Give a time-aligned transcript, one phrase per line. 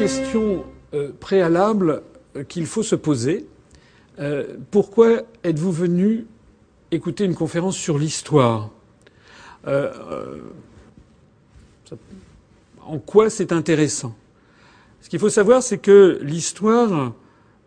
[0.00, 0.64] question
[0.94, 2.00] euh, préalable
[2.34, 3.46] euh, qu'il faut se poser.
[4.18, 6.26] Euh, pourquoi êtes-vous venu
[6.90, 8.70] écouter une conférence sur l'histoire?
[12.86, 14.14] En quoi c'est intéressant?
[15.02, 17.12] Ce qu'il faut savoir, c'est que l'histoire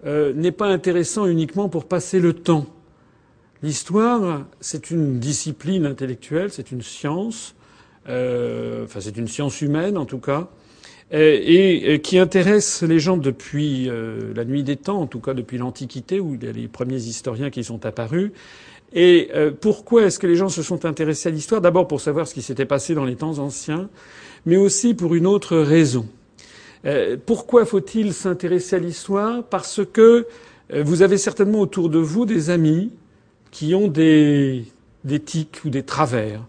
[0.04, 2.66] n'est pas intéressant uniquement pour passer le temps.
[3.62, 7.56] L'histoire, c'est une discipline intellectuelle, c'est une science,
[8.06, 10.50] enfin c'est une science humaine en tout cas,
[11.14, 15.58] et, qui intéresse les gens depuis euh, la nuit des temps, en tout cas depuis
[15.58, 18.32] l'Antiquité, où il y a les premiers historiens qui sont apparus.
[18.94, 21.62] Et euh, pourquoi est-ce que les gens se sont intéressés à l'histoire?
[21.62, 23.90] D'abord pour savoir ce qui s'était passé dans les temps anciens,
[24.46, 26.08] mais aussi pour une autre raison.
[26.86, 29.44] Euh, pourquoi faut-il s'intéresser à l'histoire?
[29.44, 30.28] Parce que
[30.74, 32.92] vous avez certainement autour de vous des amis
[33.52, 34.66] qui ont des,
[35.04, 36.42] des tics ou des travers.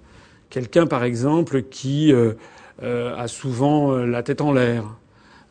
[0.51, 2.35] Quelqu'un, par exemple, qui euh,
[2.83, 4.84] a souvent euh, la tête en l'air,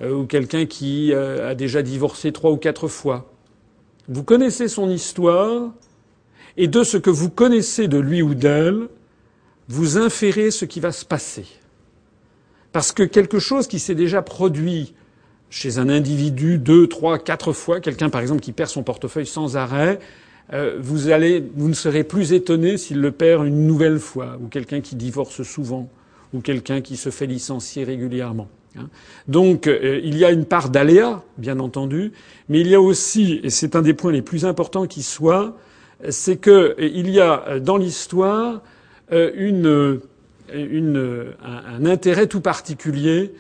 [0.02, 3.32] euh, ou quelqu'un qui a déjà divorcé trois ou quatre fois.
[4.10, 5.72] Vous connaissez son histoire,
[6.58, 8.88] et de ce que vous connaissez de lui ou d'elle,
[9.70, 11.46] vous inférez ce qui va se passer.
[12.74, 14.94] Parce que quelque chose qui s'est déjà produit
[15.50, 19.56] chez un individu deux, trois, quatre fois, quelqu'un par exemple qui perd son portefeuille sans
[19.56, 20.00] arrêt,
[20.80, 24.82] vous, allez, vous ne serez plus étonné s'il le perd une nouvelle fois, ou quelqu'un
[24.82, 25.90] qui divorce souvent,
[26.34, 28.48] ou quelqu'un qui se fait licencier régulièrement.
[28.78, 28.90] Hein.
[29.28, 32.12] Donc euh, il y a une part d'aléa, bien entendu,
[32.50, 35.58] mais il y a aussi, et c'est un des points les plus importants qui soit,
[36.10, 38.62] c'est qu'il euh, y a euh, dans l'histoire
[39.12, 40.00] un,
[41.86, 43.34] intérêt tout particulier,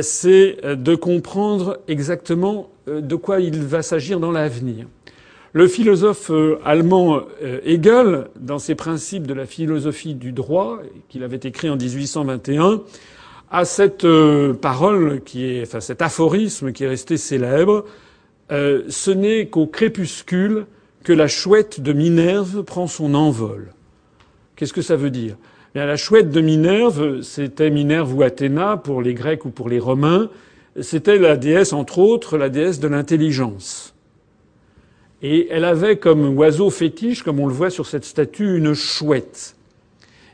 [0.00, 4.86] c'est de comprendre exactement de quoi il va s'agir dans l'avenir.
[5.56, 11.22] Le philosophe euh, allemand euh, Hegel, dans ses principes de la philosophie du droit, qu'il
[11.22, 12.82] avait écrit en 1821,
[13.50, 17.86] a cette euh, parole qui est, enfin cet aphorisme qui est resté célèbre.
[18.50, 20.66] ce n'est qu'au crépuscule
[21.04, 23.72] que la chouette de Minerve prend son envol.
[24.56, 25.36] Qu'est-ce que ça veut dire?
[25.70, 29.70] Eh Bien, La chouette de Minerve, c'était Minerve ou Athéna pour les Grecs ou pour
[29.70, 30.28] les Romains.
[30.82, 33.95] C'était la déesse, entre autres, la déesse de l'intelligence.
[35.28, 39.56] Et elle avait comme oiseau fétiche, comme on le voit sur cette statue, une chouette.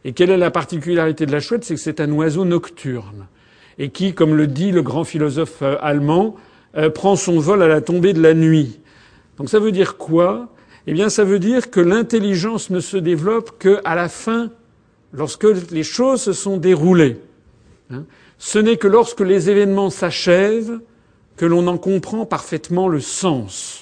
[0.04, 3.26] Et quelle est la particularité de la chouette C'est que c'est un oiseau nocturne.
[3.78, 6.36] Et qui, comme le dit le grand philosophe euh, allemand,
[6.76, 8.81] euh, prend son vol à la tombée de la nuit.
[9.38, 10.50] Donc ça veut dire quoi?
[10.86, 14.50] Eh bien ça veut dire que l'intelligence ne se développe qu'à la fin,
[15.14, 17.16] lorsque les choses se sont déroulées.
[17.91, 18.04] Hein?
[18.36, 20.81] Ce n'est que lorsque les événements s'achèvent
[21.38, 23.81] que l'on en comprend parfaitement le sens.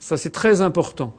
[0.00, 1.14] Ça, c'est très important.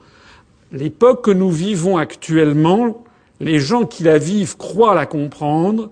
[0.71, 3.03] L'époque que nous vivons actuellement,
[3.39, 5.91] les gens qui la vivent croient la comprendre.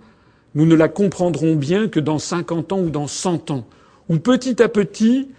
[0.56, 3.66] Nous ne la comprendrons bien que dans 50 ans ou dans 100 ans.
[4.10, 5.30] Où petit à petit,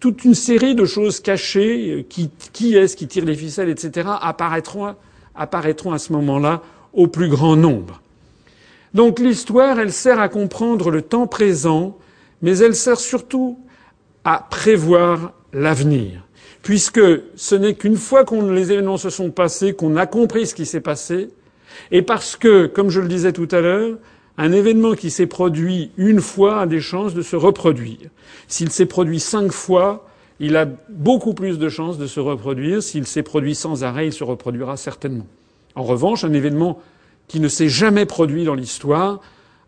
[0.00, 4.94] toute une série de choses cachées, qui, qui est-ce qui tire les ficelles, etc., apparaîtront,
[5.34, 6.62] apparaîtront à ce moment-là
[6.92, 8.00] au plus grand nombre.
[8.94, 11.98] Donc l'histoire, elle sert à comprendre le temps présent,
[12.42, 13.58] mais elle sert surtout
[14.24, 16.25] à prévoir l'avenir
[16.66, 17.00] puisque
[17.36, 20.66] ce n'est qu'une fois que les événements se sont passés qu'on a compris ce qui
[20.66, 21.30] s'est passé,
[21.92, 23.98] et parce que, comme je le disais tout à l'heure,
[24.36, 28.10] un événement qui s'est produit une fois a des chances de se reproduire.
[28.48, 30.08] S'il s'est produit cinq fois,
[30.40, 32.82] il a beaucoup plus de chances de se reproduire.
[32.82, 35.28] S'il s'est produit sans arrêt, il se reproduira certainement.
[35.76, 36.82] En revanche, un événement
[37.28, 39.20] qui ne s'est jamais produit dans l'histoire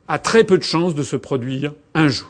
[0.08, 2.28] a très peu de chances de se produire un jour.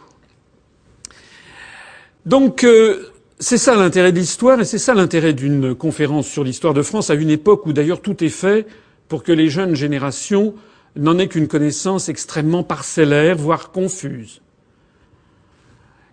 [2.27, 6.75] Donc, euh, c'est ça l'intérêt de l'histoire et c'est ça l'intérêt d'une conférence sur l'histoire
[6.75, 8.67] de France à une époque où d'ailleurs tout est fait
[9.09, 10.55] pour que les jeunes générations
[10.97, 14.43] n'en aient qu'une connaissance extrêmement parcellaire, voire confuse.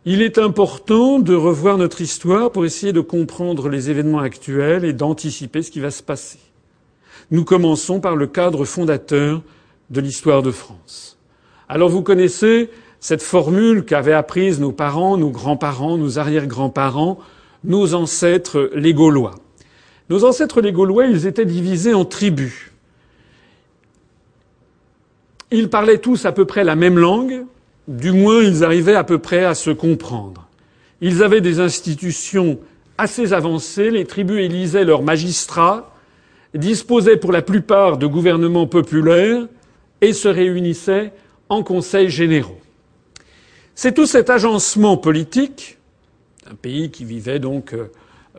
[0.06, 4.94] Il est important de revoir notre histoire pour essayer de comprendre les événements actuels et
[4.94, 6.38] d'anticiper ce qui va se passer.
[7.31, 9.42] Nous commençons par le cadre fondateur
[9.89, 11.18] de l'histoire de France.
[11.68, 12.69] Alors vous connaissez
[13.06, 17.19] cette formule qu'avaient apprise nos parents, nos grands-parents, nos arrière-grands-parents,
[17.63, 19.36] nos ancêtres les Gaulois.
[20.10, 22.72] Nos ancêtres les Gaulois, ils étaient divisés en tribus.
[25.52, 27.46] Ils parlaient tous à peu près la même langue,
[27.88, 30.48] du moins ils arrivaient à peu près à se comprendre.
[31.00, 32.58] Ils avaient des institutions
[32.98, 35.94] assez avancées, les tribus élisaient leurs magistrats,
[36.56, 39.46] disposaient pour la plupart de gouvernements populaires
[40.01, 41.13] et se réunissaient
[41.50, 42.58] en conseils généraux.
[43.75, 45.77] C'est tout cet agencement politique,
[46.50, 47.92] un pays qui vivait donc euh,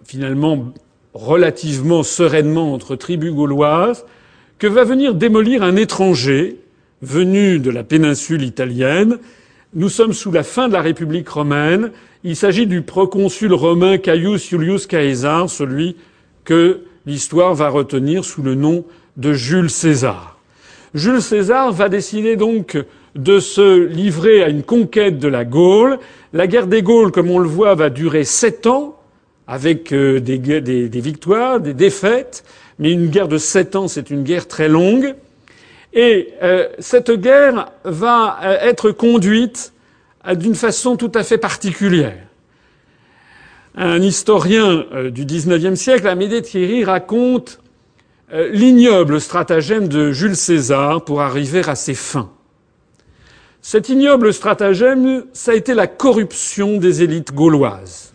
[0.04, 0.72] finalement
[1.12, 4.06] relativement sereinement entre tribus gauloises,
[4.58, 6.58] que va venir démolir un étranger
[7.02, 9.18] venu de la péninsule italienne,
[9.74, 11.90] nous sommes sous la fin de la République romaine.
[12.24, 15.96] Il s'agit du proconsul romain Caius Iulius Caesar, celui
[16.44, 18.86] que l'histoire va retenir sous le nom
[19.18, 20.38] de Jules César.
[20.94, 22.78] Jules César va décider donc
[23.16, 25.98] de se livrer à une conquête de la Gaule.
[26.32, 28.98] La guerre des Gaules, comme on le voit, va durer sept ans,
[29.46, 32.44] avec euh, des, victoires, des défaites.
[32.78, 35.14] Mais une guerre de sept ans, c'est une guerre très longue.
[35.94, 39.72] Et euh, cette guerre va euh, être conduite
[40.34, 42.18] d'une façon tout à fait particulière.
[43.76, 47.60] Un historien du XIXe siècle, Amédée Thierry, raconte
[48.32, 52.30] l'ignoble stratagème de Jules César pour arriver à ses fins.
[53.68, 58.14] Cet ignoble stratagème, ça a été la corruption des élites gauloises.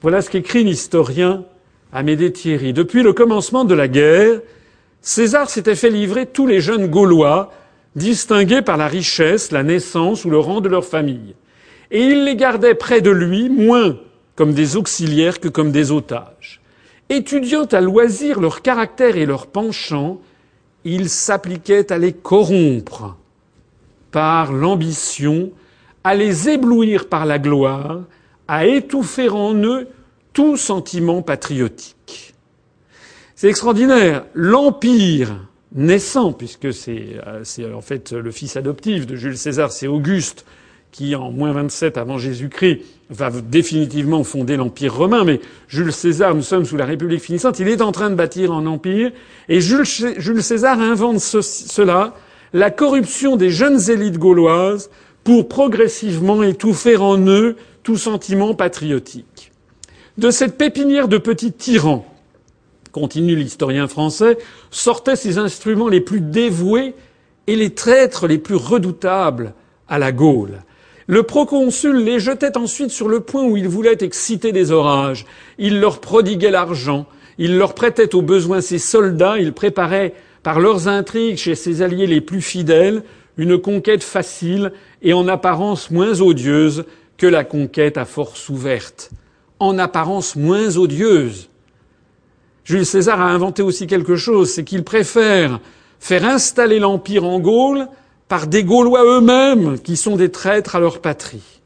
[0.00, 1.44] Voilà ce qu'écrit l'historien
[1.92, 2.72] Amédée Thierry.
[2.72, 4.40] Depuis le commencement de la guerre,
[5.00, 7.52] César s'était fait livrer tous les jeunes Gaulois,
[7.96, 11.34] distingués par la richesse, la naissance ou le rang de leur famille.
[11.90, 13.98] Et il les gardait près de lui, moins
[14.36, 16.60] comme des auxiliaires que comme des otages.
[17.08, 20.20] Étudiant à loisir leur caractère et leur penchant,
[20.84, 23.16] il s'appliquait à les corrompre
[24.12, 25.50] par l'ambition,
[26.04, 28.02] à les éblouir par la gloire,
[28.46, 29.88] à étouffer en eux
[30.32, 32.34] tout sentiment patriotique.
[33.34, 34.24] C'est extraordinaire.
[34.34, 40.44] L'empire naissant, puisque c'est euh, en fait le fils adoptif de Jules César, c'est Auguste,
[40.92, 46.42] qui en moins 27 avant Jésus-Christ va définitivement fonder l'Empire romain, mais Jules César, nous
[46.42, 49.10] sommes sous la République finissante, il est en train de bâtir un empire,
[49.48, 49.86] et Jules,
[50.42, 52.14] César invente cela
[52.52, 54.90] la corruption des jeunes élites gauloises
[55.24, 59.52] pour progressivement étouffer en eux tout sentiment patriotique.
[60.18, 62.06] De cette pépinière de petits tyrans,
[62.92, 64.38] continue l'historien français,
[64.70, 66.94] sortaient ces instruments les plus dévoués
[67.46, 69.54] et les traîtres les plus redoutables
[69.88, 70.62] à la Gaule.
[71.06, 75.26] Le proconsul les jetait ensuite sur le point où il voulait exciter des orages.
[75.58, 77.06] Il leur prodiguait l'argent,
[77.38, 82.06] il leur prêtait aux besoins ses soldats, il préparait par leurs intrigues chez ses alliés
[82.06, 83.02] les plus fidèles,
[83.36, 86.84] une conquête facile et en apparence moins odieuse
[87.16, 89.10] que la conquête à force ouverte.
[89.58, 91.48] En apparence moins odieuse.
[92.64, 95.60] Jules César a inventé aussi quelque chose, c'est qu'il préfère
[95.98, 97.88] faire installer l'Empire en Gaule
[98.28, 101.60] par des Gaulois eux-mêmes qui sont des traîtres à leur patrie.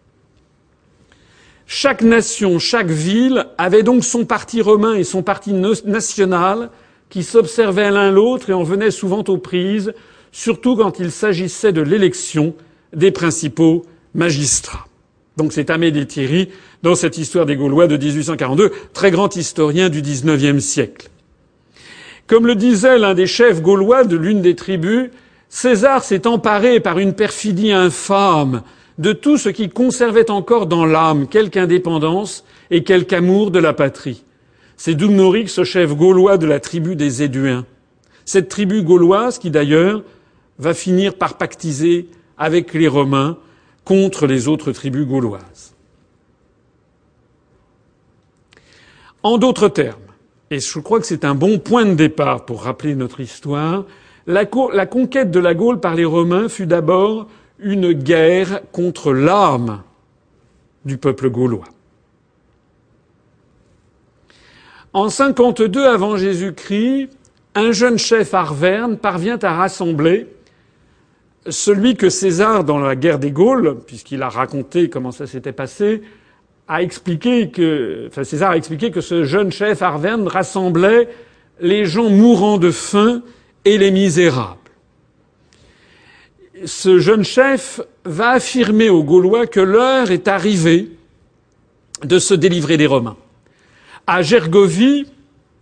[1.66, 6.70] Chaque nation, chaque ville avait donc son parti romain et son parti national
[7.10, 9.92] qui s'observaient l'un l'autre et en venaient souvent aux prises,
[10.32, 12.54] surtout quand il s'agissait de l'élection
[12.92, 14.86] des principaux magistrats.
[15.36, 16.48] Donc c'est Amédée Thierry
[16.82, 21.10] dans cette histoire des Gaulois de 1842, très grand historien du XIXe siècle.
[22.26, 25.10] Comme le disait l'un des chefs gaulois de l'une des tribus,
[25.48, 28.62] César s'est emparé par une perfidie infâme
[28.98, 33.72] de tout ce qui conservait encore dans l'âme quelque indépendance et quelque amour de la
[33.72, 34.24] patrie.
[34.76, 37.64] C'est Dumnorix, ce chef gaulois de la tribu des Éduins.
[38.24, 40.02] Cette tribu gauloise qui d'ailleurs
[40.58, 43.38] va finir par pactiser avec les Romains
[43.84, 45.74] contre les autres tribus gauloises.
[49.22, 50.00] En d'autres termes,
[50.50, 53.84] et je crois que c'est un bon point de départ pour rappeler notre histoire,
[54.26, 57.28] la, conquête de la Gaule par les Romains fut d'abord
[57.58, 59.82] une guerre contre l'âme
[60.84, 61.66] du peuple gaulois.
[64.96, 67.10] En 52 avant Jésus-Christ,
[67.54, 70.26] un jeune chef Arverne parvient à rassembler
[71.50, 76.00] celui que César, dans la guerre des Gaules, puisqu'il a raconté comment ça s'était passé,
[76.66, 81.10] a expliqué que, César a expliqué que ce jeune chef Arverne rassemblait
[81.60, 83.20] les gens mourant de faim
[83.66, 84.56] et les misérables.
[86.64, 90.88] Ce jeune chef va affirmer aux Gaulois que l'heure est arrivée
[92.02, 93.18] de se délivrer des Romains.
[94.08, 95.04] À Gergovie,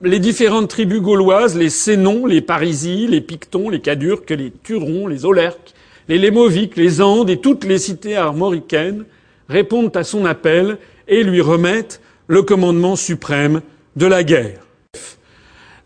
[0.03, 5.25] les différentes tribus gauloises, les Sénons, les Parisies, les Pictons, les Cadurques, les Turons, les
[5.25, 5.73] Olerques,
[6.09, 9.07] les Lémoviques, les Andes et toutes les cités armoricaines
[9.49, 10.77] répondent à son appel
[11.09, 13.63] et lui remettent le commandement suprême
[13.97, 14.61] de la guerre.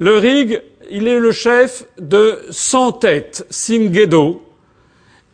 [0.00, 0.60] Le Rig,
[0.90, 4.42] il est le chef de 100 têtes, Singedo,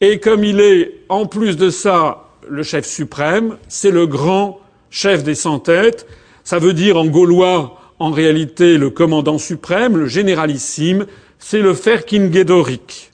[0.02, 5.24] et comme il est en plus de ça le chef suprême, c'est le grand chef
[5.24, 6.06] des 100 têtes,
[6.44, 11.06] ça veut dire en gaulois, en réalité, le commandant suprême, le généralissime,
[11.38, 13.10] c'est le Ferkingedoric.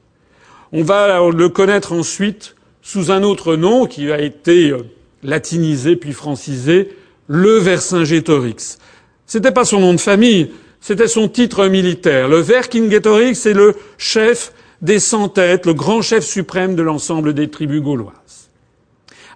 [0.72, 4.78] On va le connaître ensuite sous un autre nom qui a été euh,
[5.22, 6.90] latinisé puis francisé,
[7.26, 8.78] le Vercingétorix.
[9.26, 12.28] C'était pas son nom de famille, c'était son titre militaire.
[12.28, 17.48] Le Verkingétorix c'est le chef des cent têtes, le grand chef suprême de l'ensemble des
[17.48, 18.48] tribus gauloises.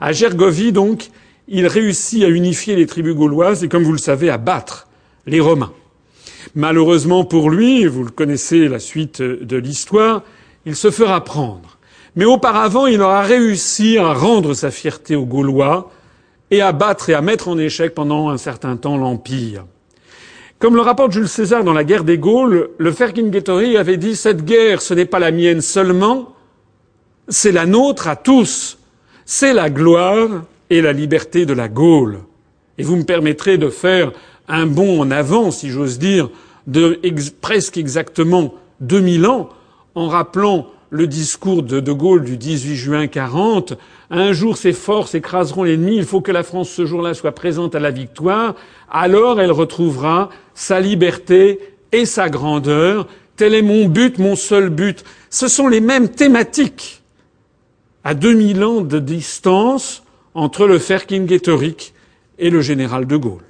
[0.01, 1.11] À Gergovie, donc,
[1.49, 4.89] il réussit à unifier les tribus gauloises et, comme vous le savez, à battre
[5.27, 5.73] les Romains.
[6.55, 10.23] Malheureusement pour lui, vous le connaissez la suite de l'histoire,
[10.67, 11.79] il se fera prendre.
[12.17, 15.91] Mais auparavant, il aura réussi à rendre sa fierté aux Gaulois
[16.51, 19.65] et à battre et à mettre en échec pendant un certain temps l'Empire.
[20.61, 24.45] Comme le rapporte Jules César dans la guerre des Gaules, le Vercingetorix avait dit cette
[24.45, 26.35] guerre, ce n'est pas la mienne seulement,
[27.29, 28.79] c'est la nôtre à tous.
[29.27, 32.19] C'est la gloire et la liberté de la Gaule.
[32.79, 34.11] Et vous me permettrez de faire
[34.49, 36.31] un bond en avant, si j'ose dire,
[36.67, 37.01] de
[37.41, 39.51] presque exactement 2000 ans,
[39.95, 43.75] en rappelant le discours de De Gaulle du 18 juin 40.
[44.11, 45.97] Un jour, ses forces écraseront l'ennemi.
[45.97, 48.57] Il faut que la France, ce jour-là, soit présente à la victoire.
[48.91, 51.61] Alors, elle retrouvera sa liberté
[51.93, 53.07] et sa grandeur.
[53.37, 55.05] Tel est mon but, mon seul but.
[55.31, 57.03] Ce sont les mêmes thématiques
[58.03, 60.04] à 2000 ans de distance
[60.35, 61.93] entre le Vercingetorix
[62.39, 63.45] et le général de Gaulle.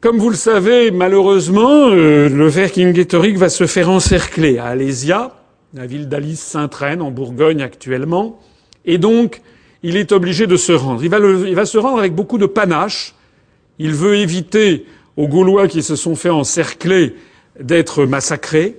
[0.00, 5.34] Comme vous le savez, malheureusement, euh, le Vercingetorix va se faire encercler à Alésia,
[5.72, 8.38] la ville d'Alice Saint-Reine en Bourgogne actuellement,
[8.84, 9.40] et donc
[9.82, 11.02] il est obligé de se rendre.
[11.02, 13.14] Il va, il va se rendre avec beaucoup de panache.
[13.78, 14.86] Il veut éviter
[15.16, 17.14] aux Gaulois qui se sont fait encercler
[17.60, 18.76] d'être massacrés.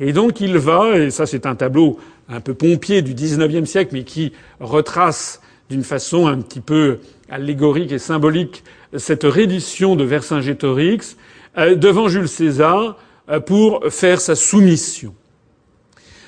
[0.00, 1.98] Et donc il va, et ça c'est un tableau
[2.28, 7.92] un peu pompier du XIXe siècle, mais qui retrace d'une façon un petit peu allégorique
[7.92, 8.64] et symbolique
[8.96, 11.16] cette reddition de Vercingétorix
[11.58, 15.14] euh, devant Jules César euh, pour faire sa soumission.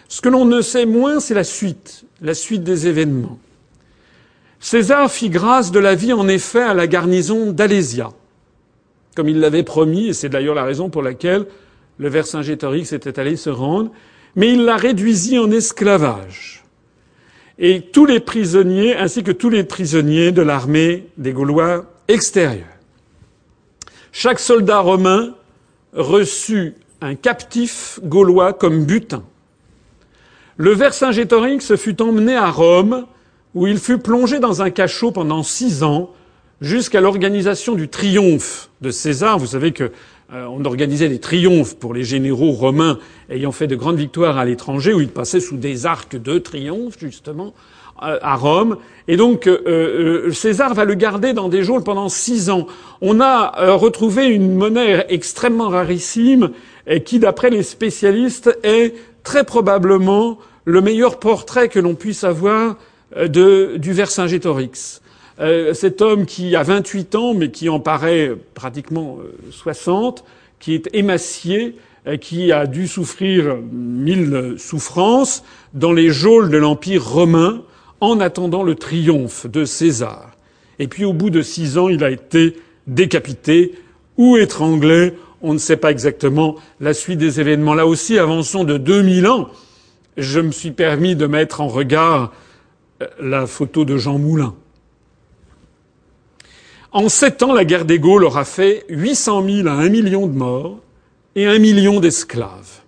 [0.08, 3.38] Ce que l'on ne sait moins, c'est la suite, la suite des événements.
[4.58, 8.10] César fit grâce de la vie, en effet, à la garnison d'Alésia,
[9.14, 11.46] comme il l'avait promis, et c'est d'ailleurs la raison pour laquelle
[11.96, 13.90] le Vercingétorix était allé se rendre,
[14.36, 16.62] mais il la réduisit en esclavage.
[17.58, 22.66] Et tous les prisonniers, ainsi que tous les prisonniers de l'armée des Gaulois extérieur.
[24.12, 25.34] Chaque soldat romain
[25.92, 29.22] reçut un captif gaulois comme butin.
[30.56, 33.06] Le Vercingétorix fut emmené à Rome,
[33.54, 36.10] où il fut plongé dans un cachot pendant six ans,
[36.60, 39.38] jusqu'à l'organisation du triomphe de César.
[39.38, 39.92] Vous savez que
[40.32, 42.98] euh, on organisait des triomphes pour les généraux romains
[43.30, 46.94] ayant fait de grandes victoires à l'étranger, où ils passaient sous des arcs de triomphe,
[47.00, 47.52] justement,
[48.04, 48.76] euh, à Rome.
[49.08, 52.68] Et donc euh, César va le garder dans des geôles pendant six ans.
[53.00, 56.50] On a retrouvé une monnaie extrêmement rarissime
[57.04, 58.94] qui, d'après les spécialistes, est
[59.24, 62.76] très probablement le meilleur portrait que l'on puisse avoir
[63.16, 64.99] de, du Vercingétorix.
[65.72, 69.18] Cet homme qui a 28 ans, mais qui en paraît pratiquement
[69.50, 70.24] 60,
[70.58, 71.76] qui est émacié,
[72.20, 75.42] qui a dû souffrir mille souffrances
[75.72, 77.62] dans les geôles de l'Empire romain,
[78.00, 80.30] en attendant le triomphe de César.
[80.78, 82.56] Et puis au bout de six ans, il a été
[82.86, 83.74] décapité
[84.16, 85.14] ou étranglé.
[85.42, 87.74] On ne sait pas exactement la suite des événements.
[87.74, 89.48] Là aussi, avançons de 2000 ans.
[90.16, 92.32] Je me suis permis de mettre en regard
[93.02, 94.54] euh, la photo de Jean Moulin.
[96.92, 100.32] En sept ans, la guerre des Gaules aura fait 800 000 à un million de
[100.32, 100.80] morts
[101.36, 102.80] et un million d'esclaves.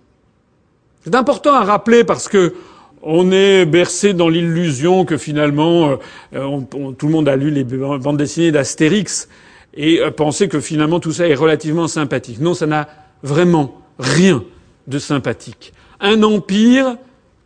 [1.03, 2.53] C'est important à rappeler parce que
[3.01, 5.97] on est bercé dans l'illusion que finalement
[6.33, 6.59] euh,
[6.97, 9.27] tout le monde a lu les bandes dessinées d'Astérix
[9.73, 10.11] et euh,
[10.49, 12.39] que finalement tout ça est relativement sympathique.
[12.39, 12.87] Non, ça n'a
[13.21, 14.43] vraiment rien
[14.87, 15.73] de sympathique.
[15.99, 16.97] Un empire,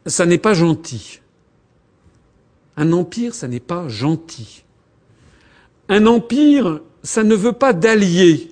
[0.05, 1.21] ça n'est pas gentil.
[2.75, 4.63] Un empire, ça n'est pas gentil.
[5.89, 8.51] Un empire, ça ne veut pas d'alliés,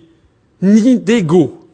[0.62, 1.68] ni d'égaux.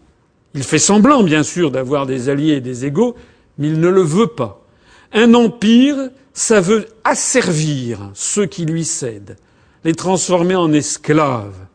[0.53, 3.15] Il fait semblant, bien sûr, d'avoir des alliés et des égaux,
[3.57, 4.65] mais il ne le veut pas.
[5.13, 9.37] Un empire, ça veut asservir ceux qui lui cèdent,
[9.83, 11.67] les transformer en esclaves.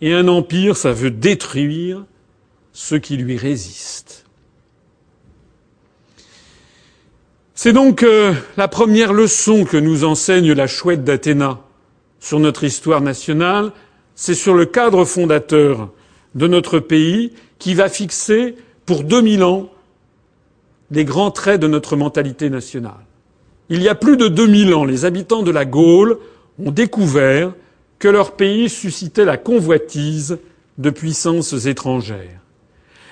[0.00, 2.04] Et un empire, ça veut détruire
[2.72, 4.24] ceux qui lui résistent.
[7.54, 11.65] C'est donc euh, la première leçon que nous enseigne la chouette d'Athéna
[12.26, 13.70] sur notre histoire nationale,
[14.16, 15.90] c'est sur le cadre fondateur
[16.34, 19.70] de notre pays qui va fixer pour 2000 ans
[20.90, 23.06] les grands traits de notre mentalité nationale.
[23.68, 26.18] Il y a plus de 2000 ans, les habitants de la Gaule
[26.58, 27.54] ont découvert
[28.00, 30.38] que leur pays suscitait la convoitise
[30.78, 32.40] de puissances étrangères.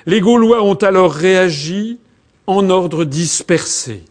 [0.06, 2.00] Les Gaulois ont alors réagi
[2.49, 4.02] en ordre dispersé.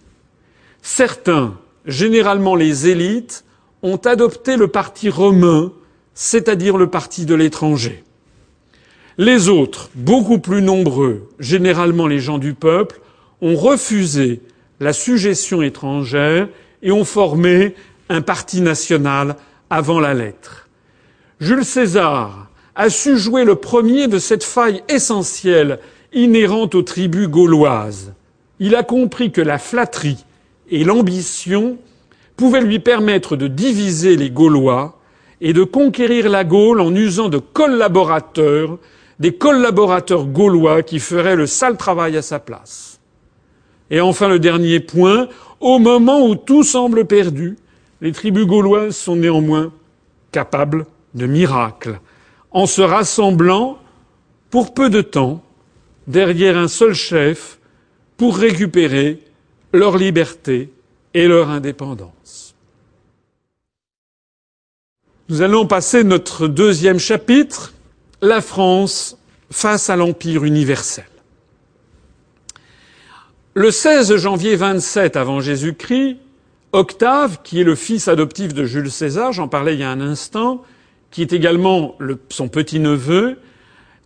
[0.81, 3.43] Certains, généralement les élites,
[3.83, 5.71] ont adopté le parti romain,
[6.13, 8.03] c'est-à-dire le parti de l'étranger.
[9.17, 12.99] Les autres, beaucoup plus nombreux, généralement les gens du peuple,
[13.41, 14.41] ont refusé
[14.79, 16.47] la suggestion étrangère
[16.81, 17.75] et ont formé
[18.09, 19.35] un parti national
[19.69, 20.67] avant la lettre.
[21.39, 25.79] Jules César a su jouer le premier de cette faille essentielle
[26.13, 28.13] inhérente aux tribus gauloises.
[28.59, 30.25] Il a compris que la flatterie
[30.69, 31.77] et l'ambition
[32.35, 34.99] pouvaient lui permettre de diviser les Gaulois
[35.41, 38.77] et de conquérir la Gaule en usant de collaborateurs,
[39.19, 42.99] des collaborateurs gaulois qui feraient le sale travail à sa place.
[43.89, 45.27] Et enfin le dernier point,
[45.59, 47.57] au moment où tout semble perdu,
[48.01, 49.71] les tribus gauloises sont néanmoins
[50.31, 51.99] capables de miracles,
[52.51, 53.77] en se rassemblant
[54.49, 55.43] pour peu de temps
[56.07, 57.59] derrière un seul chef
[58.17, 59.19] pour récupérer
[59.73, 60.71] leur liberté
[61.13, 62.22] et leur indépendance.
[65.29, 67.73] Nous allons passer notre deuxième chapitre,
[68.21, 69.17] la France
[69.49, 71.05] face à l'Empire universel.
[73.53, 76.17] Le 16 janvier 27 avant Jésus-Christ,
[76.73, 80.01] Octave, qui est le fils adoptif de Jules César, j'en parlais il y a un
[80.01, 80.61] instant,
[81.09, 81.95] qui est également
[82.29, 83.39] son petit-neveu,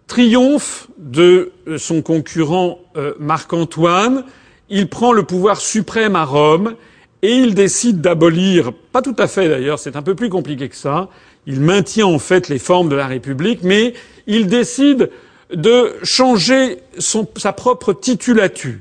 [0.05, 4.23] triomphe de euh, son concurrent euh, Marc-Antoine,
[4.69, 6.75] il prend le pouvoir suprême à Rome
[7.21, 10.75] et il décide d'abolir, pas tout à fait d'ailleurs, c'est un peu plus compliqué que
[10.75, 11.09] ça,
[11.45, 13.93] il maintient en fait les formes de la République, mais
[14.27, 15.09] il décide
[15.53, 18.75] de changer sa propre titulature.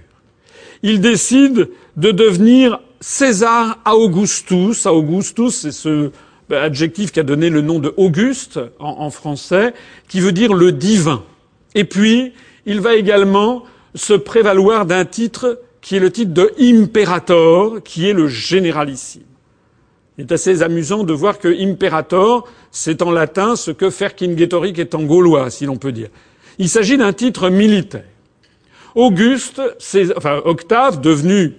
[0.83, 4.87] Il décide de devenir César Augustus.
[4.87, 6.11] Augustus, c'est ce
[6.51, 9.75] adjectif qui a donné le nom de Auguste en, français,
[10.09, 11.23] qui veut dire le divin.
[11.75, 12.33] Et puis,
[12.67, 18.13] il va également se prévaloir d'un titre qui est le titre de imperator, qui est
[18.13, 19.23] le généralissime.
[20.19, 24.97] Il est assez amusant de voir que imperator, c'est en latin ce que Vercingetorix est
[24.97, 26.09] en gaulois, si l'on peut dire.
[26.59, 28.03] Il s'agit d'un titre militaire.
[28.97, 29.63] Auguste,
[30.17, 31.53] enfin Octave, devenu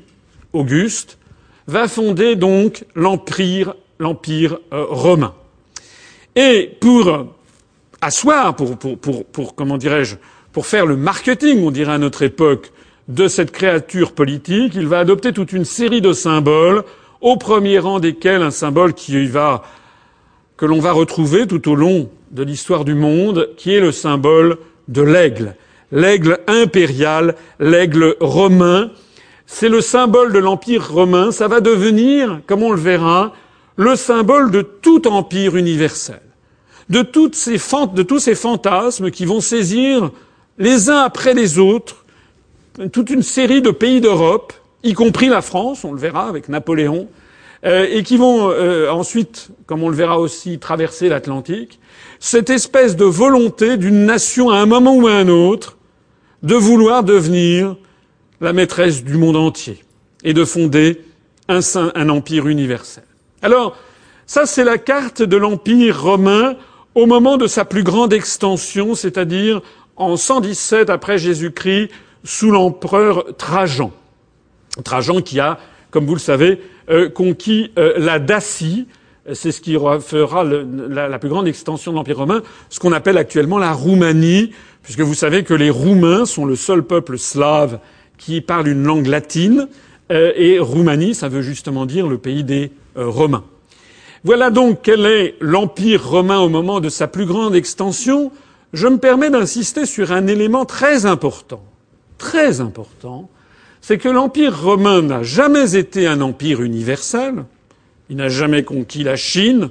[0.52, 1.20] Auguste,
[1.66, 5.36] va fonder donc l'empire l'Empire euh, romain.
[6.36, 7.28] Et pour
[8.02, 10.18] asseoir, pour, pour, pour, pour comment dirais-je,
[10.52, 12.74] pour faire le marketing, on dirait à notre époque,
[13.08, 16.84] de cette créature politique, il va adopter toute une série de symboles,
[17.22, 19.64] au premier rang desquels un symbole qui va,
[20.58, 24.58] que l'on va retrouver tout au long de l'histoire du monde, qui est le symbole
[24.88, 25.56] de l'aigle.
[25.92, 28.92] L'aigle impérial, l'aigle romain,
[29.46, 33.34] c'est le symbole de l'empire romain, ça va devenir, comme on le verra,
[33.78, 36.22] le symbole de tout empire universel,
[36.90, 37.58] de, toutes ces
[37.94, 40.12] de tous ces fantasmes qui vont saisir
[40.58, 42.04] les uns après les autres
[42.92, 47.08] toute une série de pays d'Europe, y compris la France, on le verra avec Napoléon,
[47.66, 51.80] euh, et qui vont euh, ensuite, comme on le verra aussi, traverser l'Atlantique,
[52.20, 55.78] cette espèce de volonté d'une nation à un moment ou à un autre
[56.44, 57.76] de vouloir devenir
[58.42, 59.84] la maîtresse du monde entier
[60.24, 61.02] et de fonder
[61.48, 61.62] un,
[61.96, 63.04] un empire universel.
[63.42, 63.76] Alors,
[64.28, 66.56] ça c'est la carte de l'Empire romain
[66.94, 69.62] au moment de sa plus grande extension, c'est-à-dire
[69.96, 71.90] en 117 après Jésus-Christ,
[72.24, 73.92] sous l'empereur Trajan.
[74.84, 75.58] Trajan qui a,
[75.92, 78.88] comme vous le savez, euh, conquis euh, la Dacie,
[79.34, 83.58] c'est ce qui fera la, plus grande extension de l'Empire romain, ce qu'on appelle actuellement
[83.58, 84.52] la Roumanie,
[84.84, 87.80] puisque vous savez que les Roumains sont le seul peuple slave
[88.18, 89.68] qui parle une langue latine,
[90.12, 93.44] euh, et Roumanie, ça veut justement dire le pays des romains.
[94.24, 98.32] Voilà donc quel est l'Empire romain au moment de sa plus grande extension.
[98.74, 101.64] Je me permets d'insister sur un élément très important,
[102.18, 103.30] très important,
[103.82, 107.46] c'est que l'Empire romain n'a jamais été un empire universel,
[108.10, 109.70] il n'a jamais conquis la Chine,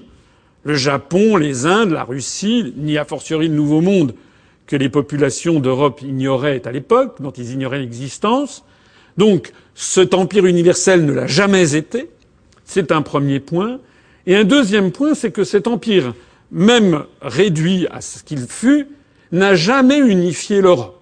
[0.64, 4.14] le Japon, les Indes, la Russie, ni a fortiori le Nouveau Monde
[4.66, 8.64] que les populations d'Europe ignoraient à l'époque, dont ils ignoraient l'existence.
[9.16, 12.10] Donc, cet empire universel ne l'a jamais été.
[12.64, 13.78] C'est un premier point.
[14.26, 16.14] Et un deuxième point, c'est que cet empire,
[16.50, 18.88] même réduit à ce qu'il fut,
[19.30, 20.95] n'a jamais unifié l'Europe.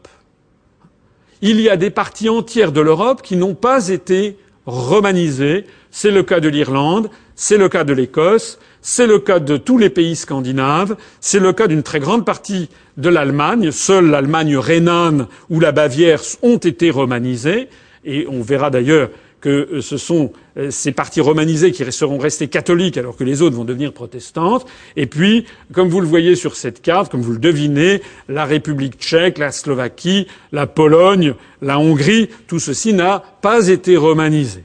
[1.42, 5.66] Il y a des parties entières de l'Europe qui n'ont pas été romanisées.
[5.90, 9.79] C'est le cas de l'Irlande, c'est le cas de l'Écosse, c'est le cas de tous
[9.79, 13.70] les pays scandinaves, c'est le cas d'une très grande partie de l'Allemagne.
[13.70, 17.68] Seule l'Allemagne rhénane ou la Bavière ont été romanisées.
[18.05, 19.09] Et on verra d'ailleurs
[19.40, 20.33] que euh, ce sont
[20.71, 24.67] ces parties romanisées qui seront restées catholiques alors que les autres vont devenir protestantes.
[24.97, 28.99] Et puis, comme vous le voyez sur cette carte, comme vous le devinez, la République
[28.99, 34.64] tchèque, la Slovaquie, la Pologne, la Hongrie, tout ceci n'a pas été romanisé.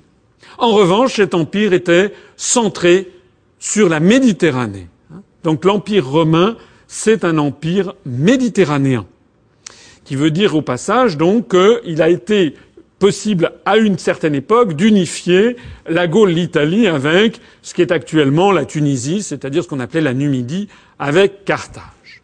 [0.58, 3.10] En revanche, cet empire était centré
[3.60, 4.88] sur la Méditerranée.
[5.43, 9.06] Donc l'empire romain, c'est un empire méditerranéen,
[10.04, 12.56] qui veut dire au passage donc qu'il a été
[12.99, 15.55] possible à une certaine époque d'unifier
[15.88, 20.13] la Gaule, l'Italie avec ce qui est actuellement la Tunisie, c'est-à-dire ce qu'on appelait la
[20.13, 20.67] Numidie
[20.99, 22.21] avec Carthage.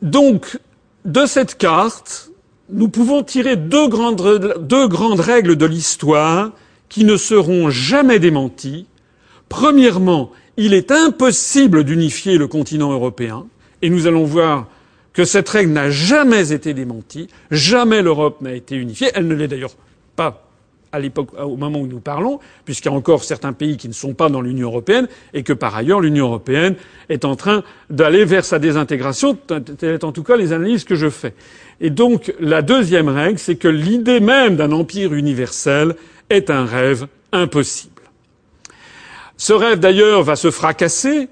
[0.00, 0.58] Donc,
[1.04, 2.30] de cette carte,
[2.70, 6.52] nous pouvons tirer deux grandes, deux grandes règles de l'histoire
[6.88, 8.86] qui ne seront jamais démenties.
[9.48, 13.46] Premièrement, il est impossible d'unifier le continent européen,
[13.82, 14.68] et nous allons voir
[15.12, 19.48] que cette règle n'a jamais été démentie, jamais l'Europe n'a été unifiée, elle ne l'est
[19.48, 19.74] d'ailleurs
[20.16, 20.46] pas
[20.92, 23.92] à l'époque, au moment où nous parlons, puisqu'il y a encore certains pays qui ne
[23.92, 26.74] sont pas dans l'Union européenne et que par ailleurs l'Union européenne
[27.08, 29.34] est en train d'aller vers sa désintégration,
[29.78, 31.34] telles en tout cas les analyses que je fais.
[31.80, 35.94] Et donc la deuxième règle, c'est que l'idée même d'un empire universel
[36.28, 38.02] est un rêve impossible.
[39.36, 41.28] Ce rêve d'ailleurs va se fracasser,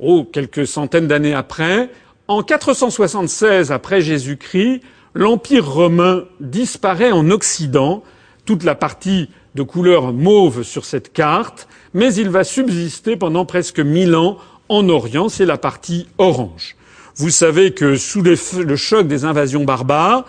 [0.00, 1.88] oh, quelques centaines d'années après,
[2.28, 4.82] en 476 après Jésus-Christ,
[5.14, 8.04] l'Empire romain disparaît en Occident,
[8.44, 13.80] toute la partie de couleur mauve sur cette carte, mais il va subsister pendant presque
[13.80, 14.36] mille ans
[14.68, 16.76] en Orient, c'est la partie orange.
[17.16, 20.24] Vous savez que sous le choc des invasions barbares,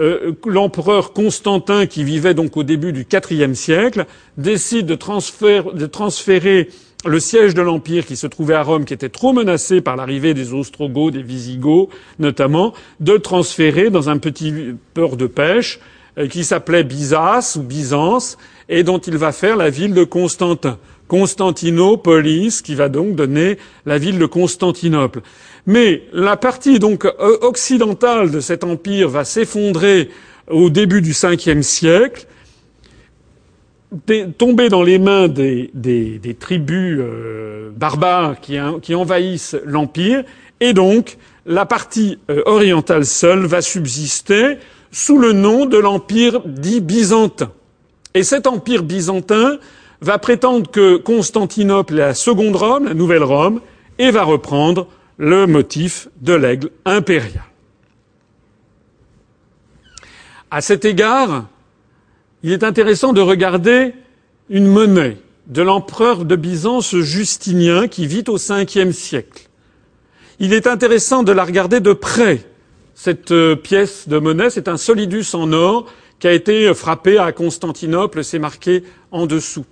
[0.00, 4.94] euh, l'empereur Constantin, qui vivait donc au début du IVe siècle, décide de,
[5.72, 6.70] de transférer
[7.06, 10.34] le siège de l'Empire qui se trouvait à Rome, qui était trop menacé par l'arrivée
[10.34, 14.52] des Ostrogoths, des Visigoths notamment, de transférer dans un petit
[14.94, 15.80] port de pêche
[16.18, 18.38] euh, qui s'appelait Byzas ou Byzance
[18.68, 20.78] et dont il va faire la ville de Constantin.
[21.06, 25.20] Constantinopolis, qui va donc donner la ville de Constantinople.
[25.66, 27.06] Mais la partie donc
[27.42, 30.08] occidentale de cet empire va s'effondrer
[30.50, 32.26] au début du Ve siècle
[34.38, 40.24] tomber dans les mains des, tribus euh, barbares qui, envahissent l'empire,
[40.60, 44.58] et donc la partie euh, orientale seule va subsister
[44.90, 47.50] sous le nom de l'empire dit byzantin.
[48.14, 49.58] Et cet empire byzantin
[50.00, 53.60] va prétendre que Constantinople est la seconde Rome, la nouvelle Rome,
[53.98, 54.86] et va reprendre
[55.18, 57.44] le motif de l'aigle impérial.
[60.50, 61.46] À cet égard,
[62.44, 63.94] il est intéressant de regarder
[64.50, 69.48] une monnaie de l'empereur de Byzance Justinien qui vit au Ve siècle.
[70.40, 72.40] Il est intéressant de la regarder de près.
[72.94, 75.86] Cette euh, pièce de monnaie, c'est un solidus en or
[76.18, 79.64] qui a été frappé à Constantinople, c'est marqué en dessous.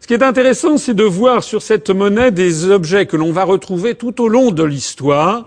[0.00, 3.44] Ce qui est intéressant, c'est de voir sur cette monnaie des objets que l'on va
[3.44, 5.46] retrouver tout au long de l'histoire.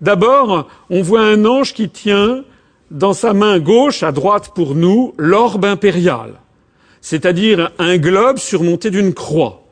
[0.00, 2.42] D'abord, on voit un ange qui tient
[2.90, 6.34] dans sa main gauche, à droite pour nous, l'orbe impérial,
[7.00, 9.62] c'est-à-dire un globe surmonté d'une croix.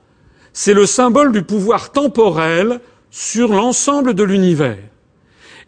[0.53, 4.79] C'est le symbole du pouvoir temporel sur l'ensemble de l'univers.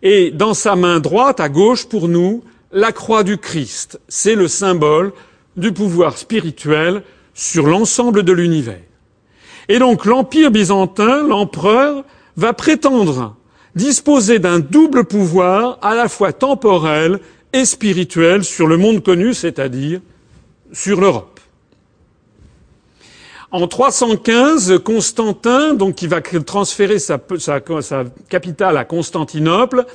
[0.03, 4.01] Et dans sa main droite, à gauche pour nous, la croix du Christ.
[4.09, 5.13] C'est le symbole
[5.57, 7.03] du pouvoir spirituel
[7.33, 8.83] sur l'ensemble de l'univers.
[9.69, 12.05] Et donc l'Empire byzantin, l'empereur,
[12.37, 13.37] va prétendre
[13.75, 17.21] disposer d'un double pouvoir à la fois temporel
[17.53, 20.01] et spirituel sur le monde connu, c'est-à-dire
[20.73, 21.41] sur l'Europe.
[23.51, 27.21] En 315, Constantin, donc qui va transférer sa,
[28.29, 29.87] capitale à Constantinople,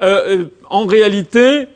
[0.00, 1.68] euh, euh, en réalité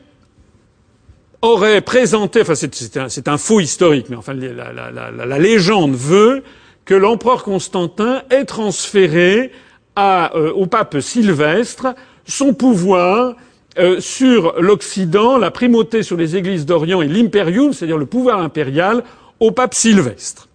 [1.43, 6.43] aurait présenté, enfin c'est un, faux historique, mais enfin la, légende veut
[6.85, 9.51] que l'empereur Constantin ait transféré
[9.97, 11.95] euh, au pape Sylvestre
[12.27, 13.35] son pouvoir
[13.79, 19.03] euh, sur l'Occident, la primauté sur les églises d'Orient et l'imperium, c'est-à-dire le pouvoir impérial,
[19.39, 20.47] au pape Sylvestre.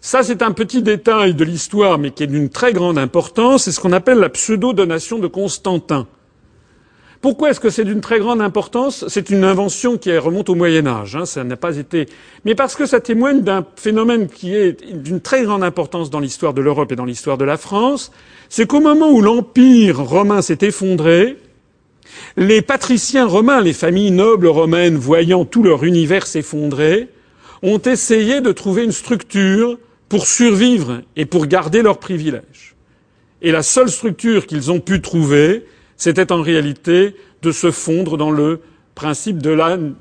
[0.00, 3.64] Ça, c'est un petit détail de l'histoire, mais qui est d'une très grande importance.
[3.64, 6.06] C'est ce qu'on appelle la pseudo-donation de Constantin.
[7.26, 9.04] Pourquoi est-ce que c'est d'une très grande importance?
[9.08, 11.16] C'est une invention qui remonte au Moyen Âge.
[11.16, 12.06] Hein, ça n'a pas été,
[12.44, 16.54] mais parce que ça témoigne d'un phénomène qui est d'une très grande importance dans l'histoire
[16.54, 18.12] de l'Europe et dans l'histoire de la France.
[18.48, 21.36] C'est qu'au moment où l'empire romain s'est effondré,
[22.36, 27.08] les patriciens romains, les familles nobles romaines, voyant tout leur univers s'effondrer,
[27.60, 32.76] ont essayé de trouver une structure pour survivre et pour garder leurs privilèges.
[33.42, 35.64] Et la seule structure qu'ils ont pu trouver,
[35.96, 38.60] c'était en réalité de se fondre dans le
[38.94, 39.56] principe de,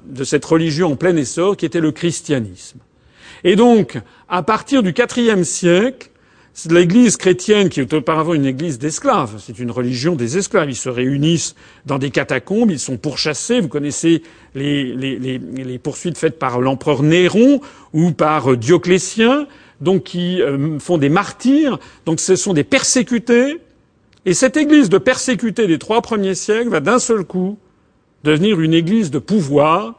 [0.07, 2.79] de cette religion en plein essor qui était le christianisme.
[3.43, 6.09] Et donc, à partir du IVe siècle,
[6.69, 10.69] L'église chrétienne, qui est auparavant une église d'esclaves, c'est une religion des esclaves.
[10.69, 11.53] Ils se réunissent
[11.85, 13.59] dans des catacombes, ils sont pourchassés.
[13.59, 14.23] Vous connaissez
[14.55, 17.59] les, les, les, les poursuites faites par l'empereur Néron
[17.93, 19.47] ou par Dioclétien,
[19.81, 21.77] donc qui euh, font des martyrs.
[22.05, 23.59] Donc ce sont des persécutés.
[24.25, 27.57] Et cette église de persécutés des trois premiers siècles va d'un seul coup
[28.23, 29.95] devenir une église de pouvoir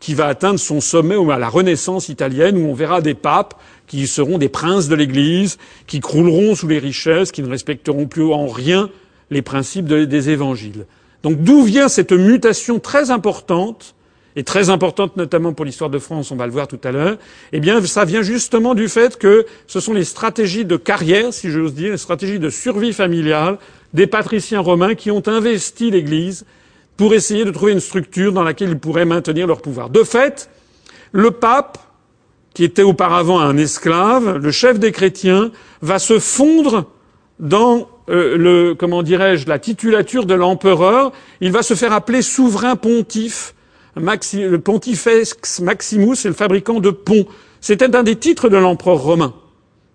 [0.00, 3.54] qui va atteindre son sommet à la Renaissance italienne où on verra des papes
[3.86, 8.30] qui seront des princes de l'Église, qui crouleront sous les richesses, qui ne respecteront plus
[8.32, 8.90] en rien
[9.30, 10.86] les principes des évangiles.
[11.22, 13.94] Donc d'où vient cette mutation très importante,
[14.36, 17.16] et très importante notamment pour l'histoire de France, on va le voir tout à l'heure,
[17.52, 21.50] eh bien ça vient justement du fait que ce sont les stratégies de carrière, si
[21.50, 23.58] j'ose dire, les stratégies de survie familiale
[23.92, 26.44] des patriciens romains qui ont investi l'Église
[26.96, 29.90] pour essayer de trouver une structure dans laquelle ils pourraient maintenir leur pouvoir.
[29.90, 30.50] De fait,
[31.12, 31.78] le pape,
[32.54, 35.50] qui était auparavant un esclave, le chef des chrétiens,
[35.82, 36.90] va se fondre
[37.40, 41.12] dans euh, le comment dirais-je la titulature de l'empereur.
[41.40, 43.54] Il va se faire appeler souverain pontife.
[43.96, 47.26] Le pontifex Maximus est le fabricant de ponts.
[47.60, 49.34] C'était un des titres de l'empereur romain.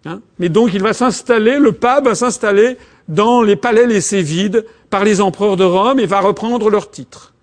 [0.06, 4.66] Hein Mais donc il va s'installer, le pape va s'installer dans les palais laissés vides
[4.90, 7.34] par les empereurs de Rome et va reprendre leur titre.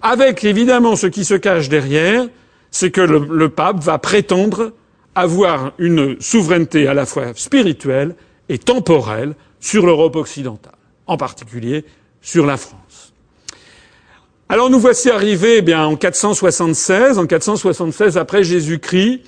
[0.00, 2.28] Avec évidemment ce qui se cache derrière,
[2.70, 4.72] c'est que le, le, pape va prétendre
[5.14, 8.14] avoir une souveraineté à la fois spirituelle
[8.48, 11.84] et temporelle sur l'Europe occidentale, en particulier
[12.20, 12.87] sur la France.
[14.50, 19.20] Alors nous voici arrivés eh bien en 476, en 476 après Jésus-Christ,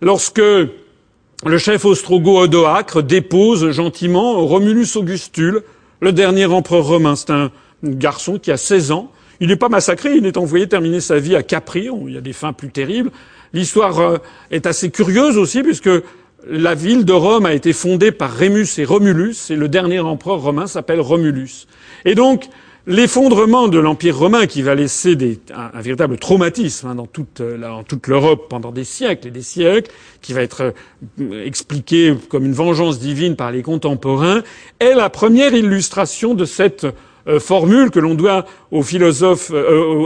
[0.00, 5.62] lorsque le chef ostrogo-odoacre dépose gentiment Romulus Augustule,
[6.00, 7.16] le dernier empereur romain.
[7.16, 7.50] C'est un
[7.82, 9.10] garçon qui a 16 ans.
[9.40, 11.88] Il n'est pas massacré, il est envoyé terminer sa vie à Capri.
[12.06, 13.10] Il y a des fins plus terribles.
[13.52, 14.18] L'histoire euh,
[14.52, 15.90] est assez curieuse aussi, puisque
[16.48, 20.40] la ville de Rome a été fondée par Rémus et Romulus, et le dernier empereur
[20.40, 21.66] romain s'appelle Romulus.
[22.04, 22.48] Et donc,
[22.88, 25.16] L'effondrement de l'Empire romain, qui va laisser
[25.54, 29.92] un, véritable traumatisme hein, dans toute, euh, toute l'Europe pendant des siècles et des siècles,
[30.20, 30.74] qui va être
[31.20, 34.42] euh, expliqué comme une vengeance divine par les contemporains,
[34.80, 36.84] est la première illustration de cette
[37.28, 39.52] euh, formule que l'on doit au philosophe,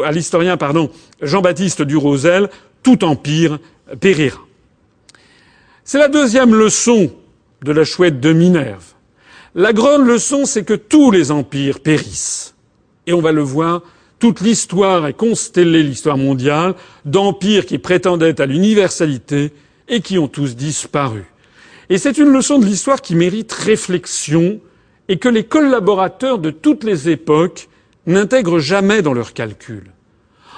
[0.04, 0.90] à l'historien, pardon,
[1.22, 2.50] Jean-Baptiste Rosel,
[2.82, 3.58] tout empire
[4.00, 4.40] périra.
[5.82, 7.10] C'est la deuxième leçon
[7.62, 8.92] de la chouette de Minerve.
[9.54, 12.55] La grande leçon, c'est que tous les empires périssent.
[13.06, 13.82] Et on va le voir,
[14.18, 19.52] toute l'histoire est constellée, l'histoire mondiale, d'empires qui prétendaient à l'universalité
[19.88, 21.24] et qui ont tous disparu.
[21.88, 24.60] Et c'est une leçon de l'histoire qui mérite réflexion
[25.08, 27.68] et que les collaborateurs de toutes les époques
[28.06, 29.92] n'intègrent jamais dans leurs calculs.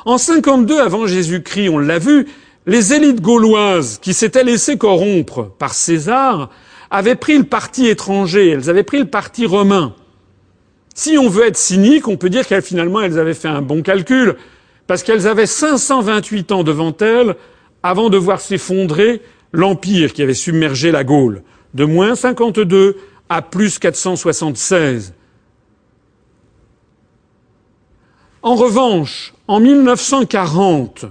[0.05, 2.27] En 52 avant Jésus-Christ, on l'a vu,
[2.67, 6.51] les élites gauloises qui s'étaient laissées corrompre par César
[6.91, 9.95] avaient pris le parti étranger, elles avaient pris le parti romain.
[10.99, 13.83] Si on veut être cynique, on peut dire qu'elles finalement elles avaient fait un bon
[13.83, 14.35] calcul,
[14.89, 17.37] parce qu'elles avaient 528 ans devant elles
[17.85, 22.97] avant de voir s'effondrer l'empire qui avait submergé la Gaule, de moins 52
[23.29, 25.15] à plus 476.
[28.43, 31.05] En revanche, en 1940,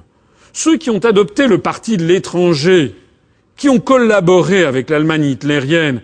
[0.52, 2.94] ceux qui ont adopté le parti de l'étranger,
[3.56, 6.02] qui ont collaboré avec l'Allemagne hitlérienne,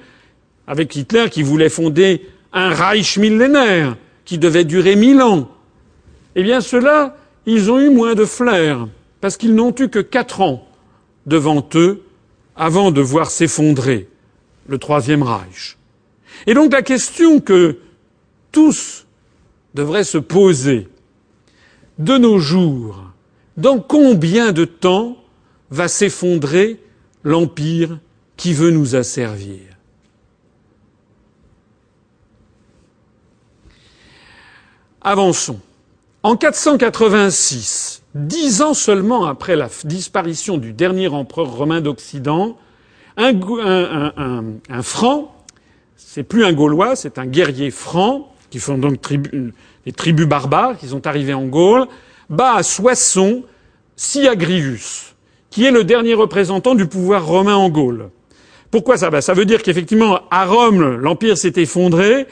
[0.67, 2.21] avec Hitler qui voulait fonder
[2.53, 5.49] un Reich millénaire qui devait durer mille ans.
[6.35, 8.87] Eh bien, ceux-là, ils ont eu moins de flair,
[9.21, 10.67] parce qu'ils n'ont eu que quatre ans
[11.25, 12.03] devant eux
[12.55, 14.07] avant de voir s'effondrer
[14.67, 15.77] le Troisième Reich.
[16.47, 17.79] Et donc la question que
[18.51, 19.05] tous
[19.73, 20.87] devraient se poser
[21.99, 23.03] de nos jours,
[23.57, 25.17] dans combien de temps
[25.69, 26.79] va s'effondrer
[27.23, 27.99] l'empire
[28.37, 29.72] qui veut nous asservir?
[35.03, 35.59] Avançons.
[36.23, 42.57] En 486, dix ans seulement après la disparition du dernier empereur romain d'Occident,
[43.17, 43.33] un,
[44.81, 45.35] franc,
[45.97, 49.01] c'est plus un Gaulois, c'est un guerrier franc, qui font donc
[49.85, 51.87] des tribus barbares, qui sont arrivés en Gaule,
[52.29, 53.43] bat à Soissons
[53.97, 55.15] Siagrius,
[55.49, 58.09] qui est le dernier représentant du pouvoir romain en Gaule.
[58.71, 59.21] Pourquoi ça?
[59.21, 62.25] Ça veut dire qu'effectivement, à Rome, l'Empire s'est effondré,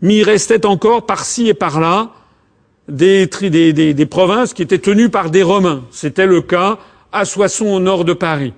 [0.00, 2.10] mais il restait encore par-ci et par-là
[2.88, 3.28] des,
[4.08, 5.84] provinces qui étaient tenues par des Romains.
[5.90, 6.78] C'était le cas
[7.12, 8.52] à Soissons au nord de Paris.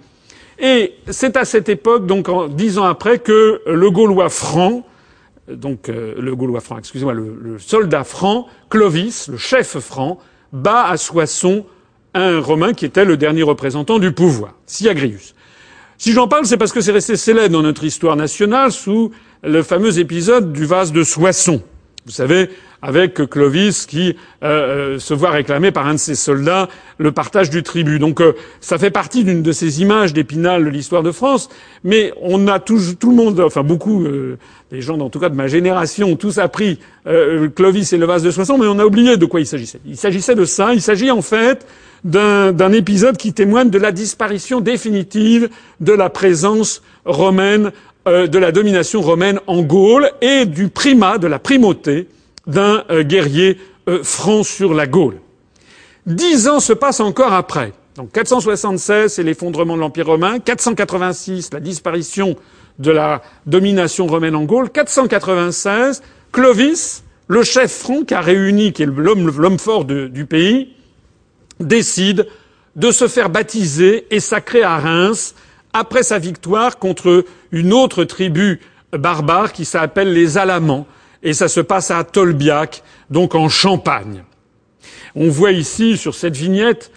[0.59, 4.85] Et c'est à cette époque, donc dix ans après, que le Gaulois franc,
[5.49, 10.19] donc euh, le Gaulois franc, excusez-moi, le, le, soldat franc, Clovis, le chef franc,
[10.53, 11.65] bat à Soissons
[12.15, 15.35] un Romain qui était le dernier représentant du pouvoir, Siagrius.
[15.97, 19.11] Si j'en parle, c'est parce que c'est resté célèbre dans notre histoire nationale sous
[19.43, 21.63] le fameux épisode du vase de Soissons.
[22.07, 22.49] Vous savez,
[22.81, 27.51] avec Clovis qui euh, euh, se voit réclamer par un de ses soldats le partage
[27.51, 27.99] du tribut.
[27.99, 31.49] Donc euh, ça fait partie d'une de ces images d'Épinal de l'histoire de France.
[31.85, 34.07] Mais on a tout, tout le monde, enfin beaucoup,
[34.71, 36.79] des gens en tout cas de ma génération, ont tous appris
[37.55, 39.81] Clovis et le vase de Soissons, mais on a oublié de quoi il s'agissait.
[39.87, 40.73] Il s'agissait de ça.
[40.73, 41.67] Il s'agit en fait
[42.05, 45.49] d'un épisode qui témoigne de la disparition définitive
[45.81, 47.73] de la présence romaine
[48.09, 52.09] euh, de la domination romaine en Gaule et du primat, de la primauté
[52.47, 55.21] d'un euh, guerrier euh, franc sur la Gaule.
[56.07, 57.73] Dix ans se passent encore après.
[57.97, 60.39] Donc 476, c'est l'effondrement de l'Empire romain.
[60.39, 62.37] 486, la disparition
[62.79, 64.71] de la domination romaine en Gaule.
[64.71, 70.75] 496, Clovis, le chef franc qui a réuni, qui est l'homme fort du pays,
[71.61, 72.27] décide
[72.75, 75.35] de se faire baptiser et sacrer à Reims
[75.79, 78.61] après sa victoire contre une autre tribu
[78.93, 80.87] barbare qui s'appelle les Alamans.
[81.23, 84.25] Et ça se passe à Tolbiac, donc en Champagne.
[85.15, 86.93] On voit ici, sur cette vignette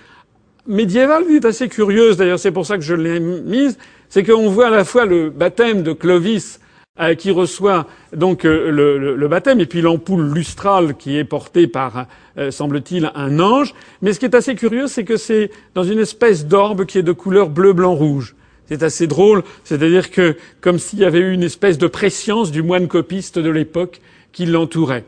[0.68, 3.78] médiévale, est assez curieuse, d'ailleurs c'est pour ça que je l'ai mise,
[4.10, 6.60] c'est qu'on voit à la fois le baptême de Clovis
[7.00, 12.06] euh, qui reçoit donc euh, le, baptême et puis l'ampoule lustrale qui est portée par,
[12.38, 13.74] euh, semble-t-il, un ange.
[14.02, 17.04] Mais ce qui est assez curieux, c'est que c'est dans une espèce d'orbe qui est
[17.04, 18.36] de couleur bleu, blanc, rouge.
[18.72, 22.64] C'est assez drôle, c'est-à-dire que comme s'il y avait eu une espèce de préscience du
[22.64, 24.00] moine copiste de l'époque
[24.32, 25.04] qui l'entourait.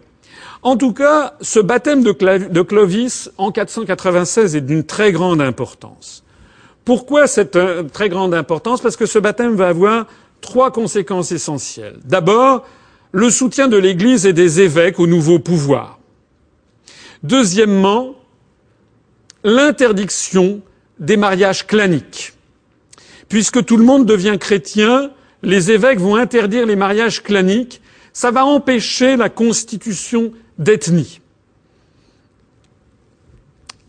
[0.63, 2.11] En tout cas, ce baptême de,
[2.61, 6.25] Clovis en 496 est d'une très grande importance.
[6.83, 8.81] Pourquoi cette euh, très grande importance?
[8.81, 10.07] Parce que ce baptême va avoir
[10.41, 11.99] trois conséquences essentielles.
[12.03, 12.67] D'abord,
[13.13, 15.99] le soutien de l'Église et des évêques au nouveau pouvoir.
[17.23, 18.15] Deuxièmement,
[19.45, 20.59] l'interdiction
[20.99, 22.32] des mariages claniques
[23.29, 27.81] puisque tout le monde devient chrétien, les évêques vont interdire les mariages claniques,
[28.13, 31.19] ça va empêcher la constitution d'ethnie.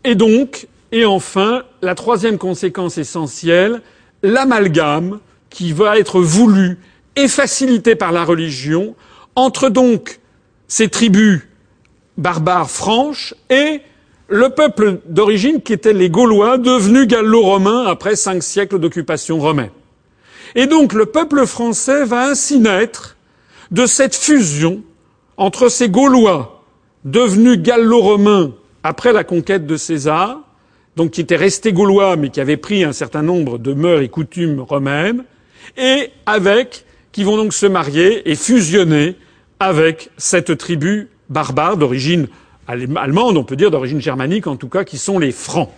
[0.03, 3.81] Et donc, et enfin, la troisième conséquence essentielle,
[4.23, 5.19] l'amalgame
[5.49, 6.77] qui va être voulu
[7.15, 8.95] et facilité par la religion
[9.35, 10.19] entre donc
[10.67, 11.41] ces tribus
[12.17, 13.81] barbares franches et
[14.27, 19.69] le peuple d'origine qui était les Gaulois, devenus gallo-romains après cinq siècles d'occupation romaine.
[20.55, 23.17] Et donc le peuple français va ainsi naître
[23.71, 24.81] de cette fusion
[25.37, 26.63] entre ces Gaulois
[27.03, 30.41] devenus gallo-romains après la conquête de César,
[30.95, 34.09] donc qui étaient restés gaulois mais qui avaient pris un certain nombre de mœurs et
[34.09, 35.23] coutumes romaines,
[35.77, 39.15] et avec, qui vont donc se marier et fusionner
[39.59, 42.27] avec cette tribu barbare d'origine
[42.67, 45.69] allemande, on peut dire d'origine germanique en tout cas, qui sont les Francs.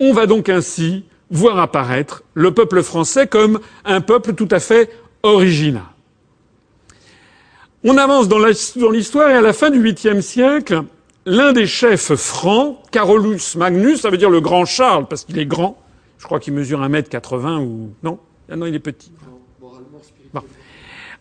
[0.00, 4.90] On va donc ainsi voir apparaître le peuple français comme un peuple tout à fait
[5.22, 5.82] original.
[7.84, 10.82] On avance dans l'histoire et à la fin du 8e siècle,
[11.26, 15.46] l'un des chefs francs, Carolus Magnus, ça veut dire le grand Charles parce qu'il est
[15.46, 15.82] grand,
[16.18, 18.18] je crois qu'il mesure 1m80 ou non,
[18.54, 19.10] non, il est petit.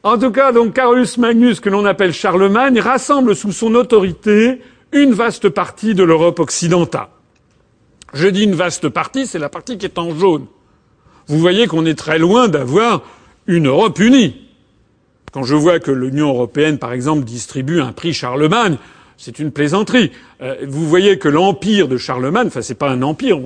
[0.04, 4.62] En tout cas, donc Carolus Magnus, que l'on appelle Charlemagne, rassemble sous son autorité
[4.92, 7.08] une vaste partie de l'Europe occidentale.
[8.14, 10.48] Je dis une vaste partie, c'est la partie qui est en jaune.
[11.28, 13.04] Vous voyez qu'on est très loin d'avoir
[13.46, 14.48] une Europe unie.
[15.32, 18.78] Quand je vois que l'Union européenne, par exemple, distribue un prix Charlemagne,
[19.22, 20.12] c'est une plaisanterie.
[20.42, 23.40] Euh, vous voyez que l'empire de Charlemagne, enfin c'est pas un empire,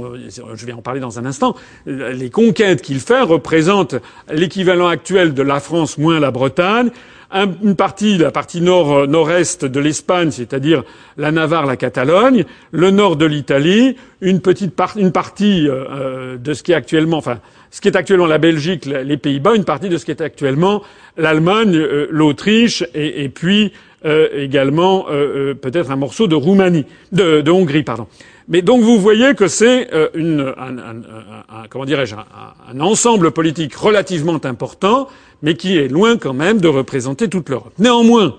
[0.54, 1.56] je vais en parler dans un instant,
[1.88, 3.96] euh, les conquêtes qu'il fait représentent
[4.32, 6.92] l'équivalent actuel de la France moins la Bretagne,
[7.34, 10.84] une partie, la partie nord, euh, nord-est de l'Espagne, c'est-à-dire
[11.18, 16.72] la Navarre, la Catalogne, le nord de l'Italie, une petite une partie de ce qui
[16.72, 17.40] est actuellement, enfin,
[17.72, 20.82] ce qui est actuellement la Belgique, les Pays-Bas, une partie de ce qui est actuellement
[21.18, 21.78] l'Allemagne,
[22.10, 23.74] l'Autriche, et, puis
[24.06, 28.08] euh, également euh, euh, peut-être un morceau de Roumanie, de, Hongrie, pardon.
[28.48, 35.08] Mais donc vous voyez que c'est une, un, un, ensemble politique relativement important,
[35.42, 37.74] mais qui est loin quand même de représenter toute l'Europe.
[37.80, 38.36] Néanmoins,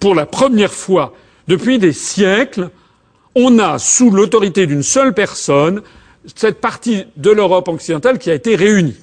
[0.00, 1.14] pour la première fois
[1.46, 2.70] depuis des siècles,
[3.36, 5.82] on a sous l'autorité d'une seule personne
[6.34, 8.96] cette partie de l'Europe occidentale qui a été réunie.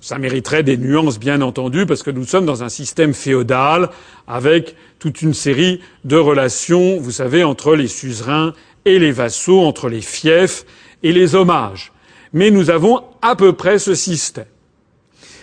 [0.00, 3.90] Ça mériterait des nuances, bien entendu, parce que nous sommes dans un système féodal
[4.26, 8.54] avec toute une série de relations, vous savez, entre les suzerains
[8.86, 10.64] et les vassaux, entre les fiefs
[11.02, 11.92] et les hommages.
[12.32, 14.46] Mais nous avons à peu près ce système.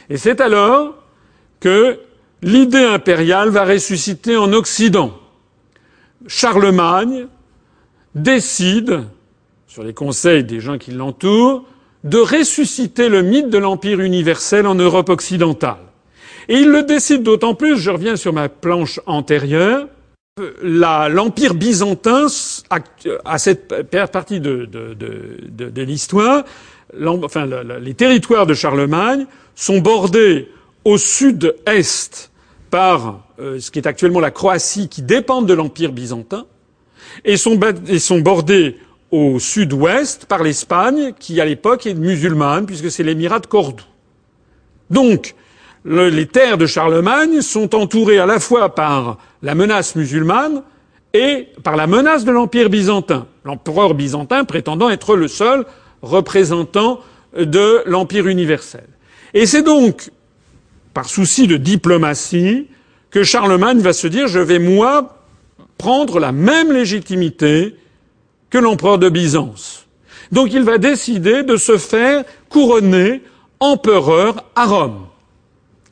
[0.10, 0.96] Et c'est alors
[1.60, 2.00] que
[2.42, 5.14] l'idée impériale va ressusciter en Occident.
[6.26, 7.28] Charlemagne
[8.16, 9.04] décide,
[9.68, 11.66] sur les conseils des gens qui l'entourent,
[12.10, 15.78] de ressusciter le mythe de l'Empire universel en Europe occidentale.
[16.50, 19.88] Et il le décide d'autant plus, je reviens sur ma planche antérieure,
[20.62, 22.28] l'empire byzantin,
[23.26, 23.68] à, cette
[24.12, 26.46] partie de, l'histoire,
[27.06, 27.48] enfin,
[27.82, 30.50] les territoires de Charlemagne sont bordés
[30.86, 32.32] au sud-est
[32.70, 36.46] par euh, ce qui est actuellement la Croatie, qui dépendent de l'empire byzantin,
[37.26, 37.58] et sont
[38.20, 38.78] bordés
[39.12, 43.86] au sud-ouest par l'Espagne, qui à l'époque est musulmane, puisque c'est l'émirat de Cordoue.
[44.90, 45.36] Donc,
[45.86, 50.64] les terres de Charlemagne sont entourées à la fois par la menace musulmane
[51.14, 53.28] et par la menace de l'Empire byzantin.
[53.46, 55.66] L'empereur byzantin prétendant être le seul
[56.02, 57.00] représentant
[57.38, 58.86] de l'Empire universel.
[59.34, 60.12] Et c'est donc
[60.94, 62.68] par souci de diplomatie
[63.12, 65.24] que Charlemagne va se dire je vais moi
[65.78, 67.76] prendre la même légitimité
[68.50, 69.88] que l'empereur de Byzance.
[70.32, 73.22] Donc il va décider de se faire couronner
[73.60, 75.08] empereur à Rome.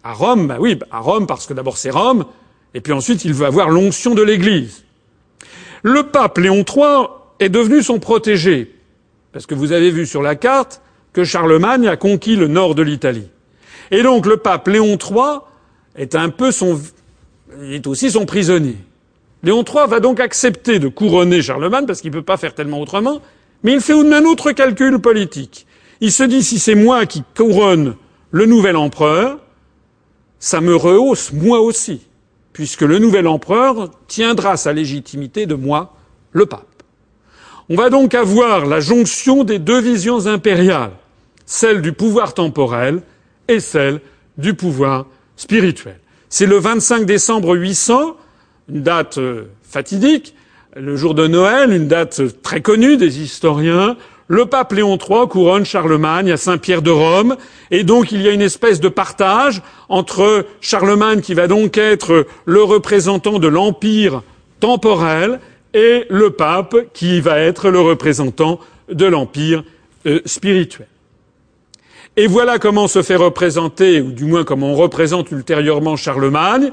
[0.03, 2.25] À Rome, bah oui, à Rome parce que d'abord c'est Rome,
[2.73, 4.83] et puis ensuite il veut avoir l'onction de l'Église.
[5.83, 7.07] Le pape Léon III
[7.39, 8.75] est devenu son protégé,
[9.31, 10.81] parce que vous avez vu sur la carte
[11.13, 13.29] que Charlemagne a conquis le nord de l'Italie.
[13.91, 15.39] Et donc le pape Léon III
[15.95, 16.79] est un peu son,
[17.61, 18.77] il est aussi son prisonnier.
[19.45, 22.81] Léon III va donc accepter de couronner Charlemagne parce qu'il ne peut pas faire tellement
[22.81, 23.21] autrement,
[23.61, 25.67] mais il fait un autre calcul politique.
[26.01, 27.95] Il se dit si c'est moi qui couronne
[28.31, 29.37] le nouvel empereur,
[30.39, 32.01] ça me rehausse moi aussi,
[32.53, 35.93] puisque le nouvel empereur tiendra sa légitimité de moi,
[36.31, 36.81] le pape.
[37.69, 40.93] On va donc avoir la jonction des deux visions impériales,
[41.45, 43.03] celle du pouvoir temporel
[43.47, 44.01] et celle
[44.39, 45.99] du pouvoir spirituel.
[46.29, 48.17] C'est le 25 décembre 800,
[48.69, 50.35] une date euh, fatidique,
[50.75, 53.95] le jour de Noël, une date très connue des historiens,
[54.27, 57.37] le pape Léon III couronne Charlemagne à Saint-Pierre de Rome,
[57.71, 62.25] et donc il y a une espèce de partage entre Charlemagne qui va donc être
[62.45, 64.23] le représentant de l'empire
[64.59, 65.39] temporel
[65.73, 68.59] et le pape qui va être le représentant
[68.89, 69.63] de l'empire
[70.07, 70.87] euh, spirituel.
[72.17, 76.71] Et voilà comment se fait représenter, ou du moins comment on représente ultérieurement Charlemagne.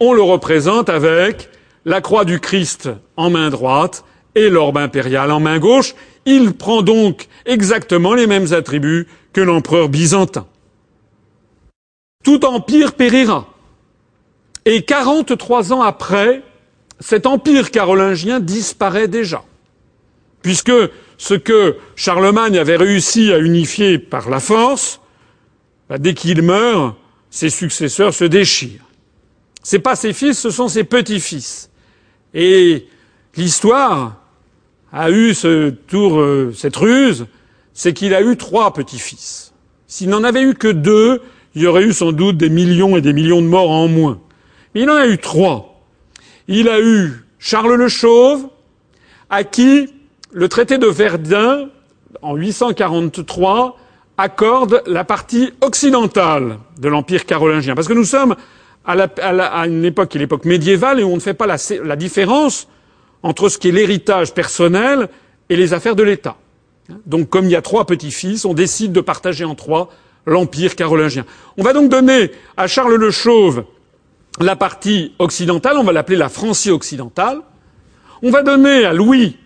[0.00, 1.48] On le représente avec
[1.84, 5.94] la croix du Christ en main droite et l'orbe impérial en main gauche.
[6.26, 10.46] Il prend donc exactement les mêmes attributs que l'empereur byzantin.
[12.24, 13.46] Tout empire périra.
[14.64, 16.42] Et 43 ans après,
[16.98, 19.44] cet empire carolingien disparaît déjà.
[20.42, 20.72] Puisque
[21.18, 25.00] ce que Charlemagne avait réussi à unifier par la force,
[25.88, 26.96] bah, dès qu'il meurt,
[27.30, 28.85] ses successeurs se déchirent.
[29.66, 31.70] Ce pas ses fils, ce sont ses petits-fils.
[32.34, 32.86] Et
[33.34, 34.14] l'histoire
[34.92, 37.26] a eu ce tour, euh, cette ruse,
[37.72, 39.52] c'est qu'il a eu trois petits-fils.
[39.88, 41.20] S'il n'en avait eu que deux,
[41.56, 44.20] il y aurait eu sans doute des millions et des millions de morts en moins.
[44.72, 45.82] Mais il en a eu trois.
[46.46, 48.46] Il a eu Charles le Chauve,
[49.30, 49.92] à qui
[50.30, 51.70] le traité de Verdun,
[52.22, 53.76] en 843,
[54.16, 57.74] accorde la partie occidentale de l'Empire carolingien.
[57.74, 58.36] Parce que nous sommes
[58.86, 62.68] à, une époque qui l'époque médiévale et où on ne fait pas la différence
[63.22, 65.08] entre ce qui est l'héritage personnel
[65.48, 66.36] et les affaires de l'État.
[67.06, 69.90] Donc, comme il y a trois petits-fils, on décide de partager en trois
[70.24, 71.24] l'empire carolingien.
[71.56, 73.64] On va donc donner à Charles le Chauve
[74.40, 77.40] la partie occidentale, on va l'appeler la Francie occidentale.
[78.22, 79.36] On va donner à Louis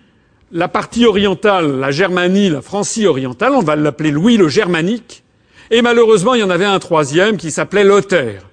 [0.53, 5.23] la partie orientale, la Germanie, la Francie orientale, on va l'appeler Louis le Germanique.
[5.71, 8.50] Et malheureusement, il y en avait un troisième qui s'appelait Lothaire.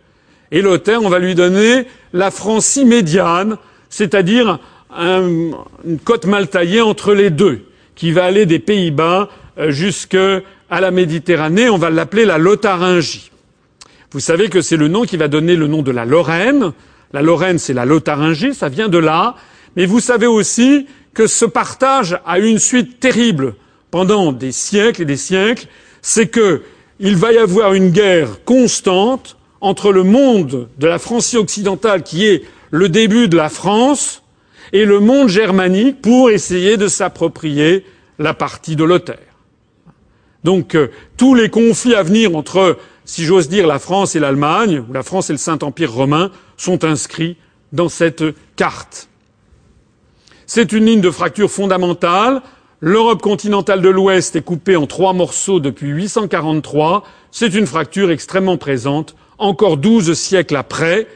[0.52, 3.58] Et on va lui donner la Francie médiane,
[3.90, 4.60] c'est-à-dire
[4.98, 10.92] une côte mal taillée entre les deux, qui va aller des Pays-Bas euh, jusqu'à la
[10.92, 11.70] Méditerranée.
[11.70, 13.32] On va l'appeler la Lotharingie.
[14.12, 16.72] Vous savez que c'est le nom qui va donner le nom de la Lorraine.
[17.12, 19.36] La Lorraine, c'est la Lotharingie, ça vient de là.
[19.76, 23.56] Mais vous savez aussi que ce partage a eu une suite terrible
[23.92, 25.68] pendant des siècles et des siècles.
[26.02, 26.62] C'est que
[27.00, 32.26] il va y avoir une guerre constante entre le monde de la Francie occidentale, qui
[32.26, 34.24] est le début de la France,
[34.74, 37.86] et le monde germanique pour essayer de s'approprier
[38.20, 39.18] la partie de Lothaire.
[40.44, 44.84] Donc euh, tous les conflits à venir entre, si j'ose dire, la France et l'Allemagne,
[44.88, 47.38] ou la France et le Saint-Empire romain, sont inscrits
[47.74, 48.24] dans cette
[48.56, 49.10] carte.
[50.46, 52.42] C'est une ligne de fracture fondamentale.
[52.80, 57.04] L'Europe continentale de l'Ouest est coupée en trois morceaux depuis 843.
[57.32, 61.08] C'est une fracture extrêmement présente, encore douze siècles après.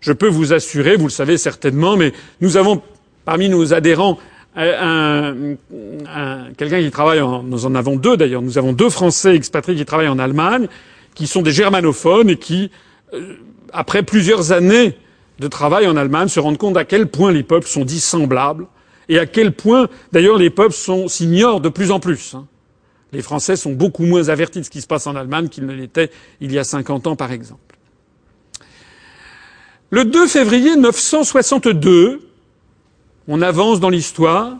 [0.00, 2.82] Je peux vous assurer, vous le savez certainement, mais nous avons
[3.24, 4.18] parmi nos adhérents
[4.58, 5.54] euh,
[6.58, 9.84] quelqu'un qui travaille, en, nous en avons deux d'ailleurs, nous avons deux Français expatriés qui
[9.86, 10.68] travaillent en Allemagne,
[11.14, 12.70] qui sont des germanophones et qui,
[13.14, 13.36] euh,
[13.72, 14.94] après plusieurs années
[15.38, 18.66] de travail en Allemagne se rendent compte à quel point les peuples sont dissemblables
[19.08, 20.74] et à quel point, d'ailleurs, les peuples
[21.08, 22.34] s'ignorent de plus en plus.
[22.34, 22.46] Hein.
[23.12, 25.74] Les Français sont beaucoup moins avertis de ce qui se passe en Allemagne qu'ils ne
[25.74, 26.10] l'étaient
[26.40, 27.76] il y a 50 ans, par exemple.
[29.90, 32.26] Le 2 février 962,
[33.28, 34.56] on avance dans l'histoire,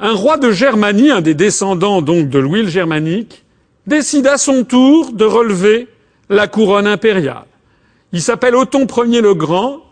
[0.00, 3.44] un roi de Germanie, un des descendants donc de Louis le Germanique,
[3.86, 5.86] décide à son tour de relever
[6.28, 7.46] la couronne impériale.
[8.12, 9.82] Il s'appelle Othon Ier le Grand.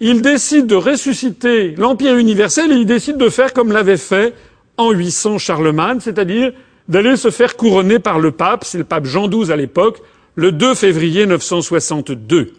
[0.00, 4.34] Il décide de ressusciter l'Empire universel et il décide de faire comme l'avait fait
[4.76, 6.52] en 800 Charlemagne, c'est-à-dire
[6.88, 10.00] d'aller se faire couronner par le pape, c'est le pape Jean XII à l'époque,
[10.34, 12.52] le 2 février 962.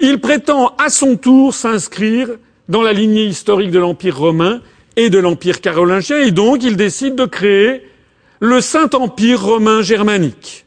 [0.00, 2.28] Il prétend à son tour s'inscrire
[2.68, 4.60] dans la lignée historique de l'Empire romain
[4.96, 7.82] et de l'Empire carolingien et donc il décide de créer
[8.40, 10.66] le Saint-Empire romain germanique.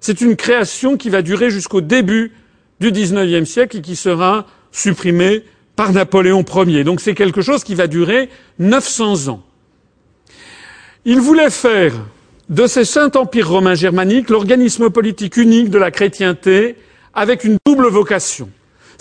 [0.00, 2.32] C'est une création qui va durer jusqu'au début
[2.80, 5.44] du XIXe siècle et qui sera supprimée
[5.76, 6.84] par Napoléon Ier.
[6.84, 9.44] Donc c'est quelque chose qui va durer 900 ans.
[11.04, 11.92] Il voulait faire
[12.48, 16.76] de ce Saint-Empire romain germanique l'organisme politique unique de la chrétienté
[17.14, 18.48] avec une double vocation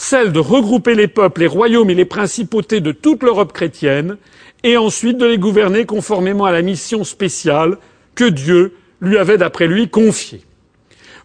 [0.02, 4.18] celle de regrouper les peuples, les royaumes et les principautés de toute l'Europe chrétienne,
[4.64, 7.78] et ensuite de les gouverner conformément à la mission spéciale
[8.16, 10.42] que Dieu lui avait, d'après lui, confiée.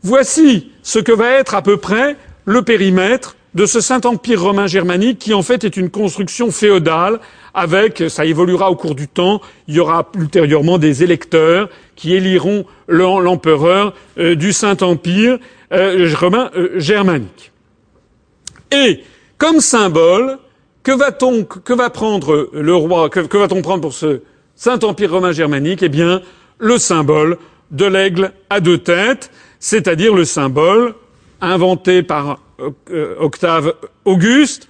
[0.03, 5.19] Voici ce que va être à peu près le périmètre de ce Saint-Empire romain germanique
[5.19, 7.21] qui en fait est une construction féodale
[7.55, 12.67] avec, ça évoluera au cours du temps, il y aura ultérieurement des électeurs qui éliront
[12.87, 15.39] l'empereur euh, du Saint-Empire
[15.73, 17.51] euh, romain euh, germanique.
[18.73, 19.01] Et
[19.39, 20.37] comme symbole,
[20.83, 24.21] que va-t-on, que va prendre le roi, que, va-t-on prendre pour ce
[24.55, 25.83] Saint-Empire romain germanique?
[25.83, 26.21] Eh bien,
[26.59, 27.39] le symbole
[27.71, 29.31] de l'aigle à deux têtes,
[29.61, 30.95] c'est-à-dire le symbole
[31.41, 32.41] inventé par
[33.19, 34.69] Octave Auguste,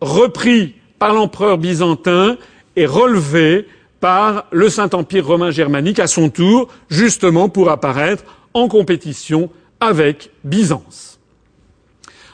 [0.00, 2.36] repris par l'empereur byzantin
[2.76, 3.66] et relevé
[4.00, 8.24] par le Saint-Empire romain germanique à son tour, justement pour apparaître
[8.54, 9.50] en compétition
[9.80, 11.18] avec Byzance.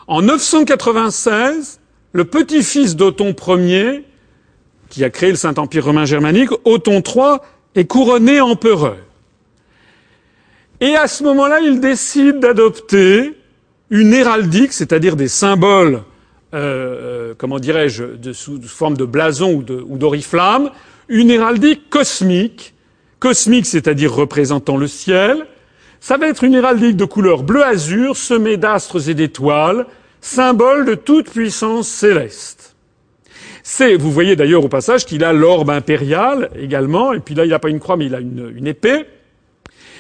[0.07, 1.80] En 996,
[2.12, 4.05] le petit-fils d'Othon Ier,
[4.88, 7.38] qui a créé le Saint-Empire romain germanique, Othon III,
[7.74, 8.97] est couronné empereur.
[10.80, 13.34] Et à ce moment-là, il décide d'adopter
[13.91, 16.03] une héraldique, c'est-à-dire des symboles,
[16.55, 20.70] euh, euh comment dirais-je, sous forme de blason ou d'oriflamme,
[21.09, 22.74] une héraldique cosmique,
[23.18, 25.47] cosmique, c'est-à-dire représentant le ciel,
[26.01, 29.87] ça va être une héraldique de couleur bleu-azur semée d'astres et d'étoiles,
[30.20, 32.76] symbole de toute puissance céleste.
[33.62, 37.51] C'est, vous voyez d'ailleurs au passage qu'il a l'orbe impérial également, et puis là il
[37.51, 39.07] n'a pas une croix mais il a une épée.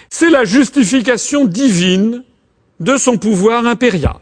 [0.08, 2.22] C'est la justification divine
[2.80, 4.16] de son pouvoir impérial.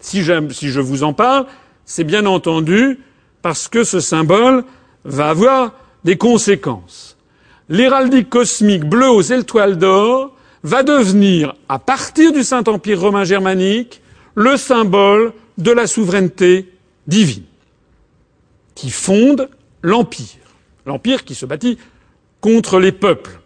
[0.00, 1.46] Si, je vous en parle,
[1.84, 3.00] c'est bien entendu
[3.42, 4.64] parce que ce symbole
[5.04, 5.72] va avoir
[6.04, 7.16] des conséquences.
[7.68, 14.02] L'héraldique cosmique bleue aux étoiles d'or va devenir, à partir du Saint-Empire romain germanique,
[14.34, 16.72] le symbole de la souveraineté
[17.06, 17.44] divine,
[18.74, 19.48] qui fonde
[19.82, 20.26] l'Empire.
[20.86, 21.78] L'Empire qui se bâtit
[22.40, 23.40] contre les peuples.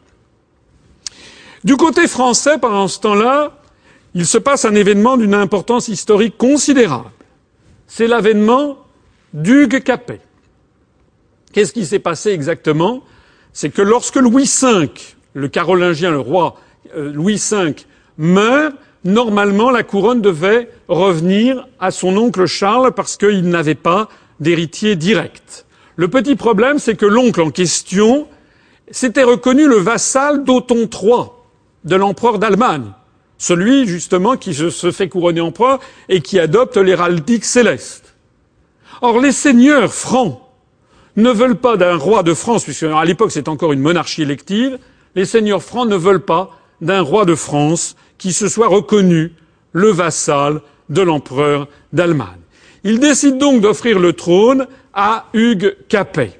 [1.64, 3.57] Du côté français, pendant ce temps-là,
[4.14, 7.10] il se passe un événement d'une importance historique considérable.
[7.86, 8.78] C'est l'avènement
[9.32, 10.20] d'Hugues Capet.
[11.52, 13.02] Qu'est-ce qui s'est passé exactement?
[13.52, 14.90] C'est que lorsque Louis V,
[15.34, 16.56] le carolingien, le roi
[16.96, 17.74] euh, Louis V
[18.18, 24.08] meurt, normalement la couronne devait revenir à son oncle Charles parce qu'il n'avait pas
[24.40, 25.66] d'héritier direct.
[25.96, 28.26] Le petit problème, c'est que l'oncle en question
[28.90, 31.24] s'était reconnu le vassal d'Othon III,
[31.84, 32.92] de l'empereur d'Allemagne,
[33.38, 35.78] celui justement qui se fait couronner empereur
[36.08, 38.14] et qui adopte l'héraldique céleste.
[39.00, 40.40] Or, les seigneurs francs
[41.16, 44.78] ne veulent pas d'un roi de France, puisque à l'époque c'est encore une monarchie élective,
[45.14, 49.32] les seigneurs francs ne veulent pas d'un roi de France qui se soit reconnu
[49.72, 52.40] le vassal de l'empereur d'Allemagne.
[52.84, 56.38] Il décide donc d'offrir le trône à Hugues Capet.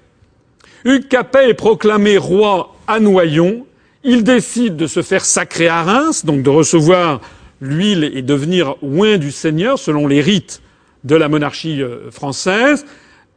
[0.84, 3.66] Hugues Capet est proclamé roi à Noyon.
[4.04, 7.20] Il décide de se faire sacrer à Reims, donc de recevoir
[7.60, 10.62] l'huile et devenir oint du Seigneur selon les rites
[11.04, 12.86] de la monarchie euh, française.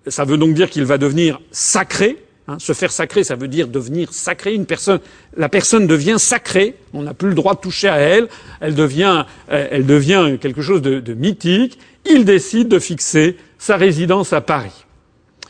[0.08, 3.68] Ça veut donc dire qu'il va devenir sacré, Hein, se faire sacré, ça veut dire
[3.68, 4.56] devenir sacré.
[4.56, 5.00] Une personne,
[5.38, 6.76] la personne devient sacrée.
[6.94, 8.28] On n'a plus le droit de toucher à elle.
[8.60, 11.78] Elle devient, euh, elle devient quelque chose de mythique.
[12.06, 14.86] Il décide de fixer sa résidence à Paris.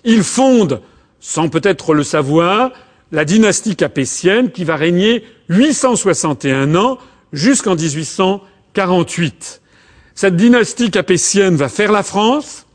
[0.04, 0.82] Il fonde,
[1.22, 2.72] sans peut-être le savoir,
[3.12, 6.98] la dynastie capétienne qui va régner 861 ans
[7.34, 9.62] jusqu'en 1848.
[10.16, 12.66] cette dynastie capétienne va faire la France,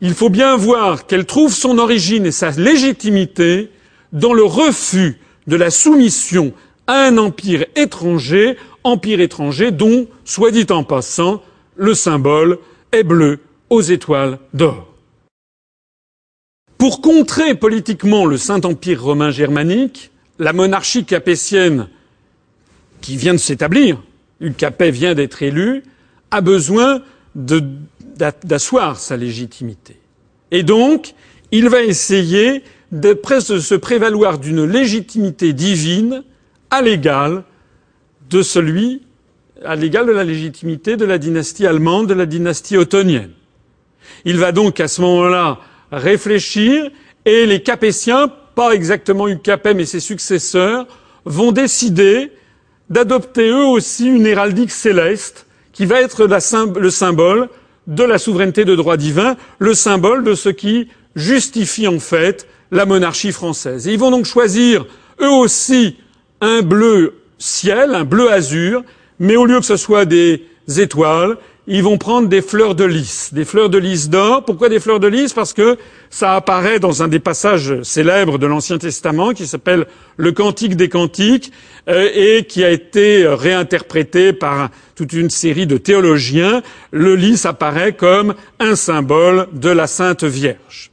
[0.00, 3.70] il faut bien voir qu'elle trouve son origine et sa légitimité
[4.12, 6.52] dans le refus de la soumission
[6.86, 11.42] à un empire étranger, empire étranger dont, soit dit en passant,
[11.76, 12.58] le symbole
[12.92, 14.93] est bleu aux étoiles d'or.
[16.78, 21.88] Pour contrer politiquement le Saint-Empire romain germanique, la monarchie capétienne
[23.00, 24.02] qui vient de s'établir,
[24.58, 25.84] Capet vient d'être élu,
[26.30, 27.02] a besoin
[27.34, 29.96] d'asseoir sa légitimité.
[30.50, 31.14] Et donc,
[31.50, 32.62] il va essayer
[32.92, 36.22] de, se prévaloir d'une légitimité divine
[36.70, 37.44] à l'égal
[38.30, 39.02] de celui,
[39.64, 43.30] à l'égal de la légitimité de la dynastie allemande, de la dynastie ottonienne.
[44.24, 45.60] Il va donc à ce moment-là
[45.98, 46.90] réfléchir
[47.24, 50.86] et les Capétiens, pas exactement Capet mais ses successeurs,
[51.24, 52.30] vont décider
[52.90, 57.48] d'adopter eux aussi une héraldique céleste qui va être le symbole
[57.86, 62.86] de la souveraineté de droit divin, le symbole de ce qui justifie en fait la
[62.86, 63.86] monarchie française.
[63.86, 64.86] Ils vont donc choisir
[65.20, 65.96] eux aussi
[66.40, 68.82] un bleu ciel, un bleu azur,
[69.18, 70.44] mais au lieu que ce soit des
[70.78, 71.36] étoiles,
[71.66, 74.44] ils vont prendre des fleurs de lys, des fleurs de lys d'or.
[74.44, 75.32] Pourquoi des fleurs de lys?
[75.32, 75.78] Parce que
[76.10, 79.86] ça apparaît dans un des passages célèbres de l'Ancien Testament qui s'appelle
[80.18, 81.52] le Cantique des Cantiques
[81.88, 86.62] euh, et qui a été réinterprété par toute une série de théologiens.
[86.90, 90.90] Le lys apparaît comme un symbole de la Sainte Vierge.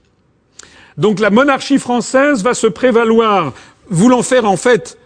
[0.97, 3.53] Donc la monarchie française va se prévaloir,
[3.89, 4.97] voulant faire en fait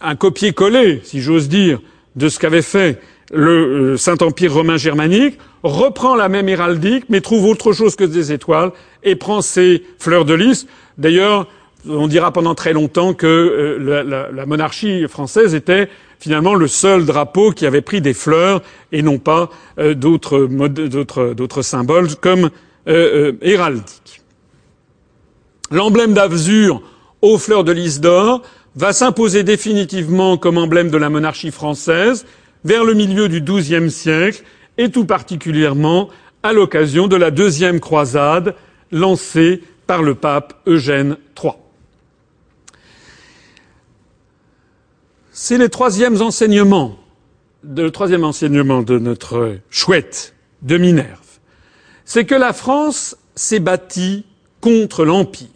[0.00, 1.80] un copier-coller, si j'ose dire,
[2.16, 3.00] de ce qu'avait fait
[3.32, 8.32] le euh, Saint-Empire romain germanique, reprend la même héraldique, mais trouve autre chose que des
[8.32, 8.72] étoiles,
[9.02, 10.66] et prend ses fleurs de lys.
[10.98, 11.48] D'ailleurs,
[11.88, 17.52] on dira pendant très longtemps que euh, la, monarchie française était finalement le seul drapeau
[17.52, 18.62] qui avait pris des fleurs
[18.92, 22.50] et non pas euh, d'autres symboles comme
[22.86, 24.22] héraldique.
[25.72, 26.82] L'emblème d'Azur
[27.20, 28.42] aux fleurs de lys d'or
[28.76, 32.24] va s'imposer définitivement comme emblème de la monarchie française
[32.66, 34.42] vers le milieu du XIIe siècle
[34.76, 36.08] et tout particulièrement
[36.42, 38.56] à l'occasion de la deuxième croisade
[38.90, 41.52] lancée par le pape Eugène III.
[45.30, 46.98] C'est le troisième enseignement,
[47.62, 51.38] le troisième enseignement de notre chouette de Minerve.
[52.04, 54.24] C'est que la France s'est bâtie
[54.60, 55.46] contre l'Empire.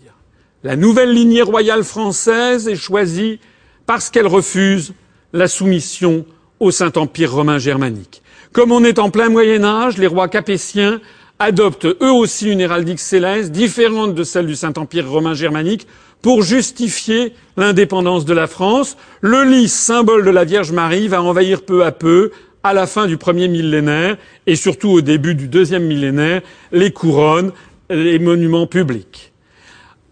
[0.62, 3.40] La nouvelle lignée royale française est choisie
[3.86, 4.94] parce qu'elle refuse
[5.32, 6.24] la soumission
[6.60, 8.22] au Saint-Empire romain germanique.
[8.52, 11.00] Comme on est en plein Moyen Âge, les rois capétiens
[11.38, 15.86] adoptent eux aussi une héraldique céleste différente de celle du Saint-Empire romain germanique
[16.20, 18.98] pour justifier l'indépendance de la France.
[19.22, 22.30] Le lys, symbole de la Vierge Marie, va envahir peu à peu,
[22.62, 26.42] à la fin du premier millénaire et surtout au début du deuxième millénaire,
[26.72, 27.52] les couronnes,
[27.88, 29.32] les monuments publics.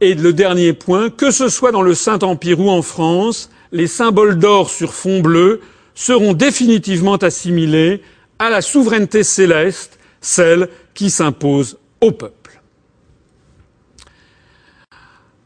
[0.00, 4.38] Et le dernier point, que ce soit dans le Saint-Empire ou en France, les symboles
[4.38, 5.60] d'or sur fond bleu
[5.98, 8.02] seront définitivement assimilés
[8.38, 12.62] à la souveraineté céleste, celle qui s'impose au peuple.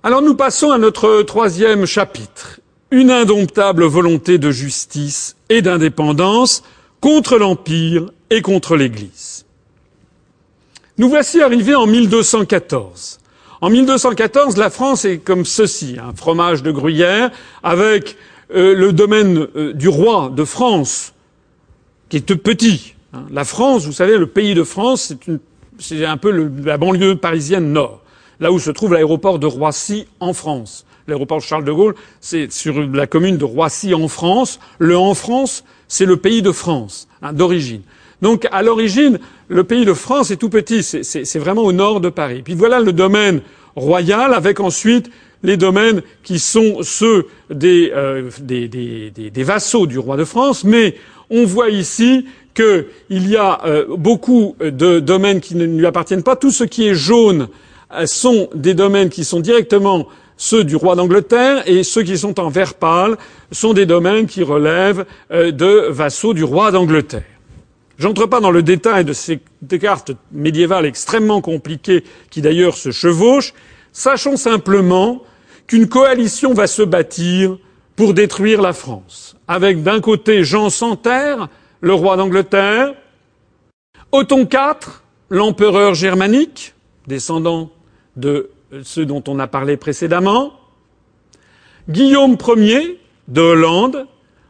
[0.02, 6.62] Alors nous passons à notre troisième chapitre, une indomptable volonté de justice et d'indépendance
[7.00, 9.46] contre l'Empire et contre l'Église.
[10.98, 13.20] Nous voici arrivés en 1214.
[13.62, 17.30] En 1214, la France est comme ceci, un fromage de gruyère
[17.62, 18.18] avec
[18.54, 21.14] euh, le domaine euh, du roi de France,
[22.08, 22.94] qui est petit.
[23.12, 23.24] Hein.
[23.30, 25.14] La France, vous savez, le pays de France,
[25.78, 28.02] c'est un peu la banlieue parisienne nord,
[28.40, 30.84] là où se trouve l'aéroport de Roissy en France.
[31.08, 34.60] L'aéroport Charles de Gaulle, c'est sur la commune de Roissy en France.
[34.78, 37.82] Le en France, c'est le pays de France, hein, d'origine.
[38.20, 42.08] Donc, à l'origine, le pays de France est tout petit, c'est vraiment au nord de
[42.08, 42.42] Paris.
[42.44, 43.40] Puis voilà le domaine
[43.74, 45.10] royal, avec ensuite
[45.42, 50.64] les domaines qui sont ceux euh, des, des, des, des, vassaux du roi de France,
[50.64, 50.94] mais
[51.30, 56.36] on voit ici qu'il y a euh, beaucoup de domaines qui ne lui appartiennent pas.
[56.36, 57.48] Tout ce qui est jaune
[57.94, 62.40] euh, sont des domaines qui sont directement ceux du roi d'Angleterre et ceux qui sont
[62.40, 63.16] en vert pâle
[63.52, 67.22] sont des domaines qui relèvent de vassaux du roi d'Angleterre.
[67.98, 69.40] J'entre pas dans le détail de ces
[69.80, 73.54] cartes médiévales extrêmement compliquées qui d'ailleurs se chevauchent.
[73.92, 75.22] Sachons simplement
[75.66, 77.58] qu'une coalition va se bâtir
[77.96, 81.48] pour détruire la France, avec d'un côté Jean Santerre,
[81.80, 82.94] le roi d'Angleterre,
[84.12, 86.74] Othon IV, l'empereur germanique,
[87.06, 87.70] descendant
[88.16, 88.50] de
[88.82, 90.52] ceux dont on a parlé précédemment,
[91.88, 94.06] Guillaume Ier de Hollande,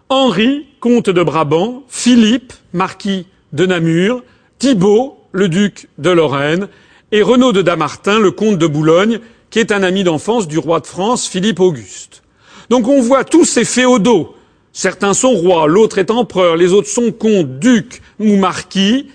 [0.08, 4.22] Henri, comte de Brabant, Philippe, marquis de Namur,
[4.58, 6.68] Thibault, le duc de Lorraine,
[7.12, 9.20] et Renaud de Damartin, le comte de Boulogne,
[9.52, 12.22] qui est un ami d'enfance du roi de France, Philippe Auguste.
[12.70, 14.34] Donc on voit tous ces féodaux.
[14.72, 19.10] Certains sont rois, l'autre est empereur, les autres sont comtes, ducs ou marquis.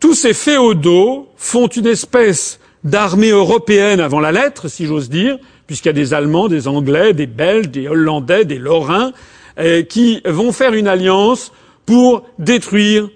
[0.00, 5.88] Tous ces féodaux font une espèce d'armée européenne avant la lettre, si j'ose dire, puisqu'il
[5.88, 9.12] y a des Allemands, des Anglais, des Belges, des Hollandais, des Lorrains,
[9.60, 11.52] euh, qui vont faire une alliance
[11.86, 13.08] pour détruire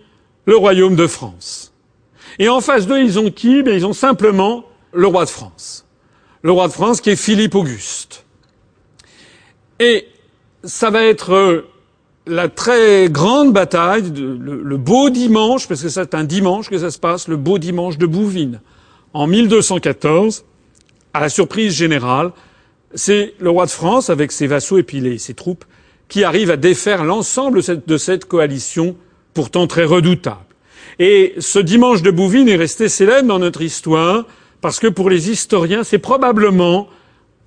[0.47, 1.73] le royaume de France.
[2.39, 3.59] Et en face d'eux, ils ont qui?
[3.67, 5.82] Ils ont simplement le roi de France.
[6.43, 8.25] Le roi de France qui est Philippe Auguste.
[9.79, 10.07] Et
[10.65, 11.63] ça va être euh,
[12.27, 16.99] la très grande bataille, le, beau dimanche, parce que c'est un dimanche que ça se
[16.99, 18.61] passe, le beau dimanche de Bouvines.
[19.13, 20.45] En 1214,
[21.15, 22.33] à la surprise générale,
[22.95, 25.65] c'est le roi de France, avec ses vassaux et puis ses troupes,
[26.09, 28.97] qui arrive à défaire l'ensemble de cette coalition
[29.35, 30.45] pourtant très redoutable.
[30.99, 34.27] Et ce dimanche de Bouvines est resté célèbre dans notre histoire
[34.63, 36.89] parce que pour les historiens, c'est probablement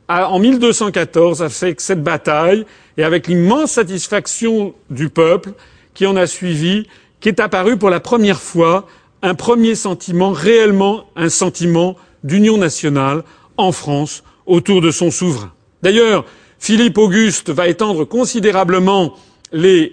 [0.08, 2.66] en 1214, avec cette bataille
[2.98, 5.54] et avec l'immense satisfaction du peuple
[5.96, 6.86] qui en a suivi,
[7.22, 8.86] qui est apparu pour la première fois
[9.24, 13.24] un premier sentiment, réellement un sentiment d'union nationale
[13.58, 15.52] en France autour de son souverain.
[15.82, 16.26] D'ailleurs,
[16.60, 19.16] Philippe Auguste va étendre considérablement
[19.54, 19.88] euh,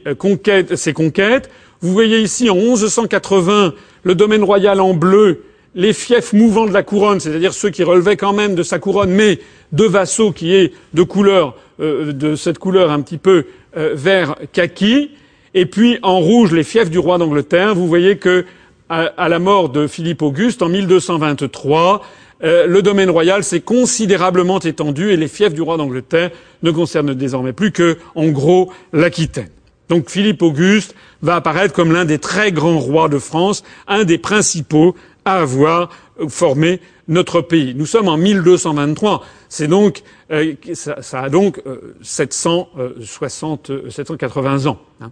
[0.75, 1.51] ses conquêtes.
[1.81, 5.45] Vous voyez ici en 1180 le domaine royal en bleu,
[5.75, 9.11] les fiefs mouvants de la couronne, c'est-à-dire ceux qui relevaient quand même de sa couronne,
[9.11, 9.39] mais
[9.73, 13.47] de vassaux qui est de couleur, euh, de cette couleur un petit peu
[13.77, 15.11] euh, vert kaki.
[15.55, 17.75] Et puis en rouge les fiefs du roi d'Angleterre.
[17.75, 18.45] Vous voyez que
[18.89, 22.03] à la mort de Philippe Auguste en 1223,
[22.45, 26.31] euh, le domaine royal s'est considérablement étendu et les fiefs du roi d'Angleterre
[26.63, 29.51] ne concernent désormais plus que, en gros, l'Aquitaine.
[29.89, 34.19] Donc Philippe Auguste va apparaître comme l'un des très grands rois de France, un des
[34.19, 35.91] principaux à avoir
[36.29, 37.75] formé notre pays.
[37.75, 39.25] Nous sommes en 1223.
[39.49, 41.63] C'est donc, euh, ça, a donc
[42.03, 44.81] 760, euh, 780 ans.
[45.01, 45.11] Hein.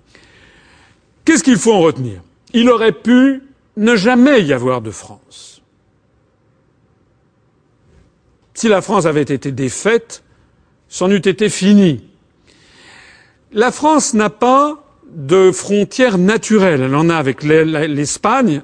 [1.25, 2.23] Qu'est-ce qu'il faut en retenir?
[2.53, 3.43] Il aurait pu
[3.77, 5.63] ne jamais y avoir de France.
[8.55, 10.23] Si la France avait été défaite,
[10.89, 12.05] c'en eût été fini.
[13.53, 14.85] La France n'a pas
[15.15, 16.83] de frontières naturelles.
[16.83, 18.63] Elle en a avec l'Espagne,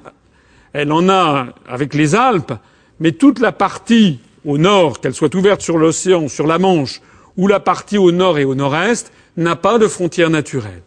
[0.73, 2.53] elle en a avec les Alpes,
[2.99, 7.01] mais toute la partie au nord, qu'elle soit ouverte sur l'océan, sur la Manche,
[7.35, 10.81] ou la partie au nord et au nord-est, n'a pas de frontières naturelles.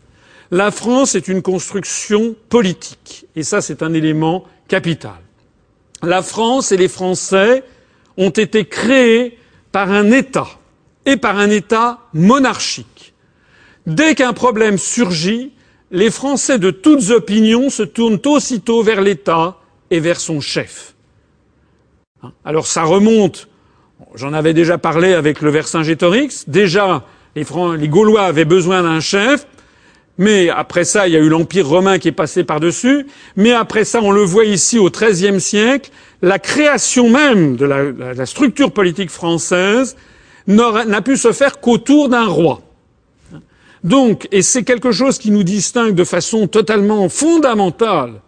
[0.51, 5.21] La France est une construction politique, et ça c'est un élément capital.
[6.03, 7.63] La France et les Français
[8.17, 9.39] ont été créés
[9.71, 10.49] par un État
[11.07, 13.15] et par un État monarchique.
[13.87, 15.53] Dès qu'un problème surgit,
[15.91, 19.60] les Français de toutes opinions se tournent aussitôt vers l'État
[19.91, 20.95] et vers son chef.
[22.45, 23.49] Alors ça remonte,
[24.15, 27.47] j'en avais déjà parlé avec le Vercingétorix, déjà les,
[27.79, 29.47] les Gaulois avaient besoin d'un chef,
[30.21, 33.07] mais après ça, il y a eu l'Empire romain qui est passé par-dessus.
[33.37, 38.27] Mais après ça, on le voit ici au XIIIe siècle, la création même de la,
[38.27, 39.97] structure politique française
[40.47, 42.61] n'a pu se faire qu'autour d'un roi.
[43.83, 48.21] Donc, et c'est quelque chose qui nous distingue de façon totalement fondamentale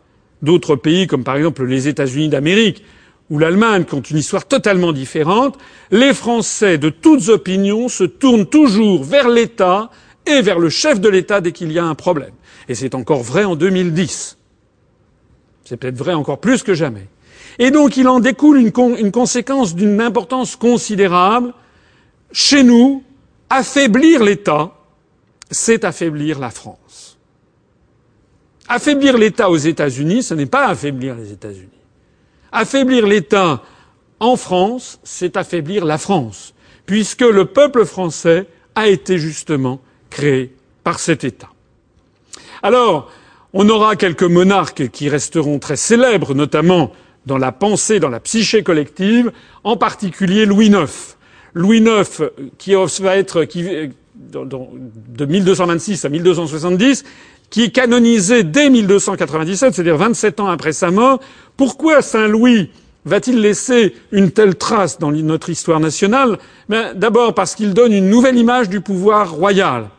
[0.43, 2.85] d'autres pays, comme par exemple les États-Unis d'Amérique
[3.31, 5.57] ou l'Allemagne, qui ont une histoire totalement différente,
[5.91, 9.91] les Français de toutes opinions se tournent toujours vers l'État
[10.27, 12.33] et vers le chef de l'État dès qu'il y a un problème.
[12.69, 14.37] Et c'est encore vrai en 2010.
[15.65, 17.09] C'est peut-être vrai encore plus que jamais.
[17.59, 21.55] Et donc il en découle une, conséquence d'une importance considérable.
[22.33, 23.03] Chez nous,
[23.51, 24.73] affaiblir l'État,
[25.51, 26.82] c'est affaiblir la France.
[28.69, 31.69] Affaiblir l'État aux États-Unis, ce n'est pas affaiblir les États-Unis.
[32.53, 33.63] Affaiblir l'État
[34.21, 36.55] en France, c'est affaiblir la France,
[36.87, 40.55] puisque le peuple français a été justement créé
[40.85, 41.51] par cet État.
[42.63, 43.11] Alors,
[43.53, 46.93] on aura quelques monarques qui resteront très célèbres, notamment
[47.27, 49.33] dans la pensée, dans la psyché collective,
[49.65, 51.17] en particulier Louis IX.
[51.55, 52.23] Louis IX,
[52.59, 57.05] qui va être qui, de 1226 à 1270,
[57.53, 61.21] qui est canonisé dès 1297, c'est-à-dire 27 ans après sa mort.
[61.57, 62.71] Pourquoi Saint Louis
[63.05, 66.39] va-t-il laisser une telle trace dans notre histoire nationale?
[66.69, 69.91] Ben, D'abord parce qu'il donne une nouvelle image du pouvoir royal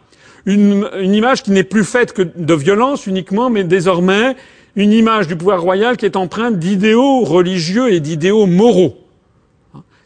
[0.45, 4.35] une, image qui n'est plus faite que de violence uniquement, mais désormais
[4.75, 8.97] une image du pouvoir royal qui est empreinte d'idéaux religieux et d'idéaux moraux.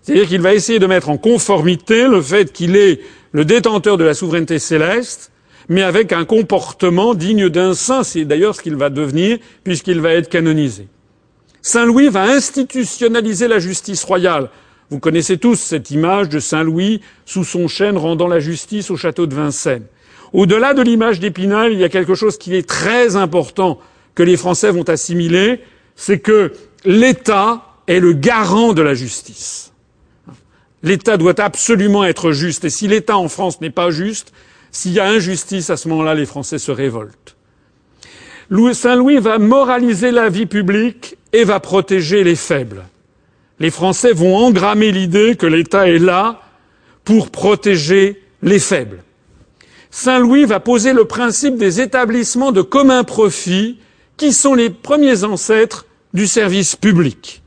[0.01, 4.03] C'est-à-dire qu'il va essayer de mettre en conformité le fait qu'il est le détenteur de
[4.03, 5.31] la souveraineté céleste,
[5.69, 8.03] mais avec un comportement digne d'un saint.
[8.03, 10.87] C'est d'ailleurs ce qu'il va devenir puisqu'il va être canonisé.
[11.61, 14.49] Saint-Louis va institutionnaliser la justice royale.
[14.89, 19.25] Vous connaissez tous cette image de Saint-Louis sous son chêne rendant la justice au château
[19.25, 19.85] de Vincennes.
[20.31, 23.79] Au-delà de l'image d'Épinal, il y a quelque chose qui est très important
[24.15, 25.61] que les Français vont assimiler,
[25.95, 26.53] c'est que
[26.85, 29.73] l'État est le garant de la justice.
[30.83, 32.65] L'État doit absolument être juste.
[32.65, 34.31] Et si l'État en France n'est pas juste,
[34.77, 37.35] s'il y a injustice, à ce moment-là, les Français se révoltent.
[38.73, 42.83] Saint-Louis va moraliser la vie publique et va protéger les faibles.
[43.59, 46.41] Les Français vont engrammer l'idée que l'État est là
[47.05, 49.01] pour protéger les faibles.
[49.89, 53.79] Saint-Louis va poser le principe des établissements de commun profit
[54.15, 57.41] qui sont les premiers ancêtres du service public.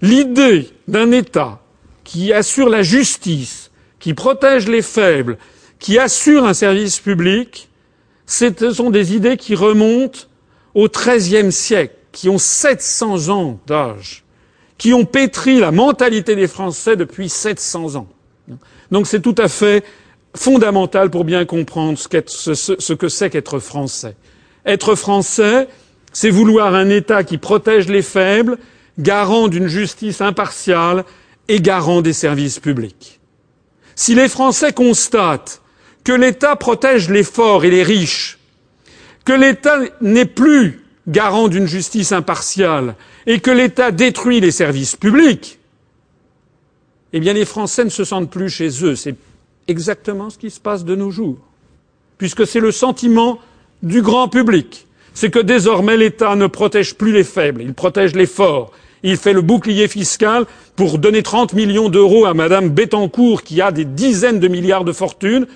[0.00, 1.60] L'idée d'un État
[2.04, 3.70] qui assure la justice,
[4.00, 5.36] qui protège les faibles,
[5.82, 7.68] qui assure un service public,
[8.24, 10.20] ce sont des idées qui remontent
[10.74, 14.22] au XIIIe siècle, qui ont 700 ans d'âge,
[14.78, 18.06] qui ont pétri la mentalité des Français depuis 700 ans.
[18.92, 19.84] Donc c'est tout à fait
[20.36, 24.14] fondamental pour bien comprendre ce, que c'est qu'être français.
[24.64, 25.66] Être français,
[26.12, 28.56] c'est vouloir un État qui protège les faibles,
[29.00, 31.04] garant d'une justice impartiale
[31.48, 33.18] et garant des services publics.
[33.96, 35.61] Si les Français constatent
[36.04, 38.38] que l'État protège les forts et les riches,
[39.24, 42.96] que l'État n'est plus garant d'une justice impartiale
[43.26, 45.58] et que l'État détruit les services publics,
[47.12, 48.96] eh bien les Français ne se sentent plus chez eux.
[48.96, 49.16] C'est
[49.68, 51.38] exactement ce qui se passe de nos jours,
[52.18, 53.38] puisque c'est le sentiment
[53.82, 54.86] du grand public.
[55.14, 58.72] C'est que désormais l'État ne protège plus les faibles, il protège les forts.
[59.04, 60.46] Il fait le bouclier fiscal
[60.76, 64.92] pour donner 30 millions d'euros à Madame Bettencourt qui a des dizaines de milliards de
[64.92, 65.48] fortune,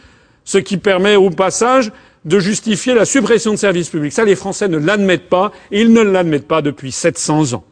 [0.46, 1.92] ce qui permet au passage
[2.24, 4.12] de justifier la suppression de services publics.
[4.12, 7.64] Ça, les Français ne l'admettent pas, et ils ne l'admettent pas depuis 700 ans.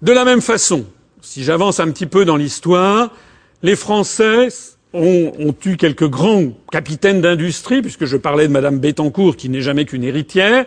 [0.00, 0.86] De la même façon,
[1.22, 3.10] si j'avance un petit peu dans l'histoire,
[3.62, 4.48] les Français
[4.92, 9.62] ont, ont, eu quelques grands capitaines d'industrie, puisque je parlais de Madame Bettencourt, qui n'est
[9.62, 10.66] jamais qu'une héritière,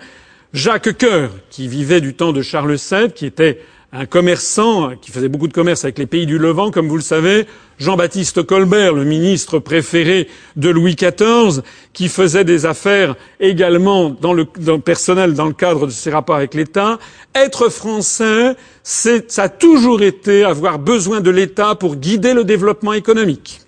[0.53, 3.61] Jacques Coeur, qui vivait du temps de Charles VII, qui était
[3.97, 7.01] un commerçant qui faisait beaucoup de commerce avec les pays du Levant, comme vous le
[7.01, 7.47] savez,
[7.79, 14.45] Jean-Baptiste Colbert, le ministre préféré de Louis XIV, qui faisait des affaires également dans le,
[14.45, 16.99] personnel dans le cadre de ses rapports avec l'État.
[17.33, 23.61] Être français, ça a toujours été avoir besoin de l'État pour guider le développement économique.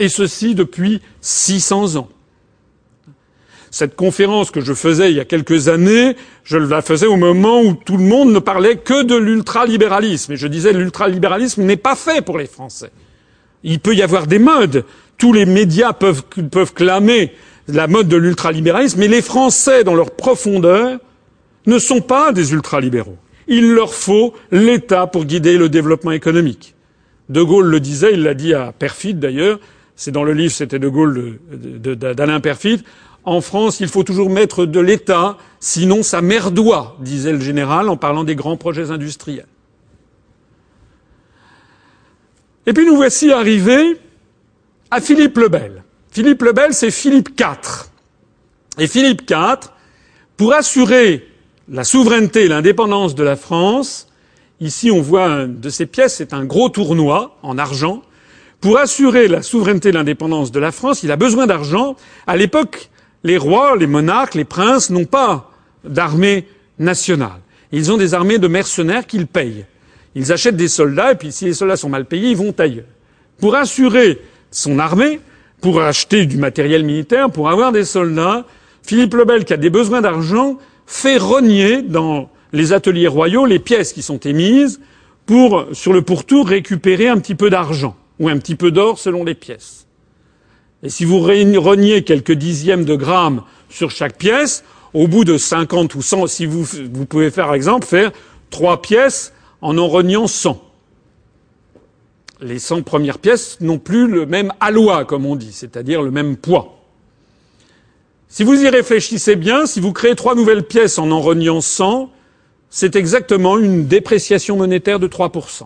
[0.00, 2.08] Et ceci depuis 600 ans.
[3.76, 7.60] Cette conférence que je faisais il y a quelques années, je la faisais au moment
[7.60, 10.32] où tout le monde ne parlait que de l'ultralibéralisme.
[10.32, 12.90] Et je disais, l'ultralibéralisme n'est pas fait pour les Français.
[13.64, 14.86] Il peut y avoir des modes.
[15.18, 17.34] Tous les médias peuvent, peuvent clamer
[17.68, 20.98] la mode de l'ultralibéralisme, mais les Français, dans leur profondeur,
[21.66, 23.18] ne sont pas des ultralibéraux.
[23.46, 26.74] Il leur faut l'État pour guider le développement économique.
[27.28, 29.60] De Gaulle le disait, il l'a dit à Perfit d'ailleurs,
[29.96, 32.82] c'est dans le livre, c'était De Gaulle d'Alain Perfit,
[33.26, 37.96] en France, il faut toujours mettre de l'État, sinon ça merdoit, disait le général en
[37.96, 39.48] parlant des grands projets industriels.
[42.66, 44.00] Et puis nous voici arrivés
[44.92, 45.82] à Philippe le Bel.
[46.10, 47.88] Philippe le Bel, c'est Philippe IV.
[48.78, 49.70] Et Philippe IV,
[50.36, 51.26] pour assurer
[51.68, 54.08] la souveraineté et l'indépendance de la France,
[54.60, 58.02] ici on voit un de ces pièces, c'est un gros tournoi en argent.
[58.60, 61.96] Pour assurer la souveraineté et l'indépendance de la France, il a besoin d'argent.
[62.26, 62.88] À l'époque,
[63.26, 65.50] les rois, les monarques, les princes n'ont pas
[65.82, 66.46] d'armée
[66.78, 67.40] nationale.
[67.72, 69.66] Ils ont des armées de mercenaires qu'ils payent.
[70.14, 72.84] Ils achètent des soldats, et puis si les soldats sont mal payés, ils vont ailleurs.
[73.38, 74.22] Pour assurer
[74.52, 75.18] son armée,
[75.60, 78.44] pour acheter du matériel militaire, pour avoir des soldats,
[78.84, 83.58] Philippe le Bel, qui a des besoins d'argent, fait rogner dans les ateliers royaux les
[83.58, 84.80] pièces qui sont émises
[85.26, 89.24] pour, sur le pourtour, récupérer un petit peu d'argent, ou un petit peu d'or selon
[89.24, 89.85] les pièces.
[90.82, 94.64] Et si vous reniez quelques dixièmes de grammes sur chaque pièce,
[94.94, 98.12] au bout de 50 ou 100, si vous, vous pouvez faire, par exemple, faire
[98.50, 100.62] trois pièces en en reniant 100.
[102.40, 106.36] Les 100 premières pièces n'ont plus le même aloi, comme on dit, c'est-à-dire le même
[106.36, 106.76] poids.
[108.28, 112.10] Si vous y réfléchissez bien, si vous créez trois nouvelles pièces en en reniant 100,
[112.68, 115.62] c'est exactement une dépréciation monétaire de 3%.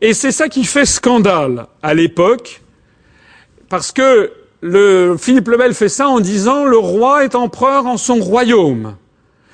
[0.00, 2.62] Et c'est ça qui fait scandale à l'époque,
[3.68, 7.96] parce que le, Philippe le Bel fait ça en disant le roi est empereur en
[7.96, 8.96] son royaume.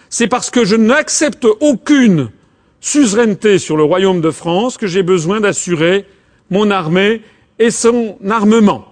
[0.08, 2.30] C'est parce que je n'accepte aucune
[2.80, 6.06] suzeraineté sur le royaume de France que j'ai besoin d'assurer
[6.50, 7.22] mon armée
[7.58, 8.86] et son armement.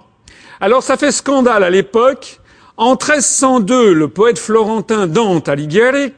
[0.60, 2.40] Alors ça fait scandale à l'époque
[2.76, 6.12] En 1302, le poète florentin Dante Alighieri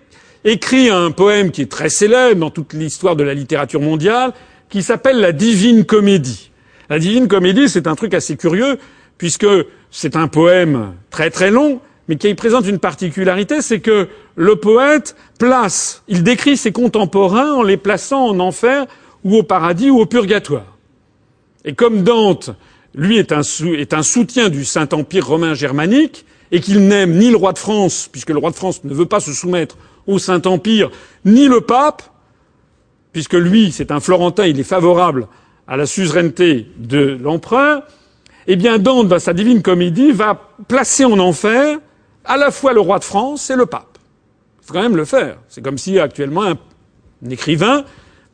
[0.45, 4.33] écrit un poème qui est très célèbre dans toute l'histoire de la littérature mondiale,
[4.69, 6.50] qui s'appelle la Divine Comédie.
[6.91, 8.77] La Divine Comédie, c'est un truc assez curieux,
[9.17, 9.47] puisque
[9.93, 15.15] c'est un poème très très long, mais qui présente une particularité, c'est que le poète
[15.39, 18.87] place, il décrit ses contemporains en les plaçant en enfer
[19.23, 20.77] ou au paradis ou au purgatoire.
[21.65, 22.51] Et comme Dante,
[22.97, 27.37] lui, est un, est un soutien du Saint-Empire romain germanique, et qu'il n'aime ni le
[27.37, 29.79] roi de France, puisque le roi de France ne veut pas se soumettre
[30.09, 30.91] au Saint-Empire,
[31.25, 32.03] ni le pape,
[33.13, 35.29] puisque lui, c'est un Florentin, il est favorable
[35.71, 37.85] à la suzeraineté de l'empereur,
[38.49, 41.79] eh bien, Dante, dans sa divine comédie, va placer en enfer
[42.25, 43.99] à la fois le roi de France et le pape.
[44.61, 45.39] Il faut quand même le faire.
[45.49, 46.59] C'est comme si actuellement un,
[47.31, 47.85] écrivain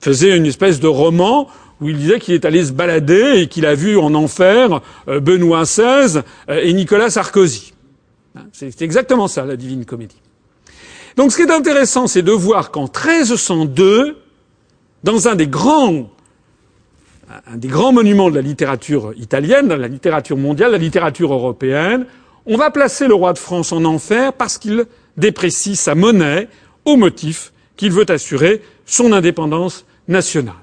[0.00, 1.48] faisait une espèce de roman
[1.80, 5.20] où il disait qu'il est allé se balader et qu'il a vu en enfer euh,
[5.20, 7.74] Benoît XVI euh, et Nicolas Sarkozy.
[8.34, 10.22] Hein, c'est exactement ça, la divine comédie.
[11.16, 14.16] Donc ce qui est intéressant, c'est de voir qu'en 1302,
[15.04, 16.10] dans un des grands
[17.52, 22.06] un des grands monuments de la littérature italienne, de la littérature mondiale, la littérature européenne,
[22.46, 26.48] on va placer le roi de France en enfer parce qu'il déprécie sa monnaie
[26.84, 30.54] au motif qu'il veut assurer son indépendance nationale.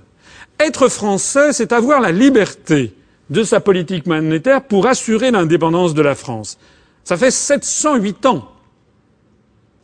[0.59, 2.93] Être français, c'est avoir la liberté
[3.30, 6.57] de sa politique monétaire pour assurer l'indépendance de la France.
[7.03, 8.49] Ça fait 708 ans.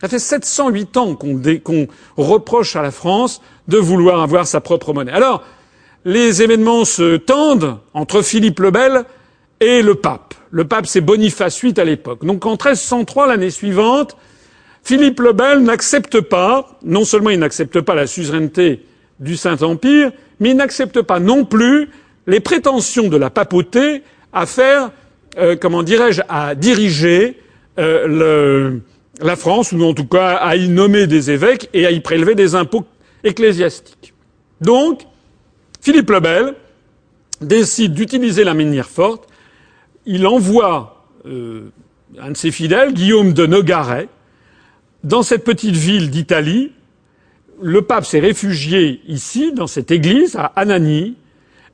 [0.02, 5.12] Ça fait 708 ans qu'on reproche à la France de vouloir avoir sa propre monnaie.
[5.12, 5.44] Alors,
[6.06, 9.04] les événements se tendent entre Philippe le Bel
[9.60, 10.34] et le pape.
[10.52, 12.26] Le pape, c'est Boniface VIII à l'époque.
[12.26, 14.16] Donc en 1303, l'année suivante,
[14.84, 18.86] Philippe le Bel n'accepte pas, non seulement il n'accepte pas la suzeraineté
[19.20, 21.90] du Saint-Empire, mais il n'accepte pas non plus
[22.26, 24.92] les prétentions de la papauté à faire,
[25.38, 27.38] euh, comment dirais-je, à diriger
[27.78, 28.78] euh,
[29.22, 32.36] la France, ou en tout cas à y nommer des évêques et à y prélever
[32.36, 32.86] des impôts
[33.24, 34.14] ecclésiastiques.
[34.62, 35.02] Donc,
[35.82, 36.56] Philippe le Bel
[37.42, 39.28] décide d'utiliser la manière forte.
[40.06, 41.70] Il envoie euh,
[42.20, 44.10] un de ses fidèles, Guillaume de Nogaret,
[45.04, 46.72] dans cette petite ville d'Italie.
[47.62, 51.16] Le pape s'est réfugié ici, dans cette église, à Anani.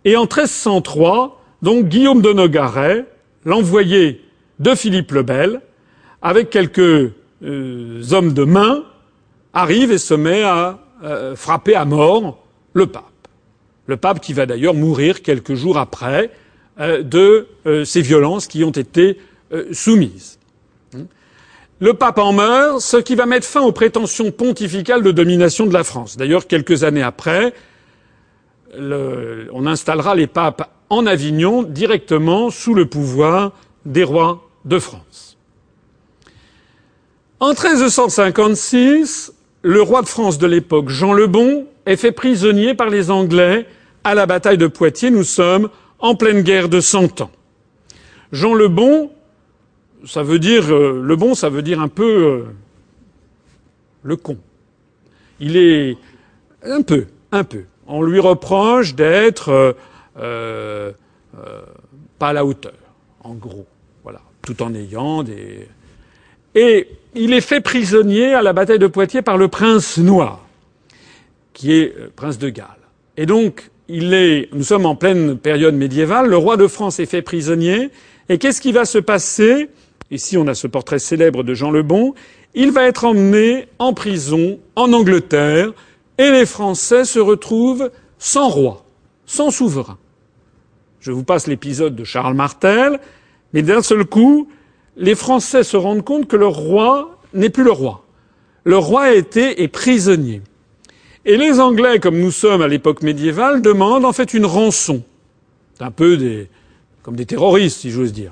[0.04, 3.06] Et en 1303, donc Guillaume de Nogaret,
[3.44, 4.22] l'envoyé
[4.60, 5.62] de Philippe le Bel,
[6.22, 6.80] avec quelques
[7.44, 8.84] euh, hommes de main,
[9.54, 13.15] arrive et se met à euh, frapper à mort le pape.
[13.88, 16.32] Le pape qui va d'ailleurs mourir quelques jours après
[16.80, 19.18] euh, de euh, ces violences qui ont été
[19.54, 20.40] euh, soumises.
[21.80, 25.74] Le pape en meurt, ce qui va mettre fin aux prétentions pontificales de domination de
[25.74, 26.18] la France.
[26.18, 27.54] D'ailleurs, quelques années après,
[28.78, 33.52] on installera les papes en Avignon directement sous le pouvoir
[33.86, 35.38] des rois de France.
[37.42, 42.90] En 1356, le roi de France de l'époque, Jean le Bon, est fait prisonnier par
[42.90, 43.66] les Anglais
[44.04, 45.12] à la bataille de Poitiers.
[45.12, 45.70] Nous sommes
[46.00, 47.32] en pleine guerre de Cent Ans.
[48.32, 49.12] Jean le Bon,
[50.06, 52.44] ça veut dire euh, le bon, ça veut dire un peu euh,
[54.04, 54.38] le con.
[55.40, 55.98] Il est
[56.64, 57.64] un peu, un peu.
[57.88, 59.76] On lui reproche d'être
[60.18, 60.92] euh,
[62.20, 62.74] pas à la hauteur,
[63.24, 63.66] en gros,
[64.04, 65.68] voilà, tout en ayant des.
[66.56, 70.45] Et il est fait prisonnier à la bataille de Poitiers par le prince noir,
[71.56, 72.68] qui est prince de Galles.
[73.18, 77.06] Et donc, il est, nous sommes en pleine période médiévale, le roi de France est
[77.08, 77.90] fait prisonnier,
[78.30, 79.70] et qu'est-ce qui va se passer?
[80.12, 82.14] Ici, on a ce portrait célèbre de Jean le Bon.
[82.54, 85.72] Il va être emmené en prison en Angleterre,
[86.18, 87.90] et les Français se retrouvent
[88.20, 88.86] sans roi,
[89.26, 89.98] sans souverain.
[91.00, 93.00] Je vous passe l'épisode de Charles Martel,
[93.54, 94.50] mais d'un seul coup,
[94.98, 98.04] les Français se rendent compte que leur roi n'est plus le roi.
[98.64, 100.42] Le roi a été est prisonnier.
[101.28, 105.02] Et les Anglais, comme nous sommes à l'époque médiévale, demandent en fait une rançon.
[105.74, 106.48] C'est un peu des,
[107.02, 108.32] comme des terroristes, si j'ose dire.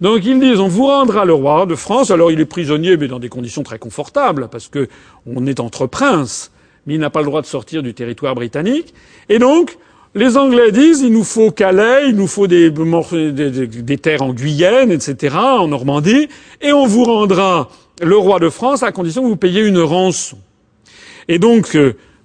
[0.00, 2.10] Donc ils disent on vous rendra le roi de France.
[2.10, 4.88] Alors il est prisonnier, mais dans des conditions très confortables, parce que
[5.26, 6.50] on est entre princes,
[6.86, 8.94] mais il n'a pas le droit de sortir du territoire britannique.
[9.28, 9.76] Et donc
[10.14, 14.32] les Anglais disent il nous faut Calais, il nous faut des, des, des terres en
[14.32, 16.28] Guyenne, etc., en Normandie,
[16.62, 17.68] et on vous rendra
[18.00, 20.38] le roi de France à condition que vous payiez une rançon.
[21.28, 21.76] Et donc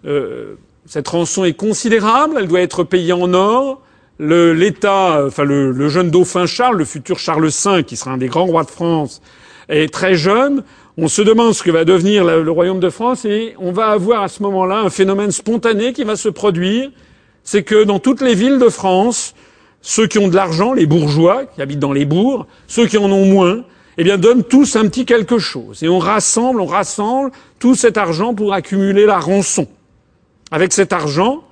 [0.06, 3.82] euh, cette rançon est considérable, elle doit être payée en or.
[4.20, 8.46] L'État, enfin le, jeune dauphin Charles, le futur Charles V, qui sera un des grands
[8.46, 9.22] rois de France,
[9.68, 10.64] est très jeune.
[10.98, 14.24] On se demande ce que va devenir le royaume de France et on va avoir
[14.24, 16.92] à ce moment-là un phénomène spontané qui va se produire.
[17.44, 19.36] C'est que dans toutes les villes de France,
[19.82, 23.12] ceux qui ont de l'argent, les bourgeois qui habitent dans les bourgs, ceux qui en
[23.12, 23.64] ont moins,
[23.98, 25.84] eh bien, donnent tous un petit quelque chose.
[25.84, 29.68] Et on rassemble, on rassemble tout cet argent pour accumuler la rançon.
[30.52, 31.44] Avec cet argent,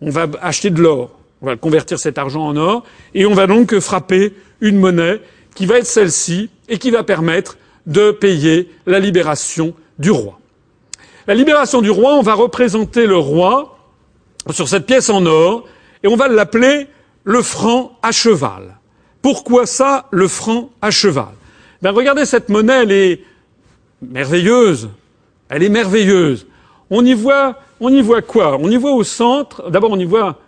[0.00, 1.18] on va acheter de l'or.
[1.40, 2.84] On va convertir cet argent en or
[3.14, 5.20] et on va donc frapper une monnaie
[5.54, 10.38] qui va être celle-ci et qui va permettre de payer la libération du roi.
[11.26, 13.78] La libération du roi, on va représenter le roi
[14.50, 15.66] sur cette pièce en or
[16.02, 16.88] et on va l'appeler
[17.24, 18.78] le franc à cheval.
[19.20, 21.34] Pourquoi ça, le franc à cheval?
[21.80, 23.20] Ben, Regardez cette monnaie, elle est
[24.00, 24.88] merveilleuse.
[25.48, 26.46] Elle est merveilleuse.
[26.90, 28.56] On y voit, on y voit quoi?
[28.60, 30.38] On y voit au centre, d'abord on y voit,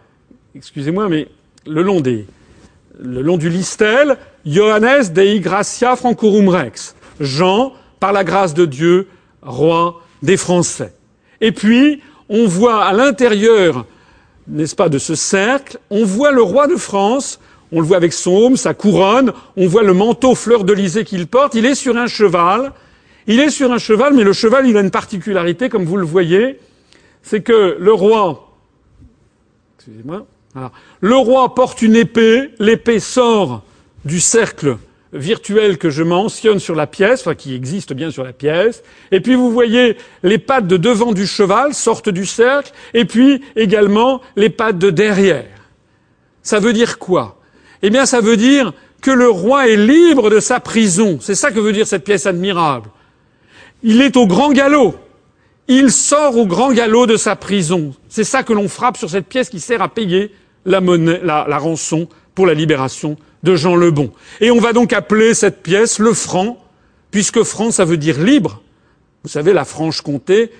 [0.54, 1.26] excusez-moi, mais
[1.66, 2.26] le long des,
[2.98, 4.16] le long du listel,
[4.46, 6.94] Johannes Dei Gracia Francorum Rex.
[7.20, 9.08] Jean, par la grâce de Dieu,
[9.42, 10.92] roi des Français.
[11.40, 13.84] Et puis, on voit à l'intérieur,
[14.46, 17.40] n'est-ce pas, de ce cercle, on voit le roi de France,
[17.72, 21.26] on le voit avec son homme, sa couronne, on voit le manteau fleur de qu'il
[21.26, 22.72] porte, il est sur un cheval,
[23.26, 26.06] il est sur un cheval, mais le cheval, il a une particularité, comme vous le
[26.06, 26.60] voyez,
[27.24, 28.52] c'est que le roi,
[29.78, 30.26] excusez-moi,
[31.00, 33.64] le roi porte une épée, l'épée sort
[34.04, 34.76] du cercle
[35.12, 38.82] virtuel que je mentionne sur la pièce, enfin qui existe bien sur la pièce.
[39.10, 43.40] Et puis vous voyez les pattes de devant du cheval sortent du cercle, et puis
[43.56, 45.46] également les pattes de derrière.
[46.42, 47.40] Ça veut dire quoi?
[47.82, 51.18] Eh bien ça veut dire que le roi est libre de sa prison.
[51.20, 52.90] C'est ça que veut dire cette pièce admirable.
[53.82, 54.94] Il est au grand galop.
[55.68, 57.94] Il sort au grand galop de sa prison.
[58.08, 60.30] C'est ça que l'on frappe sur cette pièce qui sert à payer
[60.66, 64.12] la, monnaie, rançon pour la libération de Jean Lebon.
[64.40, 66.58] Et on va donc appeler cette pièce le franc,
[67.10, 68.62] puisque franc, ça veut dire libre.
[69.22, 70.50] Vous savez, la Franche-Comté,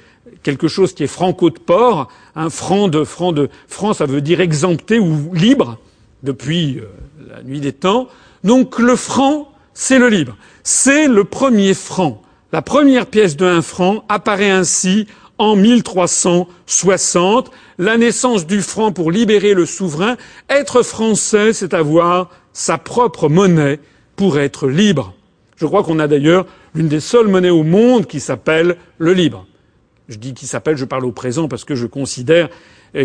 [0.43, 4.21] quelque chose qui est franco de port, un franc de franc de franc, ça veut
[4.21, 5.79] dire exempté ou libre
[6.23, 6.87] depuis euh,
[7.29, 8.09] la nuit des temps.
[8.43, 10.37] Donc le franc, c'est le libre.
[10.63, 12.23] C'est le premier franc.
[12.55, 19.11] La première pièce de un franc apparaît ainsi en 1360, la naissance du franc pour
[19.11, 20.17] libérer le souverain.
[20.49, 23.81] Être français, c'est avoir sa propre monnaie
[24.15, 25.15] pour être libre.
[25.57, 26.47] Je crois qu'on a d'ailleurs
[26.77, 29.49] l'une des seules monnaies au monde qui s'appelle le libre.
[30.09, 32.51] Je dis qui s'appelle, je parle au présent parce que je considère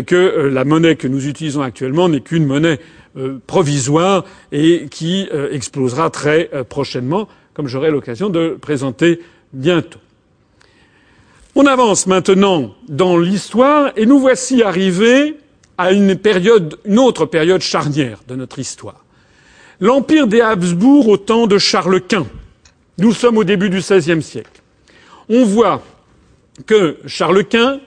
[0.06, 2.78] que euh, la monnaie que nous utilisons actuellement n'est qu'une monnaie
[3.16, 9.18] euh, provisoire et qui euh, explosera très prochainement, comme j'aurai l'occasion de présenter
[9.52, 10.00] bientôt.
[11.54, 15.36] On avance maintenant dans l'histoire et nous voici arrivés
[15.78, 19.04] à une période, une autre période charnière de notre histoire.
[19.80, 22.26] L'empire des Habsbourg au temps de Charles Quint.
[22.98, 24.62] Nous sommes au début du XVIe siècle.
[25.28, 25.82] On voit
[26.66, 27.80] que Charles Quint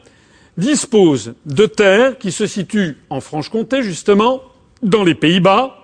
[0.57, 4.41] dispose de terres qui se situent en Franche-Comté, justement,
[4.81, 5.77] dans les Pays-Bas,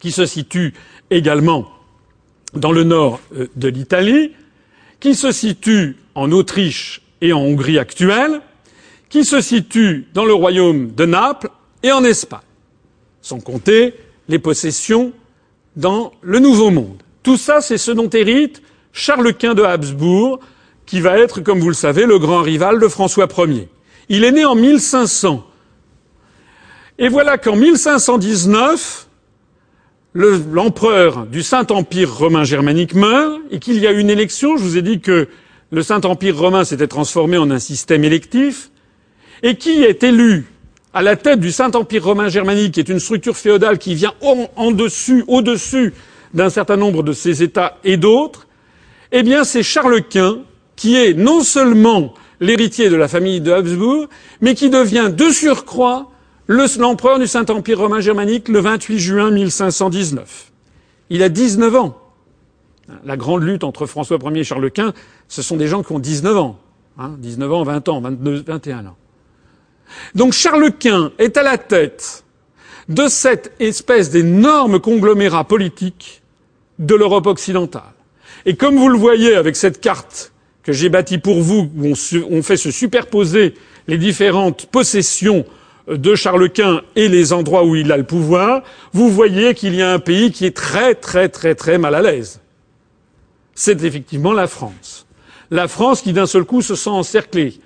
[0.00, 0.74] qui se situent
[1.10, 1.68] également
[2.54, 4.32] dans le nord euh, de l'Italie,
[5.00, 8.40] qui se situent en Autriche et en Hongrie actuelle,
[9.08, 11.50] qui se situent dans le royaume de Naples
[11.82, 12.40] et en Espagne,
[13.22, 13.94] sans compter
[14.28, 15.12] les possessions
[15.76, 17.02] dans le Nouveau Monde.
[17.22, 18.62] Tout ça, c'est ce dont hérite
[18.92, 20.40] Charles Quint de Habsbourg,
[20.86, 23.68] qui va être, comme vous le savez, le grand rival de François Ier.
[24.08, 25.44] Il est né en 1500.
[26.98, 29.05] Et voilà qu'en 1519,
[30.16, 34.56] l'empereur du Saint-Empire romain germanique meurt et qu'il y a une élection.
[34.56, 35.28] Je vous ai dit que
[35.70, 38.70] le Saint-Empire romain s'était transformé en un système électif.
[39.42, 40.46] Et qui est élu
[40.94, 44.70] à la tête du Saint-Empire romain germanique, qui est une structure féodale qui vient en,
[44.70, 45.92] dessus, au-dessus
[46.32, 48.46] d'un certain nombre de ces États et d'autres,
[49.12, 50.38] eh bien, c'est Charles Quint
[50.74, 54.06] qui est non seulement l'héritier de la famille de Habsbourg,
[54.40, 56.10] mais qui devient de surcroît
[56.48, 60.52] l'empereur du Saint-Empire romain germanique le 28 juin 1519.
[61.10, 61.98] Il a 19 ans.
[63.04, 64.92] La grande lutte entre François Ier et Charles Quint,
[65.28, 66.58] ce sont des gens qui ont 19 ans.
[66.98, 68.96] Hein, 19 ans, 20 ans, 22, 21 ans.
[70.14, 72.24] Donc Charles Quint est à la tête
[72.88, 76.22] de cette espèce d'énorme conglomérat politique
[76.78, 77.82] de l'Europe occidentale.
[78.44, 80.32] Et comme vous le voyez avec cette carte
[80.62, 81.94] que j'ai bâtie pour vous, où
[82.30, 83.54] on, fait se superposer
[83.86, 85.44] les différentes possessions
[85.88, 89.82] de Charles Quint et les endroits où il a le pouvoir, vous voyez qu'il y
[89.82, 92.40] a un pays qui est très très très très mal à l'aise.
[93.54, 95.06] C'est effectivement la France.
[95.50, 97.60] La France qui d'un seul coup se sent encerclée.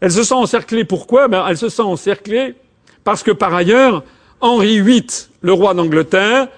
[0.00, 1.28] Elle se sent encerclée pourquoi?
[1.28, 2.54] Ben, Elle se sent encerclée
[3.04, 4.04] parce que par ailleurs,
[4.40, 5.06] Henri VIII,
[5.42, 6.48] le roi d'Angleterre,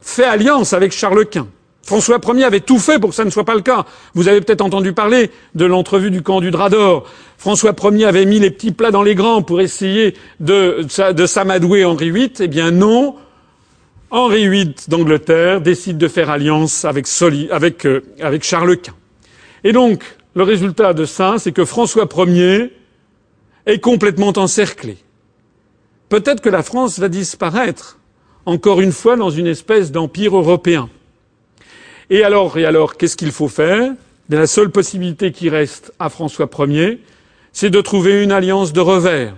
[0.00, 1.48] fait alliance avec Charles Quint.
[1.90, 3.84] François Ier avait tout fait pour que ça ne soit pas le cas.
[4.14, 7.04] Vous avez peut-être entendu parler de l'entrevue du camp du Drap d'Or.
[7.36, 10.86] François Ier avait mis les petits plats dans les grands pour essayer de,
[11.26, 12.32] s'amadouer Henri VIII.
[12.38, 13.16] Eh bien non,
[14.12, 17.08] Henri VIII d'Angleterre décide de faire alliance avec,
[17.50, 18.94] avec, euh, avec Charles Quint.
[19.64, 20.04] Et donc,
[20.36, 22.72] le résultat de ça, c'est que François Ier
[23.66, 24.96] est complètement encerclé.
[26.08, 27.98] Peut-être que la France va disparaître,
[28.46, 30.88] encore une fois, dans une espèce d'empire européen.
[32.12, 33.92] Et alors, et alors, qu'est-ce qu'il faut faire?
[34.28, 37.00] La seule possibilité qui reste à François Ier,
[37.52, 39.34] c'est de trouver une alliance de revers.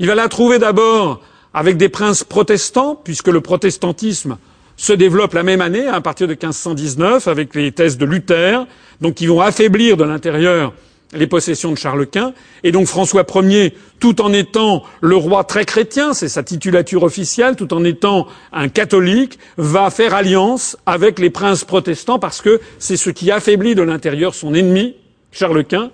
[0.00, 1.20] Il va la trouver d'abord
[1.54, 4.36] avec des princes protestants, puisque le protestantisme
[4.76, 8.66] se développe la même année, à partir de 1519, avec les thèses de Luther,
[9.00, 10.72] donc qui vont affaiblir de l'intérieur
[11.12, 12.32] les possessions de Charles Quint.
[12.64, 17.56] Et donc François Ier, tout en étant le roi très chrétien, c'est sa titulature officielle,
[17.56, 22.96] tout en étant un catholique, va faire alliance avec les princes protestants parce que c'est
[22.96, 24.96] ce qui affaiblit de l'intérieur son ennemi,
[25.32, 25.90] Charles Quint.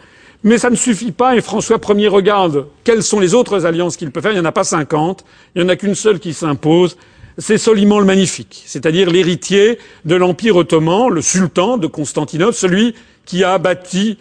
[0.47, 4.11] Mais ça ne suffit pas et François Ier regarde quelles sont les autres alliances qu'il
[4.11, 4.33] peut faire.
[4.33, 5.25] Il n'y en a pas cinquante.
[5.55, 6.99] Il n'y en a qu'une seule qui s'impose.
[7.39, 12.95] C'est Soliman le Magnifique, c'est-à-dire l'héritier de l'Empire ottoman, le sultan de Constantinople, celui
[13.25, 14.17] qui a battu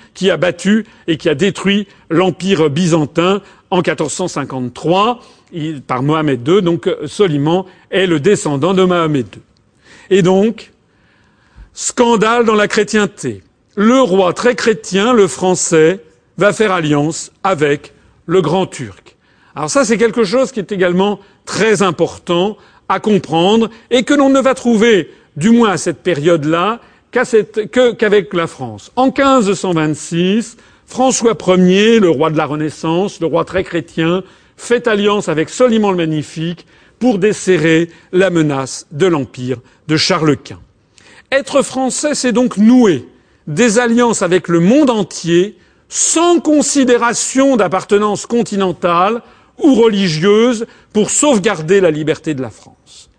[1.08, 5.20] et qui a détruit l'Empire byzantin en 1453
[5.86, 6.62] par Mohamed II.
[6.62, 9.42] Donc Soliman est le descendant de Mohamed II.
[10.10, 10.72] Et donc,
[11.74, 13.44] scandale dans la chrétienté.
[13.76, 16.00] Le roi très chrétien, le français,
[16.38, 17.94] va faire alliance avec
[18.26, 19.18] le grand turc.
[19.56, 22.58] Alors ça, c'est quelque chose qui est également très important
[22.90, 26.80] à comprendre et que l'on ne va trouver, du moins à cette période-là,
[27.12, 28.92] qu'avec la France.
[28.96, 34.24] En 1526, François Ier, le roi de la Renaissance, le roi très chrétien,
[34.58, 36.66] fait alliance avec Soliman le Magnifique
[37.00, 39.58] pour desserrer la menace de l'empire
[39.88, 40.60] de Charles Quint.
[41.32, 43.06] Être français, c'est donc nouer
[43.48, 45.58] des alliances avec le monde entier
[45.90, 49.22] sans considération d'appartenance continentale
[49.58, 53.10] ou religieuse pour sauvegarder la liberté de la France.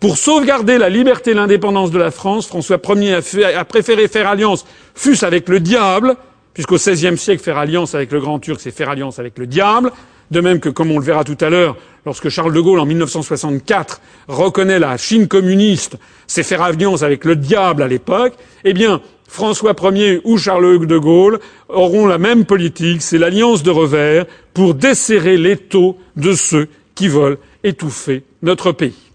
[0.00, 3.18] Pour sauvegarder la liberté et l'indépendance de la France, François Ier
[3.54, 4.64] a, préféré faire alliance,
[4.94, 6.16] fût-ce avec le diable,
[6.54, 9.92] puisqu'au XVIe siècle, faire alliance avec le Grand Turc, c'est faire alliance avec le diable,
[10.30, 11.76] de même que, comme on le verra tout à l'heure,
[12.06, 17.36] lorsque Charles de Gaulle, en 1964, reconnaît la Chine communiste, c'est faire alliance avec le
[17.36, 18.34] diable à l'époque,
[18.64, 21.38] eh bien, François Ier ou Charles de Gaulle
[21.68, 27.38] auront la même politique, c'est l'alliance de revers pour desserrer l'étau de ceux qui veulent
[27.62, 29.12] étouffer notre pays.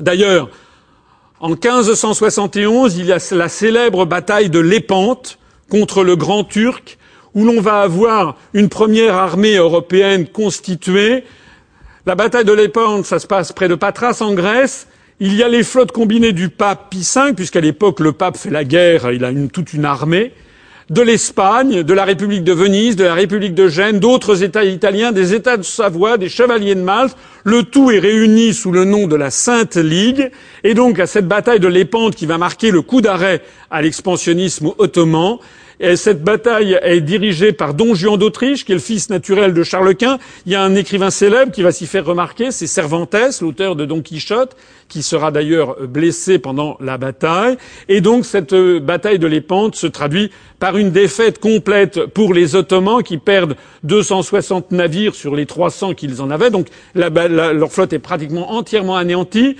[0.00, 0.50] D'ailleurs,
[1.40, 5.38] en 1571, il y a la célèbre bataille de Lépante
[5.70, 6.98] contre le Grand Turc,
[7.32, 11.24] où l'on va avoir une première armée européenne constituée.
[12.04, 14.88] La bataille de Lépante, ça se passe près de Patras en Grèce,
[15.20, 18.50] il y a les flottes combinées du pape Pie V, puisqu'à l'époque le pape fait
[18.50, 20.32] la guerre, il a toute une armée,
[20.88, 25.12] de l'Espagne, de la République de Venise, de la République de Gênes, d'autres États italiens,
[25.12, 27.16] des États de Savoie, des chevaliers de Malte.
[27.44, 30.32] Le tout est réuni sous le nom de la Sainte Ligue.
[30.64, 34.72] Et donc, à cette bataille de Lépante qui va marquer le coup d'arrêt à l'expansionnisme
[34.78, 35.36] ottoman,
[35.80, 39.62] et cette bataille est dirigée par Don Juan d'Autriche, qui est le fils naturel de
[39.62, 40.18] Charles Quint.
[40.44, 43.86] Il y a un écrivain célèbre qui va s'y faire remarquer, c'est Cervantes, l'auteur de
[43.86, 44.56] Don Quichotte,
[44.88, 47.56] qui sera d'ailleurs blessé pendant la bataille.
[47.88, 52.56] Et donc cette euh, bataille de Lépante se traduit par une défaite complète pour les
[52.56, 56.50] Ottomans qui perdent 260 navires sur les 300 qu'ils en avaient.
[56.50, 59.56] Donc leur flotte est pratiquement entièrement anéantie.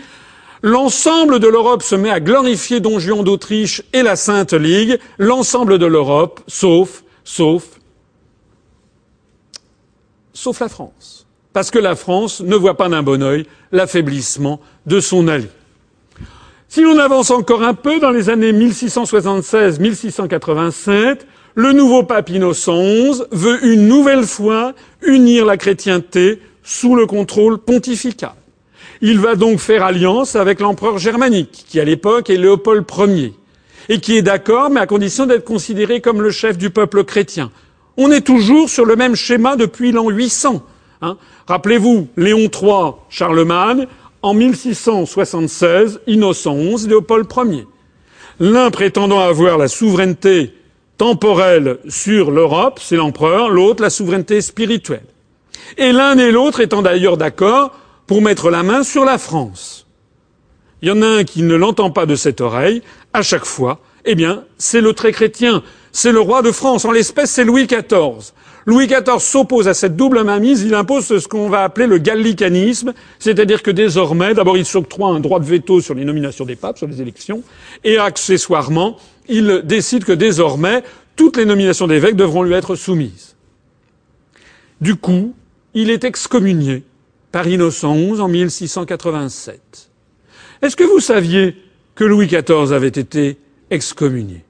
[0.63, 5.79] L'ensemble de l'Europe se met à glorifier Don Juan d'Autriche et la Sainte Ligue, l'ensemble
[5.79, 7.81] de l'Europe, sauf, sauf,
[10.35, 11.27] sauf la France.
[11.55, 15.49] Parce que la France ne voit pas d'un bon œil l'affaiblissement de son allié.
[16.69, 21.21] Si l'on avance encore un peu dans les années 1676-1687,
[21.55, 27.59] le nouveau pape Innocent XI veut une nouvelle fois unir la chrétienté sous le contrôle
[27.59, 28.35] pontifical.
[29.03, 33.33] Il va donc faire alliance avec l'empereur germanique, qui à l'époque est Léopold Ier,
[33.89, 37.51] et qui est d'accord, mais à condition d'être considéré comme le chef du peuple chrétien.
[37.97, 40.63] On est toujours sur le même schéma depuis l'an 800.
[41.01, 41.17] Hein.
[41.47, 43.87] Rappelez-vous, Léon III, Charlemagne,
[44.21, 47.67] en 1676, Innocent XI, Léopold Ier.
[48.39, 50.53] L'un prétendant avoir la souveraineté
[50.99, 55.07] temporelle sur l'Europe, c'est l'empereur, l'autre la souveraineté spirituelle.
[55.79, 57.73] Et l'un et l'autre étant d'ailleurs d'accord
[58.11, 59.87] pour mettre la main sur la France.
[60.83, 62.83] Il y en a un qui ne l'entend pas de cette oreille,
[63.13, 65.63] à chaque fois, eh bien, c'est le très chrétien,
[65.93, 66.85] c'est le roi de France.
[66.85, 68.33] En l'espèce, c'est Louis XIV.
[68.67, 72.95] Louis XIV s'oppose à cette double mainmise, il impose ce qu'on va appeler le gallicanisme,
[73.21, 76.79] c'est-à-dire que désormais, d'abord, il s'octroie un droit de veto sur les nominations des papes,
[76.79, 77.45] sur les élections,
[77.85, 78.97] et accessoirement,
[79.29, 80.83] il décide que désormais,
[81.15, 83.37] toutes les nominations d'évêques devront lui être soumises.
[84.81, 85.33] Du coup,
[85.75, 86.83] il est excommunié
[87.33, 89.91] par Innocent XI en 1687.
[90.63, 91.57] Est-ce que vous saviez
[91.95, 93.39] que Louis XIV avait été
[93.71, 94.45] excommunié?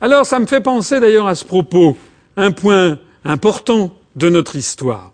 [0.00, 1.96] Alors ça me fait penser d'ailleurs à ce propos
[2.36, 5.12] un point important de notre histoire.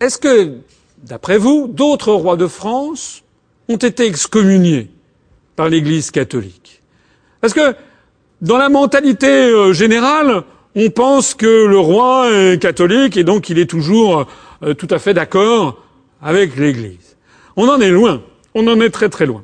[0.00, 0.58] Est-ce que,
[0.98, 3.22] d'après vous, d'autres rois de France
[3.68, 4.90] ont été excommuniés
[5.56, 6.82] par l'Église catholique?
[7.40, 7.74] Parce que
[8.40, 10.44] dans la mentalité euh, générale,
[10.76, 14.28] on pense que le roi est catholique et donc il est toujours
[14.62, 15.82] euh, tout à fait d'accord
[16.22, 17.16] avec l'Église.
[17.56, 18.22] On en est loin,
[18.54, 19.42] on en est très très loin.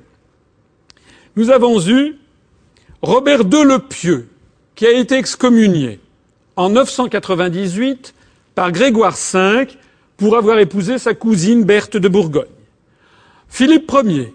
[1.36, 2.16] Nous avons eu
[3.02, 4.28] Robert II le Pieux,
[4.74, 6.00] qui a été excommunié
[6.56, 8.14] en 998
[8.54, 9.66] par Grégoire V
[10.16, 12.46] pour avoir épousé sa cousine Berthe de Bourgogne.
[13.48, 14.32] Philippe Ier,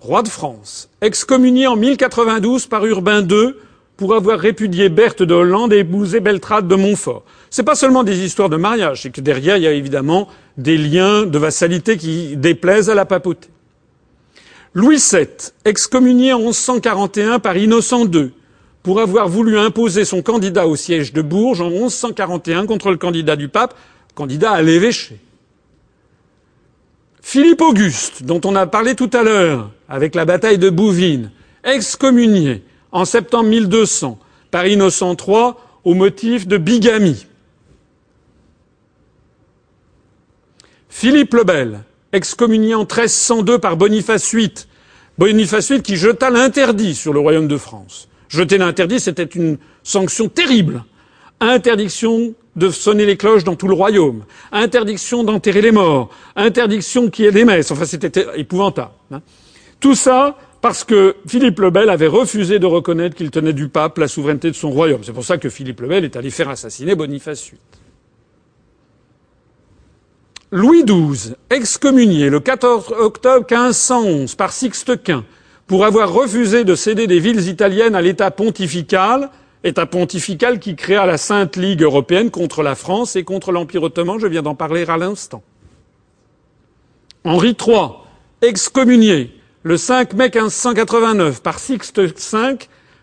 [0.00, 3.54] roi de France, excommunié en 1092 par Urbain II
[3.96, 7.22] pour avoir répudié Berthe de Hollande et épousé Beltrade de Montfort.
[7.54, 10.26] Ce n'est pas seulement des histoires de mariage, c'est que derrière, il y a évidemment
[10.56, 13.48] des liens de vassalité qui déplaisent à la papauté.
[14.72, 15.28] Louis VII,
[15.64, 18.32] excommunié en 1141 par Innocent II,
[18.82, 23.36] pour avoir voulu imposer son candidat au siège de Bourges en 1141 contre le candidat
[23.36, 23.76] du pape,
[24.16, 25.20] candidat à l'évêché.
[27.22, 31.30] Philippe Auguste, dont on a parlé tout à l'heure, avec la bataille de Bouvines,
[31.62, 34.18] excommunié en septembre 1200
[34.50, 35.52] par Innocent III
[35.84, 37.26] au motif de bigamie.
[40.96, 41.80] Philippe le Bel,
[42.12, 44.52] excommunié en 1302 par Boniface VIII,
[45.18, 48.08] Boniface VIII qui jeta l'interdit sur le royaume de France.
[48.28, 50.84] Jeter l'interdit, c'était une sanction terrible.
[51.40, 54.22] Interdiction de sonner les cloches dans tout le royaume,
[54.52, 57.72] interdiction d'enterrer les morts, interdiction qu'il y ait des messes.
[57.72, 58.92] Enfin, c'était épouvantable.
[59.10, 59.20] Hein.
[59.80, 63.98] Tout ça parce que Philippe le Bel avait refusé de reconnaître qu'il tenait du pape
[63.98, 65.00] la souveraineté de son royaume.
[65.02, 67.58] C'est pour ça que Philippe le Bel est allé faire assassiner Boniface VIII.
[70.56, 75.24] Louis XII, excommunié le 14 octobre 1511 par Sixte Quint
[75.66, 79.30] pour avoir refusé de céder des villes italiennes à l'État pontifical,
[79.64, 84.20] État pontifical qui créa la Sainte Ligue européenne contre la France et contre l'Empire ottoman,
[84.20, 85.42] je viens d'en parler à l'instant.
[87.24, 87.88] Henri III,
[88.40, 89.32] excommunié
[89.64, 92.58] le 5 mai 1589 par Sixte V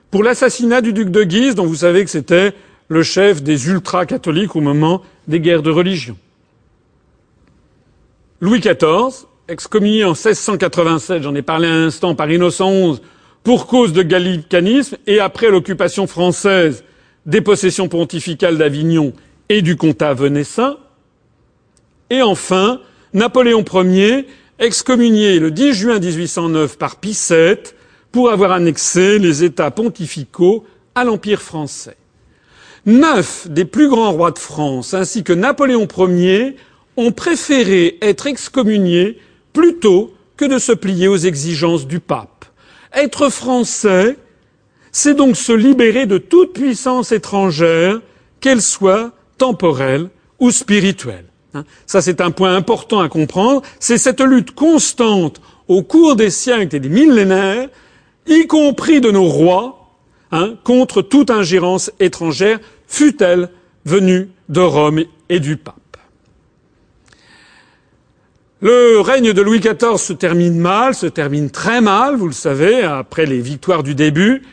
[0.09, 2.53] pour l'assassinat du duc de Guise, dont vous savez que c'était
[2.87, 6.15] le chef des ultra-catholiques au moment des guerres de religion.
[8.43, 13.01] Louis XIV, excommunié en 1687, j'en ai parlé un instant, par Innocent XI,
[13.43, 16.83] pour cause de gallicanisme, et après l'occupation française
[17.27, 19.13] des possessions pontificales d'Avignon
[19.47, 20.77] et du comtat venessin.
[22.09, 22.81] Et enfin,
[23.13, 24.25] Napoléon Ier,
[24.57, 27.15] excommunié le 10 juin 1809 par Pie
[28.11, 30.65] pour avoir annexé les États pontificaux
[30.95, 31.95] à l'Empire français.
[32.87, 36.55] Neuf des plus grands rois de France ainsi que Napoléon Ier
[36.97, 39.17] ont préféré être excommuniés
[39.53, 42.45] plutôt que de se plier aux exigences du pape.
[42.93, 44.17] Être français,
[44.91, 48.01] c'est donc se libérer de toute puissance étrangère,
[48.39, 50.09] qu'elle soit temporelle
[50.39, 51.25] ou spirituelle.
[51.53, 51.63] Hein.
[51.85, 53.61] Ça, c'est un point important à comprendre.
[53.79, 57.69] C'est cette lutte constante au cours des siècles et des millénaires,
[58.27, 59.95] y compris de nos rois,
[60.31, 63.49] hein, contre toute ingérence étrangère, fût-elle
[63.85, 65.80] venue de Rome et du pape.
[68.63, 72.83] Le règne de Louis XIV se termine mal, se termine très mal, vous le savez,
[72.83, 74.43] après les victoires du début.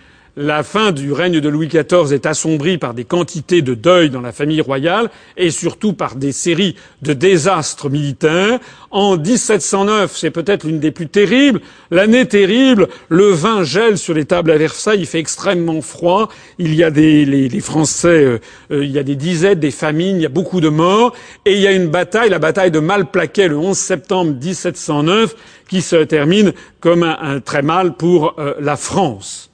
[0.40, 4.20] La fin du règne de Louis XIV est assombrie par des quantités de deuil dans
[4.20, 8.60] la famille royale et surtout par des séries de désastres militaires.
[8.93, 11.60] En 1709, c'est peut-être l'une des plus terribles.
[11.90, 16.28] L'année terrible, le vin gèle sur les tables à Versailles, il fait extrêmement froid.
[16.60, 18.39] Il y a des les, Français, euh,
[18.70, 21.16] euh, il y a des dizaines, des famines, il y a beaucoup de morts
[21.47, 25.35] et il y a une bataille, la bataille de Malplaquet le 11 septembre 1709,
[25.69, 29.48] qui se termine comme un, très mal pour euh, la France.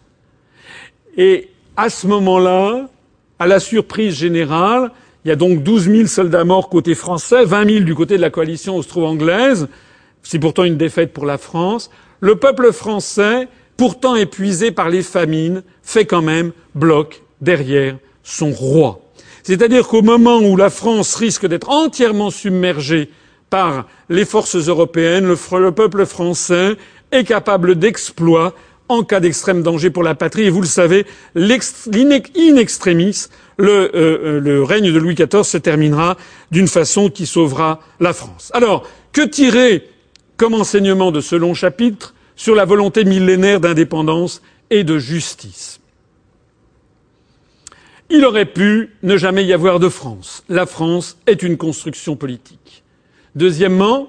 [1.16, 2.88] Et à ce moment-là,
[3.38, 4.90] à la surprise générale,
[5.24, 8.20] il y a donc 12 000 soldats morts côté français, 20 000 du côté de
[8.20, 9.68] la coalition austro-anglaise.
[10.22, 11.90] C'est pourtant une défaite pour la France.
[12.20, 19.00] Le peuple français, pourtant épuisé par les famines, fait quand même bloc derrière son roi.
[19.42, 23.10] C'est-à-dire qu'au moment où la France risque d'être entièrement submergée
[23.50, 26.76] par les forces européennes, le, peuple français
[27.12, 28.54] est capable d'exploits
[28.88, 30.44] en cas d'extrême danger pour la patrie.
[30.44, 31.06] Et vous le savez,
[31.36, 36.16] in extremis, le, euh, le, règne de Louis XIV se terminera
[36.50, 38.50] d'une façon qui sauvera la France.
[38.54, 39.88] Alors, que tirer
[40.36, 45.80] comme enseignement de ce long chapitre sur la volonté millénaire d'indépendance et de justice?
[48.10, 50.44] Il aurait pu ne jamais y avoir de France.
[50.48, 52.84] La France est une construction politique.
[53.34, 54.08] Deuxièmement,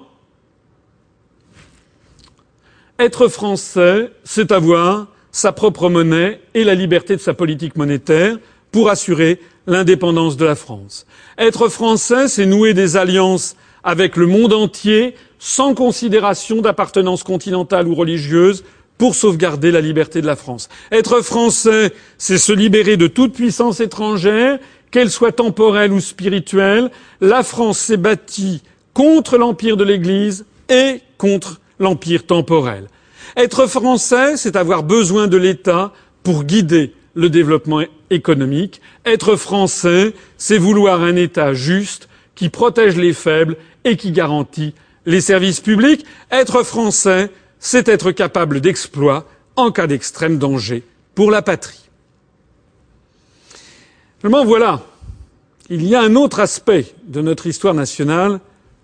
[2.98, 8.38] Être français, c'est avoir sa propre monnaie et la liberté de sa politique monétaire
[8.72, 11.04] pour assurer l'indépendance de la France.
[11.36, 13.54] Être français, c'est nouer des alliances
[13.84, 18.64] avec le monde entier sans considération d'appartenance continentale ou religieuse
[18.96, 20.70] pour sauvegarder la liberté de la France.
[20.90, 24.58] Être français, c'est se libérer de toute puissance étrangère,
[24.90, 26.90] qu'elle soit temporelle ou spirituelle.
[27.20, 28.62] La France s'est bâtie
[28.94, 32.88] contre l'empire de l'Église et contre l'empire temporel.
[33.36, 35.92] Être français, c'est avoir besoin de l'État
[36.22, 38.80] pour guider le développement économique.
[39.04, 44.74] Être français, c'est vouloir un État juste qui protège les faibles et qui garantit
[45.06, 46.04] les services publics.
[46.30, 49.26] Être français, c'est être capable d'exploit
[49.56, 50.82] en cas d'extrême danger
[51.14, 51.88] pour la patrie.
[54.20, 54.82] Seulement voilà,
[55.70, 58.40] il y a un autre aspect de notre histoire nationale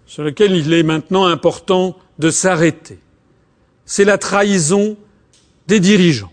[0.06, 2.98] sur lequel il est maintenant important de s'arrêter
[3.84, 4.96] c'est la trahison
[5.66, 6.32] des dirigeants.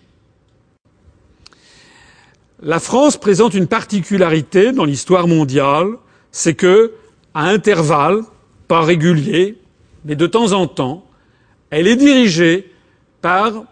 [2.62, 5.98] La France présente une particularité dans l'histoire mondiale,
[6.32, 6.94] c'est que,
[7.34, 8.22] à intervalles,
[8.68, 9.58] pas réguliers,
[10.06, 11.06] mais de temps en temps,
[11.70, 12.72] elle est dirigée
[13.22, 13.64] par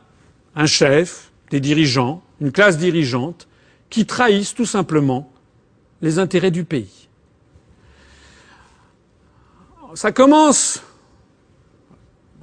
[0.56, 3.48] un chef, des dirigeants, une classe dirigeante,
[3.90, 5.32] qui trahissent tout simplement
[6.02, 7.08] les intérêts du pays.
[9.96, 10.84] Ça commence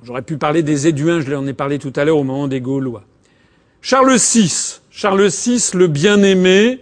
[0.06, 2.60] J'aurais pu parler des Éduins, je l'en ai parlé tout à l'heure au moment des
[2.60, 3.04] Gaulois.
[3.80, 6.80] Charles VI, Charles VI le bien-aimé,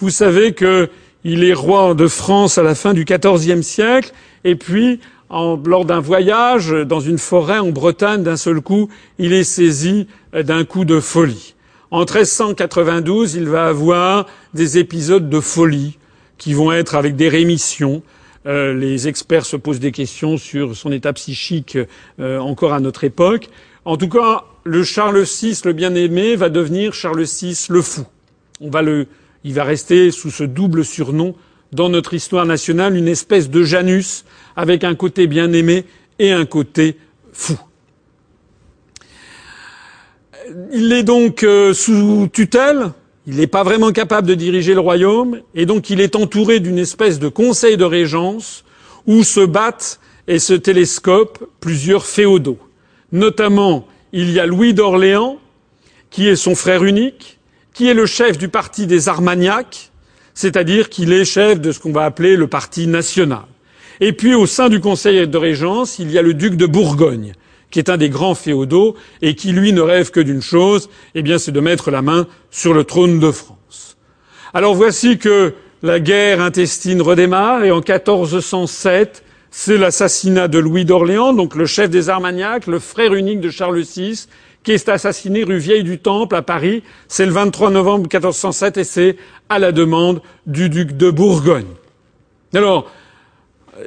[0.00, 4.12] vous savez qu'il est roi de France à la fin du XIVe siècle,
[4.42, 4.98] et puis
[5.30, 8.88] lors d'un voyage dans une forêt en Bretagne, d'un seul coup,
[9.20, 11.54] il est saisi d'un coup de folie.
[11.92, 15.98] En 1392, il va avoir des épisodes de folie
[16.36, 18.02] qui vont être avec des rémissions,
[18.46, 21.78] euh, les experts se posent des questions sur son état psychique
[22.20, 23.48] euh, encore à notre époque.
[23.84, 28.04] En tout cas, le Charles VI, le bien-aimé, va devenir Charles VI le fou.
[28.60, 29.08] On va le,
[29.44, 31.34] il va rester sous ce double surnom
[31.72, 34.24] dans notre histoire nationale, une espèce de Janus
[34.54, 35.84] avec un côté bien-aimé
[36.18, 36.96] et un côté
[37.32, 37.58] fou.
[40.72, 42.92] Il est donc euh, sous tutelle
[43.26, 46.78] il n'est pas vraiment capable de diriger le royaume, et donc il est entouré d'une
[46.78, 48.64] espèce de conseil de régence
[49.06, 49.98] où se battent
[50.28, 52.58] et se télescopent plusieurs féodaux.
[53.12, 55.38] Notamment, il y a Louis d'Orléans,
[56.10, 57.38] qui est son frère unique,
[57.74, 59.90] qui est le chef du parti des Armagnacs,
[60.34, 63.44] c'est-à-dire qu'il est chef de ce qu'on va appeler le parti national.
[64.00, 67.32] Et puis, au sein du conseil de régence, il y a le duc de Bourgogne,
[67.76, 71.22] qui est un des grands féodaux et qui, lui, ne rêve que d'une chose, eh
[71.36, 73.98] c'est de mettre la main sur le trône de France.
[74.54, 81.34] Alors voici que la guerre intestine redémarre et en 1407, c'est l'assassinat de Louis d'Orléans,
[81.34, 84.26] donc le chef des Armagnacs, le frère unique de Charles VI,
[84.62, 86.82] qui est assassiné rue Vieille du Temple à Paris.
[87.08, 89.16] C'est le 23 novembre 1407 et c'est
[89.50, 91.74] à la demande du duc de Bourgogne.
[92.54, 92.90] Alors,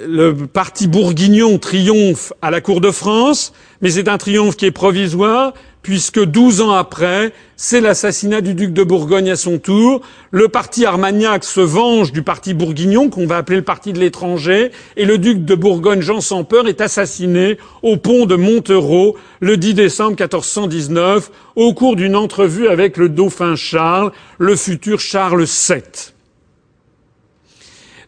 [0.08, 4.72] le parti bourguignon triomphe à la cour de France, mais c'est un triomphe qui est
[4.72, 10.02] provisoire, puisque douze ans après, c'est l'assassinat du duc de Bourgogne à son tour.
[10.32, 14.72] Le parti armagnac se venge du parti bourguignon, qu'on va appeler le parti de l'étranger,
[14.98, 19.58] et le duc de Bourgogne, Jean sans peur, est assassiné au pont de Montereau le
[19.58, 26.14] 10 décembre 1419, au cours d'une entrevue avec le dauphin Charles, le futur Charles VII.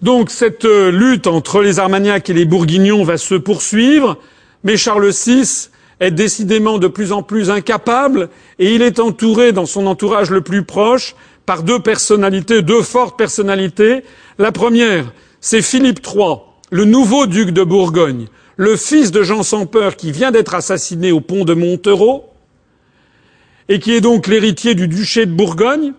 [0.02, 4.18] Donc cette euh, lutte entre les Armagnacs et les Bourguignons va se poursuivre,
[4.64, 5.69] mais Charles VI
[5.99, 10.41] est décidément de plus en plus incapable et il est entouré dans son entourage le
[10.41, 11.15] plus proche
[11.45, 14.03] par deux personnalités, deux fortes personnalités.
[14.40, 16.38] La première, c'est Philippe III,
[16.72, 21.11] le nouveau duc de Bourgogne, le fils de Jean sans peur qui vient d'être assassiné
[21.11, 22.26] au pont de Montereau
[23.69, 25.94] et qui est donc l'héritier du duché de Bourgogne.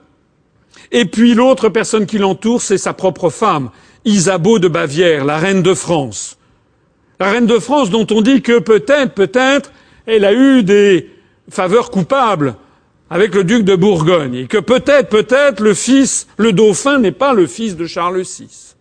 [0.90, 3.70] Et puis l'autre personne qui l'entoure, c'est sa propre femme,
[4.04, 6.38] Isabeau de Bavière, la reine de France.
[7.20, 9.72] La reine de France dont on dit que peut-être, peut-être,
[10.06, 11.10] elle a eu des
[11.48, 12.56] faveurs coupables
[13.10, 17.34] avec le duc de Bourgogne, et que peut-être, peut-être, le fils, le dauphin n'est pas
[17.34, 18.74] le fils de Charles VI.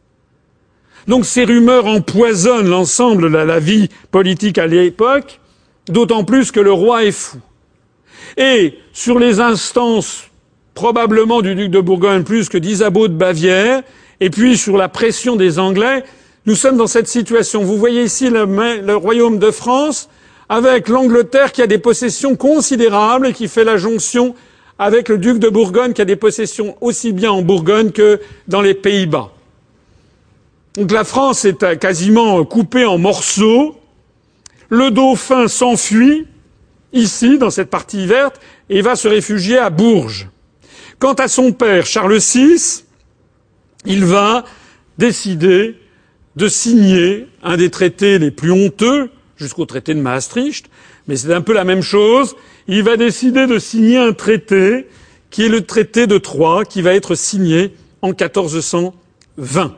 [1.07, 5.39] Donc ces rumeurs empoisonnent l'ensemble de la vie politique à l'époque,
[5.87, 7.39] d'autant plus que le roi est fou.
[8.37, 10.27] Et sur les instances
[10.73, 13.83] probablement du duc de Bourgogne plus que d'Isabeau de Bavière,
[14.21, 16.03] et puis sur la pression des Anglais,
[16.45, 17.63] nous sommes dans cette situation.
[17.63, 20.09] Vous voyez ici le, royaume de France
[20.47, 24.35] avec l'Angleterre qui a des possessions considérables et qui fait la jonction
[24.77, 28.61] avec le duc de Bourgogne qui a des possessions aussi bien en Bourgogne que dans
[28.61, 29.31] les Pays-Bas.
[30.75, 33.75] Donc la France est quasiment coupée en morceaux.
[34.69, 36.27] Le dauphin s'enfuit
[36.93, 38.39] ici, dans cette partie verte,
[38.69, 40.29] et va se réfugier à Bourges.
[40.99, 42.83] Quant à son père, Charles VI,
[43.85, 44.45] il va
[44.97, 45.77] décider
[46.35, 50.69] de signer un des traités les plus honteux, jusqu'au traité de Maastricht,
[51.07, 52.35] mais c'est un peu la même chose.
[52.67, 54.87] Il va décider de signer un traité
[55.29, 59.75] qui est le traité de Troyes, qui va être signé en 1420.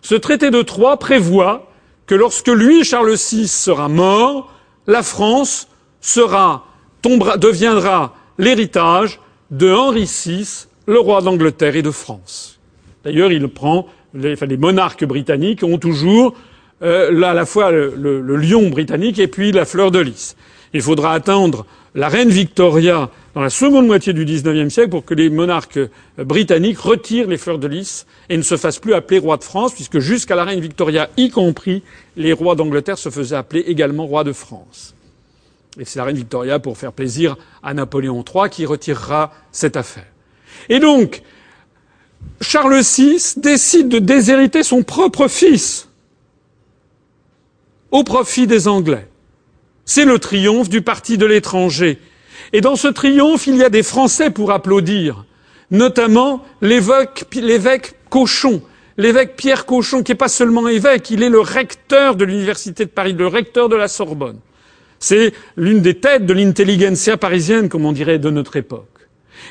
[0.00, 1.70] Ce traité de Troyes prévoit
[2.06, 4.52] que lorsque lui, Charles VI, sera mort,
[4.86, 5.68] la France
[6.00, 6.66] sera,
[7.00, 9.20] tombera, deviendra l'héritage
[9.50, 12.58] de Henri VI, le roi d'Angleterre et de France.
[13.04, 16.34] D'ailleurs, les, monarques britanniques ont toujours
[16.82, 20.36] euh, à la fois le, lion britannique et puis la fleur de lys.
[20.74, 25.14] Il faudra attendre la reine Victoria dans la seconde moitié du XIXe siècle pour que
[25.14, 25.88] les monarques euh,
[26.18, 29.74] britanniques retirent les fleurs de lys et ne se fassent plus appeler roi de France,
[29.74, 31.82] puisque jusqu'à la reine Victoria, y compris,
[32.16, 34.94] les rois d'Angleterre se faisaient appeler également roi de France.
[35.78, 40.06] Et c'est la reine Victoria, pour faire plaisir à Napoléon III, qui retirera cette affaire.
[40.68, 41.22] Et donc,
[42.40, 45.88] Charles VI décide de déshériter son propre fils
[47.90, 49.08] au profit des Anglais.
[49.84, 51.98] C'est le triomphe du parti de l'étranger.
[52.52, 55.24] Et dans ce triomphe, il y a des Français pour applaudir,
[55.70, 58.62] notamment l'évêque Cochon,
[58.96, 62.90] l'évêque Pierre Cochon, qui n'est pas seulement évêque, il est le recteur de l'Université de
[62.90, 64.38] Paris, le recteur de la Sorbonne.
[64.98, 68.91] C'est l'une des têtes de l'intelligentsia parisienne, comme on dirait de notre époque.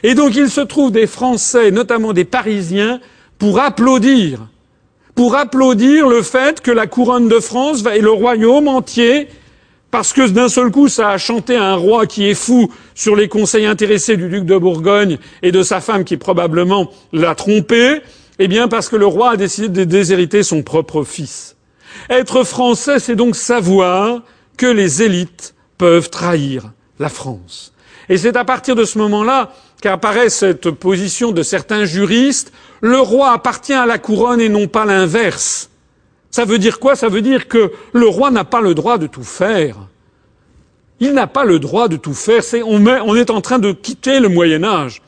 [0.04, 3.00] Et donc il se trouve des Français, notamment des Parisiens,
[3.38, 4.48] pour applaudir
[5.16, 9.28] pour applaudir le fait que la couronne de France et le royaume entier,
[9.90, 13.28] parce que d'un seul coup ça a chanté un roi qui est fou sur les
[13.28, 18.02] conseils intéressés du duc de Bourgogne et de sa femme qui probablement l'a trompé,
[18.40, 21.58] eh bien parce que le roi a décidé de déshériter son propre fils.
[22.10, 24.22] Être français, c'est donc savoir
[24.58, 27.71] que les élites peuvent trahir la France.
[28.12, 32.52] Et c'est à partir de ce moment-là qu'apparaît cette position de certains juristes
[32.82, 35.70] le roi appartient à la couronne et non pas l'inverse.
[36.30, 36.98] Ça veut dire quoi?
[36.98, 39.78] Ça veut dire que le roi n'a pas le droit de tout faire.
[41.00, 42.44] Il n'a pas le droit de tout faire.
[42.66, 45.02] on, on, est en train de quitter le Moyen Âge.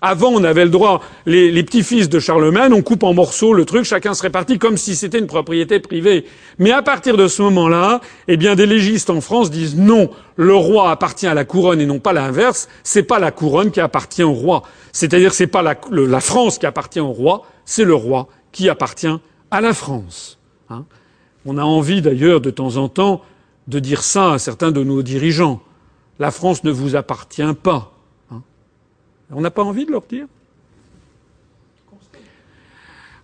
[0.00, 3.84] Avant, on avait le droit, les, petits-fils de Charlemagne, on coupe en morceaux le truc,
[3.84, 6.24] chacun se répartit comme si c'était une propriété privée.
[6.58, 10.54] Mais à partir de ce moment-là, eh bien, des légistes en France disent non, le
[10.54, 12.68] roi appartient à la couronne et non pas l'inverse.
[12.84, 14.62] C'est pas la couronne qui appartient au roi.
[14.92, 19.18] C'est-à-dire, c'est pas la, la, France qui appartient au roi, c'est le roi qui appartient
[19.50, 20.38] à la France.
[20.70, 20.84] Hein
[21.44, 23.22] on a envie d'ailleurs de temps en temps
[23.66, 25.60] de dire ça à certains de nos dirigeants.
[26.20, 27.97] La France ne vous appartient pas.
[29.30, 30.26] On n'a pas envie de leur dire.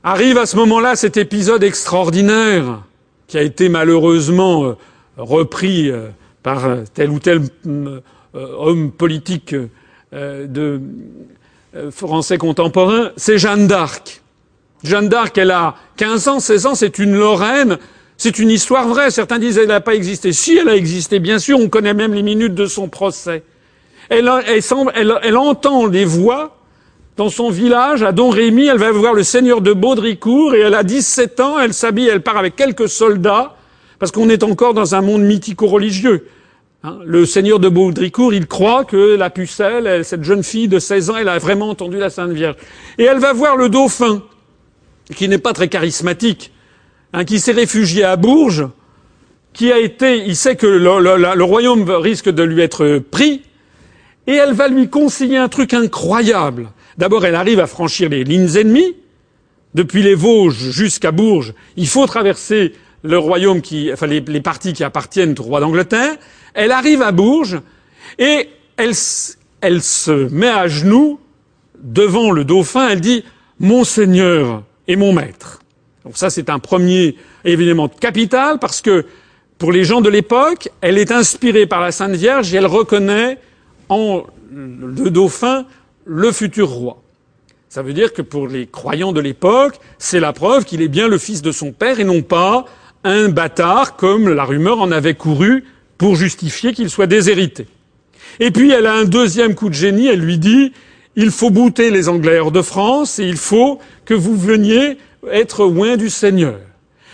[0.02, 2.82] Arrive à ce moment-là cet épisode extraordinaire
[3.26, 4.74] qui a été malheureusement euh,
[5.16, 6.08] repris euh,
[6.42, 7.40] par euh, tel ou tel
[8.34, 9.54] homme politique
[10.12, 10.80] de
[11.90, 14.22] français contemporain, c'est Jeanne d'Arc.
[14.82, 17.78] Jeanne d'Arc, elle a 15 ans, 16 ans, c'est une Lorraine,
[18.16, 19.10] c'est une histoire vraie.
[19.10, 20.32] Certains disent qu'elle n'a pas existé.
[20.32, 23.44] Si, elle a existé, bien sûr, on connaît même les minutes de son procès.
[24.16, 26.56] Elle, entend les voix
[27.16, 30.74] dans son village, à Don Rémy, elle va voir le seigneur de Baudricourt, et elle
[30.74, 33.56] a 17 ans, elle s'habille, elle part avec quelques soldats,
[33.98, 36.26] parce qu'on est encore dans un monde mythico-religieux.
[36.82, 41.10] Hein, le seigneur de Baudricourt, il croit que la pucelle, cette jeune fille de 16
[41.10, 42.56] ans, elle a vraiment entendu la Sainte Vierge.
[42.98, 44.22] Et elle va voir le dauphin,
[45.14, 46.52] qui n'est pas très charismatique,
[47.12, 48.68] hein, qui s'est réfugié à Bourges,
[49.52, 53.42] qui a été, il sait que le royaume risque de lui être pris,
[54.26, 56.70] et elle va lui conseiller un truc incroyable.
[56.96, 58.96] D'abord, elle arrive à franchir les lignes ennemies.
[59.74, 64.84] Depuis les Vosges jusqu'à Bourges, il faut traverser le royaume qui, enfin, les, parties qui
[64.84, 66.16] appartiennent au roi d'Angleterre.
[66.54, 67.60] Elle arrive à Bourges
[68.18, 68.92] et elle,
[69.60, 71.18] elle se met à genoux
[71.82, 72.88] devant le dauphin.
[72.88, 73.24] Elle dit,
[73.58, 75.60] mon seigneur et mon maître.
[76.04, 79.04] Donc ça, c'est un premier événement capital parce que
[79.58, 83.38] pour les gens de l'époque, elle est inspirée par la Sainte Vierge et elle reconnaît
[83.88, 85.66] en le dauphin
[86.04, 87.02] le futur roi.
[87.68, 91.08] Ça veut dire que pour les croyants de l'époque, c'est la preuve qu'il est bien
[91.08, 92.66] le fils de son père et non pas
[93.02, 95.64] un bâtard comme la rumeur en avait couru
[95.98, 97.66] pour justifier qu'il soit déshérité.
[98.40, 100.72] Et puis elle a un deuxième coup de génie, elle lui dit
[101.16, 104.98] il faut bouter les Anglais hors de France et il faut que vous veniez
[105.30, 106.58] être loin du Seigneur.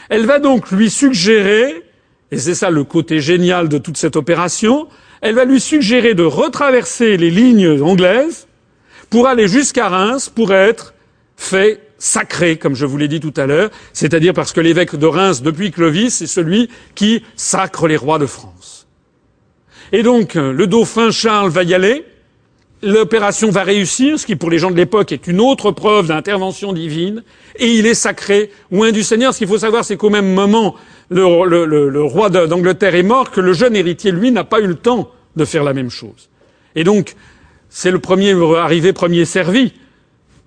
[0.09, 1.85] Elle va donc lui suggérer,
[2.31, 4.89] et c'est ça le côté génial de toute cette opération,
[5.21, 8.47] elle va lui suggérer de retraverser les lignes anglaises
[9.11, 10.95] pour aller jusqu'à Reims pour être
[11.37, 15.07] fait sacré, comme je vous l'ai dit tout à l'heure, c'est-à-dire parce que l'évêque de
[15.07, 18.87] Reims, depuis Clovis, est celui qui sacre les rois de France.
[19.93, 22.05] Et donc, le dauphin Charles va y aller.
[22.83, 26.73] L'opération va réussir, ce qui pour les gens de l'époque est une autre preuve d'intervention
[26.73, 27.23] divine,
[27.57, 29.35] et il est sacré, loin du Seigneur.
[29.35, 30.77] Ce qu'il faut savoir, c'est qu'au même moment,
[31.11, 35.11] le, roi d'Angleterre est mort, que le jeune héritier, lui, n'a pas eu le temps
[35.37, 36.31] de faire la même chose.
[36.75, 37.17] Et donc,
[37.69, 39.75] c'est le premier arrivé, premier servi.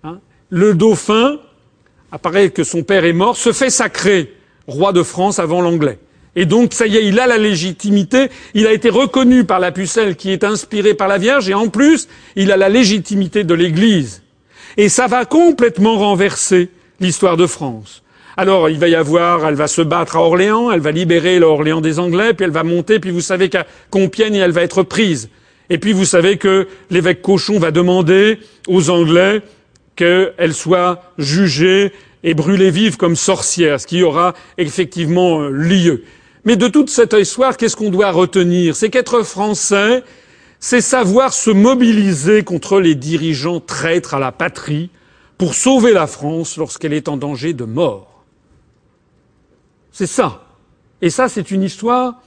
[0.03, 0.19] Hein.
[0.49, 1.37] le dauphin,
[2.11, 4.33] apparaît que son père est mort, se fait sacrer
[4.67, 5.99] roi de France avant l'anglais.
[6.35, 9.71] Et donc, ça y est, il a la légitimité, il a été reconnu par la
[9.71, 13.53] pucelle qui est inspirée par la Vierge, et en plus, il a la légitimité de
[13.53, 14.23] l'Église.
[14.77, 16.69] Et ça va complètement renverser
[16.99, 18.01] l'histoire de France.
[18.35, 21.81] Alors, il va y avoir, elle va se battre à Orléans, elle va libérer l'Orléans
[21.81, 25.29] des Anglais, puis elle va monter, puis vous savez qu'à Compiègne, elle va être prise.
[25.69, 29.41] Et puis vous savez que l'évêque Cochon va demander aux Anglais
[29.95, 31.91] qu'elle soit jugée
[32.23, 36.03] et brûlée vive comme sorcière, ce qui aura effectivement lieu.
[36.45, 38.75] Mais de toute cette histoire, qu'est-ce qu'on doit retenir?
[38.75, 40.03] C'est qu'être français,
[40.59, 44.89] c'est savoir se mobiliser contre les dirigeants traîtres à la patrie
[45.37, 48.23] pour sauver la France lorsqu'elle est en danger de mort.
[49.91, 50.45] C'est ça.
[51.01, 52.21] Et ça, c'est une histoire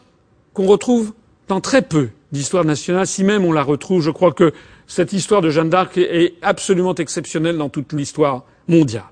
[0.54, 1.12] qu'on retrouve
[1.48, 3.06] dans très peu d'histoire nationale.
[3.06, 4.52] Si même on la retrouve, je crois que
[4.86, 9.04] cette histoire de Jeanne d'Arc est absolument exceptionnelle dans toute l'histoire mondiale.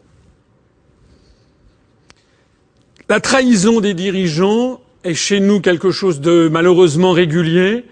[3.08, 7.84] La trahison des dirigeants est chez nous quelque chose de malheureusement régulier.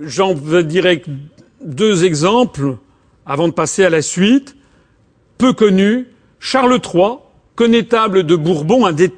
[0.00, 1.02] J'en dirais
[1.64, 2.76] deux exemples
[3.24, 4.56] avant de passer à la suite.
[5.38, 6.08] Peu connus,
[6.40, 7.18] Charles III,
[7.54, 9.12] connétable de Bourbon, un des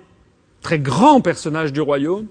[0.60, 2.26] très grands personnages du royaume,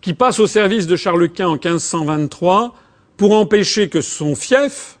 [0.00, 2.74] qui passe au service de Charles Quint en 1523
[3.16, 4.98] pour empêcher que son fief,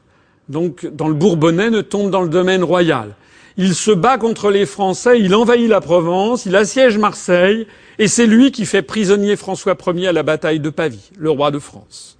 [0.48, 3.14] donc dans le Bourbonnais, ne tombe dans le domaine royal.
[3.58, 7.66] Il se bat contre les Français, il envahit la Provence, il assiège Marseille,
[7.98, 11.50] et c'est lui qui fait prisonnier François Ier à la bataille de Pavie, le roi
[11.50, 12.18] de France.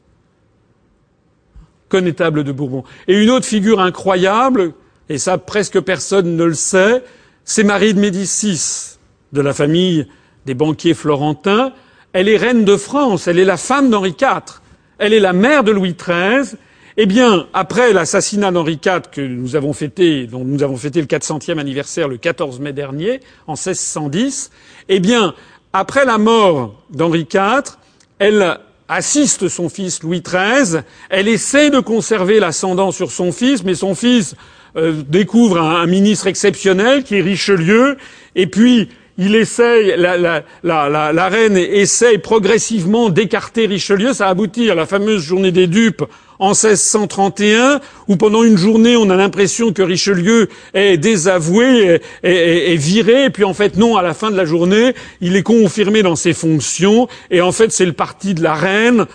[1.90, 2.84] Connétable de Bourbon.
[3.06, 4.72] Et une autre figure incroyable,
[5.10, 7.04] et ça presque personne ne le sait,
[7.44, 8.96] c'est Marie de Médicis,
[9.32, 10.08] de la famille
[10.46, 11.72] des banquiers florentins.
[12.12, 14.62] Elle est reine de France, elle est la femme d'Henri IV,
[14.98, 16.58] elle est la mère de Louis XIII,
[16.98, 21.06] eh bien, après l'assassinat d'Henri IV que nous avons fêté, dont nous avons fêté le
[21.06, 24.50] 400e anniversaire le 14 mai dernier, en 1610,
[24.88, 25.34] eh bien,
[25.74, 27.76] après la mort d'Henri IV,
[28.18, 28.58] elle
[28.88, 33.94] assiste son fils Louis XIII, elle essaie de conserver l'ascendant sur son fils, mais son
[33.94, 34.34] fils
[34.76, 37.98] euh, découvre un, ministre exceptionnel qui est Richelieu,
[38.34, 44.12] et puis il essaye, la, reine essaye progressivement d'écarter Richelieu.
[44.12, 46.04] Ça aboutit à la fameuse journée des dupes
[46.38, 53.24] en 1631, où pendant une journée, on a l'impression que Richelieu est désavoué, est, viré,
[53.24, 56.16] et puis en fait non, à la fin de la journée, il est confirmé dans
[56.16, 59.06] ses fonctions, et en fait c'est le parti de la reine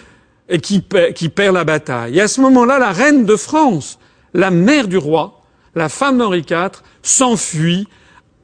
[0.61, 0.83] qui,
[1.15, 2.17] qui perd la bataille.
[2.17, 3.99] Et à ce moment-là, la reine de France,
[4.33, 5.41] la mère du roi,
[5.75, 7.87] la femme d'Henri IV, s'enfuit.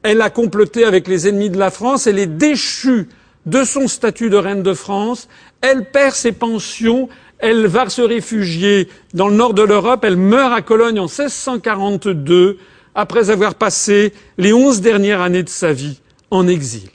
[0.02, 3.08] Elle a comploté avec les ennemis de la France, elle est déchue
[3.46, 5.28] de son statut de reine de France,
[5.60, 7.08] elle perd ses pensions,
[7.38, 12.58] elle va se réfugier dans le nord de l'Europe, elle meurt à Cologne en 1642,
[12.94, 16.00] après avoir passé les onze dernières années de sa vie
[16.30, 16.90] en exil.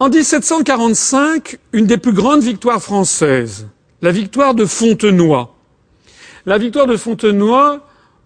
[0.00, 3.66] En 1745, une des plus grandes victoires françaises,
[4.00, 5.48] la victoire de Fontenoy.
[6.46, 7.80] La victoire de Fontenoy,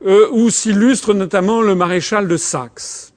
[0.05, 3.15] euh, où s'illustre notamment le maréchal de Saxe.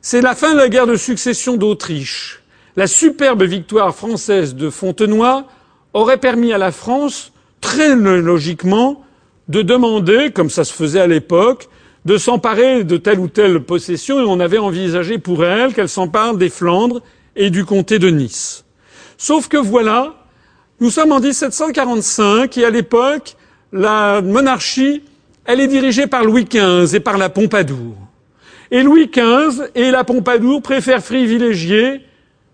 [0.00, 2.41] C'est la fin de la guerre de succession d'Autriche.
[2.76, 5.44] La superbe victoire française de Fontenoy
[5.92, 9.04] aurait permis à la France, très logiquement,
[9.48, 11.68] de demander, comme ça se faisait à l'époque,
[12.06, 16.36] de s'emparer de telle ou telle possession, et on avait envisagé pour elle qu'elle s'empare
[16.36, 17.02] des Flandres
[17.36, 18.64] et du comté de Nice.
[19.18, 20.14] Sauf que voilà,
[20.80, 23.36] nous sommes en 1745 et à l'époque,
[23.72, 25.02] la monarchie
[25.44, 27.96] elle est dirigée par Louis XV et par la Pompadour.
[28.70, 32.00] Et Louis XV et la Pompadour préfèrent privilégier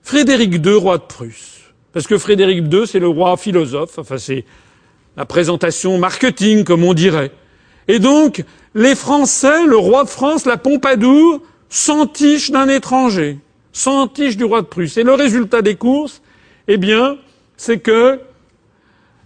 [0.08, 1.60] Frédéric II, roi de Prusse.
[1.92, 4.46] Parce que Frédéric II, c'est le roi philosophe, enfin c'est
[5.18, 7.30] la présentation marketing, comme on dirait.
[7.88, 8.42] Et donc,
[8.74, 13.36] les Français, le roi de France, la Pompadour, s'entichent d'un étranger,
[13.74, 14.96] s'entichent du roi de Prusse.
[14.96, 16.22] Et le résultat des courses,
[16.68, 17.18] eh bien,
[17.58, 18.18] c'est que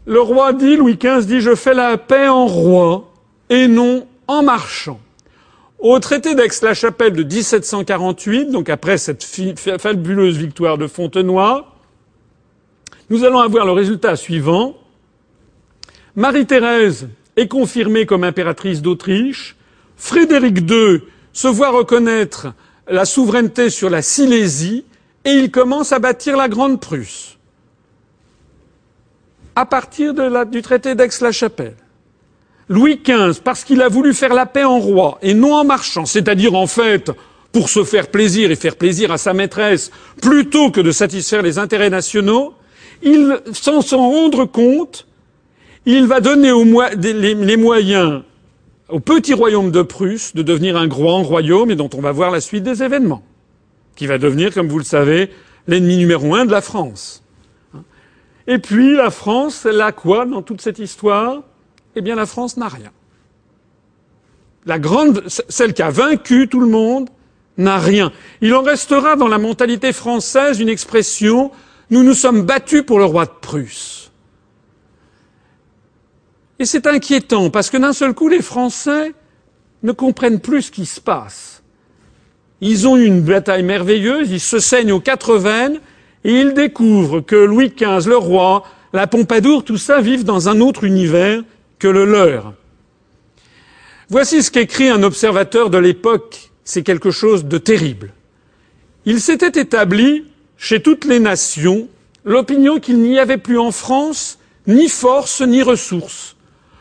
[0.04, 3.08] le roi dit, Louis XV dit, je fais la paix en roi
[3.50, 4.98] et non en marchant.
[5.82, 9.24] Au traité d'Aix-la-Chapelle de 1748, donc après cette
[9.80, 11.66] fabuleuse victoire de Fontenoy,
[13.10, 14.76] nous allons avoir le résultat suivant.
[16.14, 19.56] Marie-Thérèse est confirmée comme impératrice d'Autriche.
[19.96, 21.02] Frédéric II
[21.32, 22.54] se voit reconnaître
[22.86, 24.84] la souveraineté sur la Silésie
[25.24, 27.38] et il commence à bâtir la Grande Prusse
[29.56, 30.14] à partir
[30.46, 31.74] du traité d'Aix-la-Chapelle.
[32.72, 36.06] Louis XV, parce qu'il a voulu faire la paix en roi et non en marchand,
[36.06, 37.10] c'est-à-dire en fait
[37.52, 39.90] pour se faire plaisir et faire plaisir à sa maîtresse,
[40.22, 42.54] plutôt que de satisfaire les intérêts nationaux,
[43.02, 45.06] il, sans s'en rendre compte,
[45.84, 46.50] il va donner
[46.96, 48.22] les, moyens
[48.88, 52.30] au petit royaume de Prusse de devenir un grand royaume et dont on va voir
[52.30, 53.22] la suite des événements,
[53.96, 55.28] qui va devenir, comme vous le savez,
[55.66, 57.22] l'ennemi numéro un de la France.
[58.46, 61.42] Et puis la France, elle a quoi dans toute cette histoire?
[61.96, 62.90] Eh bien la France n'a rien.
[64.64, 67.08] La grande, celle qui a vaincu tout le monde,
[67.58, 68.12] n'a rien.
[68.40, 71.50] Il en restera dans la mentalité française une expression
[71.92, 74.10] nous nous sommes battus pour le roi de Prusse.
[76.58, 79.12] Et c'est inquiétant parce que d'un seul coup, les Français
[79.82, 81.62] ne comprennent plus ce qui se passe.
[82.62, 85.80] Ils ont eu une bataille merveilleuse, ils se saignent aux quatre veines
[86.24, 88.64] et ils découvrent que Louis XV, le roi,
[88.94, 91.42] la Pompadour, tout ça vivent dans un autre univers
[91.82, 92.54] que le leur.
[94.08, 98.12] Voici ce qu'écrit un observateur de l'époque c'est quelque chose de terrible.
[99.04, 100.26] Il s'était établi
[100.56, 101.88] chez toutes les nations
[102.24, 104.38] l'opinion qu'il n'y avait plus en France
[104.68, 106.36] ni force ni ressources.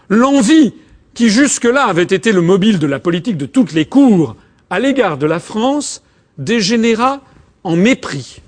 [0.08, 0.76] L'envie
[1.16, 4.36] qui jusque-là avait été le mobile de la politique de toutes les cours
[4.70, 6.04] à l'égard de la France
[6.38, 7.22] dégénéra
[7.64, 8.44] en mépris.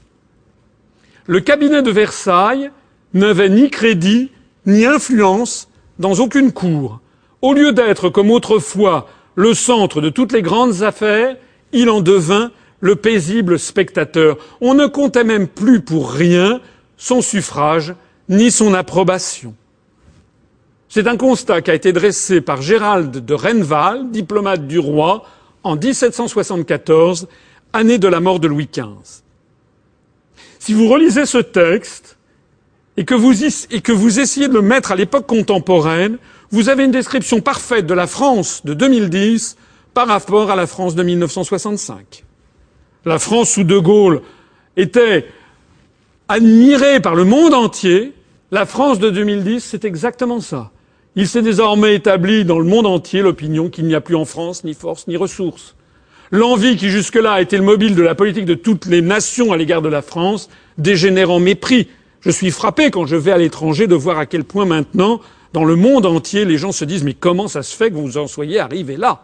[1.26, 2.70] Le cabinet de Versailles
[3.16, 4.30] n'avait ni crédit
[4.68, 5.68] ni influence
[6.00, 7.00] dans aucune cour.
[7.42, 11.36] Au lieu d'être comme autrefois le centre de toutes les grandes affaires,
[11.72, 14.38] il en devint le paisible spectateur.
[14.62, 16.62] On ne comptait même plus pour rien
[16.98, 17.96] son suffrage
[18.30, 19.56] ni son approbation.
[20.90, 25.26] C'est un constat qui a été dressé par Gérald de Renneval, diplomate du roi,
[25.64, 27.28] en 1774,
[27.74, 29.24] année de la mort de Louis XV.
[30.60, 32.18] Si vous relisez ce texte
[32.98, 33.34] et que vous,
[33.72, 36.18] et que vous essayez de le mettre à l'époque contemporaine,
[36.52, 39.58] vous avez une description parfaite de la France de 2010
[39.94, 42.24] par rapport à la France de 1965.
[43.06, 44.22] La France sous De Gaulle
[44.78, 45.28] était
[46.28, 48.14] admirée par le monde entier.
[48.52, 50.72] La France de 2010, c'est exactement ça.
[51.16, 54.64] Il s'est désormais établi dans le monde entier l'opinion qu'il n'y a plus en France
[54.64, 55.76] ni force ni ressources.
[56.32, 59.58] L'envie qui jusque-là a été le mobile de la politique de toutes les nations à
[59.58, 60.50] l'égard de la France
[60.80, 61.90] dégénère en mépris.
[62.26, 65.20] Je suis frappé quand je vais à l'étranger de voir à quel point maintenant
[65.52, 68.18] dans le monde entier, les gens se disent mais comment ça se fait que vous
[68.18, 69.22] en soyez arrivé là?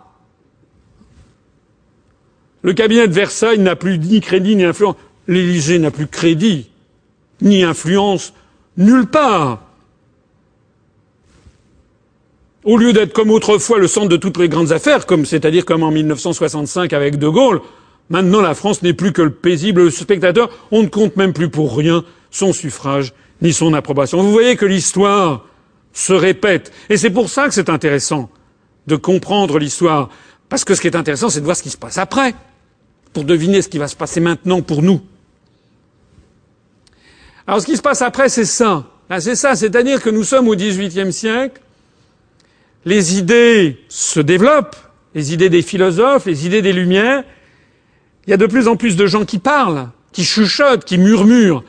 [2.61, 4.95] Le cabinet de Versailles n'a plus ni crédit ni influence.
[5.27, 6.69] L'Élysée n'a plus crédit
[7.41, 8.34] ni influence
[8.77, 9.61] nulle part.
[12.65, 15.84] Au lieu d'être comme autrefois le centre de toutes les grandes affaires, comme c'est-à-dire comme
[15.84, 17.61] en 1965 avec De Gaulle,
[18.09, 20.49] maintenant la France n'est plus que le paisible spectateur.
[20.71, 24.22] On ne compte même plus pour rien son suffrage ni son approbation.
[24.22, 25.45] Vous voyez que l'histoire
[25.93, 26.72] se répète.
[26.89, 28.30] Et c'est pour ça que c'est intéressant
[28.88, 30.10] de comprendre l'histoire.
[30.49, 32.34] Parce que ce qui est intéressant, c'est de voir ce qui se passe après,
[33.14, 35.01] pour deviner ce qui va se passer maintenant pour nous.
[37.47, 38.85] Alors ce qui se passe après, c'est ça.
[39.19, 41.61] c'est ça, c'est-à-dire que nous sommes au XVIIIe siècle,
[42.85, 44.76] les idées se développent,
[45.15, 47.23] les idées des philosophes, les idées des Lumières.
[48.26, 51.64] Il y a de plus en plus de gens qui parlent, qui chuchotent, qui murmurent,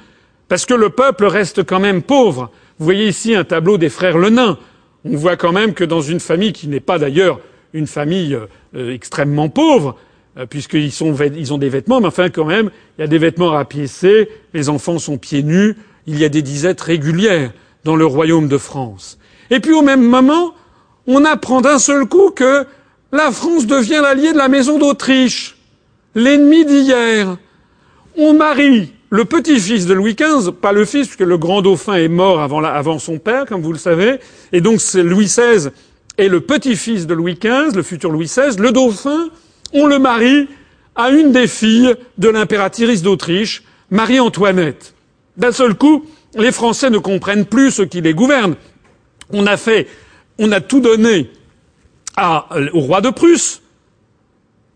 [0.50, 2.50] parce que le peuple reste quand même pauvre.
[2.80, 4.58] Vous voyez ici un tableau des frères Lenain.
[5.04, 7.38] On voit quand même que dans une famille qui n'est pas d'ailleurs
[7.72, 8.36] une famille
[8.74, 9.96] euh, extrêmement pauvre,
[10.36, 10.90] euh, puisqu'ils
[11.36, 14.68] ils ont des vêtements, mais enfin quand même, il y a des vêtements rapiécés, les
[14.68, 15.76] enfants sont pieds nus,
[16.08, 17.52] il y a des disettes régulières
[17.84, 19.20] dans le royaume de France.
[19.50, 20.54] Et puis au même moment,
[21.06, 22.66] on apprend d'un seul coup que
[23.12, 25.56] la France devient l'allié de la maison d'Autriche,
[26.16, 27.36] l'ennemi d'hier.
[28.16, 32.08] On marie le petit-fils de Louis XV, pas le fils, puisque le grand dauphin est
[32.08, 34.18] mort avant, son père, comme vous le savez,
[34.52, 35.70] et donc c'est Louis XVI
[36.16, 38.56] est le petit-fils de Louis XV, le futur Louis XVI.
[38.58, 39.30] Le dauphin,
[39.72, 40.48] on le marie
[40.94, 44.94] à une des filles de l'impératrice d'Autriche, Marie-Antoinette.
[45.36, 46.04] D'un seul coup,
[46.36, 48.54] les Français ne comprennent plus ce qui les gouverne.
[49.30, 49.88] On a fait,
[50.38, 51.30] on a tout donné
[52.18, 53.59] au roi de Prusse,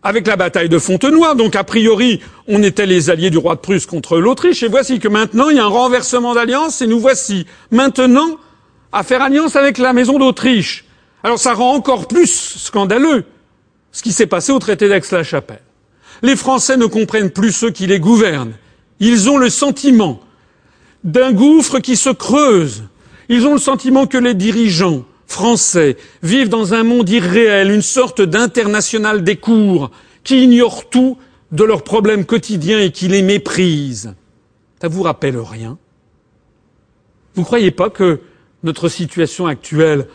[0.05, 1.33] avec la bataille de Fontenoy.
[1.33, 4.61] Donc, a priori, on était les alliés du roi de Prusse contre l'Autriche.
[4.61, 8.37] Et voici que maintenant, il y a un renversement d'alliance et nous voici maintenant
[8.91, 10.85] à faire alliance avec la maison d'Autriche.
[11.23, 13.25] Alors, ça rend encore plus scandaleux
[13.91, 15.63] ce qui s'est passé au traité d'Aix-la-Chapelle.
[16.21, 18.53] Les Français ne comprennent plus ceux qui les gouvernent.
[18.99, 20.21] Ils ont le sentiment
[21.03, 22.83] d'un gouffre qui se creuse.
[23.27, 28.21] Ils ont le sentiment que les dirigeants français vivent dans un monde irréel, une sorte
[28.21, 29.91] d'international des cours,
[30.23, 31.17] qui ignore tout
[31.51, 34.15] de leurs problèmes quotidiens et qui les méprisent,
[34.81, 35.77] ça vous rappelle rien?
[37.33, 38.21] Vous ne croyez pas que
[38.63, 40.07] notre situation actuelle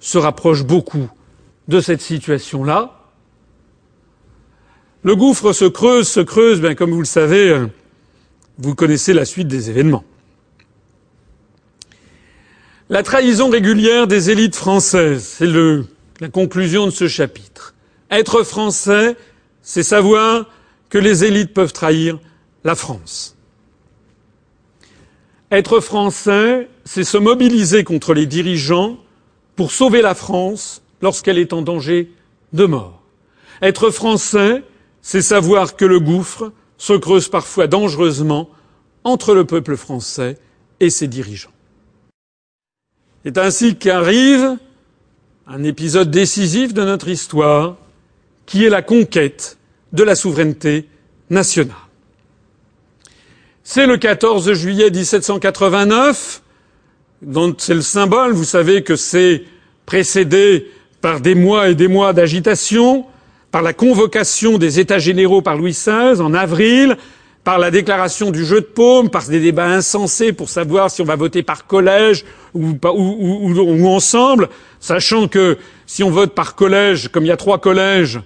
[0.00, 1.08] se rapproche beaucoup
[1.68, 2.98] de cette situation-là?
[5.02, 7.66] Le gouffre se creuse, se creuse, bien comme vous le savez,
[8.58, 10.04] vous connaissez la suite des événements.
[12.92, 17.74] La trahison régulière des élites françaises, c'est la conclusion de ce chapitre.
[18.10, 19.16] Être français,
[19.62, 20.50] c'est savoir
[20.90, 22.18] que les élites peuvent trahir
[22.64, 23.34] la France.
[25.50, 28.98] Être français, c'est se mobiliser contre les dirigeants
[29.56, 32.12] pour sauver la France lorsqu'elle est en danger
[32.52, 33.00] de mort.
[33.62, 34.64] Être français,
[35.00, 38.50] c'est savoir que le gouffre se creuse parfois dangereusement
[39.02, 40.36] entre le peuple français
[40.78, 41.52] et ses dirigeants.
[43.24, 44.56] C'est ainsi qu'arrive
[45.46, 47.76] un épisode décisif de notre histoire,
[48.46, 49.58] qui est la conquête
[49.92, 50.88] de la souveraineté
[51.30, 51.76] nationale.
[53.62, 56.42] C'est le 14 juillet 1789,
[57.22, 58.32] dont c'est le symbole.
[58.32, 59.44] Vous savez que c'est
[59.86, 60.68] précédé
[61.00, 63.06] par des mois et des mois d'agitation,
[63.52, 66.96] par la convocation des États généraux par Louis XVI en avril,
[67.44, 71.04] par la déclaration du jeu de paume, par des débats insensés pour savoir si on
[71.04, 72.24] va voter par collège
[72.54, 74.48] ou, ou, ou, ensemble,
[74.78, 78.20] sachant que si on vote par collège, comme il y a trois collèges,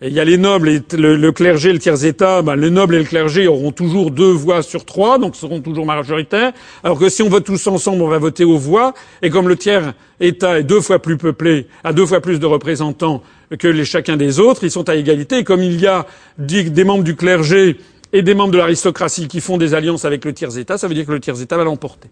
[0.00, 2.98] il y a les nobles et le, clergé, le tiers état, ben, les nobles et
[2.98, 6.52] le clergé auront toujours deux voix sur trois, donc seront toujours majoritaires.
[6.84, 8.94] Alors que si on vote tous ensemble, on va voter aux voix.
[9.22, 12.46] Et comme le tiers état est deux fois plus peuplé, a deux fois plus de
[12.46, 13.24] représentants
[13.58, 15.38] que les, chacun des autres, ils sont à égalité.
[15.38, 16.06] Et comme il y a
[16.38, 17.76] des membres du clergé
[18.12, 21.06] et des membres de l'aristocratie qui font des alliances avec le tiers-État, ça veut dire
[21.06, 22.08] que le tiers-État va l'emporter.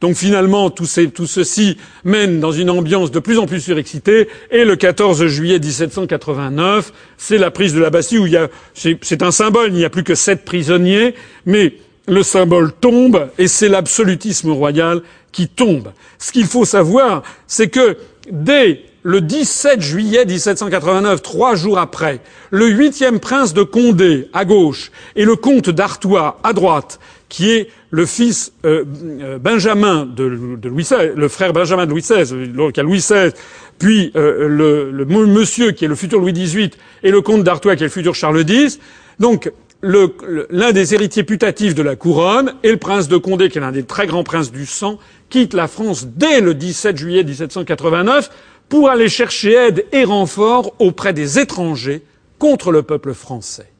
[0.00, 4.76] Donc finalement, tout, ceci mène dans une ambiance de plus en plus surexcitée, et le
[4.76, 9.32] 14 juillet 1789, c'est la prise de la Bastille où il y a, c'est un
[9.32, 11.14] symbole, il n'y a plus que sept prisonniers,
[11.44, 11.74] mais
[12.06, 15.92] le symbole tombe, et c'est l'absolutisme royal qui tombe.
[16.18, 17.96] Ce qu'il faut savoir, c'est que
[18.30, 22.20] dès le 17 juillet 1789, trois jours après,
[22.50, 27.68] le huitième prince de Condé, à gauche, et le comte d'Artois, à droite, qui est
[27.90, 28.84] le fils euh,
[29.20, 33.30] euh, Benjamin de, Louis XVI, le frère Benjamin de Louis XVI, donc à Louis XVI,
[33.78, 36.70] puis euh, le, monsieur qui est le futur Louis XVIII,
[37.02, 38.78] et le comte d'Artois qui est le futur Charles X.
[39.18, 39.50] Donc
[39.82, 43.72] l'un des héritiers putatifs de la couronne, et le prince de Condé, qui est l'un
[43.72, 44.98] des très grands princes du sang,
[45.30, 48.28] quitte la France dès le 17 juillet 1789
[48.70, 52.02] pour aller chercher aide et renfort auprès des étrangers
[52.38, 53.70] contre le peuple français.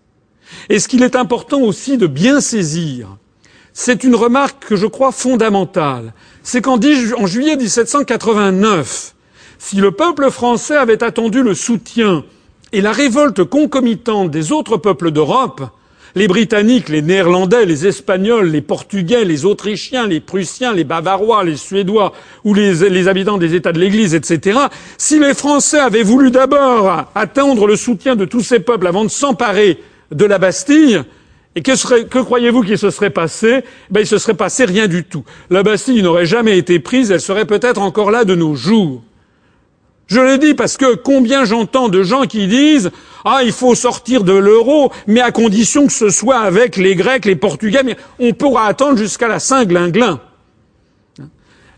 [0.69, 3.17] Et ce qu'il est important aussi de bien saisir,
[3.73, 6.13] c'est une remarque que je crois fondamentale,
[6.43, 9.15] c'est qu'en juillet 1789,
[9.59, 12.25] si le peuple français avait attendu le soutien
[12.73, 15.63] et la révolte concomitante des autres peuples d'Europe,
[16.15, 21.57] les Britanniques, les Néerlandais, les Espagnols, les Portugais, les Autrichiens, les Prussiens, les Bavarois, les
[21.57, 22.13] Suédois
[22.45, 24.59] ou les, habitants des États de l'Église, etc.
[24.99, 29.11] Si les Français avaient voulu d'abord attendre le soutien de tous ces peuples avant de
[29.11, 29.79] s'emparer
[30.11, 31.03] de la Bastille,
[31.57, 33.65] et que, que croyez-vous qu'il se serait passé?
[33.91, 35.25] Ben, il se serait passé rien du tout.
[35.51, 39.03] La Bastille n'aurait jamais été prise, elle serait peut-être encore là de nos jours.
[40.11, 42.91] Je le dis parce que combien j'entends de gens qui disent
[43.25, 47.25] ah il faut sortir de l'euro, mais à condition que ce soit avec les Grecs,
[47.25, 50.21] les Portugais, mais on pourra attendre jusqu'à la Saint-Glinglin.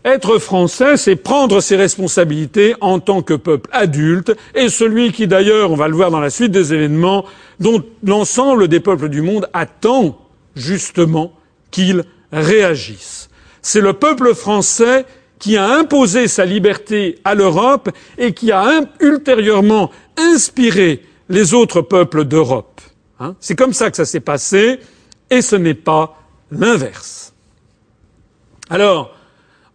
[0.03, 5.71] Être français, c'est prendre ses responsabilités en tant que peuple adulte, et celui qui d'ailleurs,
[5.71, 7.25] on va le voir dans la suite des événements,
[7.59, 10.17] dont l'ensemble des peuples du monde attend
[10.55, 11.33] justement
[11.71, 13.29] qu'il réagisse.
[13.61, 15.05] C'est le peuple français
[15.43, 22.23] qui a imposé sa liberté à l'Europe et qui a ultérieurement inspiré les autres peuples
[22.23, 22.79] d'Europe.
[23.19, 23.35] Hein.
[23.41, 24.79] C'est comme ça que ça s'est passé
[25.29, 26.17] et ce n'est pas
[26.49, 27.33] l'inverse.
[28.69, 29.13] Alors,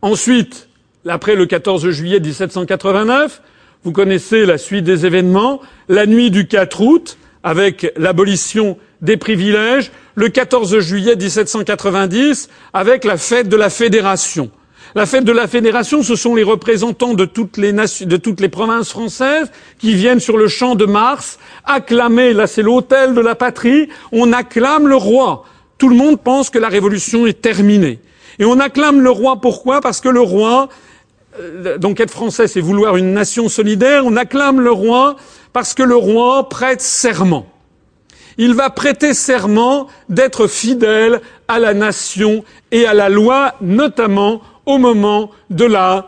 [0.01, 0.71] ensuite,
[1.07, 3.43] après le 14 juillet 1789,
[3.85, 9.93] vous connaissez la suite des événements, la nuit du 4 août, avec l'abolition des privilèges,
[10.15, 14.51] le 14 juillet 1790, avec la fête de la Fédération.
[14.95, 19.95] La fête de la Fédération, ce sont les représentants de toutes les, provinces françaises qui
[19.95, 24.89] viennent sur le champ de Mars acclamer, là c'est l'hôtel de la patrie, on acclame
[24.89, 25.45] le roi.
[25.77, 28.01] Tout le monde pense que la révolution est terminée.
[28.39, 29.81] Et on acclame le roi pourquoi?
[29.81, 30.69] Parce que le roi,
[31.39, 35.17] euh, donc être français c'est vouloir une nation solidaire, on acclame le roi
[35.53, 37.47] parce que le roi prête serment.
[38.39, 44.77] Il va prêter serment d'être fidèle à la nation et à la loi, notamment au
[44.77, 46.07] moment de la,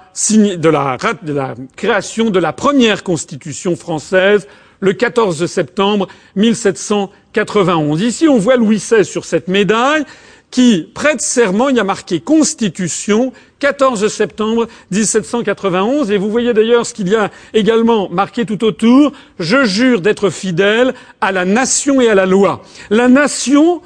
[1.77, 4.47] création de la première constitution française
[4.81, 8.03] le 14 septembre 1791.
[8.03, 10.05] Ici, on voit Louis XVI sur cette médaille
[10.51, 16.85] qui prête serment, il y a marqué Constitution, 14 septembre 1791, et vous voyez d'ailleurs
[16.85, 20.93] ce qu'il y a également marqué tout autour, je jure d'être fidèle
[21.23, 22.63] à la nation et à la loi.
[22.91, 23.81] La nation,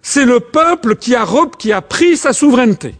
[0.00, 1.26] c'est le peuple qui a,
[1.58, 2.94] qui a pris sa souveraineté.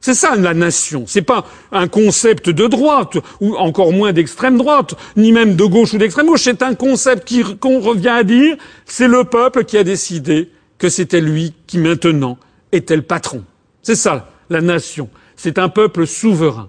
[0.00, 1.04] C'est ça la nation.
[1.06, 5.94] C'est pas un concept de droite ou encore moins d'extrême droite, ni même de gauche
[5.94, 6.42] ou d'extrême gauche.
[6.44, 8.56] C'est un concept qu'on revient à dire.
[8.84, 12.38] C'est le peuple qui a décidé que c'était lui qui maintenant
[12.70, 13.44] était le patron.
[13.82, 15.08] C'est ça, la nation.
[15.36, 16.68] C'est un peuple souverain.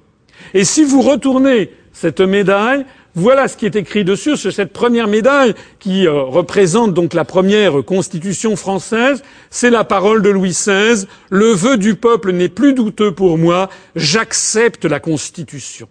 [0.53, 2.85] Et si vous retournez cette médaille,
[3.15, 7.25] voilà ce qui est écrit dessus, sur cette première médaille qui euh, représente donc la
[7.25, 9.23] première constitution française.
[9.49, 11.05] C'est la parole de Louis XVI.
[11.29, 13.69] Le vœu du peuple n'est plus douteux pour moi.
[13.95, 15.87] J'accepte la constitution.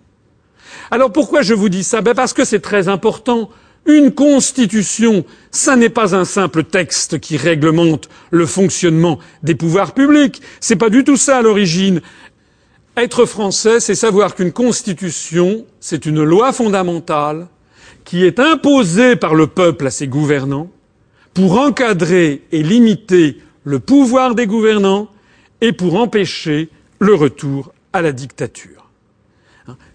[0.91, 2.01] Alors pourquoi je vous dis ça?
[2.03, 3.51] Ben Parce que c'est très important.
[3.87, 10.43] Une constitution, ça n'est pas un simple texte qui réglemente le fonctionnement des pouvoirs publics.
[10.61, 12.03] C'est pas du tout ça à l'origine.
[12.99, 17.47] Être français, c'est savoir qu'une constitution, c'est une loi fondamentale
[18.05, 20.71] qui est imposée par le peuple à ses gouvernants
[21.33, 25.09] pour encadrer et limiter le pouvoir des gouvernants
[25.61, 26.69] et pour empêcher
[26.99, 28.91] le retour à la dictature.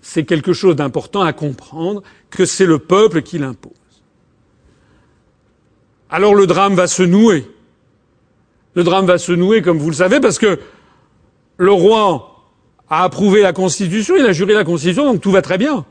[0.01, 3.73] C'est quelque chose d'important à comprendre que c'est le peuple qui l'impose
[6.13, 7.43] alors le drame va se nouer.
[8.75, 10.59] Le drame va se nouer, comme vous le savez, parce que
[11.57, 12.32] le roi
[12.93, 15.85] a approuvé la Constitution, il a juré la Constitution, donc tout va très bien.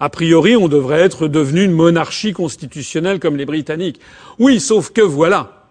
[0.00, 4.00] A priori, on devrait être devenu une monarchie constitutionnelle comme les Britanniques.
[4.40, 5.68] Oui, sauf que voilà.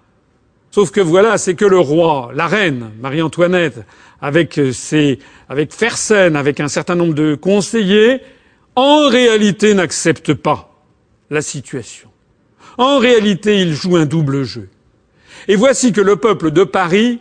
[0.72, 3.82] Sauf que voilà, c'est que le roi, la reine, Marie-Antoinette,
[4.22, 5.20] avec ses,
[5.50, 8.22] avec Fersen, avec un certain nombre de conseillers,
[8.76, 10.82] en réalité n'accepte pas
[11.30, 12.10] la situation.
[12.78, 14.70] En réalité, il joue un double jeu.
[15.50, 17.20] Et voici que le peuple de Paris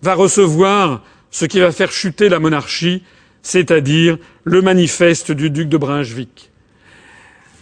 [0.00, 1.02] va recevoir
[1.34, 3.02] ce qui va faire chuter la monarchie,
[3.42, 6.52] c'est-à-dire le manifeste du duc de Brunswick.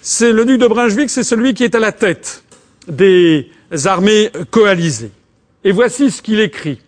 [0.02, 2.44] C'est le duc de Brunswick, c'est celui qui est à la tête
[2.86, 3.48] des
[3.86, 5.10] armées coalisées.
[5.64, 6.80] Et voici ce qu'il écrit.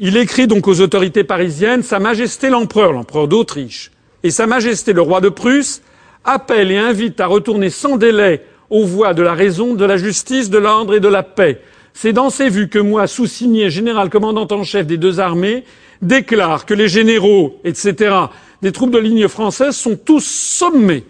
[0.00, 3.92] Il écrit donc aux autorités parisiennes Sa Majesté l'Empereur, l'Empereur d'Autriche,
[4.24, 5.82] et Sa Majesté le Roi de Prusse
[6.24, 10.50] appellent et invitent à retourner sans délai aux voies de la raison, de la justice,
[10.50, 11.60] de l'ordre et de la paix.
[11.94, 15.62] C'est dans ces vues que moi, sous-signé général commandant en chef des deux armées,
[16.02, 18.14] déclare que les généraux, etc.,
[18.60, 21.04] des troupes de ligne française sont tous sommés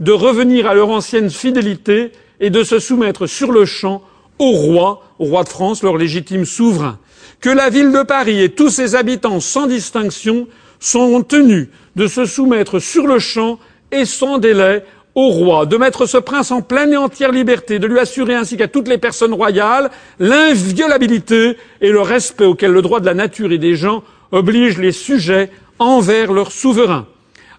[0.00, 4.02] de revenir à leur ancienne fidélité et de se soumettre sur le champ
[4.38, 6.98] au roi, au roi de France, leur légitime souverain.
[7.40, 10.48] Que la ville de Paris et tous ses habitants, sans distinction,
[10.80, 13.58] sont tenus de se soumettre sur le champ
[13.92, 14.82] et sans délai
[15.14, 18.58] au roi de mettre ce prince en pleine et entière liberté, de lui assurer ainsi
[18.58, 23.50] qu'à toutes les personnes royales l'inviolabilité et le respect auquel le droit de la nature
[23.50, 27.06] et des gens oblige les sujets envers leur souverain.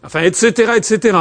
[0.04, 1.18] Enfin, etc., etc.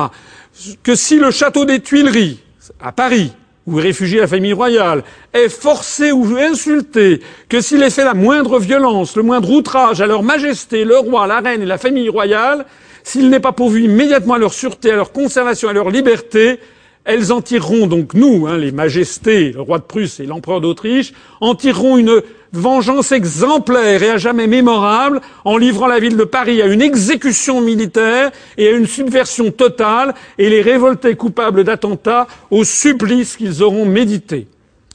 [0.82, 2.40] Que si le château des Tuileries,
[2.81, 3.32] à Paris,
[3.66, 5.02] où est réfugiée la famille royale,
[5.32, 10.06] est forcé ou insulté, que s'il est fait la moindre violence, le moindre outrage à
[10.06, 12.64] leur majesté, le roi, la reine et la famille royale,
[13.02, 16.60] s'il n'est pas pourvu immédiatement à leur sûreté, à leur conservation, à leur liberté,
[17.05, 21.12] elles en tireront donc nous, hein, les majestés, le roi de Prusse et l'empereur d'Autriche,
[21.40, 22.20] en tireront une
[22.57, 27.61] vengeance exemplaire et à jamais mémorable en livrant la ville de Paris à une exécution
[27.61, 33.87] militaire et à une subversion totale et les révoltés coupables d'attentats au supplice qu'ils auront
[33.87, 34.49] médité.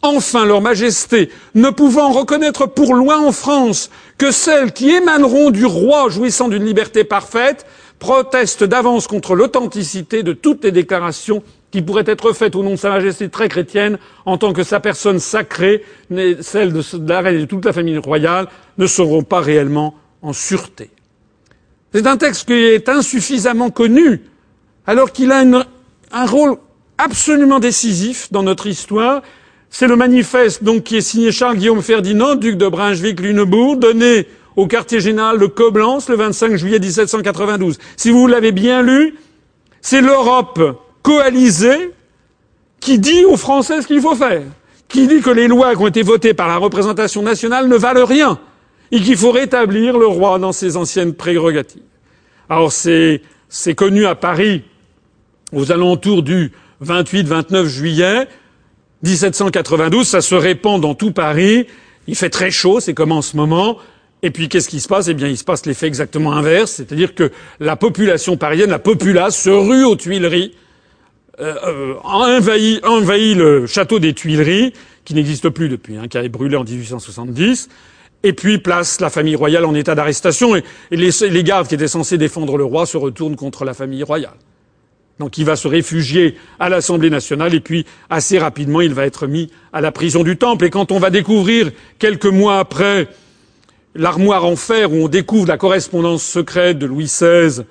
[0.03, 5.65] Enfin, leur majesté, ne pouvant reconnaître pour loin en France que celles qui émaneront du
[5.65, 7.65] roi jouissant d'une liberté parfaite,
[7.99, 12.75] proteste d'avance contre l'authenticité de toutes les déclarations qui pourraient être faites au nom de
[12.75, 15.83] Sa Majesté très chrétienne en tant que sa personne sacrée,
[16.41, 20.33] celle de la reine et de toute la famille royale, ne seront pas réellement en
[20.33, 20.89] sûreté.
[21.93, 24.21] C'est un texte qui est insuffisamment connu,
[24.85, 25.43] alors qu'il a
[26.11, 26.57] un rôle
[26.97, 29.21] absolument décisif dans notre histoire.
[29.69, 34.67] C'est le manifeste donc qui est signé Charles Guillaume Ferdinand, duc de Brunswick-Lunebourg, donné au
[34.67, 37.77] quartier général de Coblence le 25 juillet 1792.
[37.95, 39.15] Si vous l'avez bien lu,
[39.81, 40.59] c'est l'Europe
[41.01, 41.91] coalisée
[42.79, 44.43] qui dit aux Français ce qu'il faut faire,
[44.87, 48.05] qui dit que les lois qui ont été votées par la représentation nationale ne valent
[48.05, 48.39] rien
[48.91, 51.83] et qu'il faut rétablir le roi dans ses anciennes prérogatives.
[52.49, 53.21] Alors c'est,
[53.75, 54.63] connu à Paris
[55.53, 56.51] aux alentours du
[56.83, 58.27] 28-29 juillet
[59.03, 61.67] 1792, ça se répand dans tout Paris,
[62.07, 63.77] il fait très chaud, c'est comme en ce moment,
[64.21, 65.07] et puis qu'est-ce qui se passe?
[65.07, 69.41] Eh bien, il se passe l'effet exactement inverse, c'est-à-dire que la population parisienne, la populace,
[69.41, 70.53] se rue aux Tuileries
[71.41, 74.73] euh, envahit, envahit le château des Tuileries,
[75.05, 77.69] qui n'existe plus depuis, hein, qui a brûlé en 1870,
[78.23, 82.17] et puis place la famille royale en état d'arrestation, et, les, gardes qui étaient censés
[82.17, 84.35] défendre le roi se retournent contre la famille royale.
[85.19, 89.27] Donc il va se réfugier à l'Assemblée nationale, et puis assez rapidement il va être
[89.27, 90.65] mis à la prison du Temple.
[90.65, 93.07] Et quand on va découvrir, quelques mois après,
[93.95, 97.63] l'armoire en fer où on découvre la correspondance secrète de Louis XVI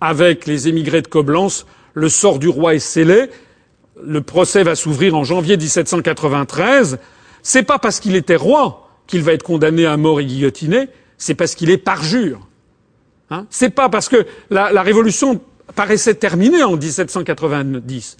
[0.00, 3.30] avec les émigrés de Coblence, le sort du roi est scellé.
[4.02, 6.98] Le procès va s'ouvrir en janvier 1793.
[7.42, 10.88] C'est pas parce qu'il était roi qu'il va être condamné à mort et guillotiné,
[11.18, 12.48] c'est parce qu'il est parjure.
[13.30, 13.46] Hein?
[13.50, 15.40] C'est pas parce que la, révolution
[15.74, 18.16] paraissait terminée en 1790.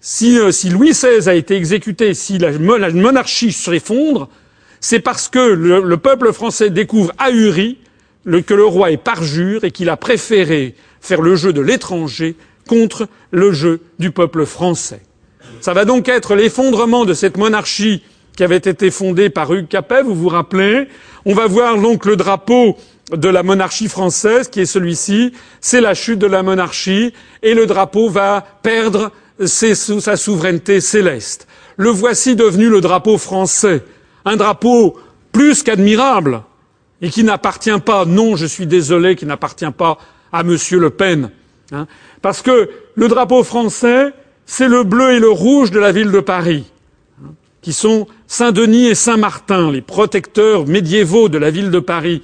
[0.00, 4.28] Si, euh, si, Louis XVI a été exécuté, si la, la monarchie s'effondre,
[4.80, 7.78] c'est parce que le, peuple français découvre ahuri
[8.24, 12.36] que le roi est parjure et qu'il a préféré faire le jeu de l'étranger
[12.68, 15.02] contre le jeu du peuple français.
[15.60, 18.02] Ça va donc être l'effondrement de cette monarchie
[18.36, 20.88] qui avait été fondée par Hugues Capet, vous vous rappelez.
[21.24, 22.76] On va voir donc le drapeau
[23.10, 25.32] de la monarchie française, qui est celui-ci.
[25.60, 27.12] C'est la chute de la monarchie
[27.42, 29.12] et le drapeau va perdre
[29.44, 31.46] sa souveraineté céleste.
[31.76, 33.82] Le voici devenu le drapeau français
[34.24, 34.96] un drapeau
[35.32, 36.42] plus qu'admirable
[37.00, 39.98] et qui n'appartient pas, non, je suis désolé, qui n'appartient pas
[40.32, 41.30] à Monsieur Le Pen.
[41.72, 41.86] Hein,
[42.20, 44.12] parce que le drapeau français,
[44.44, 46.70] c'est le bleu et le rouge de la ville de Paris,
[47.22, 47.30] hein,
[47.62, 52.22] qui sont Saint-Denis et Saint-Martin, les protecteurs médiévaux de la ville de Paris.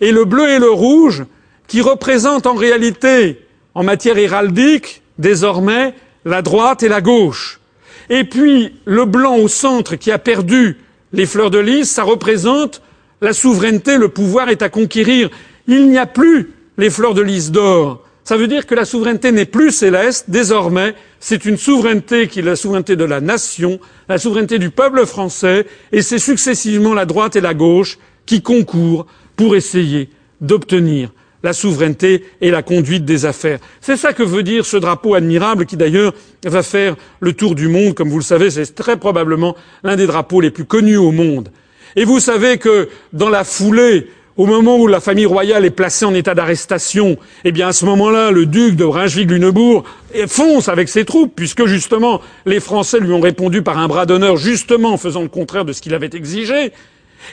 [0.00, 1.24] Et le bleu et le rouge,
[1.68, 5.94] qui représentent en réalité, en matière héraldique, désormais,
[6.24, 7.60] la droite et la gauche.
[8.08, 10.78] Et puis, le blanc au centre, qui a perdu
[11.12, 12.82] les fleurs de lys, ça représente
[13.20, 15.30] la souveraineté, le pouvoir est à conquérir.
[15.68, 18.04] Il n'y a plus les fleurs de lys d'or.
[18.24, 20.26] Ça veut dire que la souveraineté n'est plus céleste.
[20.28, 25.04] Désormais, c'est une souveraineté qui est la souveraineté de la nation, la souveraineté du peuple
[25.06, 29.06] français, et c'est successivement la droite et la gauche qui concourent
[29.36, 30.10] pour essayer
[30.40, 31.10] d'obtenir
[31.42, 33.58] la souveraineté et la conduite des affaires.
[33.80, 36.12] C'est ça que veut dire ce drapeau admirable qui d'ailleurs
[36.44, 37.94] va faire le tour du monde.
[37.94, 41.50] Comme vous le savez, c'est très probablement l'un des drapeaux les plus connus au monde.
[41.96, 44.08] Et vous savez que dans la foulée,
[44.40, 47.84] au moment où la famille royale est placée en état d'arrestation, eh bien à ce
[47.84, 49.84] moment-là, le duc de Brunswick-Lunebourg
[50.28, 54.38] fonce avec ses troupes, puisque justement les Français lui ont répondu par un bras d'honneur,
[54.38, 56.72] justement en faisant le contraire de ce qu'il avait exigé.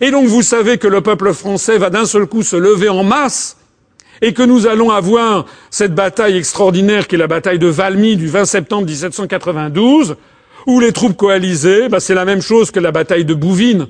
[0.02, 3.06] Et donc vous savez que le peuple français va d'un seul coup se lever en
[3.06, 3.56] masse
[4.22, 8.28] et que nous allons avoir cette bataille extraordinaire qui est la bataille de Valmy du
[8.28, 10.18] 20 septembre 1792,
[10.66, 13.88] où les troupes coalisées, bah, c'est la même chose que la bataille de Bouvines,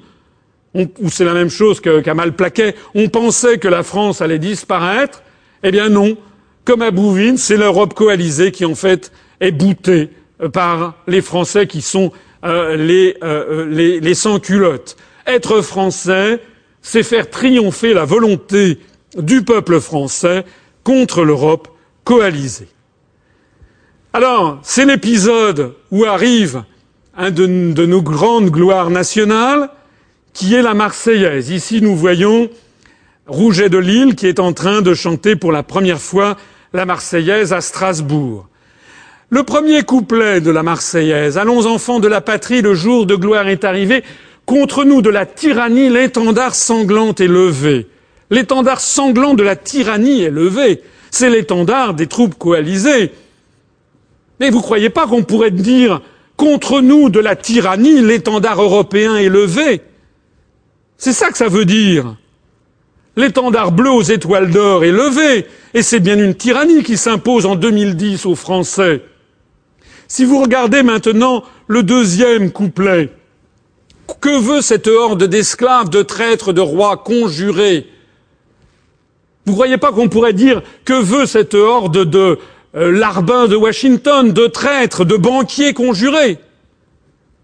[1.00, 2.76] ou c'est la même chose qu'à Malplaquet.
[2.96, 5.24] On pensait que la France allait disparaître.
[5.64, 6.18] Eh bien non.
[6.66, 10.10] Comme à Bouvines, c'est l'Europe coalisée qui en fait est boutée
[10.42, 12.12] euh, par les Français qui sont
[12.44, 14.98] euh, les, euh, les sans-culottes.
[15.26, 16.42] Être français,
[16.82, 18.80] c'est faire triompher la volonté
[19.18, 20.46] du peuple français
[20.84, 21.68] contre l'Europe
[22.04, 22.70] coalisée.
[24.14, 26.64] Alors, c'est l'épisode où arrive
[27.18, 29.70] un de, nos grandes gloires nationales,
[30.38, 31.50] qui est la Marseillaise.
[31.50, 32.48] Ici, nous voyons
[33.26, 36.38] Rouget de Lille qui est en train de chanter pour la première fois
[36.74, 38.48] la Marseillaise à Strasbourg.
[39.32, 43.48] Le premier couplet de la Marseillaise, Allons enfants de la patrie, le jour de gloire
[43.48, 44.04] est arrivé,
[44.46, 47.88] contre nous de la tyrannie, l'étendard sanglant est levé.
[48.30, 50.84] L'étendard sanglant de la tyrannie est levé.
[51.10, 53.12] C'est l'étendard des troupes coalisées.
[54.40, 56.04] Mais vous croyez pas qu'on pourrait dire
[56.36, 59.82] contre nous de la tyrannie, l'étendard européen est levé?
[60.98, 62.16] C'est ça que ça veut dire.
[63.16, 67.56] L'étendard bleu aux étoiles d'or est levé, et c'est bien une tyrannie qui s'impose en
[67.56, 69.04] 2010 aux Français.
[70.08, 73.10] Si vous regardez maintenant le deuxième couplet,
[74.22, 77.88] que veut cette horde d'esclaves, de traîtres, de rois conjurés?
[79.46, 82.40] Vous ne croyez pas qu'on pourrait dire que veut cette horde de
[82.76, 86.40] euh, larbins de Washington, de traîtres, de banquiers conjurés?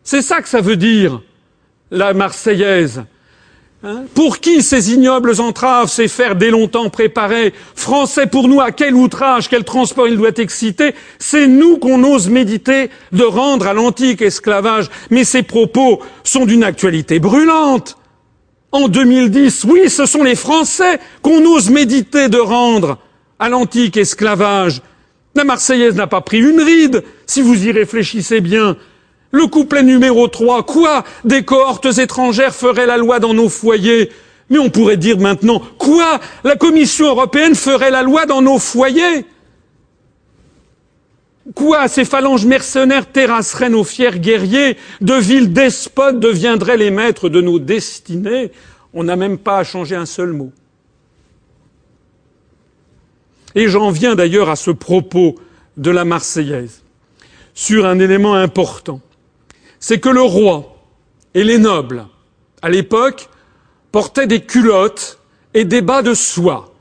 [0.04, 1.22] C'est ça que ça veut dire,
[1.92, 3.04] la Marseillaise.
[3.86, 4.06] Hein?
[4.16, 8.96] Pour qui ces ignobles entraves, ces fers dès longtemps préparés Français pour nous, à quel
[8.96, 10.96] outrage, quel transport il doit exciter?
[11.20, 14.90] C'est nous qu'on ose méditer de rendre à l'antique esclavage.
[15.10, 17.98] Mais ces propos sont d'une actualité brûlante.
[18.72, 23.00] En 2010, oui, ce sont les Français qu'on ose méditer de rendre
[23.38, 24.82] à l'antique esclavage.
[25.36, 28.78] La Marseillaise n'a pas pris une ride, si vous y réfléchissez bien.
[29.34, 31.04] Le couplet numéro 3, quoi?
[31.26, 34.12] Des cohortes étrangères feraient la loi dans nos foyers.
[34.52, 36.20] Mais on pourrait dire maintenant, quoi?
[36.44, 39.26] La Commission européenne ferait la loi dans nos foyers?
[41.56, 41.88] Quoi?
[41.88, 47.58] Ces phalanges mercenaires terrasseraient nos fiers guerriers, de villes despotes deviendraient les maîtres de nos
[47.58, 48.52] destinées?
[48.94, 50.52] On n'a même pas à changer un seul mot.
[53.56, 55.36] Et j'en viens d'ailleurs à ce propos
[55.76, 56.84] de la Marseillaise,
[57.56, 59.02] sur un élément important.
[59.84, 60.78] C'est que le roi
[61.34, 62.06] et les nobles,
[62.62, 63.28] à l'époque,
[63.92, 65.20] portaient des culottes
[65.54, 66.74] et des bas de soie.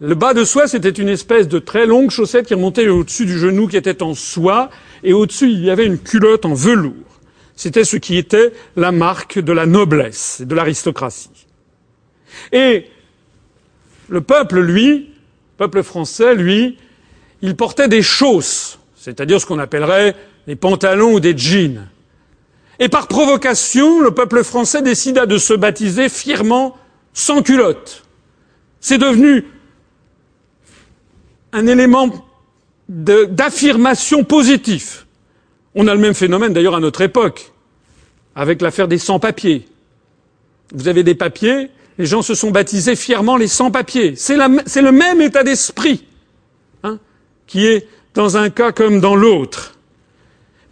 [0.00, 3.38] Le bas de soie, c'était une espèce de très longue chaussette qui remontait au-dessus du
[3.38, 4.70] genou, qui était en soie,
[5.04, 6.94] et au-dessus, il y avait une culotte en velours.
[7.56, 11.46] C'était ce qui était la marque de la noblesse et de l'aristocratie.
[12.52, 12.86] Et
[14.08, 16.78] le peuple, lui, le peuple français, lui,
[17.42, 21.86] il portait des chausses, c'est-à-dire ce qu'on appellerait des pantalons ou des jeans.
[22.80, 26.76] Et par provocation, le peuple français décida de se baptiser fièrement
[27.12, 28.04] sans culotte.
[28.80, 29.44] C'est devenu
[31.52, 32.08] un élément
[32.88, 35.06] d'affirmation positif.
[35.74, 37.52] On a le même phénomène d'ailleurs à notre époque,
[38.34, 39.68] avec l'affaire des sans-papiers.
[40.72, 44.14] Vous avez des papiers, les gens se sont baptisés fièrement les sans-papiers.
[44.16, 46.06] C'est le même état d'esprit
[46.82, 46.98] hein,
[47.46, 49.74] qui est dans un cas comme dans l'autre.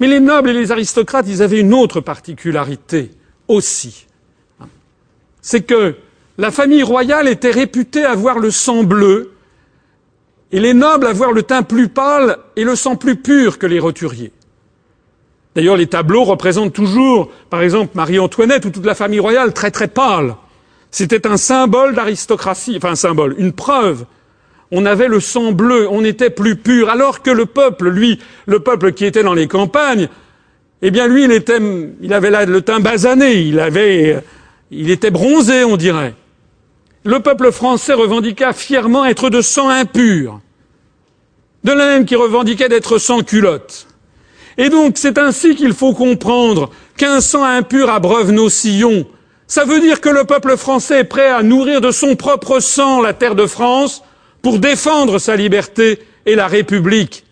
[0.00, 3.10] Mais les nobles et les aristocrates, ils avaient une autre particularité
[3.48, 4.06] aussi.
[5.40, 5.96] C'est que
[6.36, 9.32] la famille royale était réputée avoir le sang bleu
[10.52, 13.80] et les nobles avoir le teint plus pâle et le sang plus pur que les
[13.80, 14.32] roturiers.
[15.54, 19.88] D'ailleurs, les tableaux représentent toujours, par exemple, Marie-Antoinette ou toute la famille royale très très
[19.88, 20.36] pâle.
[20.90, 24.04] C'était un symbole d'aristocratie, enfin un symbole, une preuve.
[24.70, 28.60] On avait le sang bleu, on était plus pur, alors que le peuple, lui, le
[28.60, 30.08] peuple qui était dans les campagnes,
[30.82, 31.58] eh bien lui, il, était,
[32.00, 34.22] il avait le teint basané, il avait,
[34.70, 36.14] il était bronzé, on dirait
[37.08, 40.40] le peuple français revendiqua fièrement être de sang impur,
[41.64, 43.86] de la même qui revendiquait d'être sans culotte.
[44.58, 49.06] Et donc c'est ainsi qu'il faut comprendre qu'un sang impur abreuve nos sillons.
[49.46, 53.00] Ça veut dire que le peuple français est prêt à nourrir de son propre sang
[53.00, 54.02] la terre de France
[54.42, 57.24] pour défendre sa liberté et la République.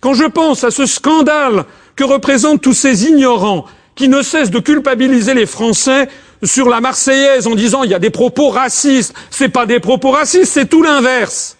[0.00, 1.64] Quand je pense à ce scandale
[1.96, 3.66] que représentent tous ces ignorants
[3.96, 6.08] qui ne cessent de culpabiliser les Français
[6.44, 9.12] sur la Marseillaise en disant il y a des propos racistes.
[9.30, 11.56] C'est pas des propos racistes, c'est tout l'inverse.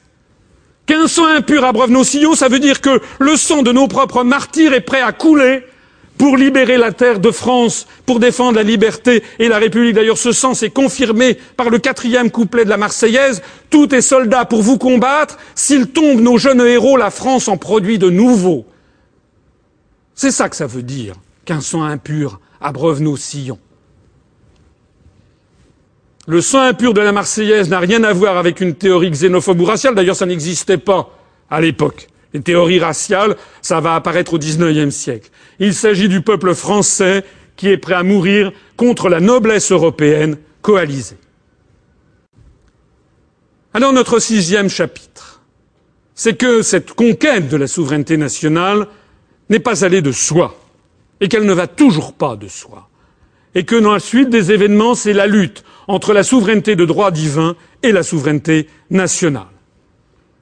[0.87, 4.23] Qu'un sang impur abreuve nos sillons, ça veut dire que le sang de nos propres
[4.23, 5.65] martyrs est prêt à couler
[6.19, 9.95] pour libérer la terre de France, pour défendre la liberté et la République.
[9.95, 13.41] D'ailleurs, ce sang s'est confirmé par le quatrième couplet de la Marseillaise.
[13.71, 15.39] Tout est soldat pour vous combattre.
[15.55, 18.67] S'ils tombent, nos jeunes héros, la France en produit de nouveaux.
[20.15, 21.15] C'est ça que ça veut dire,
[21.45, 23.61] qu'un sang impur abreuve nos sillons.
[26.27, 29.65] Le sang impur de la Marseillaise n'a rien à voir avec une théorie xénophobe ou
[29.65, 29.95] raciale.
[29.95, 31.17] D'ailleurs, ça n'existait pas
[31.49, 32.09] à l'époque.
[32.35, 35.31] Les théories raciales, ça va apparaître au XIXe siècle.
[35.59, 37.25] Il s'agit du peuple français
[37.57, 41.17] qui est prêt à mourir contre la noblesse européenne coalisée.
[43.75, 45.43] Alors notre sixième chapitre,
[46.15, 48.89] c'est que cette conquête de la souveraineté nationale
[49.49, 50.59] n'est pas allée de soi,
[51.21, 52.89] et qu'elle ne va toujours pas de soi,
[53.55, 57.11] et que dans la suite des événements, c'est la lutte entre la souveraineté de droit
[57.11, 59.47] divin et la souveraineté nationale.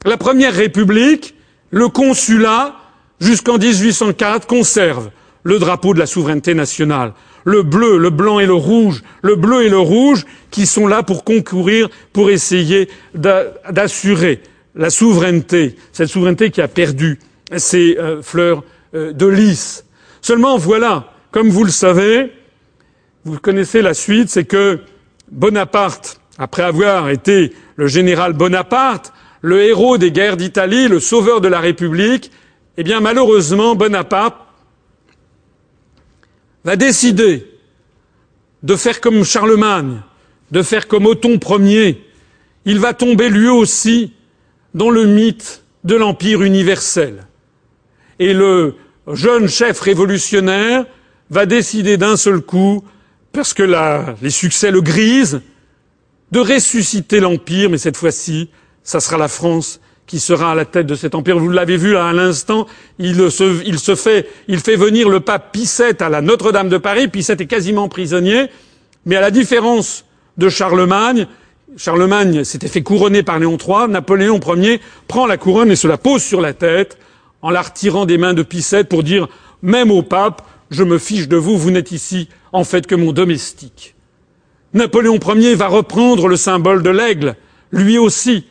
[0.04, 1.35] La première République,
[1.70, 2.76] le consulat,
[3.20, 5.10] jusqu'en 1804, conserve
[5.43, 7.12] le drapeau de la souveraineté nationale.
[7.44, 11.02] Le bleu, le blanc et le rouge, le bleu et le rouge qui sont là
[11.02, 14.43] pour concourir, pour essayer d'assurer
[14.74, 17.18] la souveraineté, cette souveraineté qui a perdu
[17.56, 18.64] ses euh, fleurs
[18.94, 19.84] euh, de lys.
[20.20, 22.32] Seulement voilà, comme vous le savez,
[23.24, 24.80] vous connaissez la suite, c'est que
[25.30, 29.12] Bonaparte, après avoir été le général Bonaparte,
[29.47, 32.32] le héros des guerres d'Italie, le sauveur de la République,
[32.77, 34.35] eh bien malheureusement Bonaparte
[36.64, 37.47] va décider
[38.64, 40.01] de faire comme Charlemagne,
[40.51, 42.05] de faire comme Othon Ier.
[42.64, 44.14] Il va tomber lui aussi
[44.74, 47.28] dans le mythe de l'Empire universel.
[48.18, 48.74] Et le
[49.12, 50.86] jeune chef révolutionnaire
[51.31, 52.82] va décider d'un seul coup
[53.31, 53.62] parce que
[54.20, 55.40] les succès le grisent,
[56.32, 58.51] de ressusciter l'Empire, mais cette fois-ci,
[58.86, 61.38] ça sera la France qui sera à la tête de cet empire.
[61.38, 62.66] Vous l'avez vu à l'instant,
[63.00, 65.68] il se, il se fait, il fait venir le pape Pie
[65.98, 67.08] à la Notre-Dame de Paris.
[67.08, 68.46] Pie est quasiment prisonnier,
[69.04, 70.04] mais à la différence
[70.38, 71.26] de Charlemagne,
[71.76, 75.98] Charlemagne s'était fait couronner par Léon III, Napoléon Ier prend la couronne et se la
[75.98, 76.96] pose sur la tête
[77.42, 79.26] en la retirant des mains de Pie pour dire
[79.62, 83.12] même au pape, je me fiche de vous, vous n'êtes ici en fait que mon
[83.12, 83.96] domestique.
[84.74, 87.34] Napoléon Ier va reprendre le symbole de l'aigle,
[87.72, 88.46] lui aussi,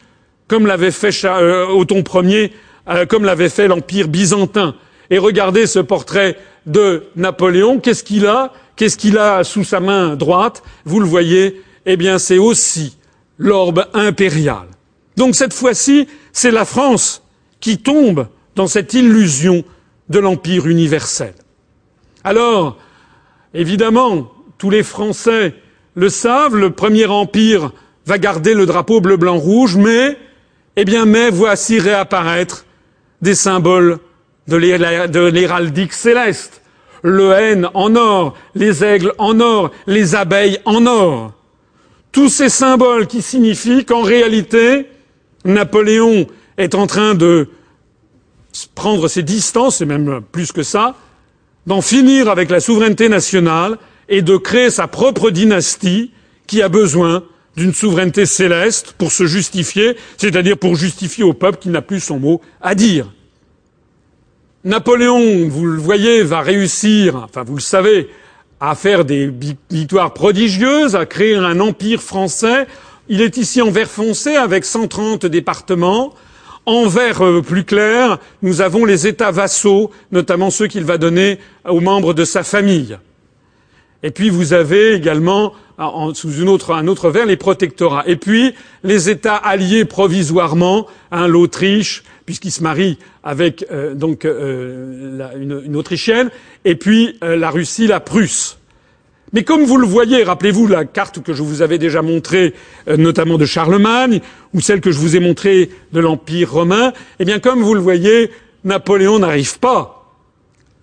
[0.47, 2.53] comme l'avait fait euh, Othon Ier
[2.87, 4.75] euh, comme l'avait fait l'Empire byzantin.
[5.09, 7.79] Et regardez ce portrait de Napoléon.
[7.79, 8.53] Qu'est-ce qu'il a?
[8.75, 10.63] Qu'est-ce qu'il a sous sa main droite?
[10.83, 12.97] Vous le voyez Eh bien, c'est aussi
[13.37, 14.67] l'orbe impérial.
[15.17, 17.23] Donc cette fois-ci, c'est la France
[17.59, 19.63] qui tombe dans cette illusion
[20.09, 21.33] de l'empire universel.
[22.23, 22.77] Alors,
[23.53, 25.53] évidemment, tous les Français
[25.95, 27.71] le savent, le premier empire
[28.05, 30.17] va garder le drapeau bleu, blanc, rouge, mais,
[30.75, 32.65] eh bien, mais voici réapparaître
[33.21, 33.99] des symboles
[34.47, 36.61] de l'héraldique céleste.
[37.01, 41.33] Le N en or, les aigles en or, les abeilles en or.
[42.11, 44.87] Tous ces symboles qui signifient qu'en réalité,
[45.43, 46.27] Napoléon
[46.57, 47.49] est en train de
[48.73, 50.95] prendre ses distances, et même plus que ça,
[51.67, 53.77] d'en finir avec la souveraineté nationale
[54.09, 56.11] et de créer sa propre dynastie
[56.47, 57.23] qui a besoin
[57.55, 62.19] d'une souveraineté céleste pour se justifier, c'est-à-dire pour justifier au peuple qui n'a plus son
[62.19, 63.11] mot à dire.
[64.63, 68.09] Napoléon, vous le voyez, va réussir, enfin vous le savez,
[68.59, 69.31] à faire des
[69.69, 72.65] victoires prodigieuses, à créer un empire français.
[73.07, 76.13] Il est ici en vert foncé avec 130 départements.
[76.65, 81.37] En vert euh, plus clair, nous avons les États vassaux, notamment ceux qu'il va donner
[81.69, 82.97] aux membres de sa famille.
[84.01, 85.53] Et puis vous avez également,
[86.13, 88.03] sous une autre, un autre vert, les protectorats.
[88.07, 88.53] Et puis
[88.83, 96.29] les États alliés provisoirement, hein, l'Autriche, puisqu'il se marie avec euh, donc euh, une, Autrichienne,
[96.63, 98.57] et puis la Russie, la Prusse.
[99.35, 102.53] Mais comme vous le voyez, rappelez-vous la carte que je vous avais déjà montrée,
[102.87, 104.21] euh, notamment de Charlemagne,
[104.53, 107.81] ou celle que je vous ai montrée de l'Empire romain, eh bien, comme vous le
[107.81, 108.31] voyez,
[108.63, 110.13] Napoléon n'arrive pas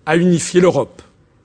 [0.05, 1.01] à unifier l'Europe.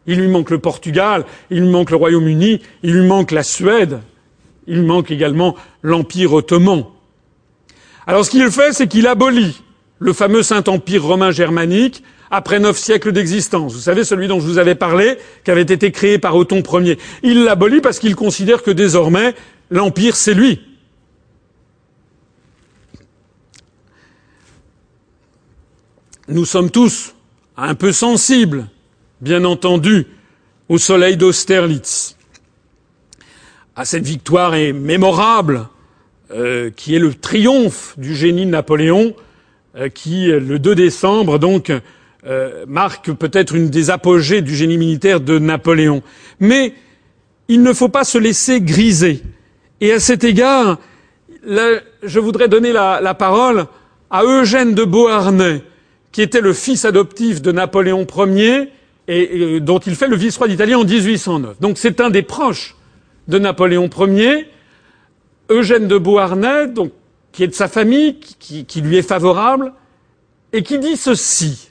[0.09, 4.01] Il lui manque le Portugal, il lui manque le Royaume-Uni, il lui manque la Suède,
[4.66, 6.86] il manque également l'Empire ottoman.
[8.06, 9.62] Alors ce qu'il fait, c'est qu'il abolit
[9.98, 13.74] le fameux Saint-Empire romain germanique après neuf siècles d'existence.
[13.74, 16.98] Vous savez, celui dont je vous avais parlé, qui avait été créé par Othon Ier.
[17.22, 19.35] Il l'abolit parce qu'il considère que désormais,
[19.70, 20.60] l'Empire, c'est lui.
[26.28, 27.14] Nous sommes tous
[27.59, 28.68] un peu sensibles,
[29.20, 30.07] bien entendu,
[30.69, 32.16] au soleil d'Austerlitz,
[33.74, 35.69] à cette victoire mémorable,
[36.31, 39.15] euh, qui est le triomphe du génie de Napoléon,
[39.77, 41.73] euh, qui, le 2 décembre, donc,
[42.27, 46.03] euh, marque peut-être une des apogées du génie militaire de Napoléon.
[46.40, 46.74] Mais
[47.49, 49.23] il ne faut pas se laisser griser.
[49.81, 50.78] Et à cet égard,
[51.47, 53.66] je voudrais donner la, parole
[54.11, 55.62] à Eugène de Beauharnais,
[56.12, 58.69] qui était le fils adoptif de Napoléon Ier
[59.09, 61.60] et, dont il fait le vice-roi d'Italie en 1809.
[61.60, 62.76] Donc c'est un des proches
[63.26, 64.48] de Napoléon Ier.
[65.51, 66.93] Eugène de Beauharnais, donc,
[67.32, 69.72] qui est de sa famille, qui, qui lui est favorable,
[70.52, 71.68] et qui dit ceci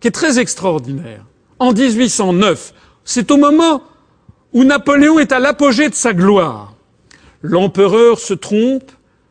[0.00, 1.24] qui est très extraordinaire.
[1.58, 2.74] En 1809,
[3.04, 3.82] c'est au moment
[4.52, 6.74] où Napoléon est à l'apogée de sa gloire.
[7.40, 8.90] L'empereur se trompe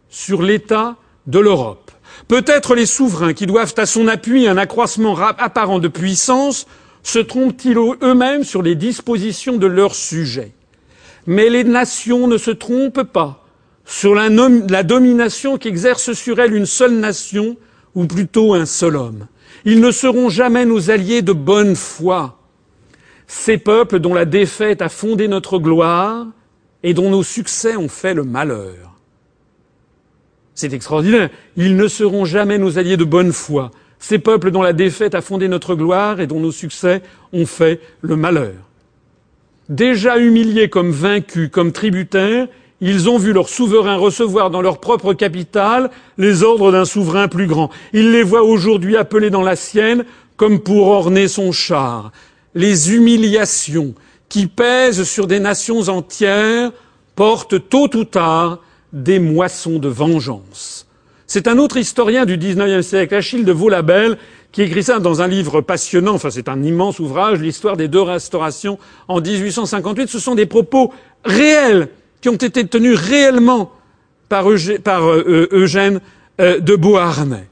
[0.10, 0.96] sur l'état
[1.28, 1.92] de l'Europe.
[2.28, 6.66] Peut-être les souverains qui doivent à son appui un accroissement apparent de puissance
[7.04, 10.54] se trompent-ils eux-mêmes sur les dispositions de leurs sujets.
[11.28, 13.46] Mais les nations ne se trompent pas
[13.86, 17.58] sur la, la domination qu'exerce sur elles une seule nation,
[17.96, 19.28] ou plutôt un seul homme.
[19.66, 22.40] Ils ne seront jamais nos alliés de bonne foi.
[23.28, 26.28] Ces peuples dont la défaite a fondé notre gloire
[26.82, 28.94] et dont nos succès ont fait le malheur.
[30.56, 31.30] C'est extraordinaire.
[31.56, 33.72] Ils ne seront jamais nos alliés de bonne foi.
[34.04, 37.02] Ces peuples dont la défaite a fondé notre gloire et dont nos succès
[37.32, 38.56] ont fait le malheur.
[39.70, 42.50] Déjà humiliés comme vaincus, comme tributaires,
[42.82, 47.48] ils ont vu leur souverain recevoir dans leur propre capitale les ordres d'un souverain plus
[47.48, 47.70] grand.
[47.94, 50.04] Ils les voient aujourd'hui appelés dans la sienne
[50.36, 52.12] comme pour orner son char.
[52.56, 53.94] Les humiliations
[54.28, 56.74] qui pèsent sur des nations entières
[57.16, 58.60] portent tôt ou tard
[58.92, 60.88] des moissons de vengeance.
[61.34, 64.20] C'est un autre historien du XIXe siècle, Achille de Vaulabelle,
[64.52, 68.04] qui écrit ça dans un livre passionnant, enfin c'est un immense ouvrage, l'histoire des deux
[68.04, 68.78] restaurations
[69.08, 70.10] en 1858.
[70.10, 70.94] Ce sont des propos
[71.26, 71.90] réels
[72.22, 73.72] qui ont été tenus réellement
[74.30, 76.02] par, euh, Eugène
[76.40, 77.48] euh, de Beauharnais.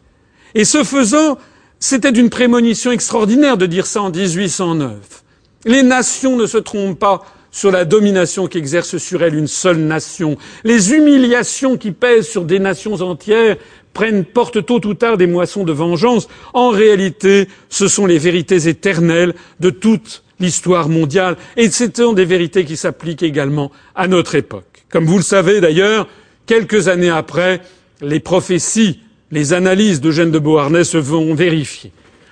[0.53, 1.39] Et ce faisant,
[1.79, 5.23] c'était d'une prémonition extraordinaire de dire ça en 1809.
[5.65, 10.37] Les nations ne se trompent pas sur la domination qu'exerce sur elles une seule nation.
[10.63, 13.57] Les humiliations qui pèsent sur des nations entières
[13.93, 16.27] prennent, portent tôt ou tard des moissons de vengeance.
[16.53, 21.37] En réalité, ce sont les vérités éternelles de toute l'histoire mondiale.
[21.57, 24.85] Et c'est des vérités qui s'appliquent également à notre époque.
[24.89, 26.07] Comme vous le savez d'ailleurs,
[26.45, 27.61] quelques années après,
[28.01, 28.99] les prophéties
[29.31, 31.91] les analyses d'Eugène de Beauharnais se vont vérifier.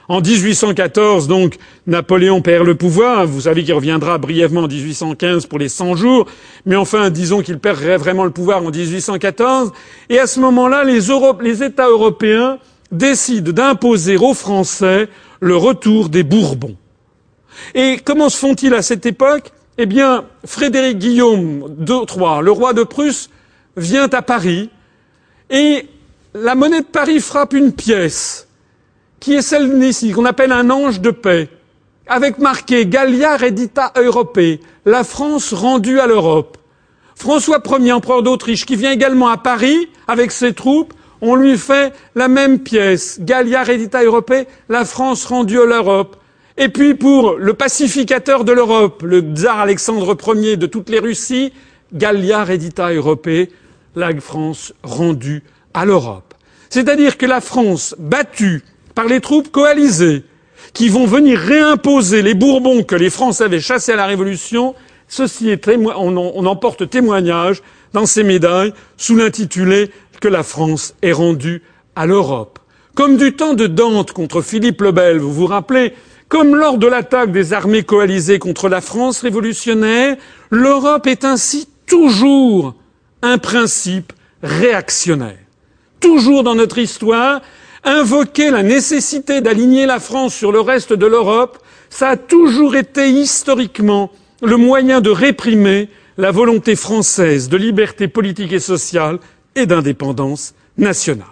[0.09, 3.27] En 1814, donc, Napoléon perd le pouvoir.
[3.27, 6.25] Vous savez qu'il reviendra brièvement en 1815 pour les 100 jours.
[6.65, 9.71] Mais enfin, disons qu'il perdrait vraiment le pouvoir en 1814.
[10.09, 10.99] Et à ce moment-là, les,
[11.41, 12.57] les États européens
[12.91, 15.09] décident d'imposer aux Français
[15.41, 16.75] le retour des Bourbons.
[17.75, 19.51] Et comment se font-ils à cette époque?
[19.77, 23.29] Eh bien, Frédéric Guillaume III, le roi de Prusse,
[23.77, 24.71] vient à Paris
[25.51, 25.85] et
[26.33, 28.48] la monnaie de Paris frappe une pièce
[29.19, 31.49] qui est celle d'ici, qu'on appelle un ange de paix,
[32.07, 34.39] avec marqué Gallia redita Europe,
[34.85, 36.57] la France rendue à l'Europe.
[37.15, 41.93] François Ier, empereur d'Autriche, qui vient également à Paris avec ses troupes, on lui fait
[42.15, 44.33] la même pièce, Gallia redita Europe,
[44.69, 46.15] la France rendue à l'Europe.
[46.57, 51.53] Et puis pour le pacificateur de l'Europe, le tsar Alexandre Ier de toutes les Russies,
[51.93, 53.29] Gallia redita Europe,
[53.95, 55.43] la France rendue
[55.73, 56.33] à l'Europe.
[56.69, 58.63] C'est-à-dire que la France, battue
[58.95, 60.23] par les troupes coalisées,
[60.73, 64.75] qui vont venir réimposer les Bourbons que les Français avaient chassés à la Révolution,
[65.07, 67.61] ceci est on, on en porte témoignage
[67.93, 69.89] dans ces médailles sous l'intitulé
[70.21, 71.63] que la France est rendue
[71.95, 72.59] à l'Europe.
[72.95, 75.93] Comme du temps de Dante contre Philippe le Bel, vous vous rappelez,
[76.27, 80.17] comme lors de l'attaque des armées coalisées contre la France révolutionnaire,
[80.51, 82.75] l'Europe est ainsi toujours
[83.21, 84.13] un principe
[84.43, 85.37] réactionnaire.
[85.99, 87.41] Toujours dans notre histoire,
[87.83, 93.09] invoquer la nécessité d'aligner la France sur le reste de l'Europe, ça a toujours été
[93.09, 94.11] historiquement
[94.41, 99.19] le moyen de réprimer la volonté française de liberté politique et sociale
[99.55, 101.27] et d'indépendance nationale.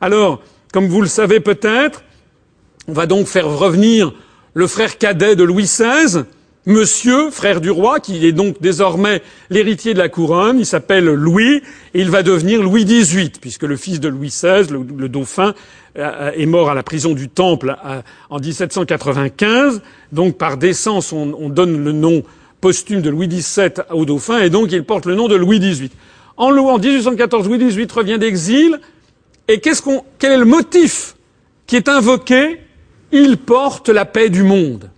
[0.00, 2.02] Alors, comme vous le savez peut-être,
[2.88, 4.12] on va donc faire revenir
[4.54, 6.24] le frère cadet de Louis XVI,
[6.68, 11.62] Monsieur, frère du roi, qui est donc désormais l'héritier de la couronne, il s'appelle Louis,
[11.94, 15.54] et il va devenir Louis XVIII, puisque le fils de Louis XVI, le, dauphin,
[15.96, 19.80] euh, est mort à la prison du Temple euh, en 1795.
[20.10, 22.24] Donc par décence, on, donne le nom
[22.60, 25.92] posthume de Louis XVII au dauphin, et donc il porte le nom de Louis XVIII.
[26.36, 28.80] En, en 1814, Louis XVIII revient d'exil,
[29.46, 31.14] et qu'est-ce qu'on, quel est le motif
[31.68, 32.58] qui est invoqué?
[33.12, 34.90] Il porte la paix du monde.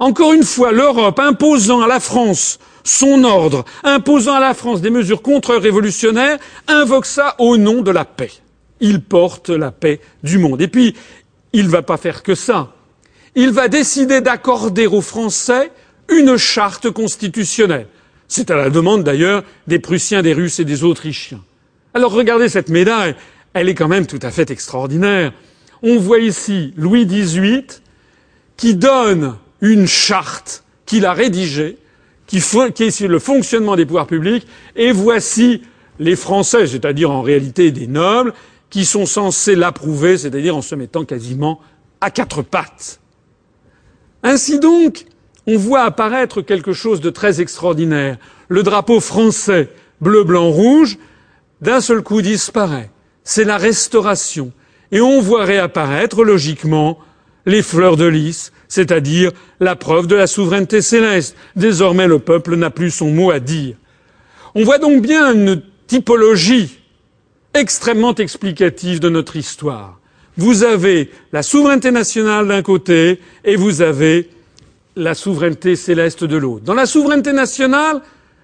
[0.00, 4.88] Encore une fois, l'Europe imposant à la France son ordre, imposant à la France des
[4.88, 8.32] mesures contre-révolutionnaires, invoque ça au nom de la paix.
[8.80, 10.62] Il porte la paix du monde.
[10.62, 10.96] Et puis,
[11.52, 12.72] il ne va pas faire que ça.
[13.34, 15.70] Il va décider d'accorder aux Français
[16.08, 17.86] une charte constitutionnelle.
[18.26, 21.42] C'est à la demande d'ailleurs des Prussiens, des Russes et des Autrichiens.
[21.92, 23.16] Alors regardez cette médaille,
[23.52, 25.32] elle est quand même tout à fait extraordinaire.
[25.82, 27.66] On voit ici Louis XVIII
[28.56, 31.78] qui donne une charte qu'il a rédigée,
[32.26, 34.46] qui, est sur le fonctionnement des pouvoirs publics,
[34.76, 35.62] et voici
[35.98, 38.32] les Français, c'est-à-dire en réalité des nobles,
[38.70, 41.60] qui sont censés l'approuver, c'est-à-dire en se mettant quasiment
[42.00, 43.00] à quatre pattes.
[44.22, 45.06] Ainsi donc,
[45.46, 48.18] on voit apparaître quelque chose de très extraordinaire.
[48.48, 49.68] Le drapeau français,
[50.00, 50.98] bleu, blanc, rouge,
[51.60, 52.90] d'un seul coup disparaît.
[53.24, 54.52] C'est la restauration.
[54.92, 56.98] Et on voit réapparaître, logiquement,
[57.46, 61.36] les fleurs de lys, c'est-à-dire la preuve de la souveraineté céleste.
[61.56, 63.76] Désormais, le peuple n'a plus son mot à dire.
[64.54, 66.78] On voit donc bien une typologie
[67.52, 69.98] extrêmement explicative de notre histoire.
[70.36, 74.30] Vous avez la souveraineté nationale d'un côté et vous avez
[74.96, 76.64] la souveraineté céleste de l'autre.
[76.64, 78.00] Dans la souveraineté nationale,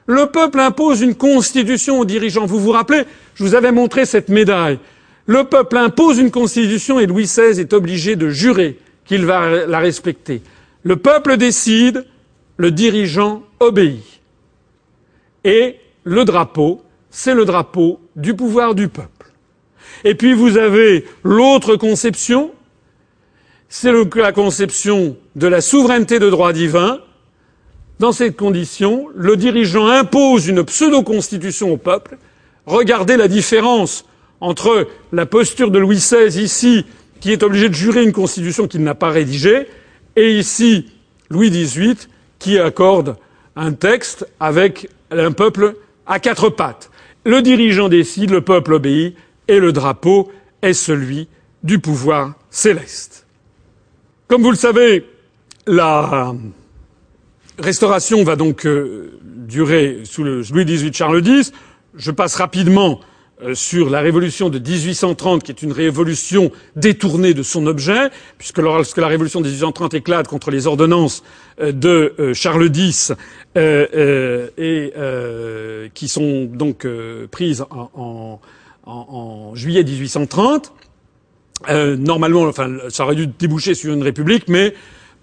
[0.07, 2.47] le peuple impose une constitution aux dirigeants.
[2.47, 3.05] Vous vous rappelez,
[3.35, 4.81] je vous avais montré cette médaille.
[5.27, 9.79] Le peuple impose une constitution et Louis XVI est obligé de jurer qu'il va la
[9.79, 10.43] respecter.
[10.83, 12.05] Le peuple décide,
[12.57, 14.21] le dirigeant obéit.
[15.45, 19.33] Et le drapeau, c'est le drapeau du pouvoir du peuple.
[20.05, 22.53] Et puis vous avez l'autre conception,
[23.69, 27.01] c'est la conception de la souveraineté de droit divin.
[27.99, 32.19] Dans cette condition, le dirigeant impose une pseudo-constitution au peuple.
[32.67, 34.05] Regardez la différence
[34.41, 36.85] entre la posture de Louis XVI ici
[37.21, 39.67] qui est obligé de jurer une constitution qu'il n'a pas rédigée,
[40.17, 40.87] et ici
[41.31, 41.97] Louis XVIII
[42.39, 43.17] qui accorde
[43.57, 45.75] un texte avec un peuple
[46.07, 46.91] à quatre pattes.
[47.25, 49.17] Le dirigeant décide, le peuple obéit,
[49.49, 50.31] et le drapeau
[50.63, 51.29] est celui
[51.63, 53.27] du pouvoir céleste.
[54.29, 55.05] Comme vous le savez,
[55.67, 56.35] la
[57.59, 61.53] restauration va donc euh, durer sous Louis XVIII Charles X.
[61.95, 63.01] Je passe rapidement
[63.53, 68.97] sur la révolution de 1830, qui est une révolution détournée de son objet, puisque lorsque
[68.97, 71.23] la révolution de 1830 éclate contre les ordonnances
[71.61, 73.13] euh, de euh, Charles X,
[73.57, 74.93] et
[75.95, 76.87] qui sont donc
[77.31, 78.41] prises en,
[78.87, 80.73] en, juillet 1830.
[81.69, 84.75] Euh, normalement, enfin, ça aurait dû déboucher sur une république, mais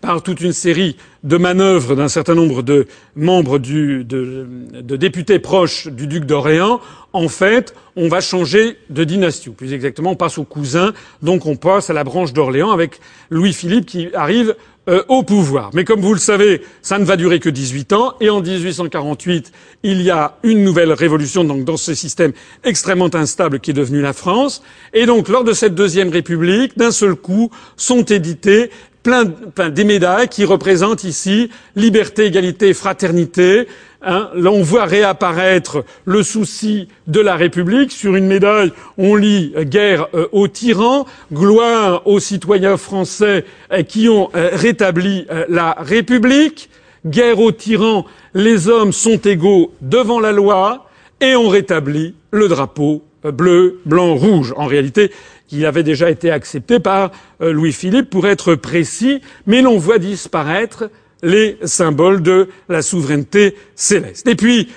[0.02, 5.88] par toute une série de manœuvres d'un certain nombre de membres de, de, députés proches
[5.88, 6.82] du duc d'Orléans,
[7.14, 9.50] en fait, on va changer de dynastie.
[9.50, 13.00] Ou plus exactement, on passe au cousin, donc on passe à la branche d'Orléans avec
[13.30, 14.56] Louis-Philippe qui arrive
[14.90, 15.70] euh, au pouvoir.
[15.74, 18.16] Mais comme vous le savez, ça ne va durer que 18 ans.
[18.20, 19.54] Et en 1848,
[19.84, 22.34] il y a une nouvelle révolution donc dans ce système
[22.66, 24.62] extrêmement instable qui est devenu la France.
[24.94, 28.72] Et donc, lors de cette deuxième République, d'un seul coup, sont édités
[29.04, 33.68] plein, plein des médailles qui représentent ici liberté, égalité, fraternité.
[34.04, 34.30] Hein.
[34.36, 37.92] Là, on voit réapparaître le souci de la République.
[37.92, 43.84] Sur une médaille, on lit euh, guerre euh, aux tyrans, gloire aux citoyens français euh,
[43.84, 46.70] qui ont rétabli la République,
[47.06, 50.90] guerre aux tyrans, les hommes sont égaux devant la loi,
[51.22, 54.54] et on rétablit le drapeau bleu, blanc, rouge.
[54.58, 55.12] En réalité,
[55.48, 57.12] qui avait déjà été accepté par
[57.42, 60.90] euh, Louis-Philippe pour être précis, mais l'on voit disparaître
[61.24, 64.28] les symboles de la souveraineté céleste.
[64.28, 64.70] Et puis,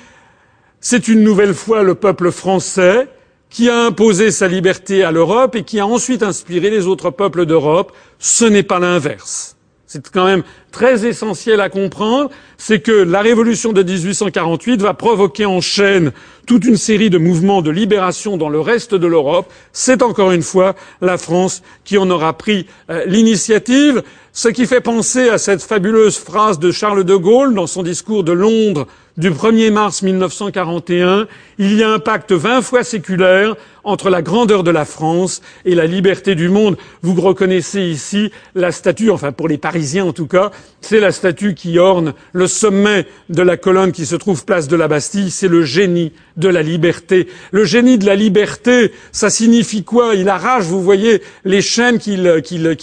[0.81, 3.09] c'est une nouvelle fois le peuple français
[3.51, 7.47] qui a imposé sa liberté à l'Europe et qui a ensuite inspiré les autres peuples
[7.47, 7.93] d'Europe.
[8.18, 9.55] Ce n'est pas l'inverse.
[9.88, 10.42] C'est quand même
[10.72, 16.10] très essentiel à comprendre, c'est que la révolution de 1848 va provoquer en chaîne
[16.44, 19.52] toute une série de mouvements de libération dans le reste de l'Europe.
[19.72, 24.02] C'est encore une fois la France qui en aura pris euh, l'initiative,
[24.32, 28.24] ce qui fait penser à cette fabuleuse phrase de Charles de Gaulle dans son discours
[28.24, 31.26] de Londres du 1er mars 1941,
[31.59, 35.74] il y a un pacte vingt fois séculaire entre la grandeur de la France et
[35.74, 36.76] la liberté du monde.
[37.02, 41.55] Vous reconnaissez ici la statue, enfin pour les Parisiens en tout cas, c'est la statue
[41.55, 45.48] qui orne le sommet de la colonne qui se trouve place de la Bastille, c'est
[45.48, 47.28] le génie de la liberté.
[47.52, 50.14] Le génie de la liberté, ça signifie quoi?
[50.14, 52.16] Il arrache, vous voyez, les chaînes qui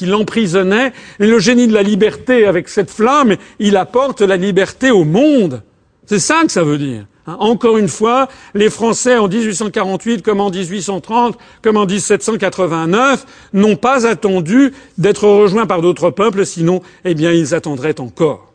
[0.06, 5.04] l'emprisonnaient, et le génie de la liberté, avec cette flamme, il apporte la liberté au
[5.04, 5.62] monde.
[6.06, 7.06] C'est ça que ça veut dire.
[7.26, 13.78] Hein, encore une fois, les Français en 1848, comme en 1830, comme en 1789, n'ont
[13.78, 18.54] pas attendu d'être rejoints par d'autres peuples, sinon, eh bien, ils attendraient encore.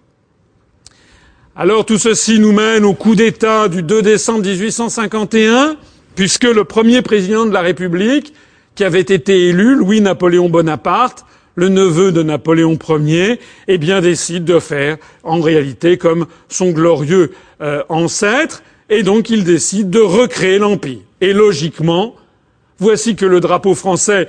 [1.57, 5.77] Alors tout ceci nous mène au coup d'État du 2 décembre 1851,
[6.15, 8.33] puisque le premier président de la République,
[8.77, 11.25] qui avait été élu, Louis-Napoléon Bonaparte,
[11.59, 17.33] le neveu de Napoléon Ier, eh bien, décide de faire, en réalité, comme son glorieux
[17.61, 21.01] euh, ancêtre, et donc il décide de recréer l'Empire.
[21.21, 22.15] Et logiquement,
[22.79, 24.29] voici que le drapeau français,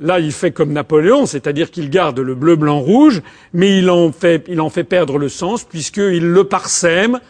[0.00, 3.20] là, il fait comme Napoléon, c'est-à-dire qu'il garde le bleu, blanc, rouge,
[3.52, 7.20] mais il en fait, il en fait perdre le sens, puisqu'il le parsème,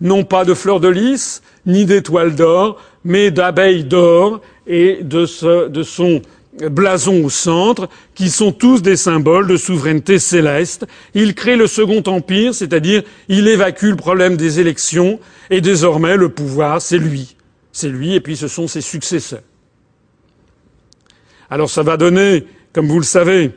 [0.00, 5.82] non pas de fleurs de lys, ni d'étoiles d'or, mais d'abeilles d'or et de, de
[5.82, 6.22] son
[6.70, 10.86] blason au centre, qui sont tous des symboles de souveraineté céleste.
[11.14, 15.20] Il crée le second empire, c'est-à-dire il évacue le problème des élections,
[15.50, 17.36] et désormais le pouvoir, c'est lui.
[17.72, 19.42] C'est lui, et puis ce sont ses successeurs.
[21.50, 23.52] Alors ça va donner, comme vous le savez,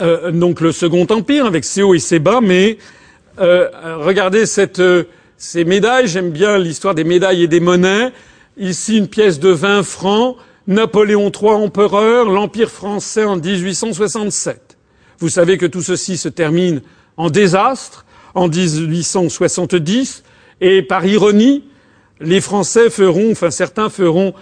[0.00, 2.78] euh, donc le second empire avec ses hauts et ses bas, mais
[3.40, 3.68] euh,
[3.98, 5.04] regardez cette, euh,
[5.36, 8.12] ces médailles, j'aime bien l'histoire des médailles et des monnaies.
[8.58, 10.36] Ici une pièce de 20 francs,
[10.66, 14.76] Napoléon III empereur, l'Empire français en 1867.
[15.18, 16.82] Vous savez que tout ceci se termine
[17.16, 20.24] en désastre en 1870
[20.60, 21.64] et par ironie,
[22.20, 24.34] les Français feront, enfin certains feront,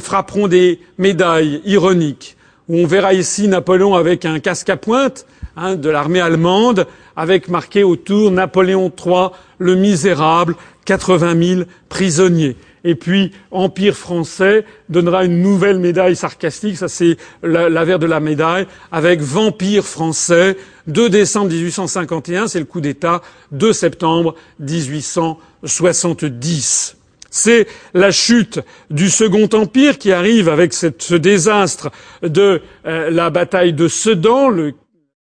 [0.00, 2.36] frapperont des médailles ironiques
[2.72, 5.26] on verra ici Napoléon avec un casque à pointe
[5.56, 6.86] hein, de l'armée allemande
[7.16, 12.56] avec marqué autour Napoléon III le misérable, 80 000 prisonniers.
[12.84, 18.66] Et puis, Empire français donnera une nouvelle médaille sarcastique, ça c'est l'avers de la médaille,
[18.90, 23.20] avec Vampire français, 2 décembre 1851, c'est le coup d'État,
[23.52, 26.96] 2 septembre 1870.
[27.30, 28.58] C'est la chute
[28.90, 31.92] du Second Empire qui arrive avec ce désastre
[32.22, 34.50] de euh, la bataille de Sedan.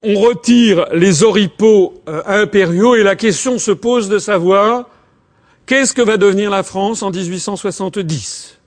[0.04, 4.88] on retire les oripeaux euh, impériaux et la question se pose de savoir
[5.68, 8.58] Qu'est-ce que va devenir la France en 1870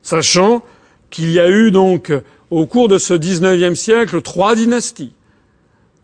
[0.00, 0.64] Sachant
[1.10, 2.12] qu'il y a eu donc
[2.50, 5.12] au cours de ce XIXe siècle trois dynasties.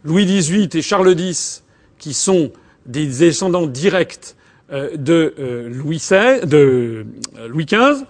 [0.04, 1.64] Louis XVIII et Charles X,
[1.98, 2.52] qui sont
[2.84, 4.36] des descendants directs
[4.70, 7.06] euh, de euh, Louis XVI, de
[7.38, 8.04] euh, Louis XV,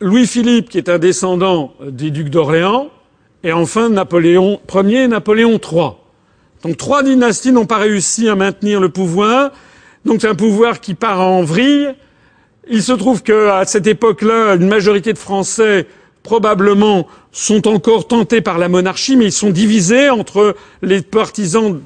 [0.00, 2.88] Louis-Philippe, qui est un descendant des ducs d'Orléans,
[3.42, 5.90] et enfin Napoléon Ier et Napoléon III.
[6.62, 9.50] Donc trois dynasties n'ont pas réussi à maintenir le pouvoir,
[10.04, 11.88] donc c'est un pouvoir qui part en vrille.
[12.70, 15.86] Il se trouve qu'à cette époque-là, une majorité de Français
[16.22, 21.80] probablement sont encore tentés par la monarchie, mais ils sont divisés entre les partisans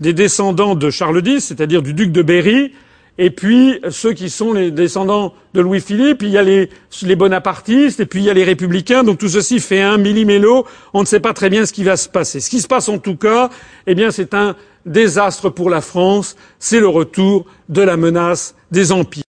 [0.00, 2.72] des descendants de Charles X, c'est-à-dire du duc de Berry,
[3.16, 6.68] et puis ceux qui sont les descendants de Louis-Philippe, il y a les,
[7.16, 11.00] bonapartistes, et puis il y a les républicains, donc tout ceci fait un millimélo, on
[11.00, 12.40] ne sait pas très bien ce qui va se passer.
[12.40, 13.50] Ce qui se passe en tout cas,
[13.86, 18.92] eh bien c'est un désastre pour la France, c'est le retour de la menace des
[18.92, 19.24] empires.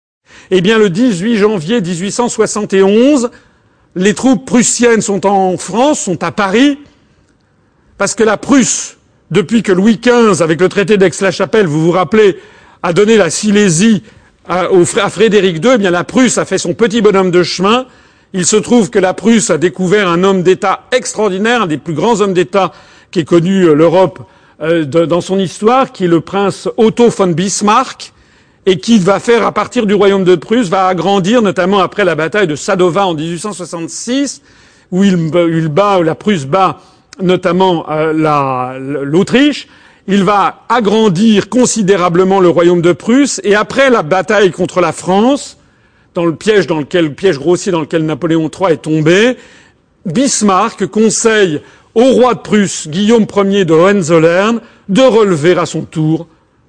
[0.50, 3.30] Eh bien le 18 janvier 1871,
[3.94, 6.78] les troupes prussiennes sont en France, sont à Paris,
[7.98, 8.96] parce que la Prusse,
[9.30, 12.38] depuis que Louis XV, avec le traité d'Aix-la-Chapelle, vous vous rappelez,
[12.82, 14.02] a donné la Silésie
[14.48, 14.68] à,
[15.08, 17.86] Frédéric II, eh bien la Prusse a fait son petit bonhomme de chemin.
[18.32, 21.94] Il se trouve que la Prusse a découvert un homme d'État extraordinaire, un des plus
[21.94, 22.72] grands hommes d'État
[23.10, 24.20] qu'ait connu euh, l'Europe
[24.62, 28.12] euh, dans son histoire, qui est le prince Otto von Bismarck,
[28.64, 32.14] et qui va faire, à partir du royaume de Prusse, va agrandir, notamment après la
[32.14, 34.42] bataille de Sadova en 1866,
[34.92, 36.78] où il, il bat, la Prusse bat
[37.20, 39.68] notamment euh, l'Autriche.
[40.08, 45.58] Il va agrandir considérablement le royaume de Prusse, et après la bataille contre la France,
[46.14, 49.36] dans le piège dans lequel, le piège grossier dans lequel Napoléon III est tombé,
[50.04, 51.60] Bismarck conseille
[51.94, 56.26] au roi de Prusse, Guillaume Ier de Hohenzollern, de relever à son tour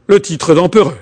[0.08, 0.98] le titre d'empereur.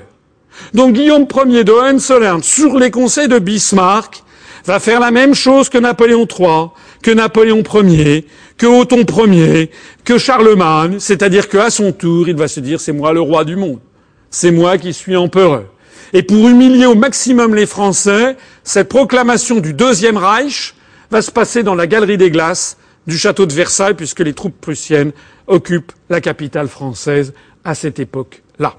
[0.74, 4.24] Donc Guillaume Ier de Hohenzollern, sur les conseils de Bismarck,
[4.66, 6.68] va faire la même chose que Napoléon III,
[7.02, 8.28] que Napoléon Ier,
[8.58, 9.72] que Othon Ier,
[10.04, 13.56] que Charlemagne, c'est-à-dire qu'à son tour, il va se dire c'est moi le roi du
[13.56, 13.80] monde,
[14.30, 15.66] c'est moi qui suis empereur.
[16.14, 20.76] Et pour humilier au maximum les Français, cette proclamation du Deuxième Reich
[21.10, 22.78] va se passer dans la galerie des glaces
[23.08, 25.12] du château de Versailles, puisque les troupes prussiennes
[25.48, 28.76] occupent la capitale française à cette époque-là.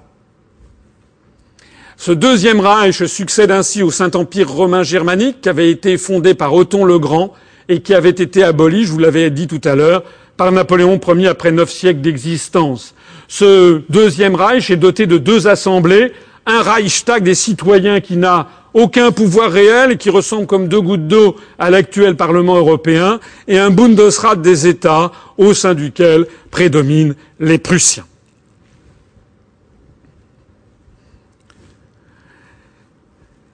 [1.96, 6.84] Ce deuxième Reich succède ainsi au Saint-Empire romain germanique qui avait été fondé par Othon
[6.84, 7.32] le Grand
[7.68, 10.02] et qui avait été aboli, je vous l'avais dit tout à l'heure,
[10.36, 12.94] par Napoléon Ier après neuf siècles d'existence.
[13.28, 16.12] Ce deuxième Reich est doté de deux assemblées,
[16.46, 21.06] un Reichstag des citoyens qui n'a aucun pouvoir réel et qui ressemble comme deux gouttes
[21.06, 27.58] d'eau à l'actuel Parlement européen, et un Bundesrat des États au sein duquel prédominent les
[27.58, 28.06] Prussiens.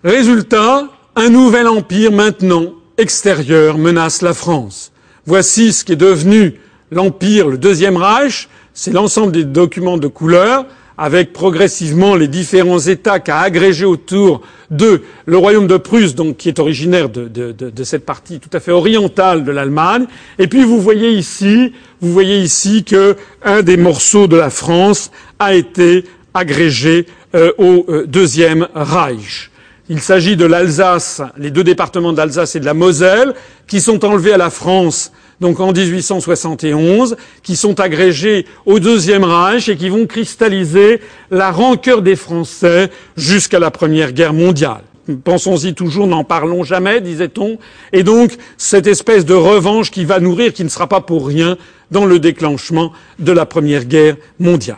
[0.05, 4.93] Résultat, un nouvel empire maintenant extérieur menace la France.
[5.27, 6.61] Voici ce qui est devenu
[6.93, 8.49] l'empire, le deuxième Reich.
[8.73, 10.67] C'est l'ensemble des documents de couleur
[10.99, 16.49] avec progressivement les différents États qu'a agrégé autour de le royaume de Prusse, donc qui
[16.49, 20.07] est originaire de, de, cette partie tout à fait orientale de l'Allemagne.
[20.41, 25.13] Et puis vous voyez ici, vous voyez ici que un des morceaux de la France
[25.39, 26.05] a été
[26.35, 29.51] agrégé euh, au euh, deuxième Reich.
[29.89, 33.35] Il s'agit de l'Alsace, les deux départements d'Alsace et de la Moselle,
[33.67, 39.69] qui sont enlevés à la France donc en 1871, qui sont agrégés au Deuxième Reich
[39.69, 41.01] et qui vont cristalliser
[41.31, 44.83] la rancœur des Français jusqu'à la Première Guerre mondiale.
[45.25, 47.59] Pensons-y toujours, n'en parlons jamais, disait-on.
[47.93, 51.57] Et donc, cette espèce de revanche qui va nourrir, qui ne sera pas pour rien,
[51.91, 54.77] dans le déclenchement de la Première Guerre mondiale.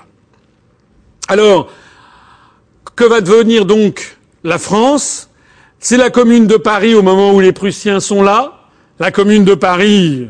[1.27, 1.73] Alors,
[2.95, 5.31] que va devenir donc la France,
[5.81, 8.69] c'est la commune de Paris au moment où les Prussiens sont là.
[8.99, 10.29] La commune de Paris,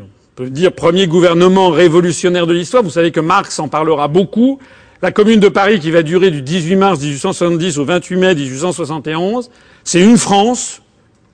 [0.49, 2.83] dire premier gouvernement révolutionnaire de l'histoire.
[2.83, 4.59] Vous savez que Marx en parlera beaucoup.
[5.01, 9.49] La commune de Paris qui va durer du 18 mars 1870 au 28 mai 1871,
[9.83, 10.83] c'est une France,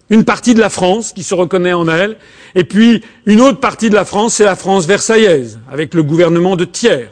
[0.10, 2.16] une partie de la France qui se reconnaît en elle,
[2.56, 6.56] et puis une autre partie de la France, c'est la France versaillaise, avec le gouvernement
[6.56, 7.10] de Thiers,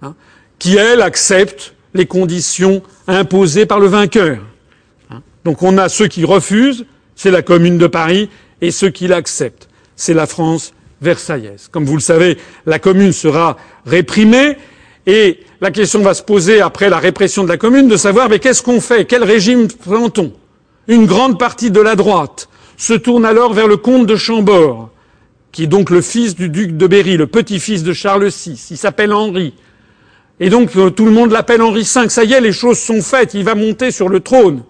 [0.00, 0.14] hein,
[0.58, 4.38] qui, elle, accepte les conditions imposées par le vainqueur.
[5.44, 8.30] Donc on a ceux qui refusent, c'est la Commune de Paris,
[8.62, 11.68] et ceux qui l'acceptent, c'est la France versaillaise.
[11.70, 13.56] Comme vous le savez, la Commune sera
[13.86, 14.56] réprimée,
[15.06, 18.38] et la question va se poser après la répression de la Commune de savoir mais
[18.38, 19.04] qu'est-ce qu'on fait?
[19.04, 20.32] Quel régime prend-on?
[20.88, 24.90] Une grande partie de la droite se tourne alors vers le comte de Chambord,
[25.52, 28.68] qui est donc le fils du duc de Berry, le petit-fils de Charles VI.
[28.70, 29.54] Il s'appelle Henri.
[30.40, 32.08] Et donc euh, tout le monde l'appelle Henri V.
[32.08, 33.34] Ça y est, les choses sont faites.
[33.34, 34.62] Il va monter sur le trône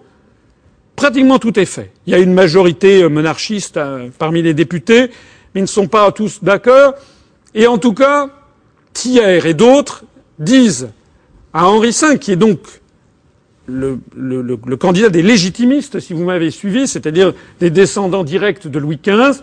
[0.95, 1.91] pratiquement tout est fait.
[2.07, 5.09] Il y a une majorité euh, monarchiste euh, parmi les députés,
[5.55, 6.93] mais ils ne sont pas tous d'accord.
[7.53, 8.29] Et en tout cas,
[8.93, 10.03] Thiers et d'autres
[10.37, 10.89] disent
[11.53, 12.59] à Henri V, qui est donc
[13.67, 13.97] le,
[14.75, 19.41] candidat des légitimistes, si vous m'avez suivi, c'est-à-dire des descendants directs de Louis XV,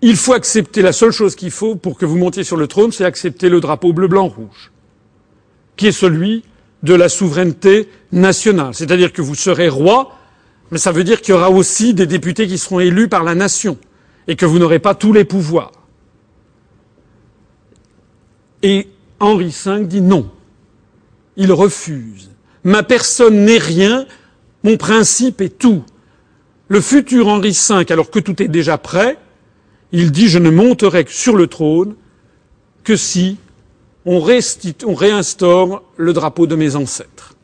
[0.00, 2.90] il faut accepter la seule chose qu'il faut pour que vous montiez sur le trône,
[2.90, 4.72] c'est accepter le drapeau bleu, blanc, rouge,
[5.76, 6.44] qui est celui
[6.82, 8.74] de la souveraineté nationale.
[8.74, 10.16] C'est-à-dire que vous serez roi
[10.70, 13.34] Mais ça veut dire qu'il y aura aussi des députés qui seront élus par la
[13.34, 13.76] nation
[14.28, 15.72] et que vous n'aurez pas tous les pouvoirs.
[18.62, 20.30] Et Henri V dit non.
[21.36, 22.30] Il refuse.
[22.62, 24.06] Ma personne n'est rien,
[24.62, 25.82] mon principe est tout.
[26.68, 29.16] Le futur Henri V, alors que tout est déjà prêt,
[29.92, 31.94] il dit je ne monterai sur le trône
[32.84, 33.38] que si
[34.04, 34.22] on,
[34.84, 37.34] on réinstaure le drapeau de mes ancêtres.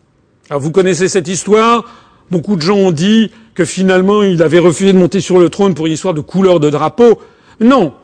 [0.50, 1.84] Alors vous connaissez cette histoire,
[2.30, 5.74] beaucoup de gens ont dit que finalement il avait refusé de monter sur le trône
[5.74, 7.20] pour une histoire de couleur de drapeau.
[7.60, 7.94] Non,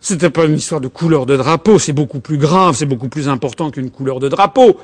[0.00, 3.28] c'était pas une histoire de couleur de drapeau, c'est beaucoup plus grave, c'est beaucoup plus
[3.28, 4.76] important qu'une couleur de drapeau.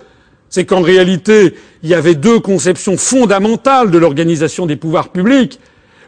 [0.48, 5.60] C'est qu'en réalité, il y avait deux conceptions fondamentales de l'organisation des pouvoirs publics.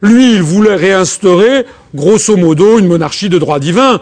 [0.03, 1.65] Lui, il voulait réinstaurer,
[1.95, 4.01] grosso modo, une monarchie de droit divin,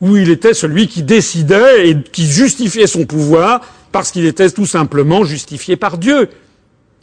[0.00, 4.66] où il était celui qui décidait et qui justifiait son pouvoir parce qu'il était tout
[4.66, 6.28] simplement justifié par Dieu.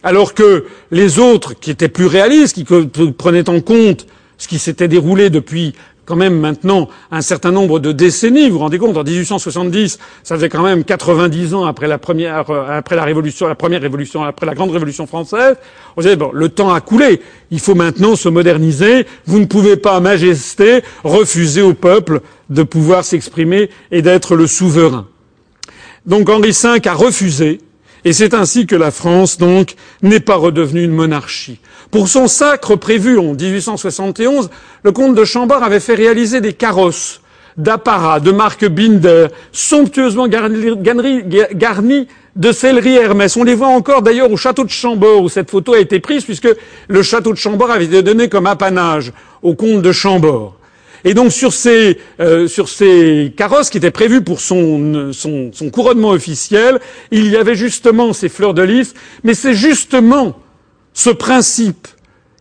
[0.03, 2.64] Alors que les autres, qui étaient plus réalistes, qui
[3.11, 5.74] prenaient en compte ce qui s'était déroulé depuis
[6.10, 8.48] quand même maintenant un certain nombre de décennies.
[8.48, 12.50] Vous vous rendez compte, en 1870, ça faisait quand même 90 ans après la première,
[12.50, 15.56] euh, après la révolution, la première révolution, après la grande révolution française.
[15.95, 17.22] On disait, bon, le temps a coulé.
[17.52, 19.06] Il faut maintenant se moderniser.
[19.28, 25.06] Vous ne pouvez pas, Majesté, refuser au peuple de pouvoir s'exprimer et d'être le souverain.
[26.08, 27.60] Donc Henri V a refusé
[28.06, 31.60] et c'est ainsi que la France, donc, n'est pas redevenue une monarchie.
[31.92, 34.50] Pour son sacre prévu en 1871,
[34.84, 37.22] le comte de Chambord avait fait réaliser des carrosses
[37.58, 43.36] d'apparat de marque Binder, somptueusement garnis de céleri Hermès.
[43.36, 46.24] On les voit encore d'ailleurs au château de Chambord où cette photo a été prise
[46.24, 46.48] puisque
[46.88, 49.11] le château de Chambord avait été donné comme apanage
[49.42, 50.59] au comte de Chambord.
[51.06, 55.69] Et donc sur ces, euh, sur ces carrosses qui étaient prévues pour son, son, son,
[55.69, 56.80] couronnement officiel,
[57.11, 60.38] il y avait justement ces fleurs de lys, mais c'est justement
[60.94, 61.88] ce principe,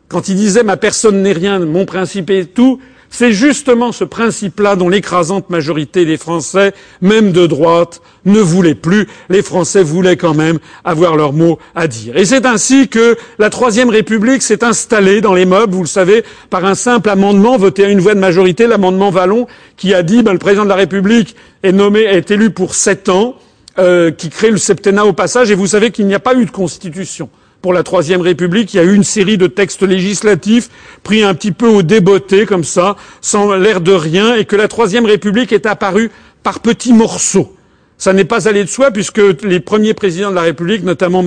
[0.09, 2.81] quand il disait ma personne n'est rien, mon principe est tout,
[3.11, 9.09] c'est justement ce principe-là dont l'écrasante majorité des Français, même de droite, ne voulaient plus.
[9.29, 12.17] Les Français voulaient quand même avoir leur mot à dire.
[12.17, 16.25] Et c'est ainsi que la Troisième République s'est installée dans les meubles, vous le savez,
[16.51, 19.47] par un simple amendement voté à une voix de majorité, l'amendement Vallon,
[19.77, 23.09] qui a dit ben, le président de la République est nommé, est élu pour sept
[23.09, 23.37] ans,
[23.79, 26.45] euh, qui crée le septennat au passage, et vous savez qu'il n'y a pas eu
[26.45, 27.31] de constitution
[27.63, 30.69] pour la Troisième République, il y a eu une série de textes législatifs
[31.03, 34.69] pris un petit peu au débeauté, comme ça, sans l'air de rien, et que la
[34.69, 36.11] Troisième République est apparue
[36.43, 37.55] par petits morceaux.
[37.97, 41.25] Ça n'est pas allé de soi, puisque les premiers présidents de la République, notamment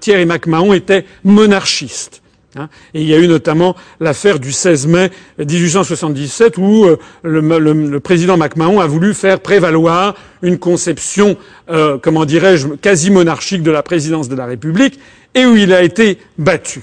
[0.00, 2.22] Thierry MacMahon, étaient monarchistes.
[2.54, 2.68] Hein.
[2.92, 8.36] et il y a eu notamment l'affaire du 16 mai 1877 où euh, le, président
[8.36, 11.38] MacMahon a voulu faire prévaloir une conception,
[11.70, 15.00] euh, comment dirais-je, quasi monarchique de la présidence de la République
[15.34, 16.82] et où il a été battu.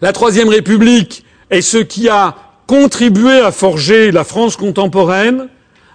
[0.00, 2.36] La Troisième République est ce qui a
[2.66, 5.48] contribué à forger la France contemporaine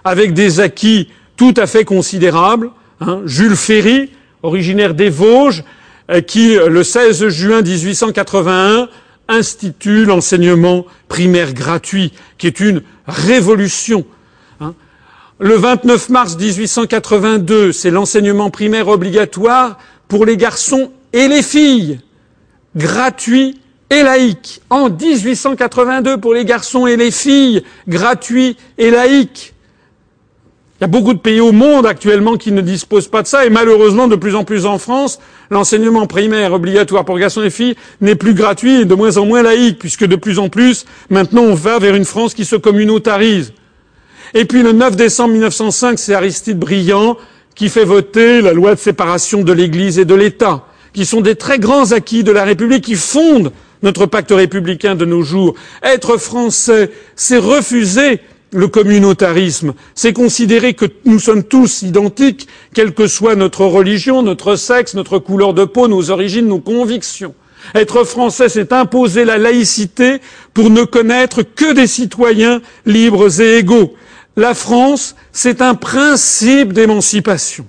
[0.04, 2.70] avec des acquis tout à fait considérables.
[3.00, 3.20] Hein.
[3.26, 4.10] Jules Ferry,
[4.42, 5.64] originaire des Vosges,
[6.10, 8.88] euh, qui, le 16 juin 1881,
[9.28, 14.06] institue l'enseignement primaire gratuit, qui est une révolution.
[14.60, 14.74] Hein.
[15.38, 22.00] Le 29 mars 1882, c'est l'enseignement primaire obligatoire pour les garçons et les filles,
[22.76, 24.60] gratuit et laïque.
[24.70, 29.54] En 1882 pour les garçons et les filles, gratuit et laïque.
[30.80, 33.44] Il y a beaucoup de pays au monde actuellement qui ne disposent pas de ça
[33.44, 35.18] et malheureusement de plus en plus en France,
[35.50, 39.42] l'enseignement primaire obligatoire pour garçons et filles n'est plus gratuit et de moins en moins
[39.42, 43.52] laïque puisque de plus en plus maintenant on va vers une France qui se communautarise.
[44.34, 47.16] Et puis le 9 décembre 1905, c'est Aristide Briand
[47.56, 50.64] qui fait voter la loi de séparation de l'Église et de l'État
[50.98, 53.52] qui sont des très grands acquis de la République, qui fondent
[53.84, 55.54] notre pacte républicain de nos jours.
[55.84, 58.18] Être français, c'est refuser
[58.50, 64.56] le communautarisme, c'est considérer que nous sommes tous identiques, quelle que soit notre religion, notre
[64.56, 67.32] sexe, notre couleur de peau, nos origines, nos convictions.
[67.76, 70.18] Être français, c'est imposer la laïcité
[70.52, 73.94] pour ne connaître que des citoyens libres et égaux.
[74.36, 77.66] La France, c'est un principe d'émancipation.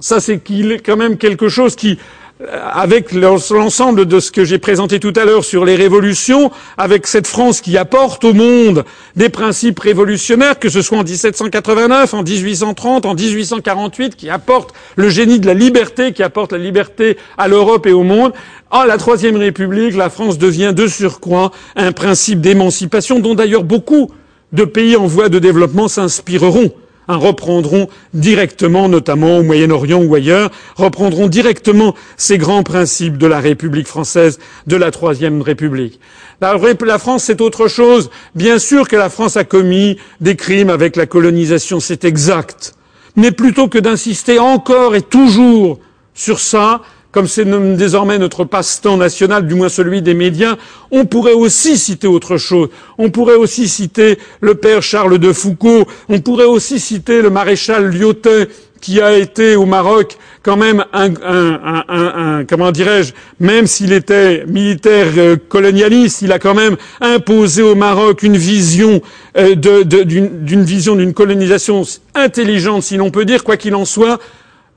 [0.00, 0.40] Ça, c'est
[0.84, 1.98] quand même quelque chose qui,
[2.40, 7.06] euh, avec l'ensemble de ce que j'ai présenté tout à l'heure sur les révolutions, avec
[7.06, 8.84] cette France qui apporte au monde
[9.16, 15.08] des principes révolutionnaires, que ce soit en 1789, en 1830, en 1848, qui apporte le
[15.10, 18.32] génie de la liberté, qui apporte la liberté à l'Europe et au monde,
[18.70, 24.10] en la Troisième République, la France devient de surcroît un principe d'émancipation dont d'ailleurs beaucoup
[24.52, 26.72] de pays en voie de développement s'inspireront
[27.08, 33.40] hein, reprendront directement, notamment au Moyen-Orient ou ailleurs, reprendront directement ces grands principes de la
[33.40, 36.00] République française, de la Troisième République.
[36.40, 38.10] La, la France, c'est autre chose.
[38.34, 42.74] Bien sûr que la France a commis des crimes avec la colonisation, c'est exact.
[43.16, 45.78] Mais plutôt que d'insister encore et toujours
[46.14, 46.80] sur ça,
[47.12, 47.44] comme c'est
[47.76, 50.56] désormais notre passe-temps national, du moins celui des médias,
[50.90, 52.70] on pourrait aussi citer autre chose.
[52.98, 57.90] On pourrait aussi citer le père Charles de Foucault, on pourrait aussi citer le maréchal
[57.90, 58.48] Lyotet,
[58.80, 65.36] qui a été au Maroc quand même un, comment dirais-je, même s'il était militaire euh,
[65.48, 69.00] colonialiste, il a quand même imposé au Maroc une vision
[69.38, 71.84] euh, d'une vision d'une colonisation
[72.16, 74.18] intelligente, si l'on peut dire, quoi qu'il en soit,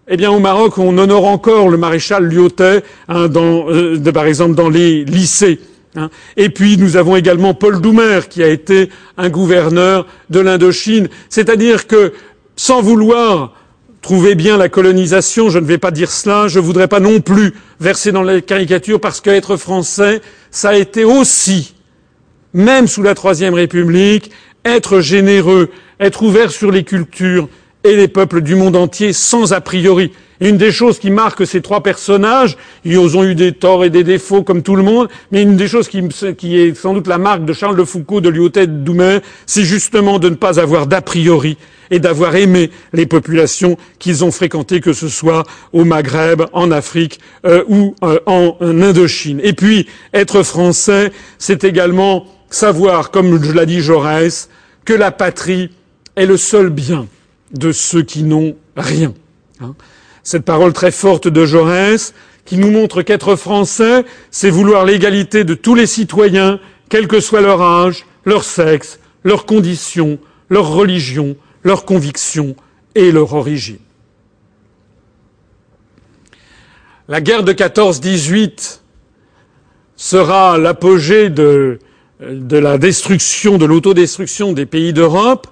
[0.07, 4.69] eh bien, au Maroc, on honore encore le maréchal Lyotet, hein, euh, par exemple, dans
[4.69, 5.59] les lycées.
[5.95, 6.09] Hein.
[6.37, 11.09] Et puis, nous avons également Paul Doumer, qui a été un gouverneur de l'Indochine.
[11.29, 12.13] C'est-à-dire que,
[12.55, 13.53] sans vouloir
[14.01, 17.19] trouver bien la colonisation, je ne vais pas dire cela, je ne voudrais pas non
[17.19, 21.73] plus verser dans la caricature, parce qu'être français, ça a été aussi,
[22.53, 24.29] même sous la Troisième République,
[24.63, 27.49] être généreux, être ouvert sur les cultures,
[27.85, 30.11] et les peuples du monde entier sans a priori.
[30.41, 33.91] Et une des choses qui marque ces trois personnages, ils ont eu des torts et
[33.91, 35.99] des défauts comme tout le monde, mais une des choses qui,
[36.57, 40.17] est sans doute la marque de Charles de Foucault, de Lyotet, de Doumer, c'est justement
[40.17, 41.57] de ne pas avoir d'a priori
[41.91, 47.19] et d'avoir aimé les populations qu'ils ont fréquentées, que ce soit au Maghreb, en Afrique
[47.45, 49.39] euh, ou euh, en, en Indochine.
[49.43, 54.49] Et puis, être français, c'est également savoir, comme l'ai dit Jaurès,
[54.83, 55.69] que la patrie
[56.15, 57.07] est le seul bien
[57.51, 59.13] de ceux qui n'ont rien.
[59.61, 59.75] Hein.
[60.23, 62.13] Cette parole très forte de Jaurès,
[62.45, 66.59] qui nous montre qu'être français, c'est vouloir l'égalité de tous les citoyens,
[66.89, 72.55] quel que soit leur âge, leur sexe, leurs conditions, leur religion, leurs convictions
[72.93, 73.79] et leur origine.
[77.07, 78.79] La guerre de 14-18
[79.95, 81.79] sera l'apogée de
[82.19, 85.47] la destruction, de l'autodestruction des pays d'Europe,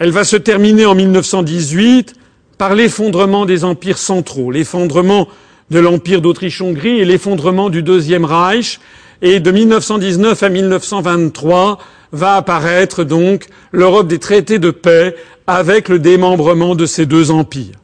[0.00, 2.14] elle va se terminer en 1918
[2.56, 5.28] par l'effondrement des empires centraux, l'effondrement
[5.70, 8.80] de l'empire d'Autriche-Hongrie et l'effondrement du Deuxième Reich.
[9.20, 11.78] Et de 1919 à 1923
[12.12, 15.14] va apparaître donc l'Europe des traités de paix
[15.46, 17.76] avec le démembrement de ces deux empires.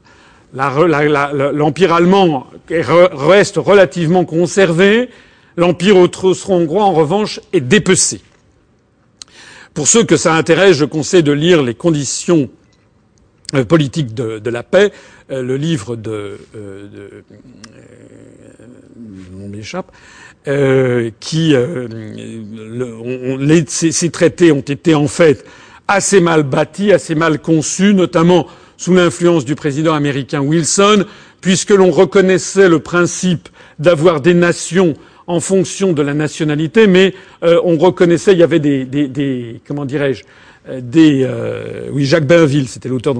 [0.54, 5.10] L'empire allemand reste relativement conservé,
[5.58, 8.22] l'empire austro-hongrois en revanche est dépecé.
[9.76, 12.48] Pour ceux que ça intéresse, je conseille de lire les conditions
[13.54, 14.90] euh, politiques de, la paix,
[15.30, 17.20] euh, le livre de, euh,
[19.38, 19.92] on m'échappe,
[21.20, 21.54] qui
[23.66, 25.44] ces, traités ont été en fait
[25.88, 28.46] assez mal bâtis, assez mal conçus, notamment
[28.78, 31.04] sous l'influence du président américain Wilson,
[31.42, 34.94] puisque l'on reconnaissait le principe d'avoir des nations
[35.26, 40.24] en fonction de la nationalité, mais euh, on reconnaissait, il y avait des, comment dirais-je,
[40.80, 43.14] des, euh, oui, Jacques Bainville, c'était l'auteur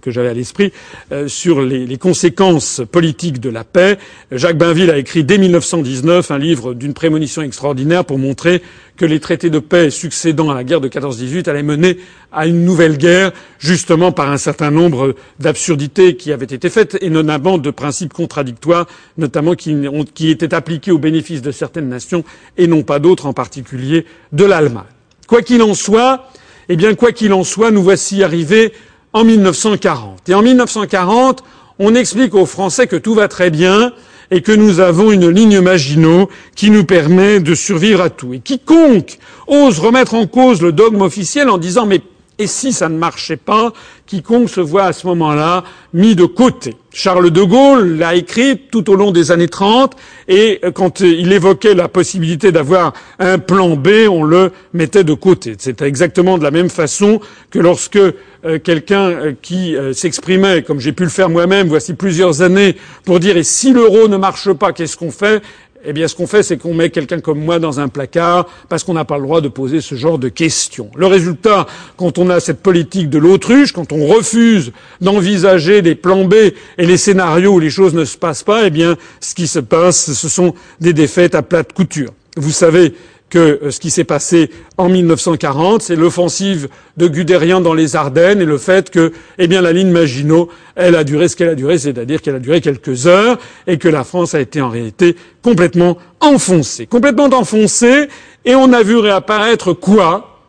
[0.00, 0.72] que j'avais à l'esprit,
[1.10, 3.98] euh, sur les, les, conséquences politiques de la paix.
[4.30, 8.62] Jacques Bainville a écrit dès 1919 un livre d'une prémonition extraordinaire pour montrer
[8.96, 11.98] que les traités de paix succédant à la guerre de 14-18 allaient mener
[12.30, 17.10] à une nouvelle guerre, justement par un certain nombre d'absurdités qui avaient été faites, et
[17.10, 18.86] notamment de principes contradictoires,
[19.18, 19.76] notamment qui,
[20.14, 22.24] qui étaient appliqués au bénéfice de certaines nations
[22.56, 24.84] et non pas d'autres, en particulier de l'Allemagne.
[25.26, 26.28] Quoi qu'il en soit,
[26.72, 28.72] eh bien, quoi qu'il en soit, nous voici arrivés
[29.12, 30.26] en 1940.
[30.30, 31.44] Et en 1940,
[31.78, 33.92] on explique aux Français que tout va très bien
[34.30, 38.32] et que nous avons une ligne Maginot qui nous permet de survivre à tout.
[38.32, 42.00] Et quiconque ose remettre en cause le dogme officiel en disant mais
[42.38, 43.72] et si ça ne marchait pas,
[44.06, 46.74] quiconque se voit à ce moment-là mis de côté.
[46.94, 49.94] Charles de Gaulle l'a écrit tout au long des années 30
[50.28, 55.54] et quand il évoquait la possibilité d'avoir un plan B, on le mettait de côté.
[55.58, 57.20] C'était exactement de la même façon
[57.50, 57.96] que lorsque
[58.44, 62.76] euh, quelqu'un euh, qui euh, s'exprimait, comme j'ai pu le faire moi-même voici plusieurs années,
[63.04, 65.42] pour dire et si l'euro ne marche pas, qu'est-ce qu'on fait?
[65.84, 68.84] Eh bien, ce qu'on fait, c'est qu'on met quelqu'un comme moi dans un placard parce
[68.84, 70.90] qu'on n'a pas le droit de poser ce genre de questions.
[70.94, 76.24] Le résultat, quand on a cette politique de l'autruche, quand on refuse d'envisager des plans
[76.24, 79.46] B et les scénarios où les choses ne se passent pas, eh bien, ce qui
[79.46, 82.12] se passe, ce sont des défaites à plate couture.
[82.36, 82.94] Vous savez
[83.32, 88.42] que euh, ce qui s'est passé en 1940, c'est l'offensive de Guderian dans les Ardennes
[88.42, 91.54] et le fait que, eh bien, la ligne Maginot, elle a duré ce qu'elle a
[91.54, 95.16] duré, c'est-à-dire qu'elle a duré quelques heures et que la France a été en réalité
[95.40, 96.86] complètement enfoncée.
[96.86, 98.08] Complètement enfoncée
[98.44, 100.42] et on a vu réapparaître quoi?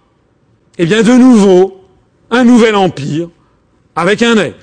[0.78, 1.86] Eh bien, de nouveau,
[2.32, 3.30] un nouvel empire
[3.96, 4.58] avec un aigle.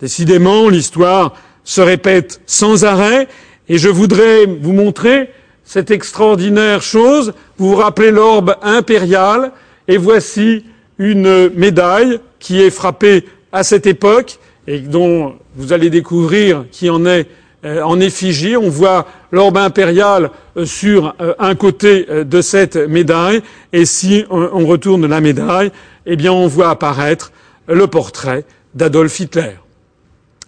[0.00, 3.28] Décidément, l'histoire se répète sans arrêt,
[3.68, 5.28] et je voudrais vous montrer
[5.68, 7.34] cette extraordinaire chose.
[7.58, 9.52] Vous vous rappelez l'orbe impérial,
[9.86, 10.64] et voici
[10.98, 17.04] une médaille qui est frappée à cette époque et dont vous allez découvrir qui en
[17.04, 17.26] est
[17.64, 18.56] euh, en effigie.
[18.56, 24.66] On voit l'orbe impérial euh, sur euh, un côté de cette médaille et si on
[24.66, 25.70] retourne la médaille,
[26.06, 27.30] eh bien on voit apparaître
[27.66, 29.56] le portrait d'Adolf Hitler,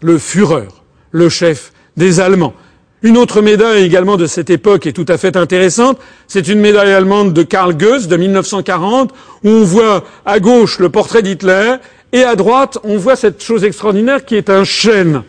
[0.00, 0.68] le Führer,
[1.10, 2.54] le chef des Allemands.
[3.02, 5.98] Une autre médaille également de cette époque est tout à fait intéressante.
[6.28, 9.12] C'est une médaille allemande de Karl Goetz de 1940
[9.42, 11.76] où on voit à gauche le portrait d'Hitler
[12.12, 15.22] et à droite on voit cette chose extraordinaire qui est un chêne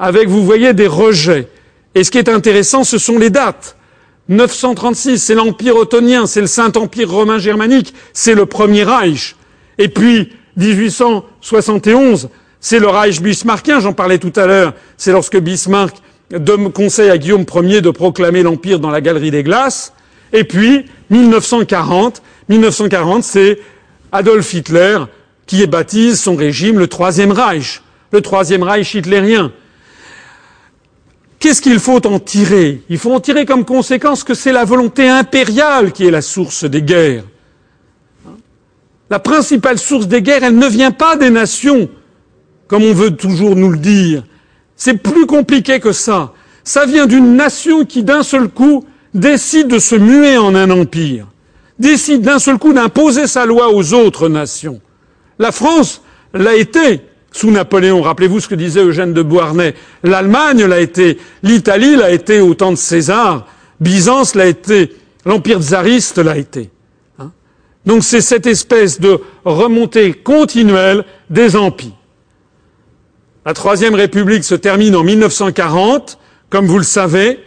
[0.00, 1.48] avec, vous voyez, des rejets.
[1.94, 3.76] Et ce qui est intéressant, ce sont les dates.
[4.28, 9.36] 936, c'est l'Empire ottonien, c'est le Saint-Empire romain germanique, c'est le Premier Reich.
[9.78, 12.28] Et puis, 1871,
[12.58, 15.96] c'est le Reich bismarckien, j'en parlais tout à l'heure, c'est lorsque Bismarck
[16.30, 19.92] donne conseil à Guillaume Ier de proclamer l'Empire dans la Galerie des Glaces.
[20.32, 23.58] Et puis, 1940, 1940, c'est
[24.12, 24.98] Adolf Hitler
[25.46, 29.52] qui baptise son régime le Troisième Reich, le Troisième Reich hitlérien.
[31.38, 32.80] Qu'est-ce qu'il faut en tirer?
[32.88, 36.64] Il faut en tirer comme conséquence que c'est la volonté impériale qui est la source
[36.64, 37.24] des guerres.
[39.10, 41.90] La principale source des guerres, elle ne vient pas des nations,
[42.66, 44.24] comme on veut toujours nous le dire.
[44.76, 46.32] C'est plus compliqué que ça.
[46.64, 51.26] Ça vient d'une nation qui, d'un seul coup, décide de se muer en un empire,
[51.78, 54.80] décide d'un seul coup d'imposer sa loi aux autres nations.
[55.38, 57.00] La France l'a été
[57.32, 58.00] sous Napoléon.
[58.02, 59.74] Rappelez-vous ce que disait Eugène de Beauharnais.
[60.02, 63.46] L'Allemagne l'a été, l'Italie l'a été au temps de César,
[63.80, 64.94] Byzance l'a été,
[65.26, 66.70] l'Empire tsariste l'a été.
[67.18, 67.32] Hein.
[67.86, 71.92] Donc c'est cette espèce de remontée continuelle des empires.
[73.46, 77.40] La Troisième République se termine en 1940, comme vous le savez,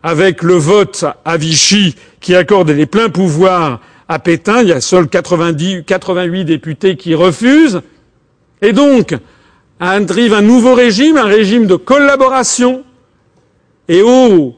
[0.00, 4.62] avec le vote à Vichy qui accorde les pleins pouvoirs à Pétain.
[4.62, 7.82] Il y a seuls 90, 88 députés qui refusent.
[8.62, 9.16] Et donc,
[9.80, 12.84] arrive un nouveau régime, un régime de collaboration.
[13.88, 14.54] Et ô,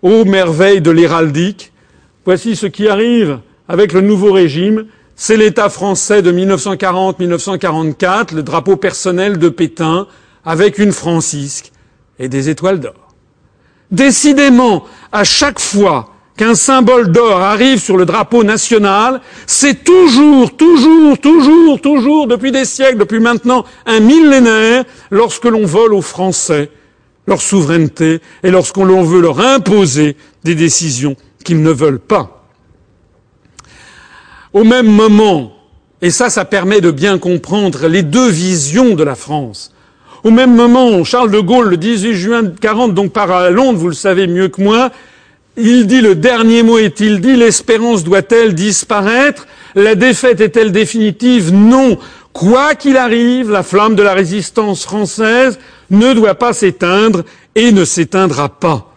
[0.00, 1.70] ô merveille de l'héraldique,
[2.24, 4.86] voici ce qui arrive avec le nouveau régime.
[5.16, 10.06] C'est l'État français de 1940-1944, le drapeau personnel de Pétain,
[10.44, 11.72] avec une francisque
[12.18, 13.14] et des étoiles d'or.
[13.90, 21.18] Décidément, à chaque fois qu'un symbole d'or arrive sur le drapeau national, c'est toujours, toujours,
[21.18, 26.70] toujours, toujours, depuis des siècles, depuis maintenant un millénaire, lorsque l'on vole aux Français
[27.26, 32.44] leur souveraineté et lorsqu'on veut leur imposer des décisions qu'ils ne veulent pas.
[34.52, 35.52] Au même moment,
[36.02, 39.72] et ça, ça permet de bien comprendre les deux visions de la France,
[40.22, 43.88] au même moment, Charles de Gaulle, le 18 juin 40, donc par à Londres, vous
[43.88, 44.90] le savez mieux que moi,
[45.56, 51.98] il dit le dernier mot est-il dit, l'espérance doit-elle disparaître, la défaite est-elle définitive Non.
[52.32, 55.58] Quoi qu'il arrive, la flamme de la résistance française
[55.90, 57.24] ne doit pas s'éteindre
[57.54, 58.92] et ne s'éteindra pas.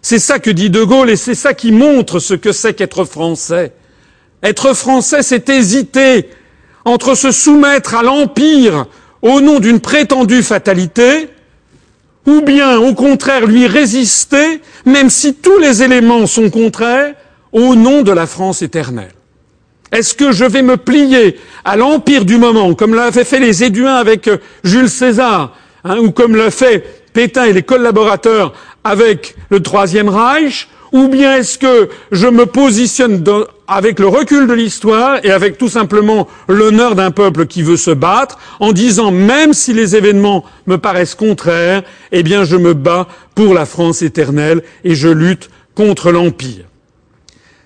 [0.00, 3.04] C'est ça que dit De Gaulle et c'est ça qui montre ce que c'est qu'être
[3.04, 3.72] français.
[4.42, 6.30] Être français, c'est hésiter
[6.84, 8.86] entre se soumettre à l'empire
[9.22, 11.28] au nom d'une prétendue fatalité,
[12.26, 17.14] ou bien au contraire lui résister, même si tous les éléments sont contraires,
[17.52, 19.12] au nom de la France éternelle.
[19.90, 23.94] Est-ce que je vais me plier à l'empire du moment, comme l'avaient fait les Éduins
[23.94, 28.52] avec euh, Jules César, hein, ou comme l'a fait Pétain et les collaborateurs
[28.84, 33.22] avec le Troisième Reich, ou bien est-ce que je me positionne
[33.68, 37.90] avec le recul de l'histoire et avec tout simplement l'honneur d'un peuple qui veut se
[37.90, 43.06] battre en disant même si les événements me paraissent contraires, eh bien je me bats
[43.34, 46.64] pour la France éternelle et je lutte contre l'Empire.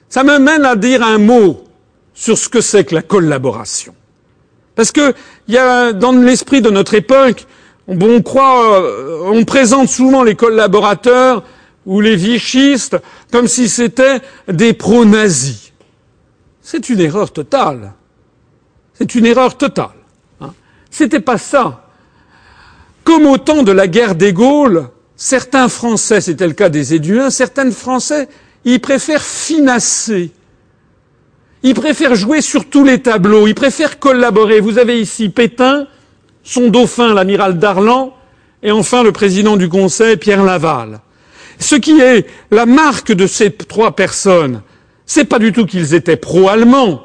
[0.08, 1.64] Ça me mène à dire un mot
[2.12, 3.94] sur ce que c'est que la collaboration.
[4.74, 5.14] Parce que
[5.46, 7.46] il y a dans l'esprit de notre époque,
[7.86, 11.44] on croit, euh, on présente souvent les collaborateurs
[11.86, 12.96] ou les vichistes
[13.30, 15.71] comme si c'était des pro-nazis.
[16.62, 17.92] C'est une erreur totale.
[18.94, 19.90] C'est une erreur totale.
[20.40, 20.54] Hein.
[20.90, 21.88] C'était pas ça.
[23.04, 27.30] Comme au temps de la guerre des Gaules, certains Français, c'était le cas des Éduins,
[27.30, 28.28] certains Français,
[28.64, 30.30] ils préfèrent finasser.
[31.64, 34.60] Ils préfèrent jouer sur tous les tableaux, ils préfèrent collaborer.
[34.60, 35.88] Vous avez ici Pétain,
[36.44, 38.14] son dauphin, l'amiral Darlan,
[38.62, 41.00] et enfin le président du Conseil, Pierre Laval.
[41.58, 44.62] Ce qui est la marque de ces trois personnes,
[45.06, 47.02] c'est pas du tout qu'ils étaient pro-allemands.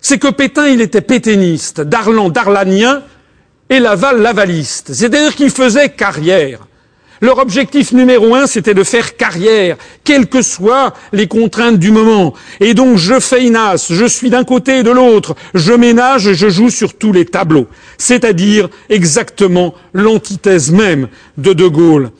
[0.00, 3.02] C'est que Pétain, il était pétainiste, Darlan, darlanien,
[3.70, 4.92] et l'aval lavaliste.
[4.92, 6.66] C'est-à-dire qu'ils faisaient carrière.
[7.22, 12.34] Leur objectif numéro un, c'était de faire carrière, quelles que soient les contraintes du moment.
[12.58, 16.34] Et donc, je fais Inas, je suis d'un côté et de l'autre, je ménage et
[16.34, 17.68] je joue sur tous les tableaux.
[17.96, 21.06] C'est-à-dire exactement l'antithèse même
[21.38, 22.10] de De Gaulle.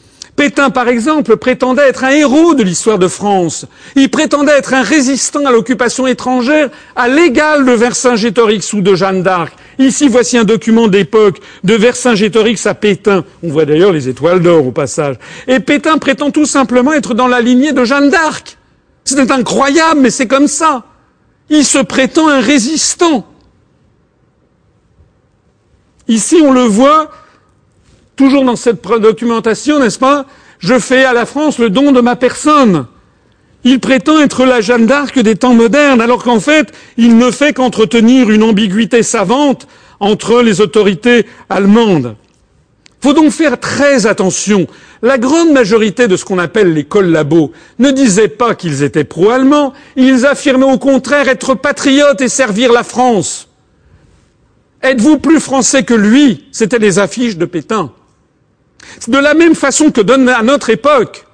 [0.42, 3.64] Pétain, par exemple, prétendait être un héros de l'histoire de France.
[3.94, 9.22] Il prétendait être un résistant à l'occupation étrangère à l'égal de Vercingétorix ou de Jeanne
[9.22, 9.54] d'Arc.
[9.78, 13.24] Ici, voici un document d'époque de Vercingétorix à Pétain.
[13.44, 15.14] On voit d'ailleurs les étoiles d'or au passage.
[15.46, 18.58] Et Pétain prétend tout simplement être dans la lignée de Jeanne d'Arc.
[19.04, 20.82] C'est incroyable, mais c'est comme ça.
[21.50, 23.28] Il se prétend un résistant.
[26.08, 27.12] Ici, on le voit,
[28.22, 30.26] toujours dans cette documentation, n'est-ce pas?
[30.60, 32.86] Je fais à la France le don de ma personne.
[33.64, 37.52] Il prétend être la Jeanne d'Arc des temps modernes, alors qu'en fait, il ne fait
[37.52, 39.66] qu'entretenir une ambiguïté savante
[39.98, 42.14] entre les autorités allemandes.
[43.00, 44.68] Faut donc faire très attention.
[45.02, 49.72] La grande majorité de ce qu'on appelle les collabos ne disaient pas qu'ils étaient pro-allemands,
[49.96, 53.48] ils affirmaient au contraire être patriotes et servir la France.
[54.80, 56.44] Êtes-vous plus français que lui?
[56.52, 57.90] C'étaient les affiches de Pétain.
[59.08, 61.26] De la même façon que à notre époque,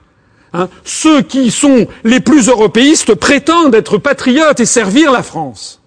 [0.52, 5.80] hein, ceux qui sont les plus européistes prétendent être patriotes et servir la France,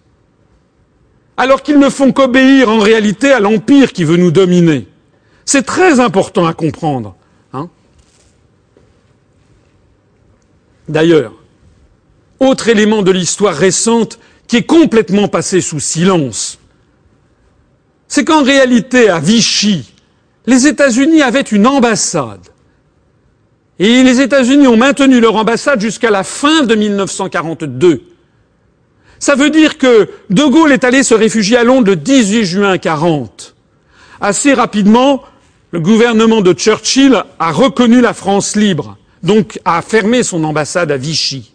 [1.37, 4.87] alors qu'ils ne font qu'obéir en réalité à l'empire qui veut nous dominer.
[5.45, 7.15] C'est très important à comprendre.
[7.53, 7.69] Hein.
[10.87, 11.33] D'ailleurs,
[12.39, 16.59] autre élément de l'histoire récente qui est complètement passé sous silence,
[18.07, 19.93] c'est qu'en réalité, à Vichy,
[20.45, 22.47] les États-Unis avaient une ambassade.
[23.79, 28.03] Et les États-Unis ont maintenu leur ambassade jusqu'à la fin de 1942.
[29.19, 32.77] Ça veut dire que De Gaulle est allé se réfugier à Londres le 18 juin
[32.77, 33.55] 40.
[34.19, 35.23] Assez rapidement,
[35.71, 40.97] le gouvernement de Churchill a reconnu la France libre, donc a fermé son ambassade à
[40.97, 41.51] Vichy.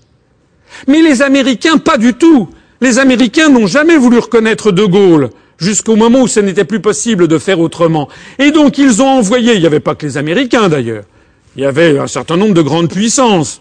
[0.88, 2.48] Mais les Américains, pas du tout.
[2.80, 7.28] Les Américains n'ont jamais voulu reconnaître De Gaulle jusqu'au moment où ce n'était plus possible
[7.28, 8.08] de faire autrement.
[8.38, 11.04] Et donc ils ont envoyé, il n'y avait pas que les Américains d'ailleurs,
[11.56, 13.60] il y avait un certain nombre de grandes puissances.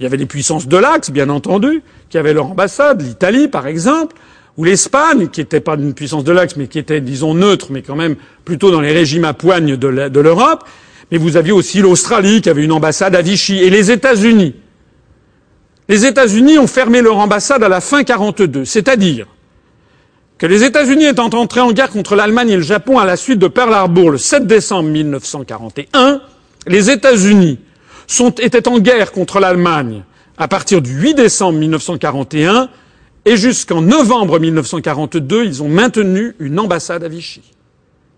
[0.00, 3.66] Il y avait les puissances de l'Axe, bien entendu, qui avaient leur ambassade, l'Italie par
[3.66, 4.16] exemple,
[4.56, 7.82] ou l'Espagne, qui n'était pas une puissance de l'Axe, mais qui était, disons, neutre, mais
[7.82, 10.64] quand même plutôt dans les régimes à poigne de l'Europe.
[11.10, 14.54] Mais vous aviez aussi l'Australie, qui avait une ambassade à Vichy, et les États-Unis.
[15.88, 19.26] Les États-Unis ont fermé leur ambassade à la fin 42, c'est-à-dire
[20.42, 23.38] que les États-Unis étant entrés en guerre contre l'Allemagne et le Japon à la suite
[23.38, 26.20] de Pearl Harbor le 7 décembre 1941,
[26.66, 27.60] les États-Unis
[28.40, 30.02] étaient en guerre contre l'Allemagne
[30.36, 32.70] à partir du 8 décembre 1941
[33.24, 37.42] et jusqu'en novembre 1942, ils ont maintenu une ambassade à Vichy,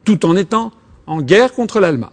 [0.06, 0.72] tout en étant
[1.06, 2.08] en guerre contre l'Allemagne.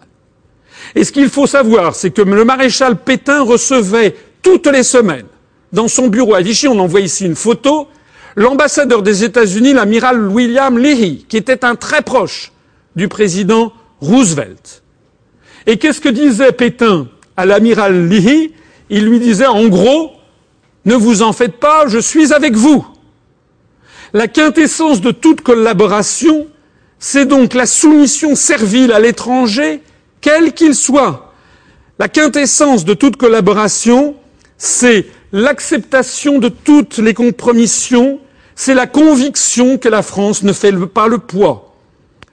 [0.94, 5.28] Et ce qu'il faut savoir, c'est que le maréchal Pétain recevait toutes les semaines
[5.72, 7.88] dans son bureau à Vichy, on envoie ici une photo,
[8.36, 12.52] l'ambassadeur des États-Unis, l'amiral William Leahy, qui était un très proche
[12.96, 14.84] du président Roosevelt.
[15.68, 18.54] Et qu'est-ce que disait Pétain à l'amiral Leahy?
[18.90, 20.12] Il lui disait en gros,
[20.86, 22.86] ne vous en faites pas, je suis avec vous.
[24.14, 26.48] La quintessence de toute collaboration,
[27.00, 29.82] c'est donc la soumission servile à l'étranger,
[30.20, 31.34] quel qu'il soit.
[32.00, 34.16] La quintessence de toute collaboration,
[34.58, 38.20] c'est l'acceptation de toutes les compromissions,
[38.56, 41.76] c'est la conviction que la France ne fait pas le poids.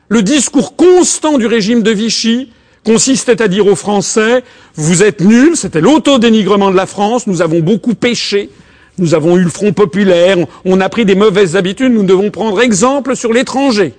[0.09, 2.51] Le discours constant du régime de Vichy
[2.85, 4.43] consistait à dire aux Français
[4.75, 8.51] Vous êtes nuls, c'était l'autodénigrement de la France, nous avons beaucoup péché,
[8.99, 12.60] nous avons eu le Front populaire, on a pris des mauvaises habitudes, nous devons prendre
[12.60, 13.94] exemple sur l'étranger.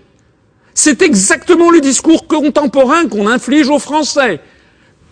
[0.73, 4.39] C'est exactement le discours contemporain qu'on inflige aux Français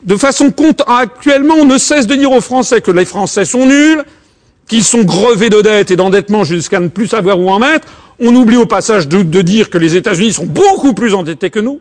[0.03, 0.53] de façon
[0.87, 4.03] actuellement, on ne cesse de dire aux Français que les Français sont nuls,
[4.67, 7.87] qu'ils sont grevés de dettes et d'endettement jusqu'à ne plus savoir où en mettre.
[8.19, 11.79] On oublie au passage de, dire que les États-Unis sont beaucoup plus endettés que nous.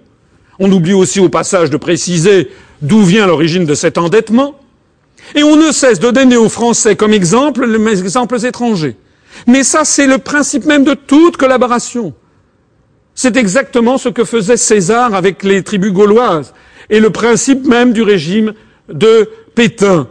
[0.59, 2.51] On oublie aussi au passage de préciser
[2.83, 4.55] d'où vient l'origine de cet endettement.
[5.35, 8.97] Et on ne cesse de donner aux Français comme exemple les exemples étrangers.
[9.47, 12.15] Mais ça, c'est le principe même de toute collaboration.
[13.15, 16.53] C'est exactement ce que faisait César avec les tribus gauloises
[16.91, 18.53] et le principe même du régime
[18.93, 20.09] de Pétain,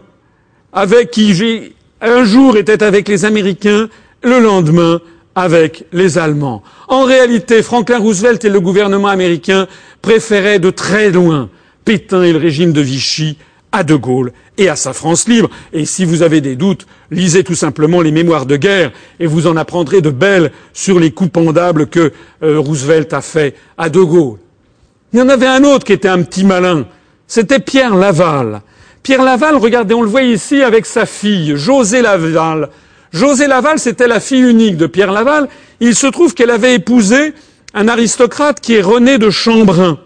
[0.73, 3.89] avec qui j'ai un jour était avec les Américains,
[4.23, 5.01] le lendemain
[5.35, 6.63] avec les Allemands.
[6.87, 9.67] En réalité, Franklin Roosevelt et le gouvernement américain
[10.01, 11.49] préféraient de très loin
[11.83, 13.37] Pétain et le régime de Vichy
[13.71, 15.49] à De Gaulle et à sa France libre.
[15.73, 19.47] Et si vous avez des doutes, lisez tout simplement les mémoires de guerre et vous
[19.47, 23.99] en apprendrez de belles sur les coups pendables que euh, Roosevelt a fait à De
[23.99, 24.39] Gaulle.
[25.15, 26.87] Il y en avait un autre qui était un petit malin.
[27.25, 28.61] C'était Pierre Laval.
[29.01, 32.67] Pierre Laval, regardez, on le voit ici avec sa fille, José Laval.
[33.13, 35.47] José Laval, c'était la fille unique de Pierre Laval.
[35.79, 37.33] Il se trouve qu'elle avait épousé
[37.73, 39.99] un aristocrate qui est René de Chambrun.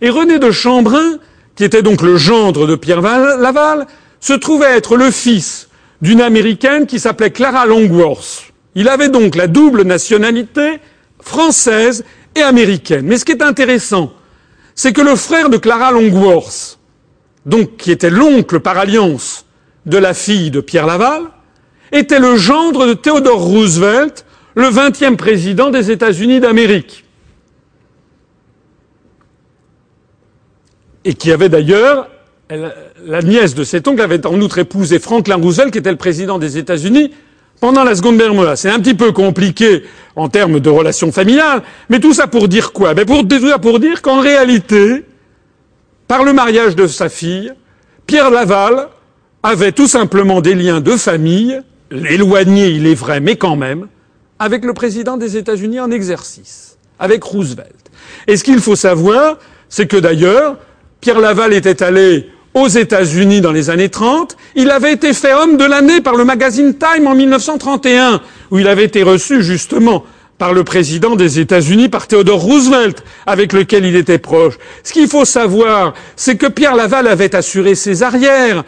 [0.00, 1.18] Et René de Chambrun,
[1.54, 3.86] qui était donc le gendre de Pierre Laval,
[4.18, 5.68] se trouvait être le fils
[6.00, 8.44] d'une américaine qui s'appelait Clara Longworth.
[8.76, 10.80] Il avait donc la double nationalité
[11.20, 12.02] française
[12.34, 13.04] et américaine.
[13.04, 14.10] Mais ce qui est intéressant,
[14.74, 16.78] c'est que le frère de Clara Longworth,
[17.46, 19.44] donc qui était l'oncle par alliance
[19.86, 21.22] de la fille de Pierre Laval,
[21.92, 27.04] était le gendre de Theodore Roosevelt, le vingtième président des États-Unis d'Amérique.
[31.04, 32.08] Et qui avait d'ailleurs,
[32.48, 36.38] la nièce de cet oncle avait en outre épousé Franklin Roosevelt, qui était le président
[36.38, 37.12] des États-Unis
[37.62, 38.56] pendant la Seconde Guerre mondiale.
[38.56, 39.84] C'est un petit peu compliqué
[40.16, 42.92] en termes de relations familiales, mais tout ça pour dire quoi?
[42.92, 43.22] Ben pour,
[43.60, 45.04] pour dire qu'en réalité,
[46.08, 47.52] par le mariage de sa fille,
[48.04, 48.88] Pierre Laval
[49.44, 51.60] avait tout simplement des liens de famille,
[51.92, 53.86] éloignés il est vrai, mais quand même,
[54.40, 57.92] avec le président des États-Unis en exercice, avec Roosevelt.
[58.26, 60.56] Et ce qu'il faut savoir, c'est que d'ailleurs,
[61.00, 64.36] Pierre Laval était allé aux États-Unis dans les années 30.
[64.54, 68.68] Il avait été fait homme de l'année par le magazine Time en 1931, où il
[68.68, 70.04] avait été reçu justement
[70.38, 74.54] par le président des États-Unis, par Theodore Roosevelt, avec lequel il était proche.
[74.82, 78.64] Ce qu'il faut savoir, c'est que Pierre Laval avait assuré ses arrières.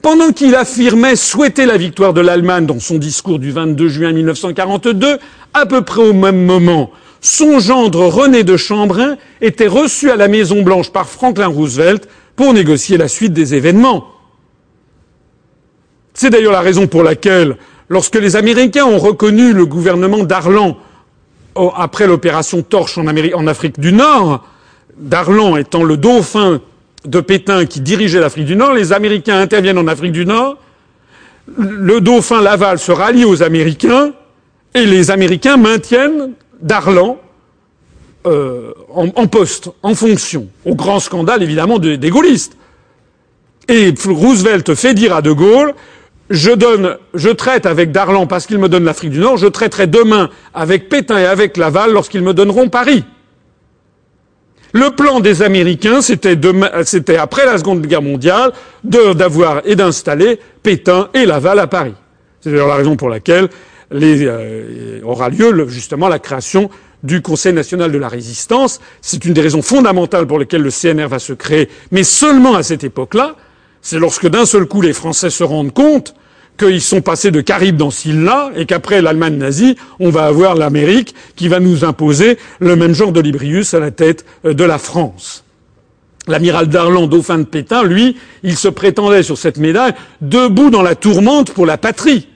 [0.00, 5.18] Pendant qu'il affirmait souhaiter la victoire de l'Allemagne dans son discours du 22 juin 1942,
[5.54, 10.28] à peu près au même moment, son gendre René de Chambrun était reçu à la
[10.28, 12.08] Maison Blanche par Franklin Roosevelt
[12.38, 14.06] pour négocier la suite des événements.
[16.14, 17.56] C'est d'ailleurs la raison pour laquelle,
[17.88, 20.78] lorsque les Américains ont reconnu le gouvernement d'Arlan
[21.76, 24.46] après l'opération Torche en, Afrique du Nord,
[24.96, 26.60] Darlan étant le dauphin
[27.04, 30.58] de Pétain qui dirigeait l'Afrique du Nord, les Américains interviennent en Afrique du Nord,
[31.56, 34.12] le dauphin Laval se rallie aux Américains,
[34.74, 37.18] et les Américains maintiennent Darlan
[38.26, 42.56] euh, en, poste, en fonction, au grand scandale évidemment des, gaullistes.
[43.68, 45.74] Et Roosevelt fait dire à De Gaulle
[46.30, 50.88] je traite avec Darlan parce qu'il me donne l'Afrique du Nord, je traiterai demain avec
[50.88, 53.04] Pétain et avec Laval lorsqu'ils me donneront Paris.
[54.74, 58.52] Le plan des Américains, c'était, après la Seconde Guerre mondiale,
[58.84, 61.94] d'avoir et d'installer Pétain et Laval à Paris.
[62.40, 63.48] C'est d'ailleurs la raison pour laquelle
[63.94, 66.68] euh, aura lieu justement la création
[67.02, 68.80] du Conseil national de la résistance.
[69.00, 72.62] C'est une des raisons fondamentales pour lesquelles le CNR va se créer, mais seulement à
[72.62, 73.36] cette époque-là.
[73.82, 76.14] C'est lorsque d'un seul coup les Français se rendent compte
[76.58, 81.14] qu'ils sont passés de Caribe dans Silla et qu'après l'Allemagne nazie, on va avoir l'Amérique
[81.36, 84.78] qui va nous imposer le même genre de Librius à la tête euh, de la
[84.78, 85.44] France.
[86.26, 90.94] L'amiral Darlan, dauphin de Pétain, lui, il se prétendait sur cette médaille debout dans la
[90.94, 92.28] tourmente pour la patrie.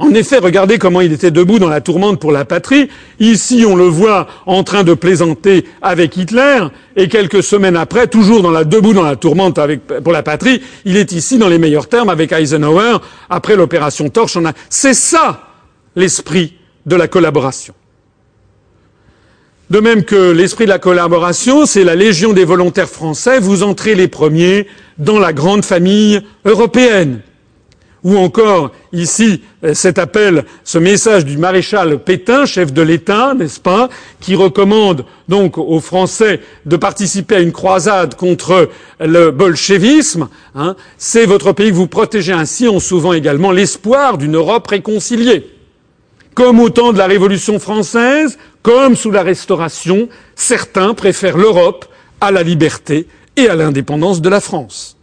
[0.00, 2.88] En effet, regardez comment il était debout dans la tourmente pour la patrie.
[3.20, 6.66] Ici, on le voit en train de plaisanter avec Hitler,
[6.96, 9.60] et quelques semaines après, toujours dans la, debout dans la tourmente
[10.02, 12.98] pour la patrie, il est ici dans les meilleurs termes avec Eisenhower
[13.30, 14.36] après l'opération Torche.
[14.68, 15.48] C'est ça
[15.94, 16.54] l'esprit
[16.86, 17.74] de la collaboration.
[19.70, 23.94] De même que l'esprit de la collaboration, c'est la Légion des volontaires français, vous entrez
[23.94, 24.66] les premiers
[24.98, 27.20] dans la grande famille européenne
[28.04, 33.58] ou encore ici euh, cet appel, ce message du maréchal Pétain, chef de l'État, n'est-ce
[33.58, 33.88] pas,
[34.20, 38.68] qui recommande donc aux Français de participer à une croisade contre
[39.00, 40.28] le bolchevisme.
[40.54, 45.50] Hein, c'est votre pays que vous protégez ainsi en sauvant également l'espoir d'une Europe réconciliée.
[46.34, 51.86] Comme au temps de la Révolution française, comme sous la Restauration, certains préfèrent l'Europe
[52.20, 54.96] à la liberté et à l'indépendance de la France.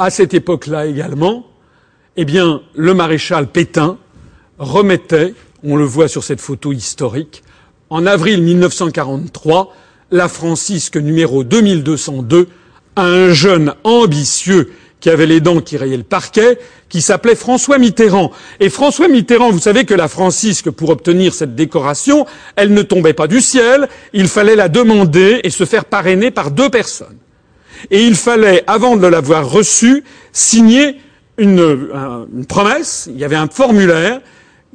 [0.00, 1.46] À cette époque-là également,
[2.16, 3.98] eh bien, le maréchal Pétain
[4.58, 7.42] remettait, on le voit sur cette photo historique,
[7.90, 9.76] en avril 1943,
[10.10, 12.48] la Francisque numéro 2202
[12.96, 17.76] à un jeune ambitieux qui avait les dents qui rayaient le parquet, qui s'appelait François
[17.76, 18.32] Mitterrand.
[18.58, 22.24] Et François Mitterrand, vous savez que la Francisque, pour obtenir cette décoration,
[22.56, 26.52] elle ne tombait pas du ciel, il fallait la demander et se faire parrainer par
[26.52, 27.18] deux personnes
[27.90, 30.96] et il fallait, avant de l'avoir reçu, signer
[31.38, 31.88] une,
[32.48, 33.08] promesse.
[33.10, 34.20] Il y avait un formulaire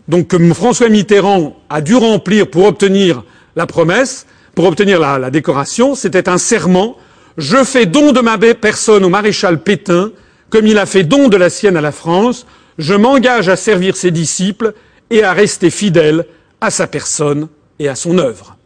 [0.07, 3.23] donc que François Mitterrand a dû remplir pour obtenir
[3.55, 5.95] la promesse, pour obtenir la, la décoration.
[5.95, 6.97] C'était un serment.
[7.37, 10.11] Je fais don de ma personne au maréchal Pétain,
[10.49, 12.45] comme il a fait don de la sienne à la France.
[12.77, 14.73] Je m'engage à servir ses disciples
[15.09, 16.25] et à rester fidèle
[16.61, 17.47] à sa personne
[17.79, 18.57] et à son œuvre.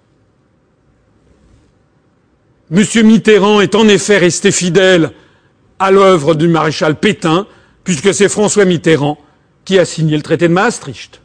[2.71, 2.83] M.
[3.03, 5.11] Mitterrand est en effet resté fidèle
[5.79, 7.47] à l'œuvre du maréchal Pétain,
[7.83, 9.17] puisque c'est François Mitterrand
[9.65, 11.21] qui a signé le traité de Maastricht.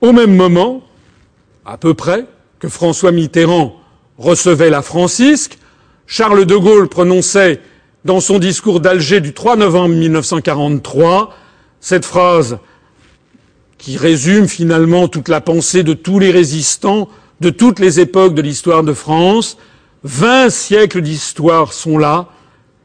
[0.00, 0.82] Au même moment,
[1.64, 2.24] à peu près,
[2.58, 3.76] que François Mitterrand
[4.16, 5.58] recevait la Francisque,
[6.06, 7.60] Charles de Gaulle prononçait
[8.04, 11.34] dans son discours d'Alger du 3 novembre 1943
[11.80, 12.58] cette phrase
[13.78, 17.08] qui résume finalement toute la pensée de tous les résistants
[17.40, 19.58] de toutes les époques de l'histoire de France.
[20.04, 22.28] Vingt siècles d'histoire sont là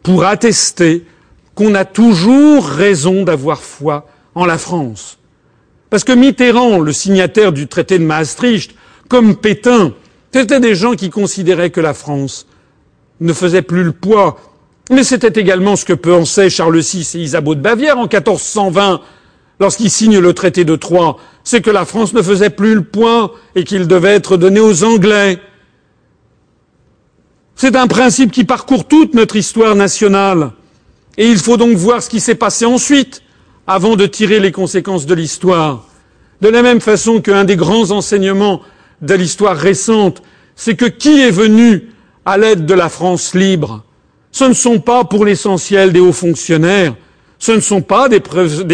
[0.01, 1.05] pour attester
[1.55, 5.17] qu'on a toujours raison d'avoir foi en la France.
[5.89, 8.75] Parce que Mitterrand, le signataire du traité de Maastricht,
[9.09, 9.93] comme Pétain,
[10.31, 12.47] c'était des gens qui considéraient que la France
[13.19, 14.39] ne faisait plus le poids.
[14.89, 19.01] Mais c'était également ce que pensaient Charles VI et Isabeau de Bavière en 1420
[19.59, 23.31] lorsqu'ils signent le traité de Troyes, c'est que la France ne faisait plus le point
[23.55, 25.39] et qu'il devait être donné aux Anglais.
[27.55, 30.51] C'est un principe qui parcourt toute notre histoire nationale.
[31.17, 33.21] Et il faut donc voir ce qui s'est passé ensuite
[33.67, 35.85] avant de tirer les conséquences de l'histoire.
[36.41, 38.61] De la même façon qu'un des grands enseignements
[39.01, 40.21] de l'histoire récente,
[40.55, 41.91] c'est que qui est venu
[42.25, 43.83] à l'aide de la France libre?
[44.31, 46.95] Ce ne sont pas pour l'essentiel des hauts fonctionnaires,
[47.43, 48.21] ce ne sont pas des,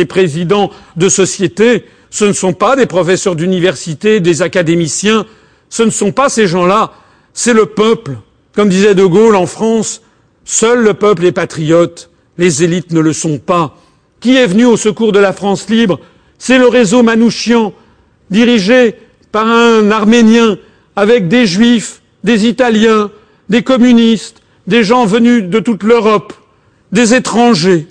[0.05, 5.25] présidents de sociétés, ce ne sont pas des professeurs d'université, des académiciens,
[5.69, 6.91] ce ne sont pas ces gens-là,
[7.33, 8.17] c'est le peuple.
[8.53, 10.03] Comme disait De Gaulle en France,
[10.45, 13.75] seul le peuple est patriote, les élites ne le sont pas.
[14.19, 15.99] Qui est venu au secours de la France libre?
[16.37, 17.73] C'est le réseau Manouchian,
[18.29, 18.97] dirigé
[19.31, 20.59] par un Arménien,
[20.95, 23.09] avec des Juifs, des Italiens,
[23.49, 26.33] des communistes, des gens venus de toute l'Europe,
[26.91, 27.87] des étrangers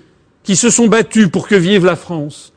[0.49, 2.55] qui se sont battus pour que vive la France.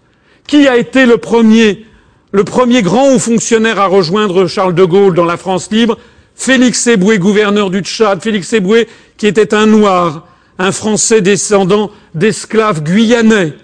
[0.48, 1.86] Qui a été le premier,
[2.32, 5.98] le premier grand haut fonctionnaire à rejoindre Charles de Gaulle dans la France libre?
[6.34, 8.22] Félix Eboué, gouverneur du Tchad.
[8.24, 8.88] Félix Eboué,
[9.18, 10.26] qui était un noir,
[10.58, 13.56] un Français descendant d'esclaves guyanais.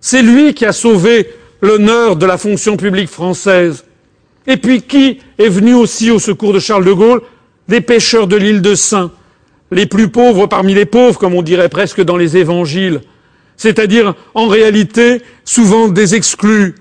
[0.00, 1.30] C'est lui qui a sauvé
[1.62, 3.84] l'honneur de la fonction publique française.
[4.48, 7.22] Et puis qui est venu aussi au secours de Charles de Gaulle?
[7.68, 9.12] Des pêcheurs de l'île de Saint,
[9.70, 13.02] les plus pauvres parmi les pauvres, comme on dirait presque dans les évangiles
[13.60, 16.74] c'est-à-dire en réalité souvent des exclus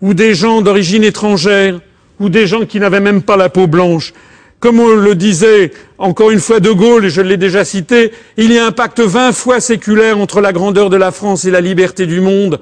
[0.00, 1.80] ou des gens d'origine étrangère
[2.20, 4.12] ou des gens qui n'avaient même pas la peau blanche.
[4.60, 8.52] Comme on le disait encore une fois De Gaulle, et je l'ai déjà cité, il
[8.52, 11.60] y a un pacte vingt fois séculaire entre la grandeur de la France et la
[11.60, 12.60] liberté du monde.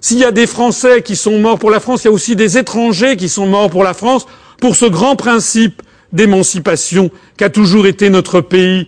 [0.00, 2.36] S'il y a des Français qui sont morts pour la France, il y a aussi
[2.36, 4.26] des étrangers qui sont morts pour la France,
[4.60, 5.82] pour ce grand principe
[6.12, 8.86] d'émancipation qu'a toujours été notre pays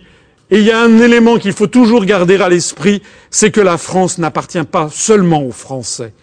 [0.53, 3.01] et il y a un élément qu'il faut toujours garder à l'esprit,
[3.31, 6.13] c'est que la France n'appartient pas seulement aux Français.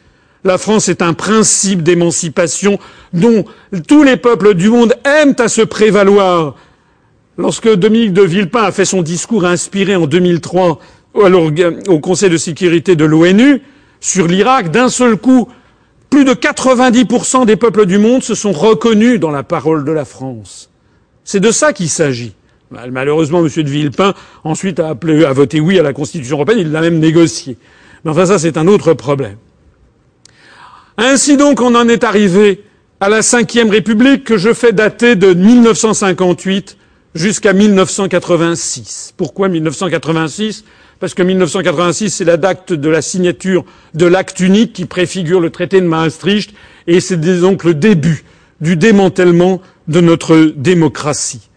[0.45, 2.79] La France est un principe d'émancipation
[3.13, 3.45] dont
[3.89, 6.55] tous les peuples du monde aiment à se prévaloir.
[7.39, 10.79] Lorsque Dominique de Villepin a fait son discours inspiré en 2003
[11.89, 13.63] au Conseil de sécurité de l'ONU
[13.99, 15.49] sur l'Irak, d'un seul coup,
[16.09, 20.05] plus de 90% des peuples du monde se sont reconnus dans la parole de la
[20.05, 20.71] France.
[21.25, 22.37] C'est de ça qu'il s'agit.
[22.71, 23.49] Malheureusement, M.
[23.49, 26.99] de Villepin, ensuite, a, appelé, a voté oui à la Constitution européenne, il l'a même
[26.99, 27.57] négociée.
[28.05, 29.37] Mais enfin, ça, c'est un autre problème.
[30.97, 32.63] Ainsi donc, on en est arrivé
[33.01, 36.77] à la Ve République que je fais dater de 1958
[37.15, 39.15] jusqu'à 1986.
[39.17, 40.65] Pourquoi 1986
[41.01, 45.51] Parce que 1986, c'est la date de la signature de l'acte unique qui préfigure le
[45.51, 46.55] traité de Maastricht,
[46.87, 48.25] et c'est donc le début
[48.61, 51.50] du démantèlement de notre démocratie.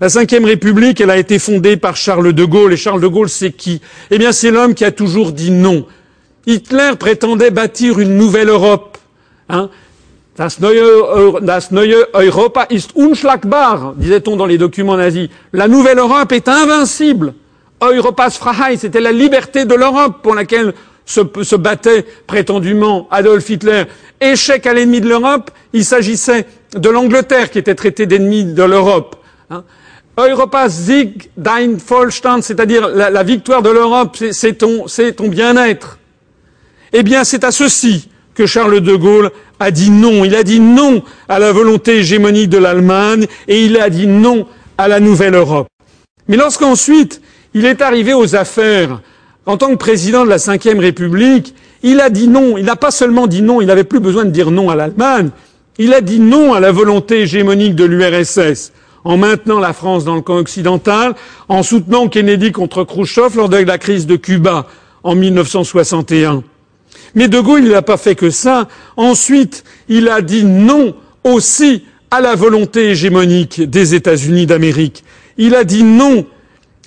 [0.00, 2.72] La Ve République, elle a été fondée par Charles de Gaulle.
[2.72, 3.82] Et Charles de Gaulle, c'est qui?
[4.10, 5.86] Eh bien, c'est l'homme qui a toujours dit non.
[6.46, 8.96] Hitler prétendait bâtir une nouvelle Europe.
[9.50, 9.68] Hein
[10.38, 10.58] das
[11.70, 15.28] neue, Europa ist unschlagbar, disait-on dans les documents nazis.
[15.52, 17.34] La nouvelle Europe est invincible.
[17.82, 20.72] Europas Freiheit, c'était la liberté de l'Europe pour laquelle
[21.04, 23.84] se, se, battait prétendument Adolf Hitler.
[24.20, 29.16] Échec à l'ennemi de l'Europe, il s'agissait de l'Angleterre qui était traitée d'ennemi de l'Europe.
[29.50, 29.64] Hein
[30.18, 35.98] Europa Sieg dein Vollstand, c'est-à-dire la, victoire de l'Europe, c'est ton, ton bien-être.
[36.92, 40.24] Eh bien, c'est à ceci que Charles de Gaulle a dit non.
[40.24, 44.46] Il a dit non à la volonté hégémonique de l'Allemagne et il a dit non
[44.78, 45.68] à la nouvelle Europe.
[46.28, 47.20] Mais lorsqu'ensuite
[47.54, 49.00] il est arrivé aux affaires
[49.46, 52.56] en tant que président de la Ve République, il a dit non.
[52.56, 55.30] Il n'a pas seulement dit non, il n'avait plus besoin de dire non à l'Allemagne.
[55.78, 58.72] Il a dit non à la volonté hégémonique de l'URSS
[59.04, 61.14] en maintenant la France dans le camp occidental,
[61.48, 64.66] en soutenant Kennedy contre Khrouchtchev lors de la crise de Cuba,
[65.02, 66.42] en 1961.
[67.14, 68.68] Mais De Gaulle, il n'a pas fait que ça.
[68.96, 75.04] Ensuite, il a dit non aussi à la volonté hégémonique des États-Unis d'Amérique.
[75.38, 76.26] Il a dit non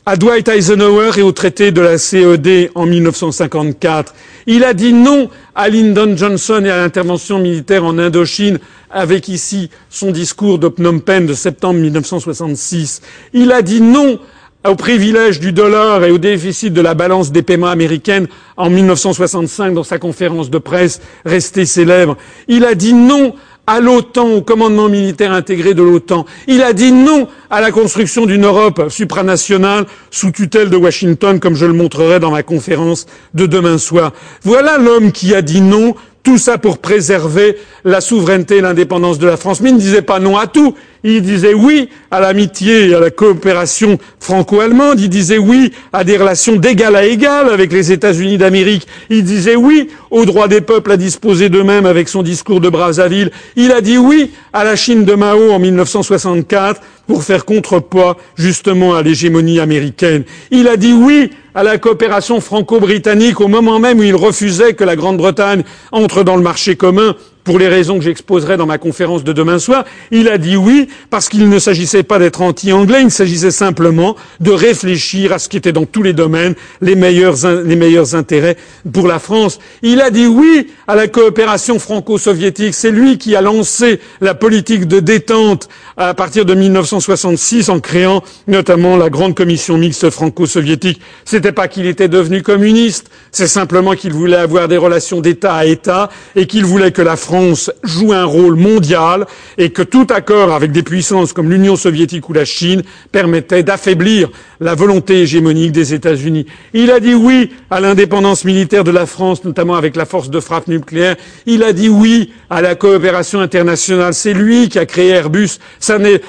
[0.06, 4.14] à Dwight Eisenhower et au traité de la CED en 1954.
[4.48, 9.70] Il a dit non à Lyndon Johnson et à l'intervention militaire en Indochine avec ici
[9.90, 13.02] son discours de Phnom Penh de septembre 1966.
[13.34, 14.20] Il a dit non
[14.66, 19.74] au privilège du dollar et au déficit de la balance des paiements américaine en 1965
[19.74, 22.18] dans sa conférence de presse restée célèbre.
[22.48, 26.25] Il a dit non à l'OTAN, au commandement militaire intégré de l'OTAN.
[26.48, 31.56] Il a dit non à la construction d'une Europe supranationale sous tutelle de Washington, comme
[31.56, 34.11] je le montrerai dans ma conférence de demain soir.
[34.43, 39.27] Voilà l'homme qui a dit non tout ça pour préserver la souveraineté et l'indépendance de
[39.27, 39.61] la France.
[39.61, 40.74] Mais il ne disait pas non à tout.
[41.06, 45.01] Il disait oui à l'amitié et à la coopération franco-allemande.
[45.01, 48.88] Il disait oui à des relations d'égal à égal avec les États-Unis d'Amérique.
[49.09, 53.32] Il disait oui au droit des peuples à disposer d'eux-mêmes avec son discours de Brazzaville.
[53.57, 58.95] Il a dit oui à la Chine de Mao en 1964 pour faire contrepoids justement
[58.95, 60.23] à l'hégémonie américaine.
[60.51, 64.85] Il a dit oui à la coopération franco-britannique au moment même où il refusait que
[64.85, 69.24] la Grande-Bretagne entre dans le marché commun pour les raisons que j'exposerai dans ma conférence
[69.24, 73.12] de demain soir, il a dit oui parce qu'il ne s'agissait pas d'être anti-anglais, il
[73.12, 77.76] s'agissait simplement de réfléchir à ce qui était dans tous les domaines les meilleurs, les
[77.76, 78.58] meilleurs intérêts
[78.92, 79.60] pour la France.
[79.82, 82.74] Il a dit oui à la coopération franco-soviétique.
[82.74, 88.24] C'est lui qui a lancé la politique de détente à partir de 1966 en créant
[88.48, 91.02] notamment la grande commission mixte franco-soviétique.
[91.26, 95.66] C'était pas qu'il était devenu communiste, c'est simplement qu'il voulait avoir des relations d'État à
[95.66, 99.26] État et qu'il voulait que la France France joue un rôle mondial
[99.58, 104.30] et que tout accord avec des puissances comme l'Union soviétique ou la Chine permettait d'affaiblir
[104.60, 106.45] la volonté hégémonique des États-Unis.
[106.76, 110.40] Il a dit oui à l'indépendance militaire de la France, notamment avec la force de
[110.40, 111.16] frappe nucléaire.
[111.48, 114.14] Il a dit oui à la coopération internationale.
[114.14, 115.58] C'est lui qui a créé Airbus.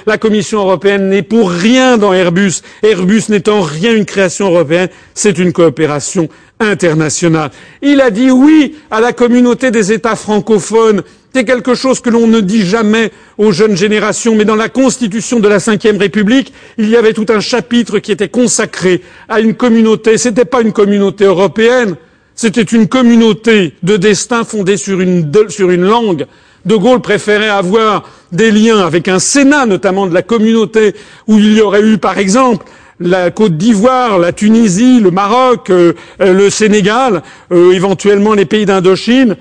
[0.07, 2.63] La Commission européenne n'est pour rien dans Airbus.
[2.83, 7.51] Airbus n'étant rien une création européenne, c'est une coopération internationale.
[7.83, 11.03] Il a dit oui à la communauté des États francophones.
[11.35, 15.41] C'est quelque chose que l'on ne dit jamais aux jeunes générations, mais dans la constitution
[15.41, 19.55] de la Ve République, il y avait tout un chapitre qui était consacré à une
[19.55, 20.17] communauté.
[20.17, 21.97] Ce n'était pas une communauté européenne,
[22.37, 26.27] c'était une communauté de destin fondée sur une langue.
[26.65, 30.95] De Gaulle préférait avoir des liens avec un Sénat, notamment de la communauté,
[31.27, 32.65] où il y aurait eu, par exemple,
[33.01, 38.67] la Côte d'Ivoire, la Tunisie, le Maroc, euh, euh, le Sénégal, euh, éventuellement les pays
[38.67, 39.37] d'Indochine,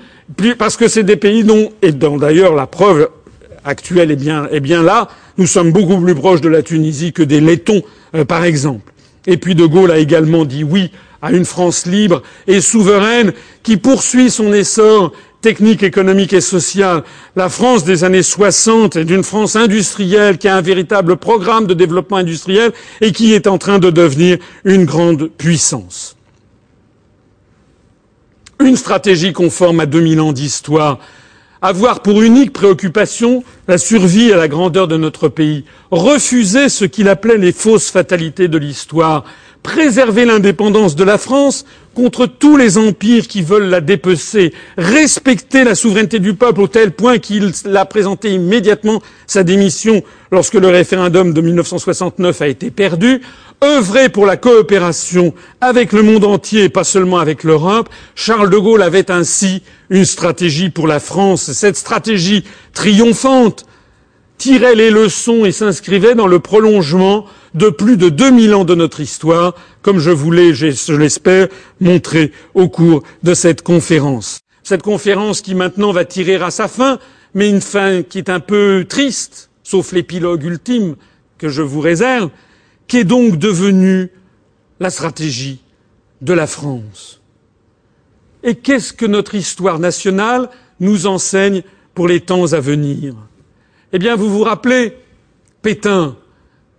[0.58, 3.08] parce que c'est des pays dont, et d'ailleurs la preuve
[3.64, 5.08] actuelle est bien, est bien là,
[5.38, 7.82] nous sommes beaucoup plus proches de la Tunisie que des Lettons,
[8.28, 8.92] par exemple.
[9.26, 10.90] Et puis De Gaulle a également dit oui
[11.22, 15.12] à une France libre et souveraine qui poursuit son essor
[15.44, 17.02] technique, économique et sociale.
[17.36, 21.74] La France des années 60 est une France industrielle qui a un véritable programme de
[21.74, 26.16] développement industriel et qui est en train de devenir une grande puissance.
[28.58, 30.98] Une stratégie conforme à 2000 ans d'histoire,
[31.60, 37.06] avoir pour unique préoccupation la survie à la grandeur de notre pays, refuser ce qu'il
[37.10, 39.24] appelait les fausses fatalités de l'histoire,
[39.64, 45.74] préserver l'indépendance de la France contre tous les empires qui veulent la dépecer, respecter la
[45.74, 51.32] souveraineté du peuple au tel point qu'il a présenté immédiatement sa démission lorsque le référendum
[51.32, 53.22] de 1969 a été perdu,
[53.64, 57.88] œuvrer pour la coopération avec le monde entier, pas seulement avec l'Europe.
[58.14, 61.52] Charles de Gaulle avait ainsi une stratégie pour la France.
[61.52, 62.44] Cette stratégie
[62.74, 63.64] triomphante
[64.38, 69.00] tirait les leçons et s'inscrivait dans le prolongement de plus de 2000 ans de notre
[69.00, 71.48] histoire, comme je voulais, je l'espère,
[71.80, 74.40] montrer au cours de cette conférence.
[74.62, 76.98] Cette conférence qui maintenant va tirer à sa fin,
[77.34, 80.96] mais une fin qui est un peu triste, sauf l'épilogue ultime
[81.38, 82.30] que je vous réserve,
[82.86, 84.10] qui est donc devenue
[84.80, 85.60] la stratégie
[86.22, 87.20] de la France.
[88.42, 91.62] Et qu'est-ce que notre histoire nationale nous enseigne
[91.94, 93.14] pour les temps à venir?
[93.96, 94.92] Eh bien, vous vous rappelez
[95.62, 96.16] Pétain,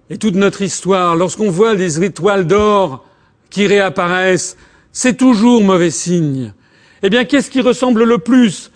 [0.09, 3.05] et toute notre histoire, lorsqu'on voit les étoiles d'or
[3.49, 4.57] qui réapparaissent,
[4.91, 6.53] c'est toujours mauvais signe.
[7.03, 8.69] Eh bien, qu'est-ce qui ressemble le plus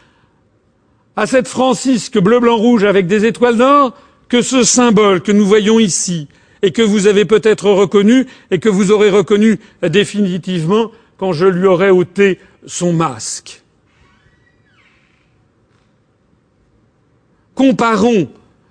[1.18, 3.93] à cette Francisque bleu, blanc, rouge avec des étoiles d'or
[4.30, 6.30] que ce symbole que nous voyons ici
[6.61, 11.68] et que vous avez peut-être reconnu et que vous aurez reconnu définitivement quand je lui
[11.68, 13.59] aurai ôté son masque?
[17.60, 18.30] Comparons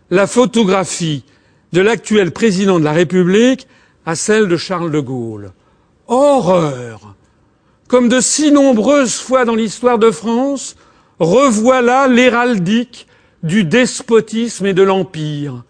[0.09, 1.23] la photographie
[1.75, 3.69] de l'actuel président de la République
[4.07, 5.53] à celle de Charles de Gaulle.
[6.07, 7.15] Horreur
[7.87, 10.75] comme de si nombreuses fois dans l'histoire de France,
[11.19, 13.07] revoilà l'héraldique
[13.43, 15.65] du despotisme et de l'empire.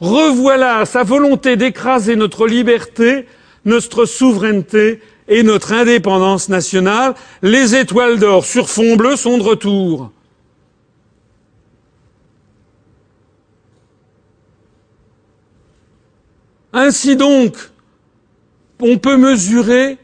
[0.00, 3.26] Revoilà sa volonté d'écraser notre liberté,
[3.66, 7.14] notre souveraineté et notre indépendance nationale.
[7.42, 10.10] Les étoiles d'or sur fond bleu sont de retour.
[16.74, 17.56] Ainsi donc,
[18.80, 19.96] on peut mesurer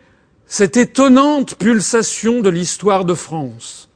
[0.46, 3.88] cette étonnante pulsation de l'histoire de France.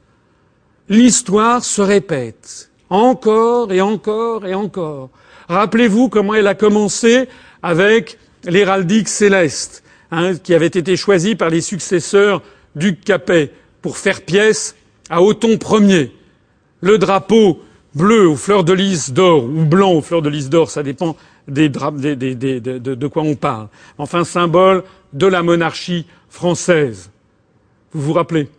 [0.89, 5.09] L'histoire se répète encore et encore et encore.
[5.47, 7.29] Rappelez-vous comment elle a commencé
[7.63, 12.41] avec l'héraldique céleste, hein, qui avait été choisie par les successeurs
[12.75, 14.75] du Capet pour faire pièce
[15.09, 16.13] à Othon Ier.
[16.81, 17.61] Le drapeau
[17.95, 21.15] bleu aux fleurs de lys d'or ou blanc aux fleurs de lys d'or, ça dépend
[21.47, 23.67] des, de, de quoi on parle.
[23.97, 24.83] Enfin, symbole
[25.13, 27.11] de la monarchie française.
[27.91, 28.49] Vous vous rappelez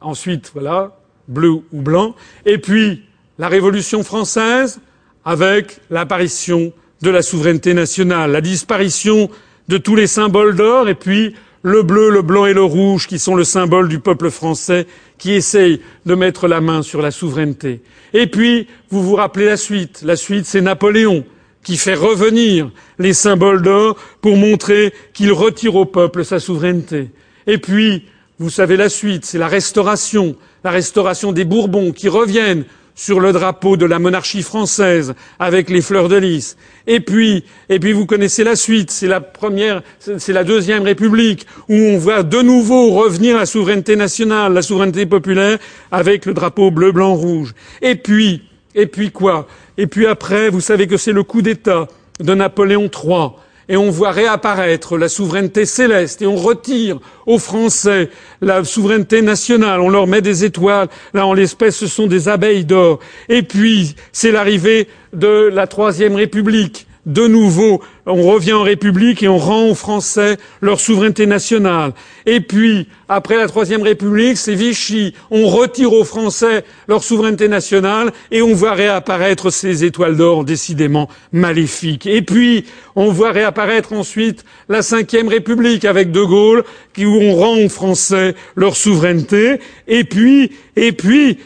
[0.00, 0.98] Ensuite, voilà,
[1.28, 2.14] bleu ou blanc.
[2.44, 3.04] Et puis,
[3.38, 4.80] la Révolution française,
[5.24, 6.72] avec l'apparition
[7.02, 9.30] de la souveraineté nationale, la disparition
[9.68, 13.18] de tous les symboles d'or, et puis le bleu, le blanc et le rouge, qui
[13.18, 14.86] sont le symbole du peuple français,
[15.18, 17.82] qui essaye de mettre la main sur la souveraineté.
[18.12, 20.02] Et puis, vous vous rappelez la suite.
[20.04, 21.24] La suite, c'est Napoléon,
[21.66, 22.70] qui fait revenir
[23.00, 27.10] les symboles d'or pour montrer qu'il retire au peuple sa souveraineté.
[27.48, 28.04] Et puis,
[28.38, 33.32] vous savez la suite, c'est la restauration, la restauration des Bourbons qui reviennent sur le
[33.32, 36.56] drapeau de la monarchie française avec les fleurs de lys.
[36.86, 41.48] Et puis, et puis vous connaissez la suite, c'est la première, c'est la deuxième République
[41.68, 45.58] où on voit de nouveau revenir la souveraineté nationale, la souveraineté populaire
[45.90, 47.54] avec le drapeau bleu, blanc, rouge.
[47.82, 48.44] Et puis,
[48.76, 49.48] et puis quoi?
[49.78, 51.88] Et puis après, vous savez que c'est le coup d'État
[52.20, 53.30] de Napoléon III
[53.68, 59.80] et on voit réapparaître la souveraineté céleste et on retire aux Français la souveraineté nationale,
[59.80, 63.00] on leur met des étoiles, là en l'espèce ce sont des abeilles d'or.
[63.28, 69.28] Et puis c'est l'arrivée de la Troisième République de nouveau, on revient en République et
[69.28, 71.92] on rend aux Français leur souveraineté nationale.
[72.26, 75.14] Et puis, après la Troisième République, c'est Vichy.
[75.30, 81.08] On retire aux Français leur souveraineté nationale et on voit réapparaître ces étoiles d'or décidément
[81.30, 82.06] maléfiques.
[82.06, 82.64] Et puis,
[82.96, 86.64] on voit réapparaître ensuite la Cinquième République avec De Gaulle,
[86.98, 89.60] où on rend aux Français leur souveraineté.
[89.86, 91.38] Et puis, et puis,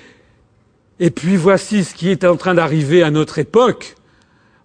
[1.01, 3.97] et puis voici ce qui est en train d'arriver à notre époque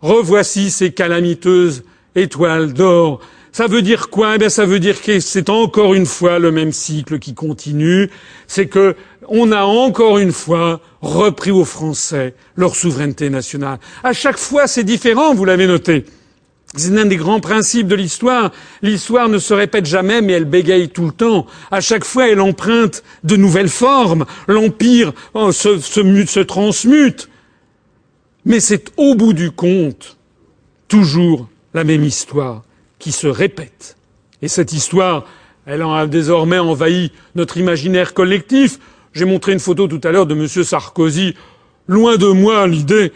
[0.05, 1.83] revoici ces calamiteuses
[2.15, 3.19] étoiles d'or.
[3.51, 4.35] Ça veut dire quoi?
[4.35, 8.09] Eh bien, ça veut dire que c'est encore une fois le même cycle qui continue.
[8.47, 8.95] C'est que
[9.27, 13.79] on a encore une fois repris aux Français leur souveraineté nationale.
[14.03, 16.05] À chaque fois, c'est différent, vous l'avez noté.
[16.75, 18.51] C'est l'un des grands principes de l'histoire.
[18.81, 21.47] L'histoire ne se répète jamais, mais elle bégaye tout le temps.
[21.71, 24.25] À chaque fois, elle emprunte de nouvelles formes.
[24.47, 27.29] L'empire oh, se, transmute.
[28.45, 30.17] Mais c'est au bout du compte
[30.87, 32.63] toujours la même histoire
[32.99, 33.97] qui se répète.
[34.41, 35.25] Et cette histoire,
[35.65, 38.79] elle a désormais envahi notre imaginaire collectif.
[39.13, 40.47] J'ai montré une photo tout à l'heure de M.
[40.47, 41.35] Sarkozy.
[41.87, 43.11] Loin de moi l'idée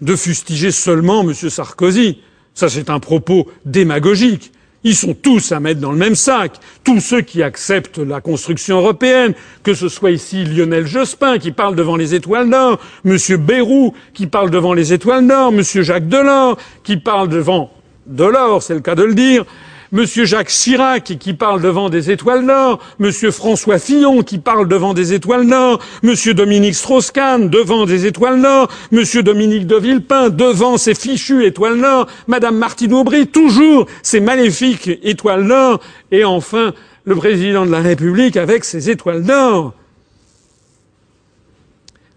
[0.00, 1.34] de fustiger seulement M.
[1.34, 2.18] Sarkozy.
[2.54, 4.52] Ça, c'est un propos démagogique.
[4.84, 6.52] Ils sont tous à mettre dans le même sac.
[6.84, 9.32] Tous ceux qui acceptent la construction européenne,
[9.62, 13.16] que ce soit ici Lionel Jospin qui parle devant les étoiles d'or, M.
[13.38, 15.62] Bayrou qui parle devant les étoiles d'or, M.
[15.62, 17.70] Jacques Delors qui parle devant
[18.06, 19.46] Delors, c'est le cas de le dire,
[19.94, 24.92] Monsieur Jacques Chirac qui parle devant des étoiles d'or, Monsieur François Fillon qui parle devant
[24.92, 30.78] des étoiles d'or, Monsieur Dominique Strauss-Kahn devant des étoiles d'or, Monsieur Dominique de Villepin devant
[30.78, 35.78] ses fichues étoiles d'or, Madame Martine Aubry toujours ses maléfiques étoiles d'or,
[36.10, 36.74] et enfin
[37.04, 39.74] le président de la République avec ses étoiles d'or.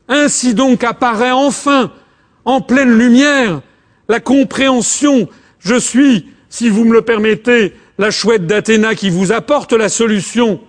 [0.07, 1.91] Ainsi donc apparaît enfin,
[2.43, 3.61] en pleine lumière,
[4.09, 6.25] la compréhension je suis
[6.57, 10.59] si vous me le permettez, la chouette d'Athéna qui vous apporte la solution.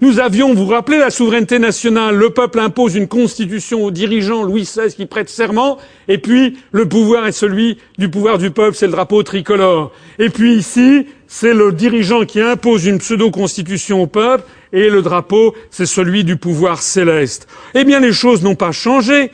[0.00, 2.16] Nous avions, vous rappelez, la souveraineté nationale.
[2.16, 5.76] Le peuple impose une constitution aux dirigeants, Louis XVI qui prête serment,
[6.08, 9.92] et puis le pouvoir est celui du pouvoir du peuple, c'est le drapeau tricolore.
[10.18, 15.54] Et puis ici, c'est le dirigeant qui impose une pseudo-constitution au peuple, et le drapeau,
[15.70, 17.48] c'est celui du pouvoir céleste.
[17.74, 19.30] Eh bien, les choses n'ont pas changé.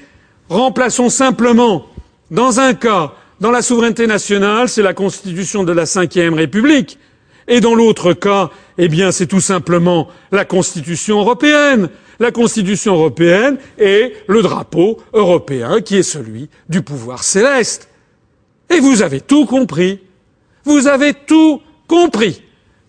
[0.49, 1.87] Remplaçons simplement,
[2.33, 6.99] dans un cas, dans la souveraineté nationale, c'est la constitution de la Ve République.
[7.47, 11.91] Et dans l'autre cas, eh bien, c'est tout simplement la constitution européenne.
[12.21, 17.89] La constitution européenne est le drapeau européen qui est celui du pouvoir céleste.
[18.71, 20.01] Et vous avez tout compris.
[20.65, 22.41] Vous avez tout compris.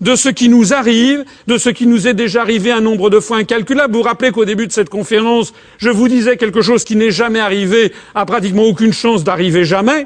[0.01, 3.19] de ce qui nous arrive, de ce qui nous est déjà arrivé un nombre de
[3.19, 3.93] fois incalculable.
[3.93, 7.11] Vous vous rappelez qu'au début de cette conférence, je vous disais quelque chose qui n'est
[7.11, 10.05] jamais arrivé, a pratiquement aucune chance d'arriver jamais.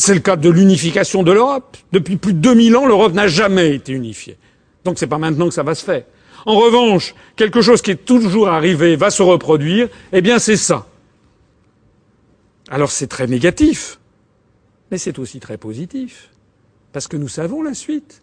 [0.00, 1.76] C'est le cas de l'unification de l'Europe.
[1.92, 4.38] Depuis plus de 2000 ans, l'Europe n'a jamais été unifiée.
[4.82, 6.04] Donc c'est pas maintenant que ça va se faire.
[6.46, 10.86] En revanche, quelque chose qui est toujours arrivé va se reproduire, eh bien c'est ça.
[12.70, 13.98] Alors c'est très négatif,
[14.90, 16.30] mais c'est aussi très positif.
[16.94, 18.22] Parce que nous savons la suite.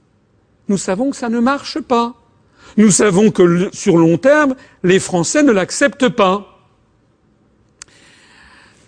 [0.69, 2.15] Nous savons que ça ne marche pas.
[2.77, 6.57] Nous savons que sur long terme, les Français ne l'acceptent pas.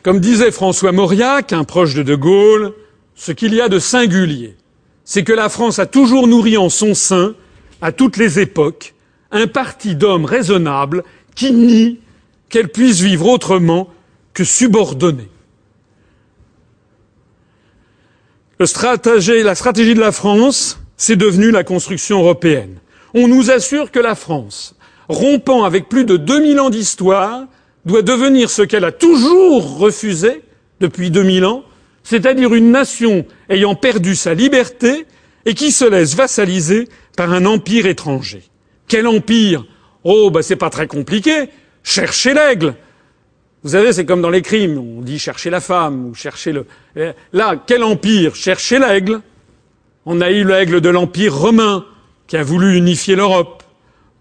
[0.01, 2.74] Comme disait François Mauriac, un proche de De Gaulle,
[3.19, 4.56] ce qu'il y a de singulier,
[5.03, 7.35] c'est que la France a toujours nourri en son sein,
[7.81, 8.95] à toutes les époques,
[9.31, 11.03] un parti d'hommes raisonnables
[11.35, 11.99] qui nie
[12.48, 13.89] qu'elle puisse vivre autrement
[14.33, 15.30] que subordonnée.
[18.57, 22.77] la stratégie de la France, c'est devenu la construction européenne.
[23.14, 24.75] On nous assure que la France,
[25.09, 27.43] rompant avec plus de 2000 ans d'histoire,
[27.83, 30.41] doit devenir ce qu'elle a toujours refusé
[30.80, 31.64] depuis 2000 ans,
[32.09, 35.05] c'est-à-dire une nation ayant perdu sa liberté
[35.45, 38.41] et qui se laisse vassaliser par un empire étranger.
[38.88, 39.63] Quel empire?
[40.03, 41.49] Oh, bah c'est pas très compliqué.
[41.83, 42.73] Cherchez l'aigle.
[43.61, 44.79] Vous savez, c'est comme dans les crimes.
[44.79, 46.65] On dit chercher la femme ou chercher le.
[46.95, 48.33] Eh, là, quel empire?
[48.33, 49.21] Chercher l'aigle.
[50.07, 51.85] On a eu l'aigle de l'empire romain
[52.25, 53.61] qui a voulu unifier l'Europe.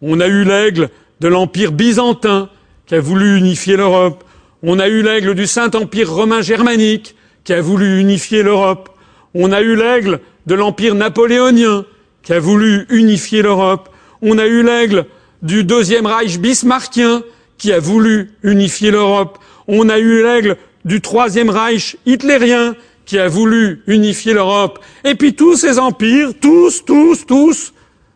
[0.03, 2.51] On a eu l'aigle de l'empire byzantin
[2.85, 4.25] qui a voulu unifier l'Europe.
[4.63, 7.15] On a eu l'aigle du Saint-Empire romain germanique
[7.49, 8.91] qui a voulu unifier l'Europe.
[9.33, 11.87] On a eu l'aigle de l'empire napoléonien
[12.23, 13.89] qui a voulu unifier l'Europe.
[14.21, 15.07] On a eu l'aigle
[15.41, 17.23] du deuxième Reich bismarckien
[17.57, 19.39] qui a voulu unifier l'Europe.
[19.67, 24.81] On a eu l'aigle du Troisième Reich hitlérien qui a voulu unifier l'Europe.
[25.05, 27.73] Et puis tous ces empires, tous, tous, tous,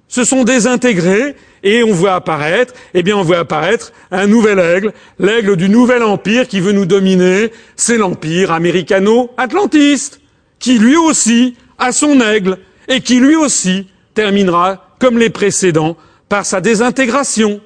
[0.08, 4.92] se sont désintégrés et on voit apparaître, eh bien on voit apparaître un nouvel aigle,
[5.18, 10.20] l'aigle du nouvel empire qui veut nous dominer, c'est l'empire américano-atlantiste,
[10.58, 12.58] qui lui aussi a son aigle
[12.88, 15.96] et qui lui aussi terminera, comme les précédents,
[16.28, 17.60] par sa désintégration.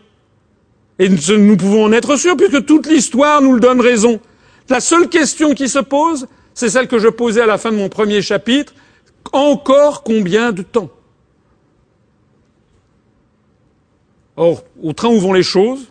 [0.98, 4.20] Et nous pouvons en être sûrs, puisque toute l'histoire nous le donne raison.
[4.68, 7.76] La seule question qui se pose, c'est celle que je posais à la fin de
[7.76, 8.74] mon premier chapitre.
[9.32, 10.90] Encore combien de temps
[14.36, 15.90] Or, au train où vont les choses,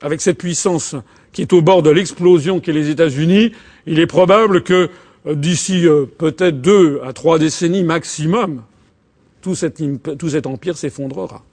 [0.00, 0.94] avec cette puissance
[1.32, 3.52] qui est au bord de l'explosion qu'est les États-Unis,
[3.86, 4.88] il est probable que
[5.26, 8.62] euh, d'ici euh, peut-être deux à trois décennies maximum,
[9.42, 9.82] tout cet,
[10.18, 11.44] tout cet empire s'effondrera.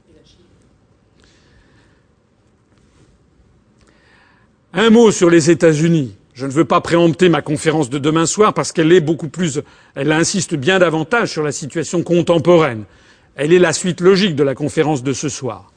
[4.73, 6.15] Un mot sur les États-Unis.
[6.33, 9.61] Je ne veux pas préempter ma conférence de demain soir parce qu'elle est beaucoup plus,
[9.93, 12.85] elle insiste bien davantage sur la situation contemporaine.
[13.35, 15.72] Elle est la suite logique de la conférence de ce soir.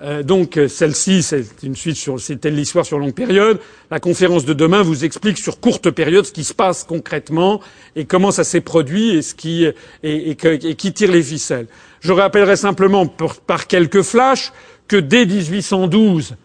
[0.00, 3.58] Euh, donc celle-ci, c'est une suite sur, c'était l'histoire sur longue période.
[3.90, 7.60] La conférence de demain vous explique sur courte période ce qui se passe concrètement
[7.96, 9.66] et comment ça s'est produit et ce qui
[10.04, 11.66] et, qui tire les ficelles.
[12.00, 14.52] Je rappellerai simplement par quelques flashs
[14.86, 16.36] que dès 1812,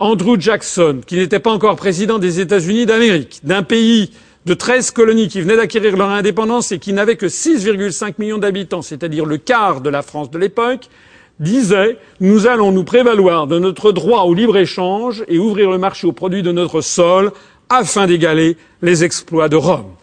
[0.00, 4.10] Andrew Jackson, qui n'était pas encore président des États-Unis d'Amérique, d'un pays
[4.46, 8.82] de 13 colonies qui venaient d'acquérir leur indépendance et qui n'avait que 6,5 millions d'habitants,
[8.82, 10.88] c'est-à-dire le quart de la France de l'époque,
[11.40, 16.12] disait Nous allons nous prévaloir de notre droit au libre-échange et ouvrir le marché aux
[16.12, 17.32] produits de notre sol
[17.68, 19.94] afin d'égaler les exploits de Rome.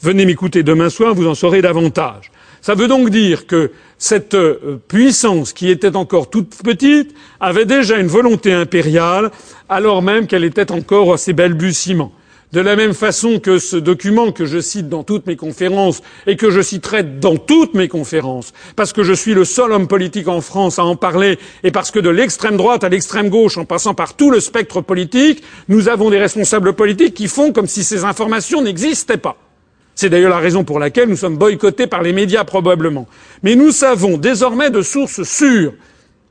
[0.00, 2.30] Venez m'écouter demain soir, vous en saurez davantage.
[2.60, 7.98] Ça veut donc dire que cette euh, puissance qui était encore toute petite avait déjà
[7.98, 9.30] une volonté impériale
[9.68, 12.12] alors même qu'elle était encore à ses balbutiements.
[12.50, 16.36] De la même façon que ce document que je cite dans toutes mes conférences et
[16.36, 20.28] que je citerai dans toutes mes conférences, parce que je suis le seul homme politique
[20.28, 23.66] en France à en parler et parce que de l'extrême droite à l'extrême gauche, en
[23.66, 27.84] passant par tout le spectre politique, nous avons des responsables politiques qui font comme si
[27.84, 29.36] ces informations n'existaient pas.
[29.94, 33.08] C'est d'ailleurs la raison pour laquelle nous sommes boycottés par les médias probablement.
[33.42, 35.74] Mais nous savons désormais de sources sûres,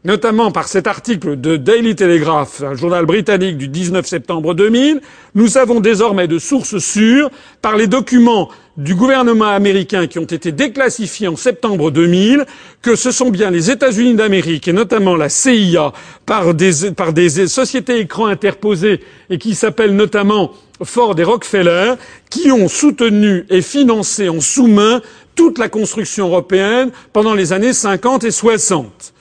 [0.03, 5.01] notamment par cet article de Daily Telegraph, un journal britannique du 19 septembre 2000,
[5.35, 7.29] nous savons désormais de sources sûres,
[7.61, 12.45] par les documents du gouvernement américain qui ont été déclassifiés en septembre 2000,
[12.81, 15.93] que ce sont bien les États-Unis d'Amérique et notamment la CIA
[16.25, 19.01] par des, par des sociétés écrans interposées
[19.31, 20.51] et qui s'appellent notamment
[20.83, 21.95] Ford et Rockefeller,
[22.29, 25.01] qui ont soutenu et financé en sous-main
[25.35, 29.13] toute la construction européenne pendant les années 50 et 60.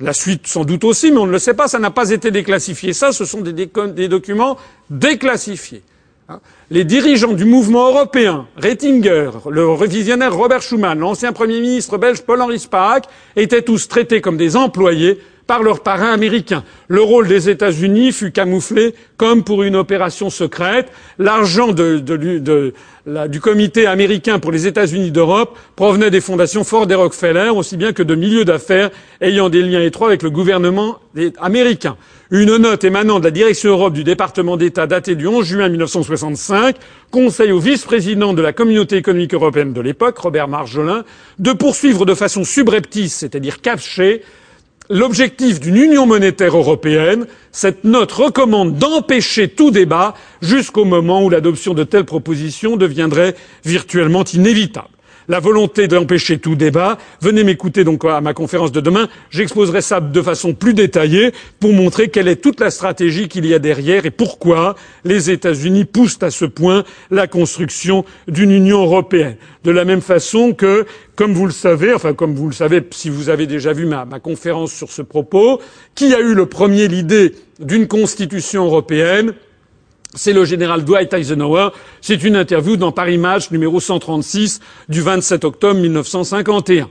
[0.00, 2.30] La suite sans doute aussi, mais on ne le sait pas, ça n'a pas été
[2.30, 2.94] déclassifié.
[2.94, 4.56] Ça, ce sont des, documents
[4.88, 5.82] déclassifiés.
[6.30, 6.40] Hein.
[6.70, 12.58] Les dirigeants du mouvement européen, Rettinger, le visionnaire Robert Schuman, l'ancien Premier ministre belge Paul-Henri
[12.58, 13.04] Spaak,
[13.36, 15.20] étaient tous traités comme des employés
[15.50, 16.62] par leurs parrains américains.
[16.86, 20.92] Le rôle des États-Unis fut camouflé comme pour une opération secrète.
[21.18, 27.76] L'argent du comité américain pour les États-Unis d'Europe provenait des fondations Ford et Rockefeller, aussi
[27.76, 31.00] bien que de milieux d'affaires ayant des liens étroits avec le gouvernement
[31.40, 31.96] américain.
[32.30, 36.76] Une note émanant de la direction Europe du département d'État datée du 11 juin 1965
[37.10, 41.02] conseille au vice-président de la communauté économique européenne de l'époque, Robert Marjolin,
[41.40, 44.22] de poursuivre de façon subreptice, c'est-à-dire cachée,
[44.90, 51.72] l'objectif d'une union monétaire européenne, cette note recommande d'empêcher tout débat jusqu'au moment où l'adoption
[51.72, 54.88] de telles propositions deviendrait virtuellement inévitable
[55.30, 56.98] la volonté d'empêcher tout débat.
[57.20, 59.08] Venez m'écouter donc à ma conférence de demain.
[59.30, 63.54] J'exposerai ça de façon plus détaillée pour montrer quelle est toute la stratégie qu'il y
[63.54, 69.36] a derrière et pourquoi les États-Unis poussent à ce point la construction d'une Union européenne.
[69.62, 70.84] De la même façon que,
[71.14, 74.04] comme vous le savez, enfin comme vous le savez si vous avez déjà vu ma,
[74.04, 75.60] ma conférence sur ce propos,
[75.94, 79.34] qui a eu le premier l'idée d'une constitution européenne
[80.14, 81.68] c'est le général Dwight Eisenhower.
[82.00, 86.88] C'est une interview dans Paris Match numéro 136 du 27 octobre 1951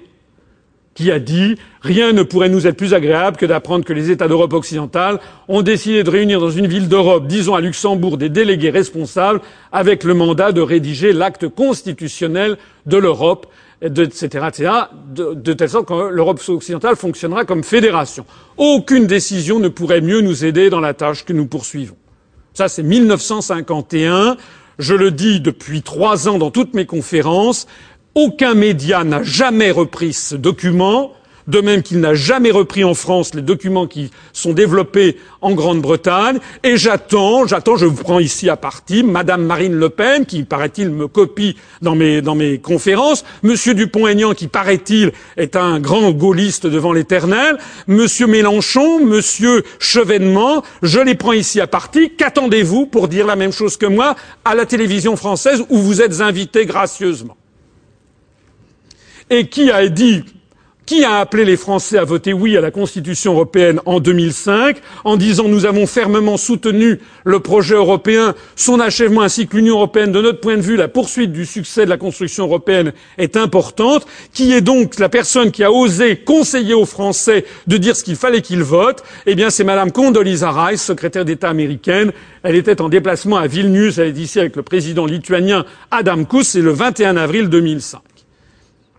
[0.95, 4.27] qui a dit Rien ne pourrait nous être plus agréable que d'apprendre que les États
[4.27, 8.69] d'Europe occidentale ont décidé de réunir dans une ville d'Europe, disons à Luxembourg, des délégués
[8.69, 9.39] responsables
[9.71, 13.47] avec le mandat de rédiger l'acte constitutionnel de l'Europe,
[13.81, 14.71] etc., etc.,
[15.13, 18.25] de, de telle sorte que l'Europe occidentale fonctionnera comme fédération.
[18.57, 21.95] Aucune décision ne pourrait mieux nous aider dans la tâche que nous poursuivons.
[22.53, 24.37] Ça, c'est 1951.
[24.79, 27.67] Je le dis depuis trois ans dans toutes mes conférences.
[28.15, 31.13] Aucun média n'a jamais repris ce document
[31.49, 36.39] de même qu'il n'a jamais repris en France les documents qui sont développés en Grande-Bretagne.
[36.63, 40.91] Et j'attends, j'attends, je vous prends ici à partie, Madame Marine Le Pen, qui paraît-il
[40.91, 46.67] me copie dans mes, dans mes conférences, Monsieur Dupont-Aignan, qui paraît-il est un grand gaulliste
[46.67, 52.11] devant l'éternel, Monsieur Mélenchon, Monsieur Chevènement, je les prends ici à partie.
[52.11, 56.21] Qu'attendez-vous pour dire la même chose que moi à la télévision française où vous êtes
[56.21, 57.37] invité gracieusement?
[59.31, 60.23] Et qui a dit
[60.89, 65.17] qui a appelé les Français à voter oui à la Constitution européenne en 2005 en
[65.17, 70.11] disant nous avons fermement soutenu le projet européen, son achèvement ainsi que l'Union européenne.
[70.11, 74.07] De notre point de vue, la poursuite du succès de la construction européenne est importante.
[74.33, 78.15] Qui est donc la personne qui a osé conseiller aux Français de dire ce qu'il
[78.15, 79.03] fallait qu'ils votent?
[79.27, 82.13] Eh bien, c'est Madame Condoleezza Rice, secrétaire d'État américaine.
[82.41, 83.99] Elle était en déplacement à Vilnius.
[83.99, 86.45] Elle est ici avec le président lituanien Adam Kous.
[86.45, 87.99] C'est le 21 avril 2005.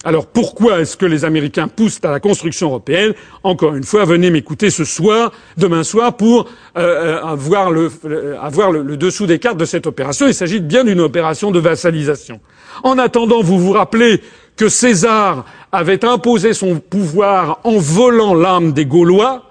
[0.02, 3.12] Alors pourquoi est-ce que les Américains poussent à la construction européenne?
[3.42, 6.48] Encore une fois, venez m'écouter ce soir, demain soir, pour
[6.78, 10.26] euh, euh avoir, le, euh, avoir le, dessous des cartes de cette opération.
[10.26, 12.40] Il s'agit bien d'une opération de vassalisation.
[12.82, 14.22] En attendant, vous vous rappelez
[14.56, 19.44] que César avait imposé son pouvoir en volant l'âme des Gaulois?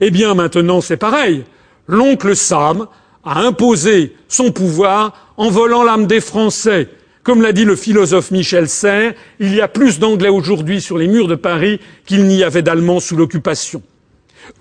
[0.00, 1.44] Eh bien maintenant c'est pareil.
[1.86, 2.88] L'oncle Sam
[3.24, 6.88] a imposé son pouvoir en volant l'âme des Français.
[7.26, 11.08] Comme l'a dit le philosophe Michel Serres, il y a plus d'Anglais aujourd'hui sur les
[11.08, 13.82] murs de Paris qu'il n'y avait d'Allemands sous l'occupation.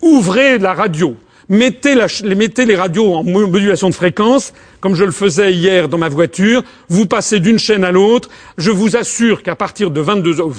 [0.02, 1.16] Ouvrez la radio,
[1.48, 4.52] mettez, les radios en modulation de fréquence,
[4.86, 8.70] comme je le faisais hier dans ma voiture, vous passez d'une chaîne à l'autre, je
[8.70, 10.52] vous assure qu'à partir de 22 heures,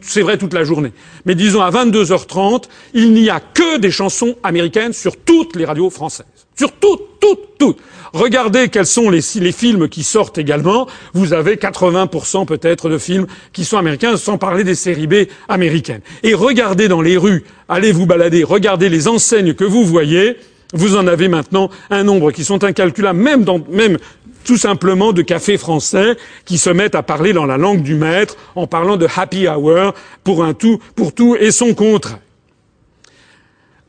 [0.00, 0.94] c'est vrai toute la journée,
[1.26, 5.90] mais disons à 22h30, il n'y a que des chansons américaines sur toutes les radios
[5.90, 6.24] françaises.
[6.56, 7.76] Sur toutes, toutes, toutes.
[8.14, 10.86] Regardez quels sont les, les films qui sortent également.
[11.12, 16.00] Vous avez 80% peut-être de films qui sont américains, sans parler des séries B américaines.
[16.22, 20.38] Et regardez dans les rues, allez vous balader, regardez les enseignes que vous voyez.
[20.72, 23.98] Vous en avez maintenant un nombre qui sont incalculables, même
[24.44, 28.36] tout simplement de cafés français qui se mettent à parler dans la langue du maître
[28.54, 32.18] en parlant de happy hour pour un tout, pour tout et son contraire.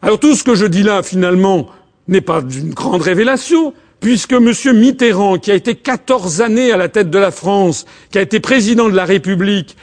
[0.02, 1.70] Alors tout ce que je dis là, finalement,
[2.08, 4.52] n'est pas d'une grande révélation, puisque M.
[4.74, 8.40] Mitterrand, qui a été 14 années à la tête de la France, qui a été
[8.40, 9.78] président de la République,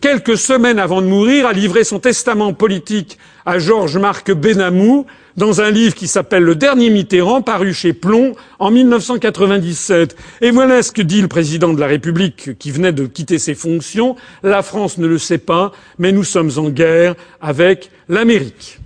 [0.00, 5.06] quelques semaines avant de mourir, a livré son testament politique à Georges-Marc Benamou
[5.36, 10.16] dans un livre qui s'appelle Le dernier Mitterrand, paru chez Plomb en 1997.
[10.40, 13.54] Et voilà ce que dit le président de la République qui venait de quitter ses
[13.54, 14.16] fonctions.
[14.42, 18.78] La France ne le sait pas, mais nous sommes en guerre avec l'Amérique.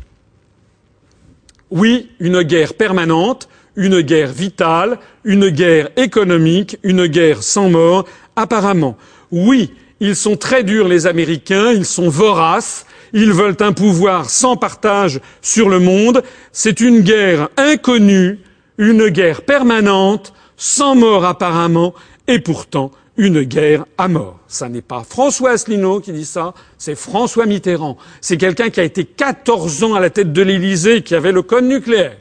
[1.70, 8.96] Oui, une guerre permanente, une guerre vitale, une guerre économique, une guerre sans mort, apparemment.
[9.32, 14.56] Oui, ils sont très durs les Américains, ils sont voraces, ils veulent un pouvoir sans
[14.56, 18.40] partage sur le monde, c'est une guerre inconnue,
[18.78, 21.94] une guerre permanente, sans mort apparemment,
[22.28, 24.38] et pourtant une guerre à mort.
[24.46, 27.96] Ça n'est pas François Asselineau qui dit ça, c'est François Mitterrand.
[28.20, 31.42] C'est quelqu'un qui a été 14 ans à la tête de l'Élysée, qui avait le
[31.42, 32.16] code nucléaire.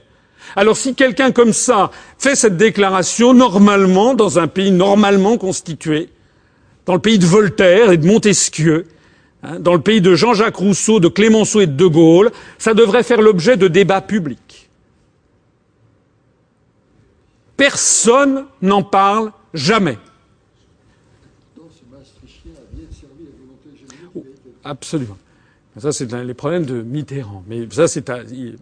[0.56, 6.10] Alors si quelqu'un comme ça fait cette déclaration normalement dans un pays normalement constitué,
[6.86, 8.86] dans le pays de Voltaire et de Montesquieu,
[9.44, 13.04] hein, dans le pays de Jean-Jacques Rousseau, de Clémenceau et de De Gaulle, ça devrait
[13.04, 14.70] faire l'objet de débats publics.
[17.58, 19.98] Personne n'en parle jamais.
[24.64, 25.18] Absolument.
[25.78, 27.44] Ça, c'est les problèmes de Mitterrand.
[27.48, 28.10] Mais ça, c'est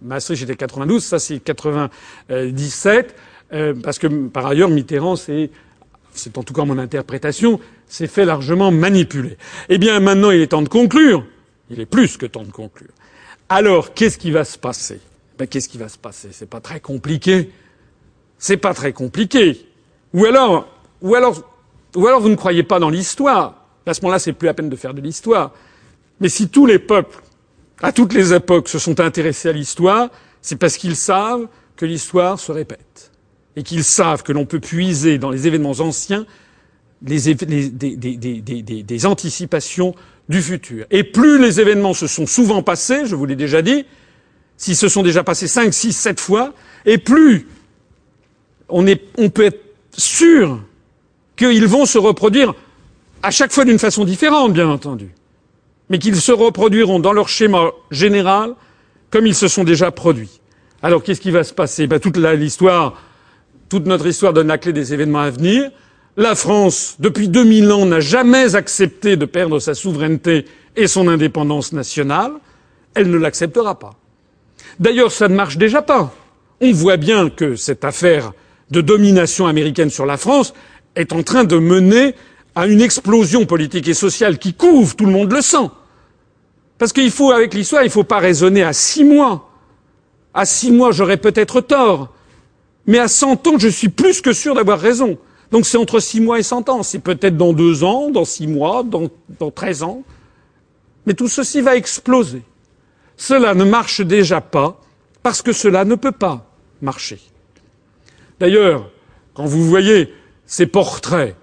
[0.01, 3.15] Maastricht était 92, ça c'est 97,
[3.53, 5.51] euh, parce que par ailleurs, Mitterrand, c'est,
[6.13, 9.37] c'est en tout cas mon interprétation, s'est fait largement manipuler.
[9.69, 11.25] Eh bien, maintenant, il est temps de conclure.
[11.69, 12.91] Il est plus que temps de conclure.
[13.49, 14.99] Alors, qu'est-ce qui va se passer?
[15.37, 16.29] Ben, qu'est-ce qui va se passer?
[16.31, 17.51] C'est pas très compliqué.
[18.37, 19.67] C'est pas très compliqué.
[20.13, 20.67] Ou alors,
[21.01, 21.41] ou alors,
[21.95, 23.65] ou alors, vous ne croyez pas dans l'histoire.
[23.85, 25.51] À ce moment-là, c'est plus la peine de faire de l'histoire.
[26.19, 27.21] Mais si tous les peuples,
[27.81, 30.09] à toutes les époques, se sont intéressés à l'histoire,
[30.41, 33.11] c'est parce qu'ils savent que l'histoire se répète.
[33.55, 36.25] Et qu'ils savent que l'on peut puiser dans les événements anciens
[37.01, 39.93] des, des, anticipations
[40.29, 40.85] du futur.
[40.89, 43.85] Et plus les événements se sont souvent passés, je vous l'ai déjà dit,
[44.57, 46.53] s'ils se sont déjà passés cinq, six, sept fois,
[46.85, 47.47] et plus
[48.69, 49.61] on, est, on peut être
[49.97, 50.63] sûr
[51.35, 52.55] qu'ils vont se reproduire
[53.21, 55.09] à chaque fois d'une façon différente, bien entendu
[55.89, 58.55] mais qu'ils se reproduiront dans leur schéma général
[59.09, 60.41] comme ils se sont déjà produits.
[60.81, 61.85] Alors qu'est-ce qui va se passer?
[61.87, 62.99] Ben, Toute l'histoire,
[63.73, 65.71] toute notre histoire donne la clé des événements à venir.
[66.15, 70.45] La France, depuis 2000 ans, n'a jamais accepté de perdre sa souveraineté
[70.75, 72.33] et son indépendance nationale.
[72.93, 73.95] Elle ne l'acceptera pas.
[74.79, 76.13] D'ailleurs, ça ne marche déjà pas.
[76.61, 78.33] On voit bien que cette affaire
[78.69, 80.53] de domination américaine sur la France
[80.95, 82.13] est en train de mener
[82.53, 85.71] à une explosion politique et sociale qui couvre, tout le monde le sent.
[86.77, 89.49] Parce qu'il faut, avec l'histoire, il ne faut pas raisonner à six mois.
[90.31, 92.13] À six mois, j'aurais peut-être tort.
[92.85, 95.17] Mais à cent ans, je suis plus que sûr d'avoir raison.
[95.51, 96.83] Donc c'est entre six mois et cent ans.
[96.83, 100.03] C'est peut-être dans deux ans, dans six mois, dans, dans treize ans.
[101.05, 102.41] Mais tout ceci va exploser.
[103.17, 104.81] Cela ne marche déjà pas
[105.21, 107.19] parce que cela ne peut pas marcher.
[108.39, 108.89] D'ailleurs,
[109.33, 110.13] quand vous voyez
[110.45, 111.35] ces portraits,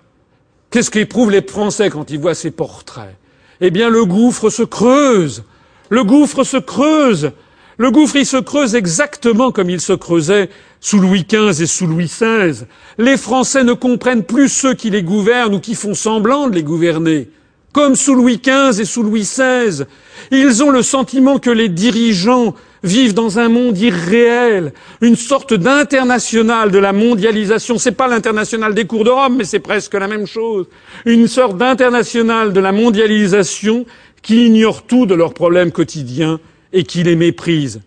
[0.71, 3.17] qu'est-ce qu'éprouvent les Français quand ils voient ces portraits?
[3.61, 5.45] Eh bien le gouffre se creuse.
[5.89, 7.33] Le gouffre se creuse.
[7.81, 10.51] Le gouffre, il se creuse exactement comme il se creusait
[10.81, 12.67] sous Louis XV et sous Louis XVI.
[12.99, 16.63] Les Français ne comprennent plus ceux qui les gouvernent ou qui font semblant de les
[16.63, 17.31] gouverner.
[17.73, 19.85] Comme sous Louis XV et sous Louis XVI.
[20.31, 26.71] Ils ont le sentiment que les dirigeants vivent dans un monde irréel, une sorte d'international
[26.71, 27.79] de la mondialisation.
[27.79, 30.67] C'est pas l'international des cours de Rome, mais c'est presque la même chose.
[31.07, 33.87] Une sorte d'international de la mondialisation
[34.21, 36.41] qui ignore tout de leurs problèmes quotidiens
[36.73, 37.81] et qui les méprise.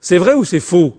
[0.00, 0.96] C'est vrai ou c'est faux?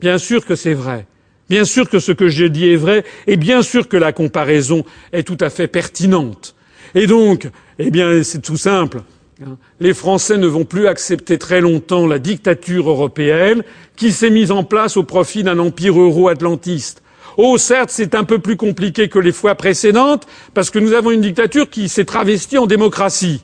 [0.00, 1.06] Bien sûr que c'est vrai.
[1.48, 4.84] Bien sûr que ce que j'ai dit est vrai, et bien sûr que la comparaison
[5.12, 6.54] est tout à fait pertinente.
[6.94, 7.48] Et donc,
[7.78, 9.02] eh bien, c'est tout simple.
[9.44, 9.56] Hein.
[9.80, 13.62] Les Français ne vont plus accepter très longtemps la dictature européenne
[13.96, 17.02] qui s'est mise en place au profit d'un empire euro-atlantiste.
[17.36, 21.10] Oh, certes, c'est un peu plus compliqué que les fois précédentes, parce que nous avons
[21.10, 23.42] une dictature qui s'est travestie en démocratie.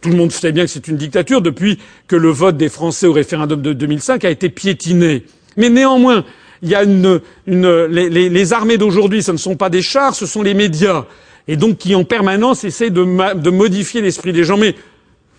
[0.00, 3.06] Tout le monde sait bien que c'est une dictature depuis que le vote des Français
[3.06, 5.24] au référendum de 2005 a été piétiné.
[5.56, 6.24] Mais néanmoins,
[6.62, 10.42] il y a une, les, armées d'aujourd'hui, ce ne sont pas des chars, ce sont
[10.42, 11.06] les médias,
[11.48, 14.56] et donc qui en permanence essaient de, de modifier l'esprit des gens.
[14.56, 14.74] Mais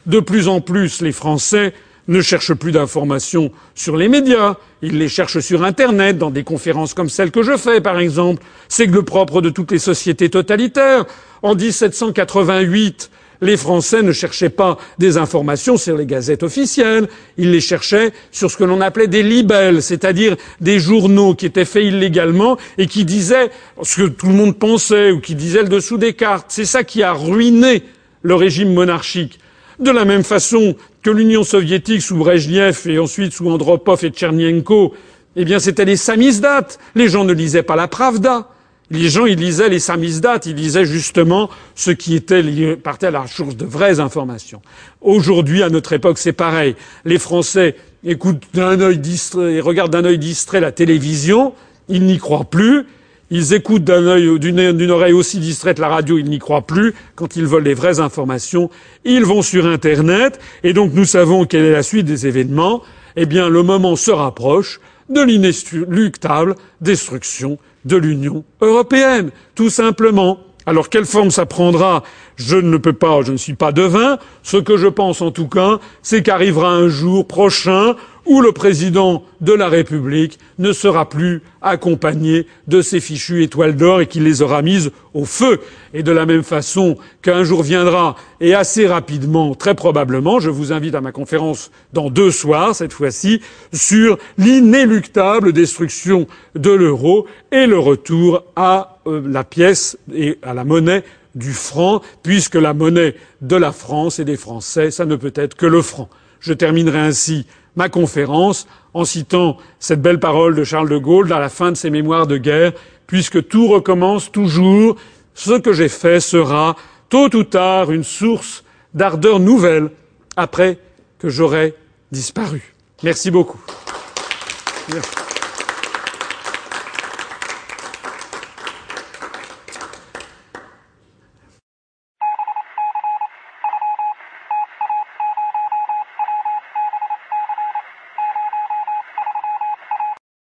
[0.06, 1.74] de plus en plus, les Français
[2.10, 6.94] ne cherchent plus d'informations sur les médias, ils les cherchent sur Internet, dans des conférences
[6.94, 8.44] comme celle que je fais, par exemple.
[8.68, 11.06] C'est le propre de toutes les sociétés totalitaires.
[11.44, 13.12] En 1788,
[13.42, 18.52] les Français ne cherchaient pas des informations sur les gazettes officielles, ils les cherchaient sur
[18.52, 23.06] ce que l'on appelait des libelles, c'est-à-dire des journaux qui étaient faits illégalement et qui
[23.06, 23.50] disaient
[23.82, 26.48] ce que tout le monde pensait ou qui disaient le dessous des cartes.
[26.50, 27.84] C'est ça qui a ruiné
[28.22, 29.40] le régime monarchique.
[29.80, 34.94] De la même façon que l'Union soviétique sous Brejnev et ensuite sous Andropov et Tchernienko,
[35.38, 36.68] eh bien c'était les samizdat.
[36.96, 38.50] Les gens ne lisaient pas la Pravda.
[38.92, 43.28] Les gens, ils lisaient les samizdat, ils lisaient justement ce qui était partait à la
[43.28, 44.62] source de vraies informations.
[45.02, 46.76] Aujourd'hui, à notre époque, c'est pareil.
[47.06, 51.54] Les Français écoutent d'un œil distrait regardent d'un œil distrait la télévision,
[51.88, 52.86] ils n'y croient plus.
[53.32, 56.96] Ils écoutent d'une oreille aussi distraite la radio, ils n'y croient plus.
[57.14, 58.72] Quand ils veulent les vraies informations,
[59.06, 60.40] ils vont sur Internet.
[60.64, 62.82] Et donc nous savons quelle est la suite des événements.
[63.16, 70.40] Eh bien, le moment se rapproche de l'inéluctable destruction de l'Union européenne, tout simplement.
[70.66, 72.04] Alors quelle forme ça prendra
[72.36, 74.20] Je ne peux pas, je ne suis pas devin.
[74.44, 77.96] Ce que je pense en tout cas, c'est qu'arrivera un jour prochain
[78.30, 84.02] où le président de la République ne sera plus accompagné de ces fichues étoiles d'or
[84.02, 85.60] et qu'il les aura mises au feu.
[85.96, 90.72] Et de la même façon qu'un jour viendra, et assez rapidement, très probablement, je vous
[90.72, 93.42] invite à ma conférence dans deux soirs, cette fois-ci,
[93.74, 100.66] sur l'inéluctable destruction de l'euro et le retour à euh, la pièce et à la
[100.66, 105.34] monnaie du franc, puisque la monnaie de la France et des Français, ça ne peut
[105.36, 106.10] être que le franc.
[106.40, 111.40] Je terminerai ainsi ma conférence en citant cette belle parole de Charles de Gaulle à
[111.40, 112.74] la fin de ses mémoires de guerre,
[113.08, 114.96] puisque tout recommence toujours,
[115.34, 116.76] ce que j'ai fait sera,
[117.10, 119.90] tôt ou tard, une source d'ardeur nouvelle
[120.36, 120.80] après
[121.20, 121.76] que j'aurai
[122.12, 122.74] disparu.
[123.04, 123.60] Merci beaucoup.